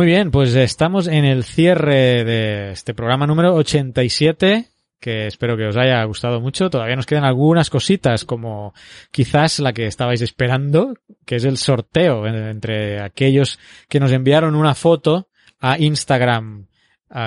Muy 0.00 0.06
bien, 0.06 0.30
pues 0.30 0.54
estamos 0.54 1.08
en 1.08 1.26
el 1.26 1.44
cierre 1.44 2.24
de 2.24 2.70
este 2.70 2.94
programa 2.94 3.26
número 3.26 3.54
87 3.54 4.64
que 4.98 5.26
espero 5.26 5.58
que 5.58 5.66
os 5.66 5.76
haya 5.76 6.02
gustado 6.04 6.40
mucho. 6.40 6.70
Todavía 6.70 6.96
nos 6.96 7.04
quedan 7.04 7.24
algunas 7.24 7.68
cositas, 7.68 8.24
como 8.24 8.72
quizás 9.10 9.58
la 9.58 9.74
que 9.74 9.84
estabais 9.84 10.22
esperando, 10.22 10.94
que 11.26 11.36
es 11.36 11.44
el 11.44 11.58
sorteo 11.58 12.26
entre 12.26 13.02
aquellos 13.02 13.58
que 13.90 14.00
nos 14.00 14.10
enviaron 14.12 14.54
una 14.54 14.74
foto 14.74 15.28
a 15.60 15.78
Instagram 15.78 16.66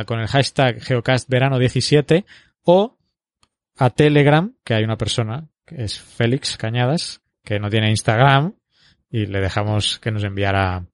con 0.08 0.20
el 0.20 0.28
hashtag 0.28 0.80
geocastverano17 0.80 2.26
o 2.64 2.98
a 3.78 3.90
Telegram, 3.92 4.52
que 4.64 4.74
hay 4.74 4.84
una 4.84 4.98
persona, 4.98 5.48
que 5.64 5.84
es 5.84 6.00
Félix 6.00 6.58
Cañadas, 6.58 7.22
que 7.44 7.60
no 7.60 7.70
tiene 7.70 7.92
Instagram, 7.92 8.56
y 9.12 9.28
le 9.28 9.42
dejamos 9.42 10.00
que 10.00 10.10
nos 10.10 10.24
enviara 10.24 10.88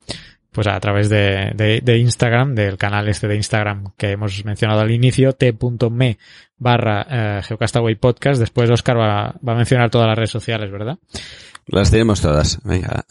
pues 0.59 0.67
a 0.67 0.79
través 0.81 1.07
de, 1.07 1.53
de, 1.55 1.79
de, 1.81 1.97
Instagram, 1.99 2.53
del 2.53 2.77
canal 2.77 3.07
este 3.07 3.29
de 3.29 3.37
Instagram 3.37 3.93
que 3.95 4.11
hemos 4.11 4.43
mencionado 4.43 4.81
al 4.81 4.91
inicio, 4.91 5.31
t.me 5.31 6.17
barra 6.57 7.07
eh, 7.09 7.41
Geocastaway 7.43 7.95
Podcast. 7.95 8.41
Después 8.41 8.69
Oscar 8.69 8.99
va, 8.99 9.35
va 9.47 9.53
a 9.53 9.55
mencionar 9.55 9.89
todas 9.89 10.09
las 10.09 10.17
redes 10.17 10.31
sociales, 10.31 10.69
¿verdad? 10.69 10.97
Las 11.71 11.91
tenemos 11.91 12.21
todas, 12.21 12.59
venga. 12.63 13.05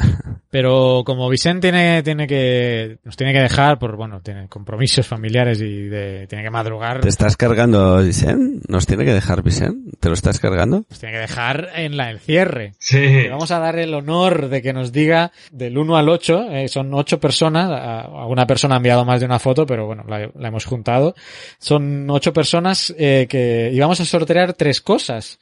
Pero 0.50 1.02
como 1.04 1.28
Vicente 1.28 1.70
tiene, 1.70 2.02
tiene 2.02 2.26
que, 2.26 2.98
nos 3.04 3.16
tiene 3.16 3.32
que 3.32 3.40
dejar 3.40 3.78
por, 3.78 3.96
bueno, 3.96 4.20
tiene 4.20 4.48
compromisos 4.48 5.06
familiares 5.06 5.60
y 5.60 5.88
de, 5.88 6.26
tiene 6.26 6.42
que 6.42 6.50
madrugar. 6.50 7.00
¿Te 7.00 7.08
estás 7.08 7.36
cargando, 7.36 8.02
Vicente? 8.02 8.66
¿Nos 8.68 8.86
tiene 8.86 9.04
que 9.04 9.12
dejar, 9.12 9.42
Vicente? 9.42 9.96
¿Te 10.00 10.08
lo 10.08 10.14
estás 10.14 10.40
cargando? 10.40 10.84
Nos 10.88 10.98
tiene 10.98 11.14
que 11.14 11.20
dejar 11.20 11.68
en 11.74 11.96
la, 11.96 12.10
el 12.10 12.18
cierre. 12.18 12.74
Sí. 12.78 12.98
Le 12.98 13.28
vamos 13.28 13.50
a 13.50 13.58
dar 13.58 13.78
el 13.78 13.92
honor 13.94 14.48
de 14.48 14.62
que 14.62 14.72
nos 14.72 14.90
diga 14.90 15.32
del 15.52 15.76
1 15.76 15.96
al 15.96 16.08
8, 16.08 16.50
eh, 16.50 16.68
son 16.68 16.92
8 16.94 17.20
personas, 17.20 17.70
alguna 17.70 18.46
persona 18.46 18.74
ha 18.74 18.78
enviado 18.78 19.04
más 19.04 19.20
de 19.20 19.26
una 19.26 19.38
foto, 19.38 19.66
pero 19.66 19.86
bueno, 19.86 20.04
la, 20.08 20.30
la 20.34 20.48
hemos 20.48 20.64
juntado. 20.64 21.14
Son 21.58 22.08
8 22.08 22.32
personas, 22.32 22.94
eh, 22.98 23.26
que, 23.28 23.70
y 23.72 23.78
vamos 23.78 24.00
a 24.00 24.04
sortear 24.04 24.54
tres 24.54 24.80
cosas. 24.80 25.38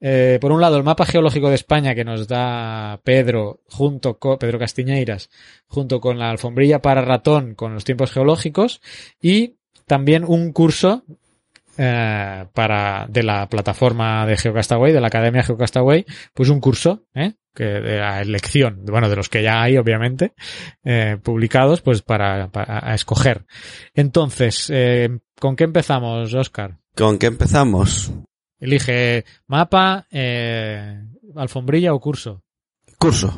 Eh, 0.00 0.38
por 0.40 0.52
un 0.52 0.60
lado, 0.60 0.76
el 0.76 0.84
mapa 0.84 1.04
geológico 1.04 1.48
de 1.48 1.56
España 1.56 1.94
que 1.94 2.04
nos 2.04 2.28
da 2.28 3.00
Pedro 3.02 3.60
junto 3.66 4.18
con 4.18 4.38
Pedro 4.38 4.58
Castiñeiras, 4.58 5.30
junto 5.66 6.00
con 6.00 6.18
la 6.18 6.30
alfombrilla 6.30 6.80
para 6.80 7.02
ratón 7.02 7.54
con 7.54 7.74
los 7.74 7.84
tiempos 7.84 8.12
geológicos 8.12 8.80
y 9.20 9.56
también 9.86 10.24
un 10.24 10.52
curso 10.52 11.04
eh, 11.80 12.46
para 12.52 13.06
de 13.08 13.22
la 13.22 13.48
plataforma 13.48 14.26
de 14.26 14.36
GeoCastaway, 14.36 14.92
de 14.92 15.00
la 15.00 15.06
Academia 15.06 15.42
GeoCastaway, 15.42 16.04
pues 16.34 16.48
un 16.48 16.60
curso, 16.60 17.04
¿eh? 17.14 17.34
que 17.54 17.64
de 17.64 17.98
la 17.98 18.20
elección, 18.20 18.84
bueno, 18.84 19.08
de 19.08 19.16
los 19.16 19.28
que 19.28 19.42
ya 19.42 19.62
hay, 19.62 19.78
obviamente, 19.78 20.32
eh, 20.84 21.18
publicados, 21.22 21.80
pues 21.80 22.02
para, 22.02 22.48
para 22.48 22.94
escoger. 22.94 23.46
Entonces, 23.94 24.70
eh, 24.72 25.20
¿con 25.40 25.56
qué 25.56 25.64
empezamos, 25.64 26.32
Oscar? 26.34 26.78
¿Con 26.94 27.18
qué 27.18 27.26
empezamos? 27.26 28.12
Elige 28.58 29.24
mapa, 29.46 30.06
eh, 30.10 31.00
alfombrilla 31.36 31.94
o 31.94 32.00
curso. 32.00 32.42
Curso. 32.98 33.32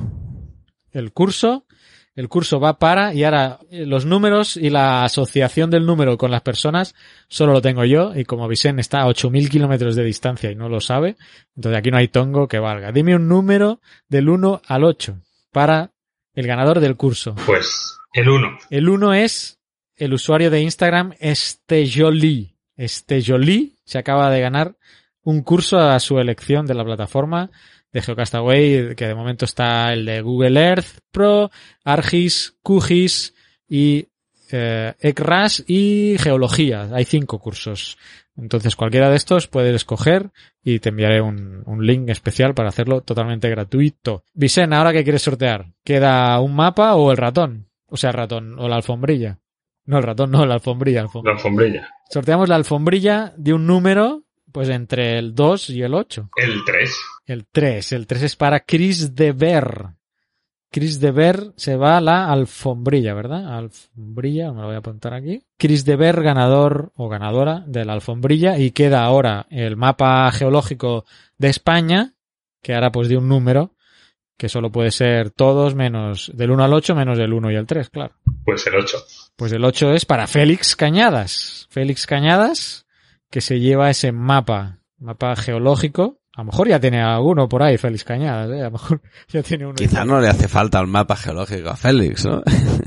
El 0.93 1.13
curso, 1.13 1.67
el 2.15 2.29
curso 2.29 2.59
va 2.59 2.79
para, 2.79 3.15
y 3.15 3.25
ahora 3.25 3.61
los 3.71 4.07
números 4.07 4.57
y 4.57 4.71
la 4.71 5.05
asociación 5.05 5.71
del 5.71 5.87
número 5.87 6.19
con 6.19 6.31
las 6.31 6.43
personas 6.43 6.95
solo 7.29 7.53
lo 7.53 7.63
tengo 7.63 7.85
yo, 7.85 8.13
y 8.17 8.25
como 8.25 8.49
Vicente 8.49 8.81
está 8.81 9.03
a 9.03 9.07
8.000 9.07 9.49
kilómetros 9.49 9.95
de 9.95 10.05
distancia 10.05 10.51
y 10.51 10.57
no 10.57 10.69
lo 10.69 10.81
sabe, 10.81 11.17
entonces 11.55 11.79
aquí 11.79 11.91
no 11.91 11.99
hay 11.99 12.09
tongo 12.09 12.49
que 12.49 12.59
valga. 12.59 12.93
Dime 12.93 13.15
un 13.15 13.29
número 13.29 13.81
del 14.09 14.29
1 14.29 14.63
al 14.67 14.85
8 14.85 15.19
para 15.53 15.93
el 16.35 16.47
ganador 16.47 16.81
del 16.81 16.97
curso. 16.97 17.35
Pues 17.47 17.99
el 18.13 18.29
1. 18.29 18.59
El 18.71 18.89
1 18.89 19.15
es 19.15 19.59
el 19.97 20.15
usuario 20.15 20.51
de 20.51 20.63
Instagram 20.63 21.15
Estejoli. 21.21 22.57
Estejoli 22.77 23.77
se 23.85 23.99
acaba 23.99 24.31
de 24.31 24.41
ganar 24.41 24.77
un 25.23 25.43
curso 25.43 25.79
a 25.79 25.99
su 26.01 26.19
elección 26.19 26.67
de 26.67 26.75
la 26.75 26.85
plataforma 26.85 27.51
de 27.93 28.03
Geocastaway, 28.03 28.95
que 28.95 29.07
de 29.07 29.15
momento 29.15 29.45
está 29.45 29.93
el 29.93 30.05
de 30.07 30.21
Google 30.21 30.61
Earth 30.61 31.01
Pro, 31.11 31.51
Argis, 31.85 32.57
QGIS 32.63 33.35
y 33.69 34.07
eh, 34.53 34.95
ECRAS 35.01 35.65
y 35.67 36.17
Geología. 36.19 36.89
Hay 36.93 37.05
cinco 37.05 37.39
cursos. 37.39 37.99
Entonces 38.37 38.77
cualquiera 38.77 39.11
de 39.11 39.17
estos 39.17 39.49
puedes 39.49 39.75
escoger 39.75 40.31
y 40.63 40.79
te 40.79 40.89
enviaré 40.91 41.21
un, 41.21 41.63
un 41.67 41.87
link 41.87 42.09
especial 42.09 42.55
para 42.55 42.69
hacerlo 42.69 43.03
totalmente 43.03 43.51
gratuito. 43.51 44.25
Vicen, 44.35 44.73
¿ahora 44.73 44.93
qué 44.93 45.03
quieres 45.03 45.23
sortear? 45.23 45.67
¿Queda 45.85 46.41
un 46.41 46.55
mapa 46.55 46.95
o 46.95 47.11
el 47.11 47.17
ratón? 47.17 47.69
O 47.87 47.97
sea, 47.97 48.11
el 48.11 48.17
ratón 48.17 48.59
o 48.59 48.69
la 48.69 48.77
alfombrilla. 48.77 49.39
No, 49.85 49.99
el 49.99 50.05
ratón 50.05 50.31
no, 50.31 50.47
la 50.47 50.55
alfombrilla. 50.55 51.03
alfombrilla. 51.03 51.33
La 51.33 51.39
alfombrilla. 51.39 51.89
Sorteamos 52.11 52.49
la 52.49 52.55
alfombrilla 52.55 53.35
de 53.37 53.53
un 53.53 53.67
número 53.67 54.25
pues 54.53 54.69
entre 54.69 55.19
el 55.19 55.35
2 55.35 55.71
y 55.71 55.83
el 55.83 55.95
8. 55.95 56.31
El 56.37 56.65
3. 56.65 56.97
El 57.27 57.47
3. 57.47 57.93
El 57.93 58.07
3 58.07 58.23
es 58.23 58.37
para 58.37 58.61
Chris 58.61 59.15
de 59.15 59.33
Ver. 59.33 59.87
Chris 60.73 61.01
de 61.01 61.11
Ver 61.11 61.53
se 61.57 61.77
va 61.77 61.97
a 61.97 62.01
la 62.01 62.31
alfombrilla, 62.31 63.13
¿verdad? 63.13 63.57
Alfombrilla, 63.59 64.53
me 64.53 64.61
lo 64.61 64.67
voy 64.69 64.77
a 64.77 64.79
apuntar 64.79 65.15
aquí. 65.15 65.43
Chris 65.59 65.85
de 65.85 65.97
Ver, 65.97 66.23
ganador 66.23 66.93
o 66.95 67.09
ganadora 67.09 67.65
de 67.67 67.85
la 67.85 67.95
alfombrilla 67.95 68.57
y 68.57 68.71
queda 68.71 69.03
ahora 69.03 69.47
el 69.51 69.77
mapa 69.77 70.31
geológico 70.31 71.05
de 71.39 71.49
España, 71.49 72.15
que 72.63 72.75
ahora 72.75 72.93
pues 72.93 73.09
de 73.09 73.17
un 73.17 73.29
número, 73.29 73.75
que 74.37 74.49
solo 74.49 74.71
puede 74.71 74.93
ser 74.93 75.31
todos 75.31 75.75
menos 75.75 76.31
del 76.35 76.53
1 76.53 76.65
al 76.65 76.73
8 76.73 76.95
menos 76.95 77.19
el 77.19 77.33
1 77.33 77.51
y 77.51 77.57
el 77.57 77.67
3, 77.67 77.91
claro. 77.91 78.15
Pues 78.45 78.65
el 78.69 78.77
8. 78.77 78.97
Pues 79.35 79.53
el 79.53 79.65
8 79.65 79.93
es 79.93 80.07
para 80.07 80.29
Félix 80.29 80.77
Cañadas. 80.77 81.67
Félix 81.71 82.07
Cañadas, 82.07 82.87
que 83.31 83.41
se 83.41 83.61
lleva 83.61 83.91
ese 83.91 84.13
mapa, 84.13 84.79
mapa 84.99 85.37
geológico. 85.37 86.19
A 86.35 86.43
lo 86.43 86.47
mejor 86.47 86.69
ya 86.69 86.81
tiene 86.81 87.03
alguno 87.03 87.49
por 87.49 87.63
ahí, 87.63 87.77
Félix 87.77 88.05
Cañadas, 88.05 88.51
¿eh? 88.51 88.61
A 88.61 88.65
lo 88.65 88.71
mejor 88.73 89.01
ya 89.29 89.43
tiene 89.43 89.67
uno. 89.67 89.75
Quizá 89.75 90.05
no 90.05 90.21
le 90.21 90.29
hace 90.29 90.49
falta 90.49 90.81
el 90.81 90.87
mapa 90.87 91.17
geológico 91.17 91.71
a 91.71 91.77
Félix, 91.77 92.25
¿no? 92.25 92.43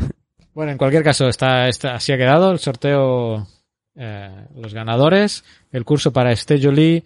bueno, 0.54 0.72
en 0.72 0.78
cualquier 0.78 1.04
caso, 1.04 1.28
está, 1.28 1.68
está, 1.68 1.96
así 1.96 2.12
ha 2.12 2.18
quedado 2.18 2.52
el 2.52 2.60
sorteo 2.60 3.48
eh, 3.96 4.48
los 4.56 4.74
ganadores, 4.74 5.44
el 5.72 5.86
curso 5.86 6.12
para 6.12 6.32
Este 6.32 6.60
Jolie, 6.62 7.04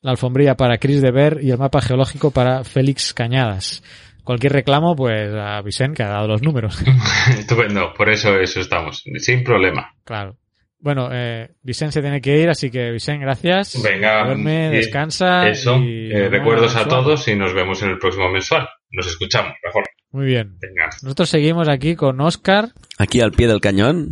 la 0.00 0.12
alfombrilla 0.12 0.56
para 0.56 0.78
Chris 0.78 1.02
de 1.02 1.10
Ver 1.10 1.40
y 1.42 1.50
el 1.50 1.58
mapa 1.58 1.82
geológico 1.82 2.30
para 2.30 2.64
Félix 2.64 3.12
Cañadas. 3.12 3.82
Cualquier 4.24 4.52
reclamo, 4.52 4.94
pues 4.96 5.32
a 5.34 5.60
Vicente, 5.62 5.98
que 5.98 6.02
ha 6.04 6.08
dado 6.08 6.28
los 6.28 6.42
números. 6.42 6.82
Estupendo, 7.38 7.92
por 7.94 8.08
eso 8.08 8.38
eso 8.38 8.60
estamos, 8.60 9.04
sin 9.18 9.44
problema. 9.44 9.94
Claro. 10.04 10.36
Bueno, 10.80 11.08
eh, 11.12 11.50
Vicente 11.62 11.92
se 11.92 12.00
tiene 12.00 12.20
que 12.20 12.38
ir, 12.40 12.48
así 12.48 12.70
que 12.70 12.90
Vicente, 12.90 13.24
gracias. 13.24 13.80
Venga, 13.82 14.24
Duerme, 14.24 14.68
y- 14.68 14.76
descansa. 14.76 15.48
Eso, 15.48 15.76
y 15.76 16.10
eh, 16.10 16.28
recuerdos 16.28 16.74
a 16.76 16.88
todos 16.88 17.26
y 17.28 17.36
nos 17.36 17.52
vemos 17.54 17.82
en 17.82 17.90
el 17.90 17.98
próximo 17.98 18.30
mensual. 18.30 18.66
Nos 18.90 19.06
escuchamos, 19.06 19.52
mejor. 19.64 19.84
Muy 20.12 20.26
bien. 20.26 20.56
Venga. 20.58 20.90
Nosotros 21.02 21.28
seguimos 21.28 21.68
aquí 21.68 21.94
con 21.94 22.20
Oscar. 22.20 22.70
Aquí 22.98 23.20
al 23.20 23.30
pie 23.30 23.46
del 23.46 23.60
cañón 23.60 24.08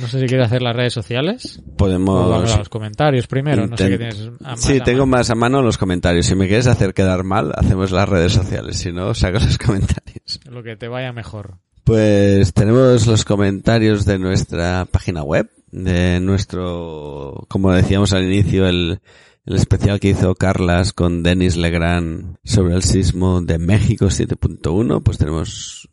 No 0.00 0.06
sé 0.06 0.20
si 0.20 0.26
quiere 0.26 0.44
hacer 0.44 0.60
las 0.60 0.76
redes 0.76 0.92
sociales. 0.92 1.62
Podemos... 1.78 2.28
vamos 2.28 2.52
a 2.52 2.58
los 2.58 2.68
comentarios 2.68 3.26
primero. 3.26 3.66
No 3.66 3.76
sé 3.76 3.88
qué 3.88 3.96
tienes 3.98 4.30
a 4.44 4.50
más 4.50 4.60
sí, 4.60 4.78
a 4.80 4.84
tengo 4.84 5.06
mano. 5.06 5.18
más 5.18 5.30
a 5.30 5.34
mano 5.34 5.62
los 5.62 5.78
comentarios. 5.78 6.26
Si 6.26 6.34
me 6.34 6.46
quieres 6.46 6.66
hacer 6.66 6.92
quedar 6.92 7.24
mal, 7.24 7.52
hacemos 7.56 7.90
las 7.90 8.06
redes 8.08 8.32
sociales. 8.32 8.76
Si 8.78 8.92
no, 8.92 9.14
saco 9.14 9.38
los 9.38 9.56
comentarios. 9.64 10.40
Lo 10.50 10.62
que 10.62 10.76
te 10.76 10.88
vaya 10.88 11.12
mejor. 11.12 11.54
Pues 11.84 12.52
tenemos 12.52 13.06
los 13.06 13.24
comentarios 13.24 14.04
de 14.04 14.18
nuestra 14.18 14.84
página 14.90 15.22
web, 15.22 15.48
de 15.70 16.20
nuestro, 16.20 17.46
como 17.48 17.72
decíamos 17.72 18.12
al 18.12 18.24
inicio, 18.24 18.66
el, 18.66 19.00
el 19.44 19.56
especial 19.56 20.00
que 20.00 20.10
hizo 20.10 20.34
Carlas 20.34 20.92
con 20.92 21.22
Denis 21.22 21.56
Legrand 21.56 22.36
sobre 22.44 22.74
el 22.74 22.82
sismo 22.82 23.40
de 23.40 23.58
México 23.58 24.06
7.1, 24.06 25.02
pues 25.02 25.18
tenemos 25.18 25.88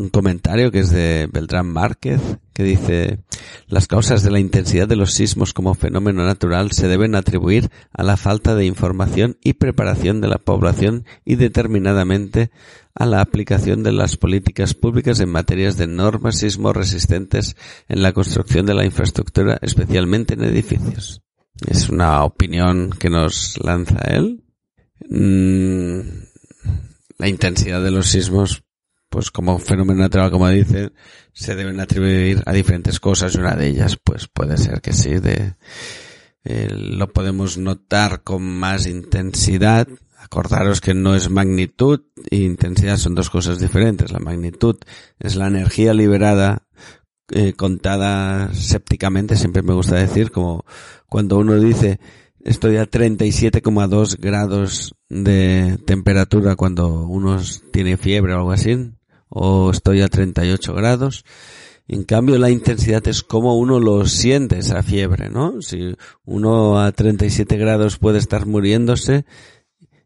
un 0.00 0.08
comentario 0.08 0.70
que 0.70 0.80
es 0.80 0.90
de 0.90 1.28
Beltrán 1.30 1.68
Márquez, 1.68 2.20
que 2.54 2.62
dice, 2.62 3.20
las 3.66 3.86
causas 3.86 4.22
de 4.22 4.30
la 4.30 4.40
intensidad 4.40 4.88
de 4.88 4.96
los 4.96 5.12
sismos 5.12 5.52
como 5.52 5.74
fenómeno 5.74 6.24
natural 6.24 6.72
se 6.72 6.88
deben 6.88 7.14
atribuir 7.14 7.70
a 7.92 8.02
la 8.02 8.16
falta 8.16 8.54
de 8.54 8.64
información 8.64 9.36
y 9.44 9.54
preparación 9.54 10.20
de 10.20 10.28
la 10.28 10.38
población 10.38 11.04
y 11.24 11.36
determinadamente 11.36 12.50
a 12.94 13.04
la 13.06 13.20
aplicación 13.20 13.82
de 13.82 13.92
las 13.92 14.16
políticas 14.16 14.74
públicas 14.74 15.20
en 15.20 15.28
materias 15.28 15.76
de 15.76 15.86
normas 15.86 16.38
sismo 16.38 16.72
resistentes 16.72 17.54
en 17.88 18.02
la 18.02 18.12
construcción 18.12 18.66
de 18.66 18.74
la 18.74 18.86
infraestructura, 18.86 19.58
especialmente 19.60 20.34
en 20.34 20.44
edificios. 20.44 21.22
Es 21.66 21.90
una 21.90 22.24
opinión 22.24 22.90
que 22.90 23.10
nos 23.10 23.58
lanza 23.62 23.98
él. 24.06 24.44
Mm, 25.08 26.00
la 27.18 27.28
intensidad 27.28 27.82
de 27.82 27.90
los 27.90 28.06
sismos, 28.06 28.64
pues 29.10 29.30
como 29.30 29.58
fenómeno 29.58 30.00
natural, 30.00 30.30
como 30.30 30.48
dice, 30.48 30.92
se 31.32 31.56
deben 31.56 31.80
atribuir 31.80 32.42
a 32.46 32.52
diferentes 32.52 33.00
cosas 33.00 33.34
y 33.34 33.38
una 33.38 33.56
de 33.56 33.66
ellas, 33.66 33.98
pues 34.02 34.28
puede 34.28 34.56
ser 34.56 34.80
que 34.80 34.92
sí, 34.92 35.18
de, 35.18 35.54
eh, 36.44 36.68
lo 36.70 37.12
podemos 37.12 37.58
notar 37.58 38.22
con 38.22 38.42
más 38.42 38.86
intensidad. 38.86 39.88
Acordaros 40.16 40.80
que 40.80 40.94
no 40.94 41.14
es 41.14 41.28
magnitud 41.28 42.02
e 42.30 42.36
intensidad 42.36 42.98
son 42.98 43.14
dos 43.14 43.30
cosas 43.30 43.58
diferentes. 43.58 44.12
La 44.12 44.20
magnitud 44.20 44.76
es 45.18 45.34
la 45.34 45.48
energía 45.48 45.92
liberada 45.92 46.68
eh, 47.30 47.54
contada 47.54 48.52
sépticamente, 48.54 49.36
siempre 49.36 49.62
me 49.62 49.74
gusta 49.74 49.96
decir, 49.96 50.30
como 50.30 50.64
cuando 51.08 51.38
uno 51.38 51.58
dice 51.58 52.00
estoy 52.44 52.76
a 52.76 52.88
37,2 52.88 54.18
grados 54.18 54.94
de 55.08 55.78
temperatura 55.84 56.56
cuando 56.56 57.06
uno 57.06 57.38
tiene 57.72 57.96
fiebre 57.96 58.34
o 58.34 58.38
algo 58.38 58.52
así, 58.52 58.92
o 59.30 59.70
estoy 59.70 60.02
a 60.02 60.08
38 60.08 60.74
grados. 60.74 61.24
En 61.88 62.04
cambio, 62.04 62.38
la 62.38 62.50
intensidad 62.50 63.06
es 63.08 63.22
como 63.24 63.58
uno 63.58 63.80
lo 63.80 64.04
siente 64.06 64.58
esa 64.58 64.82
fiebre, 64.82 65.28
¿no? 65.30 65.60
Si 65.62 65.96
uno 66.24 66.78
a 66.78 66.92
37 66.92 67.56
grados 67.56 67.98
puede 67.98 68.18
estar 68.18 68.46
muriéndose 68.46 69.24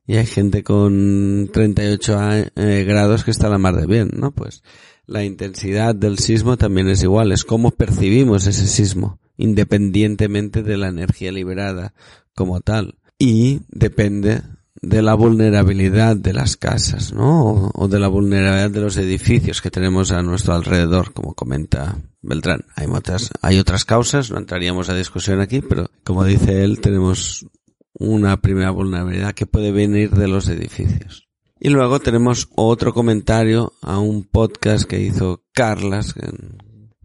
y 0.06 0.16
hay 0.16 0.24
gente 0.26 0.62
con 0.62 1.50
38 1.52 2.18
a- 2.18 2.38
eh, 2.38 2.84
grados 2.86 3.24
que 3.24 3.30
está 3.30 3.48
la 3.50 3.58
mar 3.58 3.76
de 3.76 3.86
bien, 3.86 4.10
¿no? 4.16 4.30
Pues 4.32 4.62
la 5.06 5.24
intensidad 5.24 5.94
del 5.94 6.18
sismo 6.18 6.56
también 6.56 6.88
es 6.88 7.02
igual, 7.02 7.32
es 7.32 7.44
cómo 7.44 7.70
percibimos 7.70 8.46
ese 8.46 8.66
sismo, 8.66 9.18
independientemente 9.36 10.62
de 10.62 10.76
la 10.78 10.88
energía 10.88 11.32
liberada 11.32 11.92
como 12.34 12.60
tal. 12.60 12.96
Y 13.18 13.60
depende 13.68 14.40
de 14.88 15.02
la 15.02 15.14
vulnerabilidad 15.14 16.16
de 16.16 16.32
las 16.32 16.56
casas, 16.56 17.12
¿no? 17.12 17.70
O, 17.74 17.88
de 17.88 17.98
la 17.98 18.08
vulnerabilidad 18.08 18.70
de 18.70 18.80
los 18.80 18.96
edificios 18.96 19.62
que 19.62 19.70
tenemos 19.70 20.12
a 20.12 20.22
nuestro 20.22 20.54
alrededor, 20.54 21.12
como 21.12 21.34
comenta 21.34 21.96
Beltrán. 22.22 22.64
Hay 22.76 22.86
otras, 22.86 23.30
hay 23.42 23.58
otras 23.58 23.84
causas, 23.84 24.30
no 24.30 24.38
entraríamos 24.38 24.88
a 24.88 24.94
discusión 24.94 25.40
aquí, 25.40 25.60
pero 25.60 25.90
como 26.04 26.24
dice 26.24 26.64
él, 26.64 26.80
tenemos 26.80 27.46
una 27.94 28.40
primera 28.40 28.70
vulnerabilidad 28.70 29.34
que 29.34 29.46
puede 29.46 29.72
venir 29.72 30.10
de 30.10 30.28
los 30.28 30.48
edificios. 30.48 31.28
Y 31.60 31.70
luego 31.70 32.00
tenemos 32.00 32.48
otro 32.56 32.92
comentario 32.92 33.72
a 33.80 33.98
un 33.98 34.24
podcast 34.24 34.84
que 34.84 35.00
hizo 35.00 35.44
Carlas, 35.52 36.14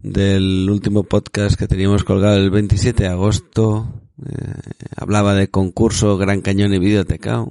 del 0.02 0.68
último 0.68 1.04
podcast 1.04 1.58
que 1.58 1.68
teníamos 1.68 2.04
colgado 2.04 2.36
el 2.36 2.50
27 2.50 3.04
de 3.04 3.08
agosto. 3.08 4.02
eh, 4.26 4.52
hablaba 4.96 5.34
de 5.34 5.48
concurso 5.48 6.16
Gran 6.18 6.40
Cañón 6.40 6.74
y 6.74 6.78
Videoteca. 6.78 7.46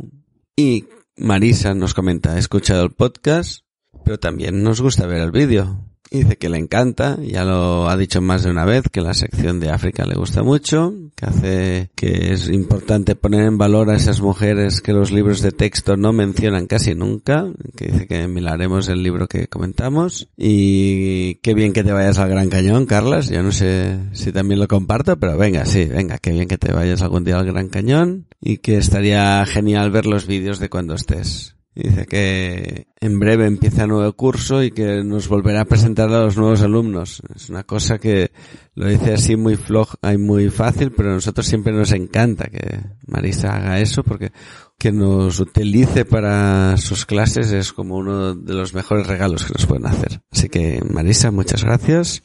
Y 0.60 0.90
Marisa 1.16 1.74
nos 1.74 1.94
comenta, 1.94 2.36
he 2.36 2.40
escuchado 2.40 2.84
el 2.84 2.92
podcast, 2.92 3.62
pero 4.04 4.20
también 4.20 4.62
nos 4.62 4.82
gusta 4.82 5.08
ver 5.08 5.22
el 5.22 5.32
vídeo. 5.32 5.89
Dice 6.12 6.38
que 6.38 6.50
le 6.50 6.58
encanta, 6.58 7.20
ya 7.22 7.46
lo 7.46 7.88
ha 7.88 7.96
dicho 7.96 8.20
más 8.20 8.44
de 8.44 8.50
una 8.50 8.66
vez, 8.66 8.84
que 8.92 9.02
la 9.02 9.14
sección 9.14 9.60
de 9.60 9.70
África 9.70 10.06
le 10.06 10.16
gusta 10.16 10.42
mucho, 10.42 10.94
que 11.16 11.26
hace 11.26 11.90
que 11.96 12.34
es 12.34 12.50
importante 12.50 13.16
poner 13.16 13.46
en 13.46 13.60
valor 13.60 13.92
a 13.92 13.96
esas 13.96 14.20
mujeres 14.20 14.82
que 14.82 14.92
los 14.92 15.12
libros 15.12 15.42
de 15.42 15.52
texto 15.52 15.98
no 15.98 16.12
mencionan 16.12 16.66
casi 16.66 16.96
nunca, 16.96 17.48
que 17.78 17.92
dice 17.92 18.08
que 18.08 18.28
miraremos 18.28 18.90
el 18.90 19.04
libro 19.04 19.28
que 19.28 19.48
comentamos. 19.48 20.30
Y 20.36 21.36
qué 21.36 21.54
bien 21.54 21.74
que 21.74 21.84
te 21.84 21.92
vayas 21.92 22.18
al 22.18 22.30
Gran 22.30 22.50
Cañón, 22.50 22.88
Carlas. 22.88 23.30
Yo 23.30 23.44
no 23.44 23.52
sé 23.52 24.00
si 24.14 24.32
también 24.32 24.60
lo 24.60 24.68
comparto, 24.68 25.20
pero 25.20 25.38
venga, 25.38 25.66
sí, 25.66 25.86
venga, 25.86 26.18
qué 26.18 26.32
bien 26.32 26.48
que 26.48 26.58
te 26.58 26.74
vayas 26.74 27.04
algún 27.04 27.24
día 27.24 27.38
al 27.38 27.46
Gran 27.46 27.70
Cañón 27.70 28.26
y 28.42 28.58
que 28.58 28.78
estaría 28.78 29.46
genial 29.46 29.92
ver 29.92 30.08
los 30.08 30.26
vídeos 30.26 30.58
de 30.60 30.70
cuando 30.70 30.96
estés. 30.96 31.59
Dice 31.82 32.06
que 32.08 32.88
en 33.00 33.20
breve 33.20 33.46
empieza 33.46 33.86
un 33.86 33.92
nuevo 33.92 34.12
curso 34.14 34.62
y 34.62 34.72
que 34.72 35.02
nos 35.04 35.30
volverá 35.30 35.62
a 35.62 35.66
presentar 35.66 36.10
a 36.10 36.26
los 36.26 36.36
nuevos 36.36 36.62
alumnos. 36.62 37.22
Es 37.34 37.50
una 37.50 37.64
cosa 37.64 38.00
que 38.00 38.32
lo 38.76 38.88
dice 38.88 39.14
así 39.14 39.38
muy 39.38 39.56
flojo 39.56 39.96
y 40.04 40.18
muy 40.18 40.50
fácil, 40.50 40.92
pero 40.92 41.12
a 41.12 41.14
nosotros 41.14 41.48
siempre 41.48 41.72
nos 41.72 41.94
encanta 41.94 42.50
que 42.50 42.82
Marisa 43.08 43.56
haga 43.56 43.80
eso 43.80 44.04
porque 44.04 44.34
que 44.78 44.92
nos 44.92 45.40
utilice 45.40 46.04
para 46.04 46.76
sus 46.76 47.06
clases 47.06 47.54
es 47.54 47.72
como 47.72 47.96
uno 47.96 48.36
de 48.36 48.54
los 48.54 48.74
mejores 48.74 49.08
regalos 49.08 49.46
que 49.46 49.54
nos 49.54 49.66
pueden 49.66 49.86
hacer. 49.86 50.22
Así 50.32 50.50
que 50.50 50.82
Marisa, 50.84 51.32
muchas 51.32 51.64
gracias 51.64 52.24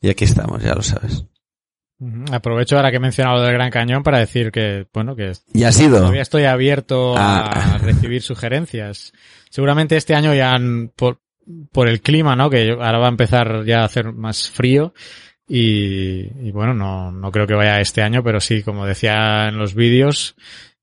y 0.00 0.08
aquí 0.08 0.24
estamos, 0.24 0.64
ya 0.64 0.74
lo 0.74 0.82
sabes. 0.82 1.26
Aprovecho 2.30 2.76
ahora 2.76 2.90
que 2.90 2.98
he 2.98 3.00
mencionado 3.00 3.36
lo 3.38 3.42
del 3.44 3.54
Gran 3.54 3.70
Cañón 3.70 4.02
para 4.02 4.18
decir 4.18 4.52
que, 4.52 4.86
bueno, 4.92 5.16
que 5.16 5.32
¿Y 5.54 5.64
ha 5.64 5.72
sido? 5.72 5.98
todavía 5.98 6.22
estoy 6.22 6.44
abierto 6.44 7.14
Ah. 7.16 7.74
a 7.74 7.78
recibir 7.78 8.20
sugerencias. 8.22 9.12
Seguramente 9.50 9.96
este 9.96 10.14
año 10.14 10.34
ya 10.34 10.52
han- 10.52 10.92
por, 10.94 11.20
por 11.72 11.88
el 11.88 12.02
clima, 12.02 12.36
¿no? 12.36 12.50
Que 12.50 12.70
ahora 12.72 12.98
va 12.98 13.06
a 13.06 13.10
empezar 13.10 13.64
ya 13.64 13.80
a 13.80 13.84
hacer 13.84 14.12
más 14.12 14.50
frío. 14.50 14.92
Y, 15.48 16.48
y 16.48 16.50
bueno, 16.50 16.74
no, 16.74 17.12
no 17.12 17.30
creo 17.30 17.46
que 17.46 17.54
vaya 17.54 17.80
este 17.80 18.02
año, 18.02 18.22
pero 18.22 18.40
sí, 18.40 18.62
como 18.62 18.84
decía 18.84 19.48
en 19.48 19.56
los 19.58 19.74
vídeos, 19.74 20.34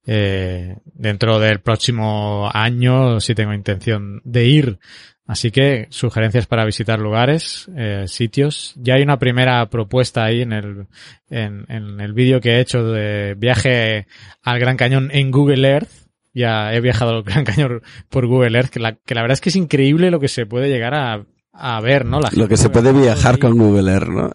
eh, 0.05 0.77
dentro 0.85 1.37
del 1.39 1.59
próximo 1.59 2.49
año 2.53 3.19
sí 3.19 3.35
tengo 3.35 3.53
intención 3.53 4.21
de 4.23 4.45
ir. 4.45 4.79
Así 5.25 5.51
que 5.51 5.87
sugerencias 5.89 6.47
para 6.47 6.65
visitar 6.65 6.99
lugares, 6.99 7.69
eh, 7.77 8.05
sitios. 8.07 8.73
Ya 8.75 8.95
hay 8.95 9.03
una 9.03 9.19
primera 9.19 9.69
propuesta 9.69 10.25
ahí 10.25 10.41
en 10.41 10.51
el, 10.51 10.87
en, 11.29 11.65
en 11.69 12.01
el 12.01 12.13
vídeo 12.13 12.41
que 12.41 12.55
he 12.57 12.59
hecho 12.59 12.83
de 12.83 13.33
viaje 13.35 14.07
al 14.41 14.59
Gran 14.59 14.75
Cañón 14.75 15.09
en 15.13 15.31
Google 15.31 15.67
Earth. 15.67 15.89
Ya 16.33 16.73
he 16.73 16.81
viajado 16.81 17.11
al 17.11 17.23
Gran 17.23 17.45
Cañón 17.45 17.81
por 18.09 18.27
Google 18.27 18.57
Earth, 18.57 18.69
que 18.69 18.79
la, 18.79 18.95
que 18.95 19.15
la 19.15 19.21
verdad 19.21 19.35
es 19.35 19.41
que 19.41 19.49
es 19.49 19.55
increíble 19.55 20.11
lo 20.11 20.19
que 20.19 20.27
se 20.27 20.45
puede 20.45 20.67
llegar 20.67 20.93
a, 20.93 21.25
a 21.53 21.79
ver, 21.81 22.05
¿no? 22.05 22.19
La 22.19 22.29
Lo 22.31 22.47
que 22.49 22.57
gente 22.57 22.57
se 22.57 22.69
puede 22.69 22.91
viajar 22.91 23.35
ahí. 23.35 23.39
con 23.39 23.57
Google 23.57 23.91
Earth, 23.91 24.09
¿no? 24.09 24.31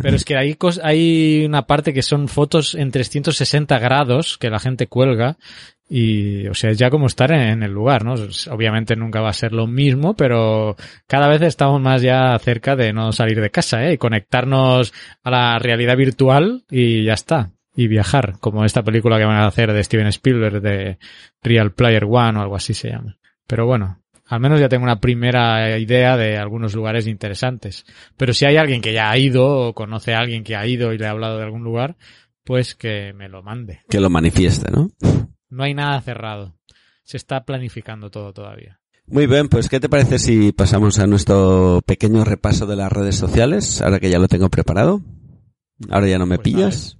Pero 0.00 0.16
es 0.16 0.24
que 0.24 0.36
hay, 0.36 0.56
hay 0.84 1.44
una 1.44 1.66
parte 1.66 1.92
que 1.92 2.02
son 2.02 2.28
fotos 2.28 2.76
en 2.76 2.92
360 2.92 3.78
grados 3.80 4.38
que 4.38 4.50
la 4.50 4.60
gente 4.60 4.86
cuelga 4.86 5.38
y, 5.94 6.46
o 6.48 6.54
sea, 6.54 6.70
es 6.70 6.78
ya 6.78 6.88
como 6.88 7.04
estar 7.04 7.30
en, 7.32 7.62
el 7.62 7.70
lugar, 7.70 8.02
¿no? 8.02 8.14
Obviamente 8.50 8.96
nunca 8.96 9.20
va 9.20 9.28
a 9.28 9.34
ser 9.34 9.52
lo 9.52 9.66
mismo, 9.66 10.16
pero 10.16 10.74
cada 11.06 11.28
vez 11.28 11.42
estamos 11.42 11.82
más 11.82 12.00
ya 12.00 12.38
cerca 12.38 12.76
de 12.76 12.94
no 12.94 13.12
salir 13.12 13.42
de 13.42 13.50
casa, 13.50 13.84
¿eh? 13.84 13.92
Y 13.92 13.98
conectarnos 13.98 14.94
a 15.22 15.30
la 15.30 15.58
realidad 15.58 15.98
virtual 15.98 16.64
y 16.70 17.04
ya 17.04 17.12
está. 17.12 17.50
Y 17.76 17.88
viajar, 17.88 18.38
como 18.40 18.64
esta 18.64 18.82
película 18.82 19.18
que 19.18 19.26
van 19.26 19.36
a 19.36 19.46
hacer 19.46 19.70
de 19.74 19.84
Steven 19.84 20.06
Spielberg 20.06 20.62
de 20.62 20.96
Real 21.42 21.72
Player 21.72 22.04
One 22.04 22.38
o 22.38 22.42
algo 22.42 22.56
así 22.56 22.72
se 22.72 22.88
llama. 22.88 23.18
Pero 23.46 23.66
bueno, 23.66 23.98
al 24.24 24.40
menos 24.40 24.60
ya 24.60 24.70
tengo 24.70 24.84
una 24.84 24.98
primera 24.98 25.78
idea 25.78 26.16
de 26.16 26.38
algunos 26.38 26.74
lugares 26.74 27.06
interesantes. 27.06 27.84
Pero 28.16 28.32
si 28.32 28.46
hay 28.46 28.56
alguien 28.56 28.80
que 28.80 28.94
ya 28.94 29.10
ha 29.10 29.18
ido 29.18 29.68
o 29.68 29.74
conoce 29.74 30.14
a 30.14 30.20
alguien 30.20 30.42
que 30.42 30.56
ha 30.56 30.66
ido 30.66 30.94
y 30.94 30.96
le 30.98 31.06
ha 31.06 31.10
hablado 31.10 31.36
de 31.36 31.44
algún 31.44 31.64
lugar, 31.64 31.96
pues 32.44 32.74
que 32.74 33.12
me 33.12 33.28
lo 33.28 33.42
mande. 33.42 33.80
Que 33.90 34.00
lo 34.00 34.08
manifieste, 34.08 34.70
¿no? 34.70 34.88
No 35.52 35.64
hay 35.64 35.74
nada 35.74 36.00
cerrado. 36.00 36.54
Se 37.04 37.16
está 37.18 37.44
planificando 37.44 38.10
todo 38.10 38.32
todavía. 38.32 38.80
Muy 39.06 39.26
bien, 39.26 39.48
pues 39.48 39.68
¿qué 39.68 39.80
te 39.80 39.88
parece 39.88 40.18
si 40.18 40.52
pasamos 40.52 40.98
a 40.98 41.06
nuestro 41.06 41.80
pequeño 41.84 42.24
repaso 42.24 42.66
de 42.66 42.76
las 42.76 42.90
redes 42.90 43.16
sociales, 43.16 43.82
ahora 43.82 44.00
que 44.00 44.08
ya 44.08 44.18
lo 44.18 44.28
tengo 44.28 44.48
preparado? 44.48 45.02
Ahora 45.90 46.08
ya 46.08 46.18
no 46.18 46.24
me 46.26 46.36
Pues 46.36 46.44
pillas. 46.44 46.98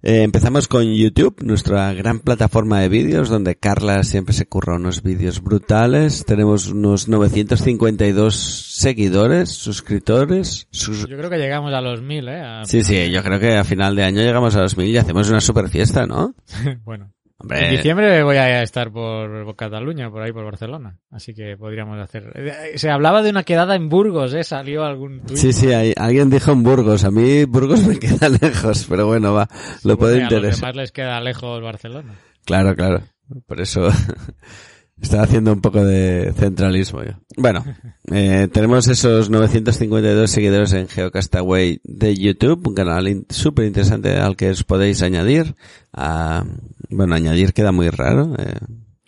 Eh, 0.00 0.22
empezamos 0.22 0.68
con 0.68 0.84
YouTube, 0.94 1.42
nuestra 1.42 1.92
gran 1.92 2.20
plataforma 2.20 2.80
de 2.80 2.88
vídeos, 2.88 3.28
donde 3.28 3.56
Carla 3.56 4.04
siempre 4.04 4.32
se 4.32 4.46
curra 4.46 4.76
unos 4.76 5.02
vídeos 5.02 5.42
brutales. 5.42 6.24
Tenemos 6.24 6.68
unos 6.68 7.08
952 7.08 8.34
seguidores, 8.36 9.50
suscriptores. 9.50 10.68
sus- 10.70 11.00
Yo 11.08 11.16
creo 11.18 11.28
que 11.28 11.38
llegamos 11.38 11.74
a 11.74 11.80
los 11.80 12.00
mil, 12.00 12.28
¿eh? 12.28 12.40
A- 12.40 12.64
Sí, 12.64 12.82
sí, 12.84 13.10
yo 13.10 13.22
creo 13.24 13.40
que 13.40 13.56
a 13.56 13.64
final 13.64 13.96
de 13.96 14.04
año 14.04 14.22
llegamos 14.22 14.54
a 14.54 14.60
los 14.62 14.76
mil 14.76 14.86
y 14.88 14.96
hacemos 14.96 15.28
una 15.28 15.40
super 15.40 15.68
fiesta, 15.68 16.06
¿no? 16.06 16.34
bueno. 16.84 17.12
Hombre. 17.40 17.66
En 17.66 17.70
diciembre 17.76 18.22
voy 18.24 18.36
a 18.36 18.62
estar 18.62 18.90
por, 18.90 19.54
Cataluña, 19.54 20.10
por 20.10 20.22
ahí 20.22 20.32
por 20.32 20.44
Barcelona. 20.44 20.98
Así 21.10 21.34
que 21.34 21.56
podríamos 21.56 21.96
hacer. 22.00 22.32
eh, 22.34 22.72
Se 22.76 22.90
hablaba 22.90 23.22
de 23.22 23.30
una 23.30 23.44
quedada 23.44 23.76
en 23.76 23.88
Burgos, 23.88 24.34
¿eh? 24.34 24.42
Salió 24.42 24.82
algún 24.84 25.20
tuit. 25.20 25.38
Sí, 25.38 25.52
sí, 25.52 25.72
hay- 25.72 25.94
alguien 25.96 26.30
dijo 26.30 26.50
en 26.50 26.64
Burgos. 26.64 27.04
A 27.04 27.12
mí 27.12 27.44
Burgos 27.44 27.80
me 27.86 27.98
queda 27.98 28.28
lejos, 28.28 28.86
pero 28.88 29.06
bueno, 29.06 29.34
va, 29.34 29.48
lo 29.84 29.96
puede 29.96 30.14
a 30.16 30.24
los 30.24 30.32
interesar. 30.32 30.60
demás 30.72 30.76
les 30.76 30.92
queda 30.92 31.20
lejos 31.20 31.62
Barcelona. 31.62 32.14
Claro, 32.44 32.74
claro. 32.74 33.02
Por 33.46 33.60
eso 33.60 33.88
estaba 35.00 35.22
haciendo 35.24 35.52
un 35.52 35.60
poco 35.60 35.84
de 35.84 36.32
centralismo 36.36 37.02
yo. 37.04 37.12
Bueno, 37.36 37.64
eh, 38.12 38.48
tenemos 38.52 38.88
esos 38.88 39.30
952 39.30 40.30
seguidores 40.30 40.72
en 40.72 40.88
Geocastaway 40.88 41.80
de 41.84 42.16
YouTube, 42.16 42.66
un 42.66 42.74
canal 42.74 43.08
in- 43.08 43.26
súper 43.30 43.66
interesante 43.66 44.16
al 44.16 44.36
que 44.36 44.50
os 44.50 44.64
podéis 44.64 45.02
añadir. 45.02 45.54
Ah, 45.92 46.44
bueno, 46.90 47.14
añadir 47.14 47.52
queda 47.52 47.72
muy 47.72 47.88
raro. 47.90 48.34
eh, 48.38 48.54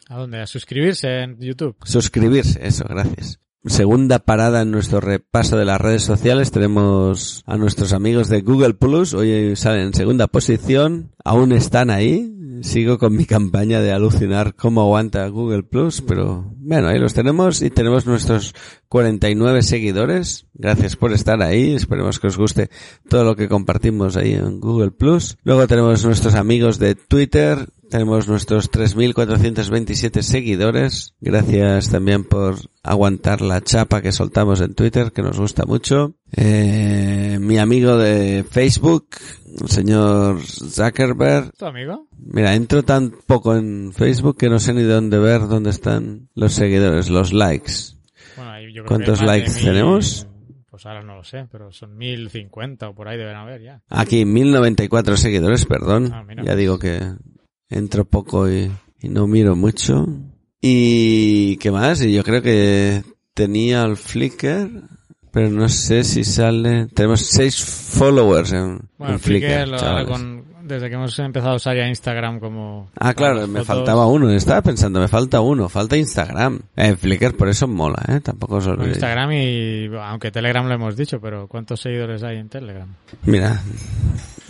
¿A 0.09 0.17
dónde? 0.19 0.41
A 0.41 0.47
suscribirse 0.47 1.09
en 1.23 1.39
YouTube. 1.39 1.77
Suscribirse, 1.85 2.59
eso, 2.67 2.85
gracias. 2.89 3.39
Segunda 3.67 4.19
parada 4.21 4.63
en 4.63 4.71
nuestro 4.71 5.01
repaso 5.01 5.59
de 5.59 5.67
las 5.67 5.79
redes 5.79 6.03
sociales 6.03 6.51
tenemos 6.51 7.43
a 7.47 7.59
nuestros 7.59 7.93
amigos 7.93 8.29
de 8.31 8.41
Google 8.41 8.73
Plus. 8.73 9.13
Hoy 9.13 9.55
salen 9.55 9.89
en 9.89 9.95
segunda 9.95 10.29
posición. 10.29 11.13
Aún 11.25 11.53
están 11.53 11.91
ahí. 11.91 12.33
Sigo 12.63 12.99
con 12.99 13.17
mi 13.17 13.25
campaña 13.25 13.81
de 13.81 13.93
alucinar 13.93 14.55
cómo 14.55 14.83
aguanta 14.83 15.27
Google 15.29 15.63
Plus, 15.63 16.03
pero 16.03 16.45
bueno, 16.57 16.89
ahí 16.89 16.99
los 16.99 17.15
tenemos 17.15 17.63
y 17.63 17.71
tenemos 17.71 18.07
nuestros 18.07 18.55
49 18.91 19.63
seguidores. 19.63 20.47
Gracias 20.53 20.97
por 20.97 21.13
estar 21.13 21.41
ahí. 21.43 21.75
Esperemos 21.75 22.19
que 22.19 22.27
os 22.27 22.37
guste 22.37 22.71
todo 23.09 23.23
lo 23.23 23.37
que 23.37 23.49
compartimos 23.49 24.17
ahí 24.17 24.35
en 24.35 24.59
Google 24.61 24.91
Plus. 24.91 25.39
Luego 25.45 25.69
tenemos 25.69 26.05
nuestros 26.05 26.35
amigos 26.35 26.81
de 26.81 26.97
Twitter. 26.97 27.69
Tenemos 27.89 28.27
nuestros 28.27 28.69
3.427 28.71 30.23
seguidores. 30.23 31.15
Gracias 31.21 31.91
también 31.91 32.25
por 32.25 32.57
aguantar 32.83 33.43
la 33.43 33.61
chapa 33.61 34.03
que 34.03 34.11
soltamos 34.11 34.61
en 34.61 34.75
Twitter, 34.75 35.13
que 35.13 35.23
nos 35.23 35.39
gusta 35.39 35.65
mucho. 35.67 36.17
Eh, 36.37 37.39
mi 37.41 37.59
amigo 37.59 37.97
de 37.97 38.45
Facebook, 38.49 39.07
el 39.61 39.69
señor 39.69 40.41
Zuckerberg. 40.41 41.53
¿Tu 41.57 41.65
amigo? 41.65 42.09
Mira, 42.19 42.57
entro 42.57 42.83
tan 42.83 43.13
poco 43.25 43.55
en 43.55 43.93
Facebook 43.93 44.37
que 44.37 44.49
no 44.49 44.59
sé 44.59 44.75
ni 44.75 44.83
dónde 44.83 45.21
ver 45.21 45.47
dónde 45.47 45.71
están 45.71 46.29
los 46.35 46.55
seguidores, 46.55 47.09
los 47.09 47.33
likes. 47.33 48.00
Bueno, 48.45 48.61
yo 48.69 48.73
creo 48.73 48.85
¿Cuántos 48.87 49.21
que 49.21 49.27
likes 49.27 49.55
mil- 49.55 49.65
tenemos? 49.65 50.27
Pues 50.71 50.87
ahora 50.87 51.03
no 51.03 51.17
lo 51.17 51.25
sé, 51.25 51.47
pero 51.51 51.73
son 51.73 51.97
1050 51.97 52.89
o 52.91 52.95
por 52.95 53.09
ahí 53.09 53.19
deben 53.19 53.35
haber 53.37 53.61
ya. 53.63 53.83
Aquí 53.89 54.25
1094 54.25 55.17
seguidores, 55.17 55.67
perdón. 55.67 56.11
Ah, 56.13 56.25
ya 56.45 56.55
digo 56.55 56.79
que 56.79 57.01
entro 57.69 58.05
poco 58.05 58.49
y, 58.51 58.71
y 59.01 59.09
no 59.09 59.27
miro 59.27 59.57
mucho. 59.57 60.07
Y 60.61 61.57
qué 61.57 61.71
más, 61.71 62.03
y 62.03 62.13
yo 62.13 62.23
creo 62.23 62.43
que 62.43 63.03
tenía 63.35 63.83
el 63.85 63.97
Flickr, 63.97 64.69
pero 65.33 65.51
no 65.51 65.69
sé 65.69 66.05
si 66.05 66.23
sale. 66.23 66.87
Tenemos 66.95 67.21
seis 67.23 67.65
followers 67.65 68.53
en, 68.53 68.81
Bueno, 68.99 69.15
en 69.15 69.21
Flickr, 69.21 69.67
Flickr. 69.67 69.69
lo- 69.69 70.07
con- 70.07 70.40
desde 70.75 70.89
que 70.89 70.95
hemos 70.95 71.19
empezado 71.19 71.53
a 71.53 71.57
usar 71.57 71.77
ya 71.77 71.87
Instagram 71.87 72.41
como... 72.41 72.91
Ah, 72.97 73.15
claro, 73.15 73.41
me 73.47 73.61
fotos. 73.61 73.67
faltaba 73.67 74.07
uno. 74.07 74.31
Estaba 74.31 74.63
pensando, 74.63 75.01
me 75.01 75.09
falta 75.09 75.41
uno. 75.41 75.69
Falta 75.69 75.97
Instagram. 75.97 76.61
Eh, 76.77 76.97
Flickr 76.97 77.37
por 77.37 77.49
eso 77.49 77.69
mola, 77.69 78.03
¿eh? 78.09 78.21
Tampoco 78.21 78.57
os 78.57 78.67
olvidéis. 78.67 78.97
Instagram 78.97 79.33
y... 79.33 79.91
Aunque 79.97 80.31
Telegram 80.31 80.67
lo 80.67 80.75
hemos 80.75 80.97
dicho, 80.97 81.21
pero 81.21 81.49
¿cuántos 81.49 81.81
seguidores 81.81 82.23
hay 82.23 82.39
en 82.39 82.49
Telegram? 82.49 82.89
Mira, 83.25 83.61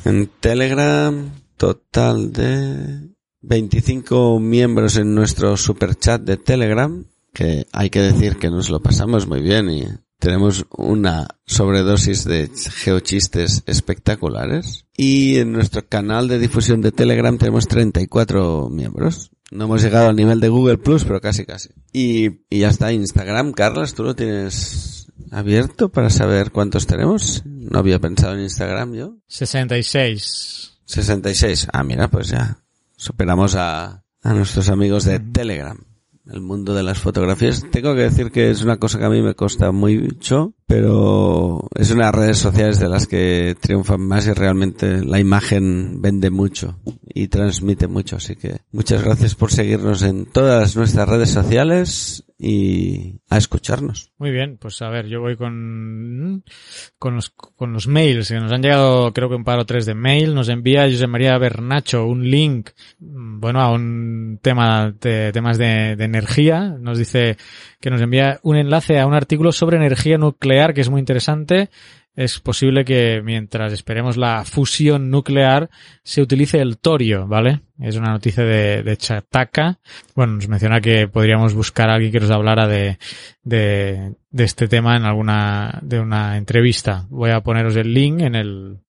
en 0.04 0.30
Telegram, 0.40 1.30
total 1.56 2.32
de 2.32 3.10
25 3.42 4.38
miembros 4.40 4.96
en 4.96 5.14
nuestro 5.14 5.56
super 5.56 5.94
chat 5.94 6.20
de 6.22 6.36
Telegram, 6.36 7.04
que 7.32 7.66
hay 7.72 7.90
que 7.90 8.00
decir 8.00 8.36
que 8.36 8.50
nos 8.50 8.70
lo 8.70 8.80
pasamos 8.80 9.26
muy 9.26 9.40
bien 9.40 9.70
y 9.70 9.84
tenemos 10.20 10.66
una 10.70 11.26
sobredosis 11.46 12.24
de 12.24 12.50
geochistes 12.54 13.64
espectaculares. 13.66 14.86
Y 14.96 15.38
en 15.38 15.52
nuestro 15.52 15.88
canal 15.88 16.28
de 16.28 16.38
difusión 16.38 16.82
de 16.82 16.92
Telegram 16.92 17.36
tenemos 17.38 17.66
34 17.66 18.68
miembros. 18.70 19.32
No 19.50 19.64
hemos 19.64 19.82
llegado 19.82 20.08
al 20.08 20.16
nivel 20.16 20.38
de 20.38 20.48
Google 20.48 20.78
Plus, 20.78 21.04
pero 21.04 21.20
casi 21.20 21.44
casi. 21.44 21.70
Y, 21.92 22.44
y 22.48 22.60
ya 22.60 22.68
está, 22.68 22.92
Instagram, 22.92 23.52
Carlos, 23.52 23.94
¿tú 23.94 24.04
lo 24.04 24.14
tienes 24.14 25.10
abierto 25.32 25.88
para 25.88 26.10
saber 26.10 26.52
cuántos 26.52 26.86
tenemos? 26.86 27.42
No 27.46 27.80
había 27.80 27.98
pensado 27.98 28.34
en 28.34 28.42
Instagram 28.42 28.94
yo. 28.94 29.16
66. 29.26 30.78
66. 30.84 31.68
Ah, 31.72 31.82
mira, 31.82 32.08
pues 32.08 32.28
ya 32.28 32.58
superamos 32.94 33.56
a, 33.56 34.04
a 34.22 34.34
nuestros 34.34 34.68
amigos 34.68 35.04
de 35.04 35.18
Telegram. 35.18 35.78
El 36.26 36.40
mundo 36.40 36.74
de 36.74 36.82
las 36.82 36.98
fotografías. 36.98 37.64
Tengo 37.70 37.94
que 37.94 38.02
decir 38.02 38.30
que 38.30 38.50
es 38.50 38.62
una 38.62 38.76
cosa 38.76 38.98
que 38.98 39.04
a 39.04 39.10
mí 39.10 39.22
me 39.22 39.34
cuesta 39.34 39.72
mucho, 39.72 40.54
pero 40.70 41.68
es 41.74 41.90
una 41.90 42.06
de 42.06 42.12
las 42.12 42.14
redes 42.14 42.38
sociales 42.38 42.78
de 42.78 42.88
las 42.88 43.08
que 43.08 43.56
triunfan 43.60 44.02
más 44.02 44.28
y 44.28 44.32
realmente 44.32 45.04
la 45.04 45.18
imagen 45.18 46.00
vende 46.00 46.30
mucho 46.30 46.78
y 47.12 47.26
transmite 47.26 47.88
mucho. 47.88 48.16
Así 48.16 48.36
que 48.36 48.58
muchas 48.70 49.02
gracias 49.02 49.34
por 49.34 49.50
seguirnos 49.50 50.02
en 50.02 50.26
todas 50.26 50.76
nuestras 50.76 51.08
redes 51.08 51.30
sociales 51.30 52.24
y 52.38 53.20
a 53.28 53.36
escucharnos. 53.36 54.12
Muy 54.16 54.30
bien, 54.30 54.56
pues 54.58 54.80
a 54.80 54.88
ver, 54.88 55.06
yo 55.08 55.20
voy 55.20 55.36
con, 55.36 56.42
con 56.98 57.16
los, 57.16 57.30
con 57.30 57.72
los 57.72 57.86
mails 57.86 58.28
que 58.28 58.40
nos 58.40 58.50
han 58.50 58.62
llegado, 58.62 59.12
creo 59.12 59.28
que 59.28 59.34
un 59.34 59.44
par 59.44 59.58
o 59.58 59.66
tres 59.66 59.84
de 59.86 59.94
mail. 59.94 60.34
Nos 60.34 60.48
envía 60.48 60.88
José 60.88 61.06
María 61.06 61.36
Bernacho 61.36 62.06
un 62.06 62.30
link, 62.30 62.70
bueno, 62.98 63.60
a 63.60 63.72
un 63.72 64.38
tema 64.40 64.94
de 65.00 65.32
temas 65.32 65.58
de, 65.58 65.96
de 65.96 66.04
energía. 66.04 66.76
Nos 66.80 66.96
dice 66.96 67.36
que 67.80 67.90
nos 67.90 68.00
envía 68.00 68.40
un 68.42 68.56
enlace 68.56 68.98
a 68.98 69.06
un 69.06 69.14
artículo 69.14 69.52
sobre 69.52 69.76
energía 69.76 70.16
nuclear 70.16 70.59
que 70.68 70.80
es 70.80 70.90
muy 70.90 71.00
interesante. 71.00 71.70
Es 72.14 72.40
posible 72.40 72.84
que 72.84 73.22
mientras 73.24 73.72
esperemos 73.72 74.16
la 74.16 74.44
fusión 74.44 75.10
nuclear 75.10 75.70
se 76.02 76.20
utilice 76.20 76.60
el 76.60 76.78
torio, 76.78 77.26
¿vale? 77.26 77.60
Es 77.80 77.96
una 77.96 78.10
noticia 78.10 78.44
de, 78.44 78.82
de 78.82 78.96
Chataca. 78.96 79.78
Bueno, 80.16 80.34
nos 80.34 80.48
menciona 80.48 80.80
que 80.80 81.06
podríamos 81.06 81.54
buscar 81.54 81.88
a 81.88 81.94
alguien 81.94 82.12
que 82.12 82.20
nos 82.20 82.30
hablara 82.30 82.66
de, 82.66 82.98
de, 83.42 84.16
de 84.28 84.44
este 84.44 84.66
tema 84.66 84.96
en 84.96 85.04
alguna, 85.04 85.78
de 85.82 86.00
una 86.00 86.36
entrevista. 86.36 87.06
Voy 87.10 87.30
a 87.30 87.42
poneros 87.42 87.76
el 87.76 87.94
link 87.94 88.20
en 88.20 88.34
el, 88.34 88.80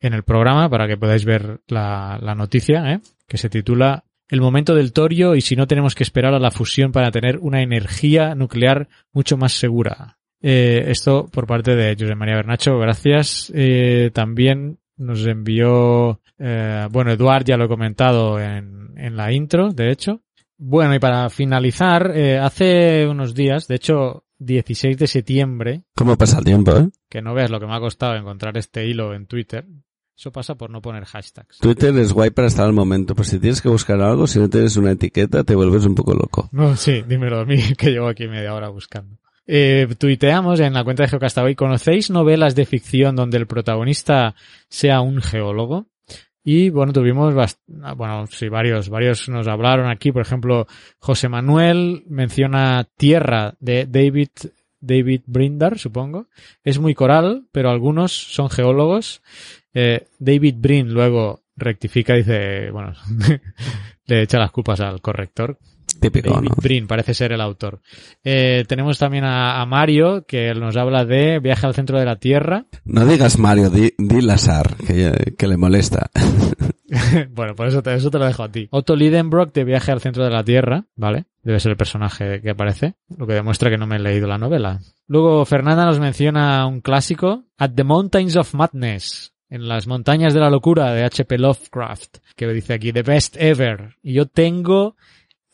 en 0.00 0.14
el 0.14 0.22
programa 0.22 0.68
para 0.68 0.86
que 0.86 0.98
podáis 0.98 1.24
ver 1.24 1.62
la, 1.68 2.18
la 2.20 2.34
noticia, 2.34 2.92
¿eh? 2.92 3.00
que 3.26 3.38
se 3.38 3.48
titula 3.48 4.04
El 4.28 4.40
momento 4.40 4.74
del 4.74 4.92
torio 4.92 5.34
y 5.34 5.40
si 5.40 5.56
no 5.56 5.66
tenemos 5.66 5.94
que 5.94 6.02
esperar 6.02 6.34
a 6.34 6.38
la 6.38 6.50
fusión 6.50 6.92
para 6.92 7.10
tener 7.10 7.38
una 7.38 7.62
energía 7.62 8.34
nuclear 8.34 8.88
mucho 9.12 9.36
más 9.36 9.54
segura. 9.54 10.15
Eh, 10.40 10.84
esto 10.88 11.28
por 11.32 11.46
parte 11.46 11.74
de 11.74 11.96
José 11.98 12.14
María 12.14 12.36
Bernacho, 12.36 12.78
gracias. 12.78 13.50
Eh, 13.54 14.10
también 14.12 14.78
nos 14.96 15.26
envió, 15.26 16.20
eh, 16.38 16.86
bueno, 16.90 17.12
Eduard 17.12 17.44
ya 17.44 17.56
lo 17.56 17.64
he 17.64 17.68
comentado 17.68 18.40
en, 18.40 18.94
en 18.96 19.16
la 19.16 19.32
intro, 19.32 19.70
de 19.70 19.90
hecho. 19.90 20.22
Bueno, 20.58 20.94
y 20.94 20.98
para 20.98 21.28
finalizar, 21.28 22.12
eh, 22.14 22.38
hace 22.38 23.06
unos 23.06 23.34
días, 23.34 23.68
de 23.68 23.74
hecho, 23.74 24.24
16 24.38 24.96
de 24.96 25.06
septiembre, 25.06 25.82
¿Cómo 25.94 26.16
pasa 26.16 26.38
el 26.38 26.44
tiempo, 26.44 26.76
eh? 26.76 26.88
que 27.08 27.20
no 27.20 27.34
veas 27.34 27.50
lo 27.50 27.60
que 27.60 27.66
me 27.66 27.74
ha 27.74 27.80
costado 27.80 28.16
encontrar 28.16 28.56
este 28.56 28.86
hilo 28.86 29.14
en 29.14 29.26
Twitter. 29.26 29.66
Eso 30.18 30.32
pasa 30.32 30.54
por 30.54 30.70
no 30.70 30.80
poner 30.80 31.04
hashtags. 31.04 31.58
Twitter 31.58 31.94
es 31.98 32.14
guay 32.14 32.30
para 32.30 32.48
estar 32.48 32.64
al 32.64 32.72
momento, 32.72 33.14
pero 33.14 33.24
si 33.24 33.38
tienes 33.38 33.60
que 33.60 33.68
buscar 33.68 34.00
algo, 34.00 34.26
si 34.26 34.38
no 34.38 34.48
tienes 34.48 34.78
una 34.78 34.92
etiqueta, 34.92 35.44
te 35.44 35.54
vuelves 35.54 35.84
un 35.84 35.94
poco 35.94 36.14
loco. 36.14 36.48
No, 36.52 36.74
sí, 36.74 37.02
dímelo 37.06 37.40
a 37.40 37.44
mí, 37.44 37.58
que 37.78 37.90
llevo 37.90 38.08
aquí 38.08 38.26
media 38.26 38.54
hora 38.54 38.70
buscando. 38.70 39.18
Eh, 39.46 39.86
tuiteamos 39.98 40.60
en 40.60 40.74
la 40.74 40.82
cuenta 40.82 41.04
de 41.04 41.08
Geocastaway, 41.08 41.54
¿conocéis 41.54 42.10
novelas 42.10 42.54
de 42.54 42.66
ficción 42.66 43.14
donde 43.14 43.38
el 43.38 43.46
protagonista 43.46 44.34
sea 44.68 45.00
un 45.00 45.22
geólogo? 45.22 45.86
Y 46.48 46.70
bueno, 46.70 46.92
tuvimos, 46.92 47.34
ah, 47.82 47.94
bueno, 47.94 48.26
sí, 48.28 48.48
varios, 48.48 48.88
varios 48.88 49.28
nos 49.28 49.48
hablaron 49.48 49.88
aquí. 49.88 50.12
Por 50.12 50.22
ejemplo, 50.22 50.68
José 51.00 51.28
Manuel 51.28 52.04
menciona 52.08 52.86
Tierra 52.96 53.56
de 53.58 53.84
David, 53.86 54.28
David 54.78 55.22
Brindar, 55.26 55.76
supongo. 55.76 56.28
Es 56.62 56.78
muy 56.78 56.94
coral, 56.94 57.48
pero 57.50 57.68
algunos 57.68 58.12
son 58.12 58.48
geólogos. 58.48 59.22
Eh, 59.74 60.06
David 60.20 60.54
Brin 60.58 60.94
luego 60.94 61.42
rectifica, 61.56 62.14
dice, 62.14 62.70
bueno, 62.70 62.92
le 64.06 64.22
echa 64.22 64.38
las 64.38 64.52
culpas 64.52 64.80
al 64.80 65.00
corrector. 65.00 65.58
Típico, 66.00 66.34
David 66.34 66.48
¿no? 66.50 66.54
Brin 66.62 66.86
parece 66.86 67.14
ser 67.14 67.32
el 67.32 67.40
autor. 67.40 67.80
Eh, 68.24 68.64
tenemos 68.68 68.98
también 68.98 69.24
a, 69.24 69.60
a 69.60 69.66
Mario, 69.66 70.24
que 70.26 70.54
nos 70.54 70.76
habla 70.76 71.04
de 71.04 71.38
Viaje 71.40 71.66
al 71.66 71.74
centro 71.74 71.98
de 71.98 72.04
la 72.04 72.16
Tierra. 72.16 72.66
No 72.84 73.06
digas 73.06 73.38
Mario, 73.38 73.70
di, 73.70 73.92
di 73.98 74.20
Lazar, 74.20 74.76
que, 74.76 75.34
que 75.36 75.48
le 75.48 75.56
molesta. 75.56 76.10
bueno, 77.30 77.54
por 77.54 77.66
eso 77.66 77.82
te, 77.82 77.94
eso 77.94 78.10
te 78.10 78.18
lo 78.18 78.26
dejo 78.26 78.42
a 78.42 78.50
ti. 78.50 78.68
Otto 78.70 78.96
Lidenbrock 78.96 79.52
de 79.52 79.64
Viaje 79.64 79.92
al 79.92 80.00
centro 80.00 80.24
de 80.24 80.30
la 80.30 80.44
Tierra, 80.44 80.84
¿vale? 80.94 81.26
Debe 81.42 81.60
ser 81.60 81.72
el 81.72 81.76
personaje 81.76 82.40
que 82.40 82.50
aparece, 82.50 82.94
lo 83.16 83.26
que 83.26 83.34
demuestra 83.34 83.70
que 83.70 83.78
no 83.78 83.86
me 83.86 83.96
he 83.96 84.00
leído 84.00 84.26
la 84.26 84.38
novela. 84.38 84.80
Luego 85.06 85.44
Fernanda 85.44 85.84
nos 85.84 86.00
menciona 86.00 86.66
un 86.66 86.80
clásico, 86.80 87.44
At 87.58 87.72
the 87.74 87.84
Mountains 87.84 88.36
of 88.36 88.54
Madness, 88.54 89.34
en 89.48 89.68
las 89.68 89.86
montañas 89.86 90.34
de 90.34 90.40
la 90.40 90.50
locura 90.50 90.92
de 90.92 91.04
H.P. 91.04 91.38
Lovecraft, 91.38 92.18
que 92.34 92.46
dice 92.48 92.74
aquí 92.74 92.92
The 92.92 93.02
Best 93.02 93.36
Ever. 93.38 93.96
Y 94.02 94.14
yo 94.14 94.26
tengo 94.26 94.96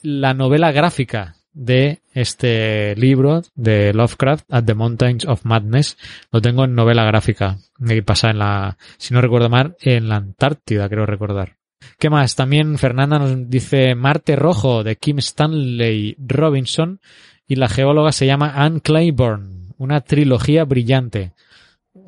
la 0.03 0.35
novela 0.35 0.73
gráfica 0.73 1.37
de 1.53 2.01
este 2.15 2.95
libro 2.97 3.43
de 3.55 3.93
Lovecraft, 3.93 4.53
At 4.53 4.65
the 4.65 4.75
Mountains 4.75 5.27
of 5.27 5.45
Madness. 5.45 5.97
Lo 6.31 6.41
tengo 6.41 6.65
en 6.65 6.75
novela 6.75 7.05
gráfica. 7.05 7.59
Y 7.81 8.01
pasa 8.03 8.31
en 8.31 8.39
la, 8.39 8.79
si 8.97 9.15
no 9.15 9.21
recuerdo 9.21 9.49
mal, 9.49 9.77
en 9.81 10.09
la 10.09 10.17
Antártida, 10.17 10.89
creo 10.89 11.07
recordar. 11.07 11.57
¿Qué 11.99 12.11
más? 12.11 12.37
También 12.37 12.79
Fernanda 12.79 13.19
nos 13.19 13.51
dice 13.51 13.95
Marte 13.95 14.37
Rojo 14.37 14.85
de 14.85 14.97
Kim 14.97 15.19
Stanley 15.19 16.17
Robinson 16.19 17.01
y 17.47 17.57
la 17.57 17.69
geóloga 17.69 18.13
se 18.13 18.27
llama 18.27 18.53
Anne 18.55 18.81
Claiborne. 18.81 19.73
Una 19.79 20.01
trilogía 20.01 20.65
brillante. 20.65 21.33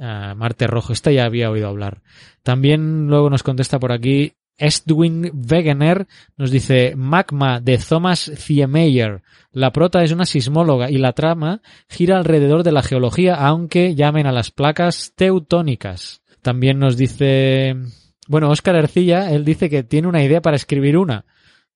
Ah, 0.01 0.35
Marte 0.37 0.67
Rojo, 0.67 0.93
esta 0.93 1.11
ya 1.11 1.25
había 1.25 1.51
oído 1.51 1.69
hablar. 1.69 2.03
También 2.43 3.09
luego 3.09 3.31
nos 3.31 3.43
contesta 3.43 3.79
por 3.79 3.93
aquí 3.93 4.35
Estwin 4.57 5.31
Wegener 5.51 6.07
nos 6.37 6.51
dice 6.51 6.95
Magma 6.97 7.61
de 7.61 7.79
Thomas 7.79 8.31
Ziemeyer. 8.37 9.23
La 9.53 9.73
prota 9.73 10.03
es 10.03 10.13
una 10.13 10.27
sismóloga 10.27 10.91
y 10.91 10.99
la 10.99 11.13
trama 11.13 11.63
gira 11.89 12.17
alrededor 12.17 12.63
de 12.63 12.73
la 12.73 12.83
geología, 12.83 13.35
aunque 13.35 13.95
llamen 13.95 14.27
a 14.27 14.33
las 14.33 14.51
placas 14.51 15.13
teutónicas. 15.17 16.23
También 16.43 16.79
nos 16.79 16.97
dice, 16.97 17.77
bueno, 18.29 18.51
Óscar 18.51 18.77
Ercilla, 18.77 19.31
él 19.31 19.45
dice 19.45 19.71
que 19.71 19.83
tiene 19.83 20.09
una 20.09 20.23
idea 20.23 20.43
para 20.43 20.57
escribir 20.57 20.99
una. 20.99 21.25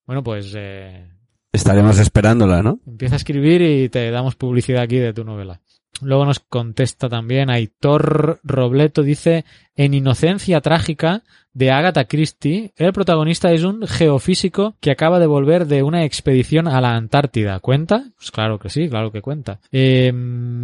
Bueno, 0.06 0.22
pues 0.22 0.54
eh, 0.56 1.08
Estaremos 1.52 1.98
esperándola, 1.98 2.62
¿no? 2.62 2.80
empieza 2.86 3.14
a 3.14 3.16
escribir 3.16 3.62
y 3.62 3.88
te 3.88 4.10
damos 4.10 4.36
publicidad 4.36 4.82
aquí 4.82 4.96
de 4.96 5.12
tu 5.12 5.24
novela. 5.24 5.60
Luego 6.00 6.24
nos 6.24 6.40
contesta 6.40 7.08
también 7.08 7.50
Aitor 7.50 8.40
Robleto, 8.44 9.02
dice, 9.02 9.44
en 9.74 9.94
Inocencia 9.94 10.60
Trágica 10.60 11.24
de 11.52 11.70
Agatha 11.72 12.04
Christie, 12.04 12.72
el 12.76 12.92
protagonista 12.92 13.50
es 13.52 13.64
un 13.64 13.86
geofísico 13.86 14.76
que 14.80 14.92
acaba 14.92 15.18
de 15.18 15.26
volver 15.26 15.66
de 15.66 15.82
una 15.82 16.04
expedición 16.04 16.68
a 16.68 16.80
la 16.80 16.94
Antártida. 16.94 17.58
¿Cuenta? 17.60 18.04
Pues 18.16 18.30
claro 18.30 18.58
que 18.58 18.70
sí, 18.70 18.88
claro 18.88 19.10
que 19.10 19.22
cuenta. 19.22 19.60
Eh, 19.72 20.12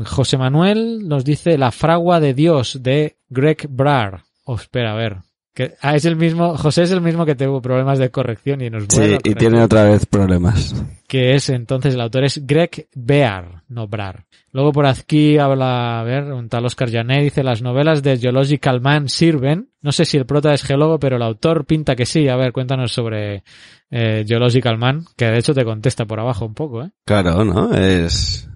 José 0.07 0.39
Manuel 0.39 1.09
nos 1.09 1.25
dice 1.25 1.59
La 1.59 1.73
fragua 1.73 2.21
de 2.21 2.35
Dios 2.35 2.83
de 2.83 3.17
Greg 3.29 3.67
Brar. 3.69 4.23
Oh, 4.45 4.55
espera, 4.55 4.93
a 4.93 4.97
ver. 4.97 5.17
Que, 5.55 5.75
ah, 5.83 5.95
es 5.95 6.05
el 6.05 6.17
mismo, 6.17 6.57
José 6.59 6.83
es 6.83 6.91
el 6.91 7.01
mismo 7.01 7.25
que 7.25 7.37
tuvo 7.37 7.63
problemas 7.63 8.01
de 8.01 8.11
corrección 8.11 8.61
y 8.61 8.71
nos 8.71 8.89
vuelve 8.89 9.21
Sí, 9.23 9.31
y 9.31 9.35
tiene 9.37 9.63
otra 9.63 9.85
vez 9.85 10.05
problemas. 10.05 10.75
que 11.07 11.35
es 11.37 11.49
entonces 11.49 11.95
el 11.95 12.01
autor 12.01 12.25
es 12.25 12.45
Greg 12.45 12.89
Bear, 12.93 13.63
no 13.69 13.87
Brar. 13.87 14.25
Luego 14.51 14.73
por 14.73 14.87
aquí 14.87 15.39
habla, 15.39 16.01
a 16.01 16.03
ver, 16.03 16.25
un 16.33 16.49
tal 16.49 16.65
Oscar 16.67 16.91
Janet 16.91 17.23
dice 17.23 17.45
las 17.45 17.63
novelas 17.63 18.03
de 18.03 18.19
Geological 18.19 18.81
Man 18.81 19.09
sirven. 19.09 19.69
No 19.81 19.93
sé 19.93 20.05
si 20.05 20.17
el 20.17 20.27
prota 20.27 20.53
es 20.55 20.63
geólogo, 20.65 20.99
pero 20.99 21.17
el 21.17 21.23
autor 21.23 21.67
pinta 21.67 21.95
que 21.95 22.07
sí. 22.07 22.29
A 22.29 22.37
ver, 22.37 22.53
cuéntanos 22.53 22.93
sobre 22.93 23.45
eh, 23.91 24.25
Geological 24.27 24.77
Man, 24.79 25.05
que 25.17 25.27
de 25.27 25.39
hecho 25.39 25.55
te 25.55 25.65
contesta 25.65 26.05
por 26.05 26.19
abajo 26.19 26.47
un 26.47 26.55
poco, 26.55 26.83
¿eh? 26.83 26.91
Claro, 27.05 27.45
¿no? 27.45 27.73
Es 27.75 28.49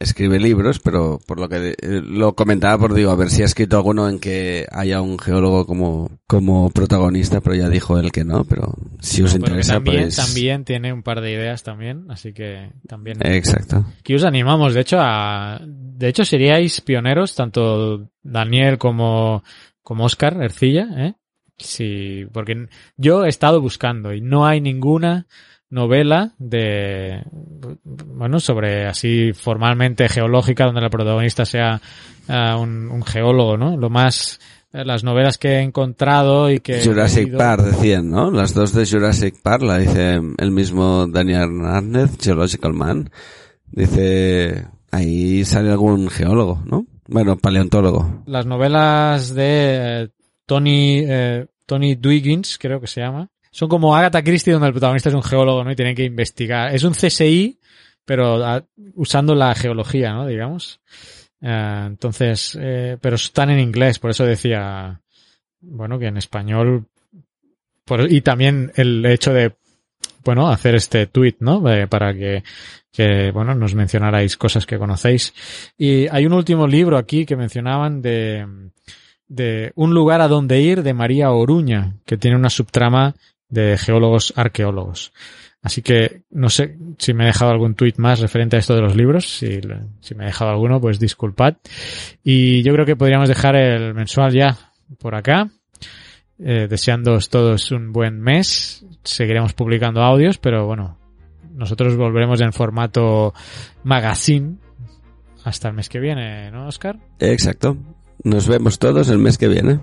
Escribe 0.00 0.38
libros, 0.38 0.78
pero 0.78 1.18
por 1.26 1.40
lo 1.40 1.48
que 1.48 1.70
eh, 1.70 1.76
lo 2.04 2.36
comentaba 2.36 2.78
por 2.78 2.94
digo, 2.94 3.10
a 3.10 3.16
ver 3.16 3.30
si 3.30 3.42
ha 3.42 3.46
escrito 3.46 3.76
alguno 3.76 4.08
en 4.08 4.20
que 4.20 4.64
haya 4.70 5.00
un 5.00 5.18
geólogo 5.18 5.66
como, 5.66 6.08
como 6.28 6.70
protagonista, 6.70 7.40
pero 7.40 7.56
ya 7.56 7.68
dijo 7.68 7.98
él 7.98 8.12
que 8.12 8.24
no, 8.24 8.44
pero 8.44 8.74
si 9.00 9.24
os 9.24 9.32
No, 9.34 9.40
interesa, 9.40 9.74
también, 9.74 10.02
pues... 10.04 10.16
también 10.16 10.64
tiene 10.64 10.92
un 10.92 11.02
par 11.02 11.20
de 11.20 11.32
ideas 11.32 11.64
también, 11.64 12.04
así 12.10 12.32
que 12.32 12.70
también. 12.86 13.18
Exacto. 13.26 13.86
Que 14.04 14.14
os 14.14 14.22
animamos, 14.22 14.72
de 14.72 14.82
hecho, 14.82 14.98
a, 15.00 15.60
de 15.66 16.08
hecho 16.08 16.24
seríais 16.24 16.80
pioneros, 16.80 17.34
tanto 17.34 18.08
Daniel 18.22 18.78
como, 18.78 19.42
como 19.82 20.04
Oscar 20.04 20.40
Ercilla, 20.40 20.86
¿eh? 20.96 21.14
Sí, 21.56 22.24
porque 22.32 22.68
yo 22.96 23.24
he 23.24 23.28
estado 23.28 23.60
buscando 23.60 24.14
y 24.14 24.20
no 24.20 24.46
hay 24.46 24.60
ninguna 24.60 25.26
novela 25.70 26.32
de, 26.38 27.22
bueno, 27.84 28.40
sobre 28.40 28.86
así 28.86 29.32
formalmente 29.32 30.08
geológica 30.08 30.64
donde 30.64 30.80
el 30.80 30.90
protagonista 30.90 31.44
sea 31.44 31.80
ah, 32.28 32.56
un, 32.56 32.90
un 32.90 33.02
geólogo, 33.02 33.56
¿no? 33.56 33.76
Lo 33.76 33.90
más, 33.90 34.40
eh, 34.72 34.84
las 34.84 35.04
novelas 35.04 35.38
que 35.38 35.56
he 35.56 35.60
encontrado 35.60 36.50
y 36.50 36.60
que... 36.60 36.82
Jurassic 36.84 37.36
Park 37.36 37.62
decían, 37.62 38.10
¿no? 38.10 38.30
Las 38.30 38.54
dos 38.54 38.72
de 38.72 38.86
Jurassic 38.86 39.40
Park, 39.42 39.62
la 39.62 39.78
dice 39.78 40.20
el 40.36 40.50
mismo 40.50 41.06
Daniel 41.06 41.42
Hernández, 41.42 42.16
Geological 42.20 42.72
Man. 42.72 43.10
Dice, 43.70 44.66
ahí 44.90 45.44
sale 45.44 45.70
algún 45.70 46.08
geólogo, 46.08 46.62
¿no? 46.64 46.86
Bueno, 47.06 47.36
paleontólogo. 47.36 48.22
las 48.26 48.44
novelas 48.44 49.34
de 49.34 50.02
eh, 50.02 50.08
Tony 50.44 51.02
eh, 51.06 51.46
Tony 51.68 51.96
Dwiggins, 51.96 52.56
creo 52.58 52.80
que 52.80 52.86
se 52.86 53.02
llama. 53.02 53.28
Son 53.58 53.68
como 53.68 53.96
Agatha 53.96 54.22
Christie 54.22 54.52
donde 54.52 54.68
el 54.68 54.72
protagonista 54.72 55.08
es 55.08 55.16
un 55.16 55.22
geólogo, 55.24 55.64
¿no? 55.64 55.72
Y 55.72 55.74
tienen 55.74 55.96
que 55.96 56.04
investigar. 56.04 56.72
Es 56.72 56.84
un 56.84 56.92
CSI, 56.92 57.58
pero 58.04 58.36
ah, 58.44 58.64
usando 58.94 59.34
la 59.34 59.52
geología, 59.56 60.12
¿no? 60.12 60.28
Digamos. 60.28 60.80
Eh, 61.40 61.84
entonces, 61.88 62.56
eh, 62.60 62.98
pero 63.00 63.16
están 63.16 63.50
en 63.50 63.58
inglés, 63.58 63.98
por 63.98 64.12
eso 64.12 64.24
decía, 64.24 65.00
bueno, 65.60 65.98
que 65.98 66.06
en 66.06 66.18
español, 66.18 66.86
y 68.08 68.20
también 68.20 68.70
el 68.76 69.04
hecho 69.04 69.32
de, 69.32 69.56
bueno, 70.22 70.48
hacer 70.50 70.76
este 70.76 71.06
tweet, 71.06 71.38
¿no? 71.40 71.60
Para 71.88 72.14
que, 72.14 72.44
que, 72.92 73.32
bueno, 73.32 73.56
nos 73.56 73.74
mencionarais 73.74 74.36
cosas 74.36 74.66
que 74.66 74.78
conocéis. 74.78 75.34
Y 75.76 76.06
hay 76.06 76.26
un 76.26 76.32
último 76.32 76.68
libro 76.68 76.96
aquí 76.96 77.26
que 77.26 77.34
mencionaban 77.34 78.02
de, 78.02 78.70
de 79.26 79.72
Un 79.74 79.94
lugar 79.94 80.20
a 80.20 80.28
donde 80.28 80.60
ir 80.60 80.84
de 80.84 80.94
María 80.94 81.32
Oruña, 81.32 81.96
que 82.06 82.16
tiene 82.16 82.36
una 82.36 82.50
subtrama 82.50 83.16
de 83.48 83.78
geólogos 83.78 84.32
arqueólogos. 84.36 85.12
Así 85.60 85.82
que 85.82 86.22
no 86.30 86.48
sé 86.50 86.78
si 86.98 87.12
me 87.14 87.24
he 87.24 87.26
dejado 87.26 87.50
algún 87.50 87.74
tuit 87.74 87.98
más 87.98 88.20
referente 88.20 88.56
a 88.56 88.58
esto 88.60 88.74
de 88.74 88.82
los 88.82 88.96
libros. 88.96 89.38
Si, 89.38 89.60
si 90.00 90.14
me 90.14 90.24
he 90.24 90.26
dejado 90.26 90.50
alguno, 90.50 90.80
pues 90.80 91.00
disculpad. 91.00 91.56
Y 92.22 92.62
yo 92.62 92.72
creo 92.72 92.86
que 92.86 92.96
podríamos 92.96 93.28
dejar 93.28 93.56
el 93.56 93.92
mensual 93.94 94.32
ya 94.32 94.56
por 94.98 95.14
acá. 95.14 95.50
Eh, 96.38 96.68
deseándoos 96.70 97.28
todos 97.28 97.72
un 97.72 97.92
buen 97.92 98.20
mes. 98.20 98.84
Seguiremos 99.02 99.52
publicando 99.54 100.02
audios, 100.02 100.38
pero 100.38 100.66
bueno, 100.66 100.96
nosotros 101.52 101.96
volveremos 101.96 102.40
en 102.40 102.52
formato 102.52 103.34
magazine 103.82 104.58
hasta 105.42 105.68
el 105.68 105.74
mes 105.74 105.88
que 105.88 105.98
viene, 105.98 106.50
¿no, 106.52 106.68
Oscar? 106.68 106.98
Exacto. 107.18 107.76
Nos 108.22 108.46
vemos 108.46 108.78
todos 108.78 109.08
el 109.08 109.18
mes 109.18 109.38
que 109.38 109.48
viene. 109.48 109.80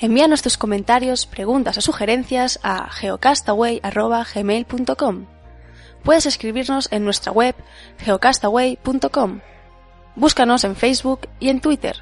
Envíanos 0.00 0.42
tus 0.42 0.56
comentarios, 0.56 1.26
preguntas 1.26 1.76
o 1.76 1.82
sugerencias 1.82 2.60
a 2.62 2.88
geocastaway.gmail.com. 2.88 5.26
Puedes 6.04 6.26
escribirnos 6.26 6.86
en 6.92 7.04
nuestra 7.04 7.32
web 7.32 7.56
geocastaway.com. 7.98 9.40
Búscanos 10.14 10.62
en 10.62 10.76
Facebook 10.76 11.22
y 11.40 11.48
en 11.48 11.60
Twitter. 11.60 11.96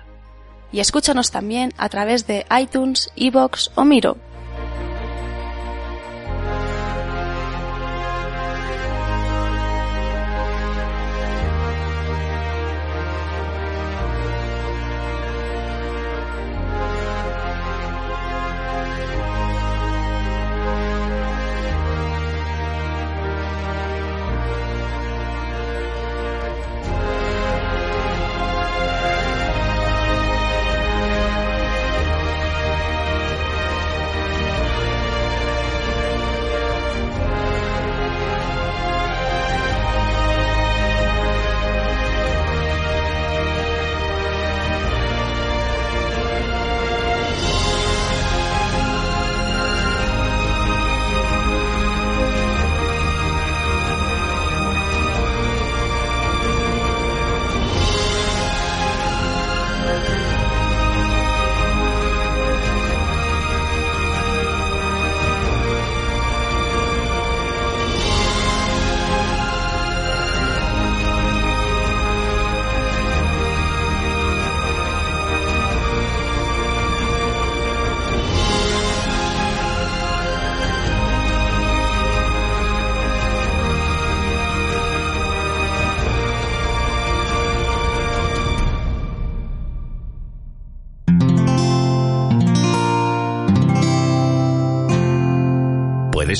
y 0.73 0.81
escúchanos 0.81 1.31
también 1.31 1.73
a 1.79 1.89
través 1.89 2.27
de 2.27 2.45
iTunes, 2.61 3.13
iBox 3.15 3.71
o 3.77 3.85
Miro. 3.85 4.17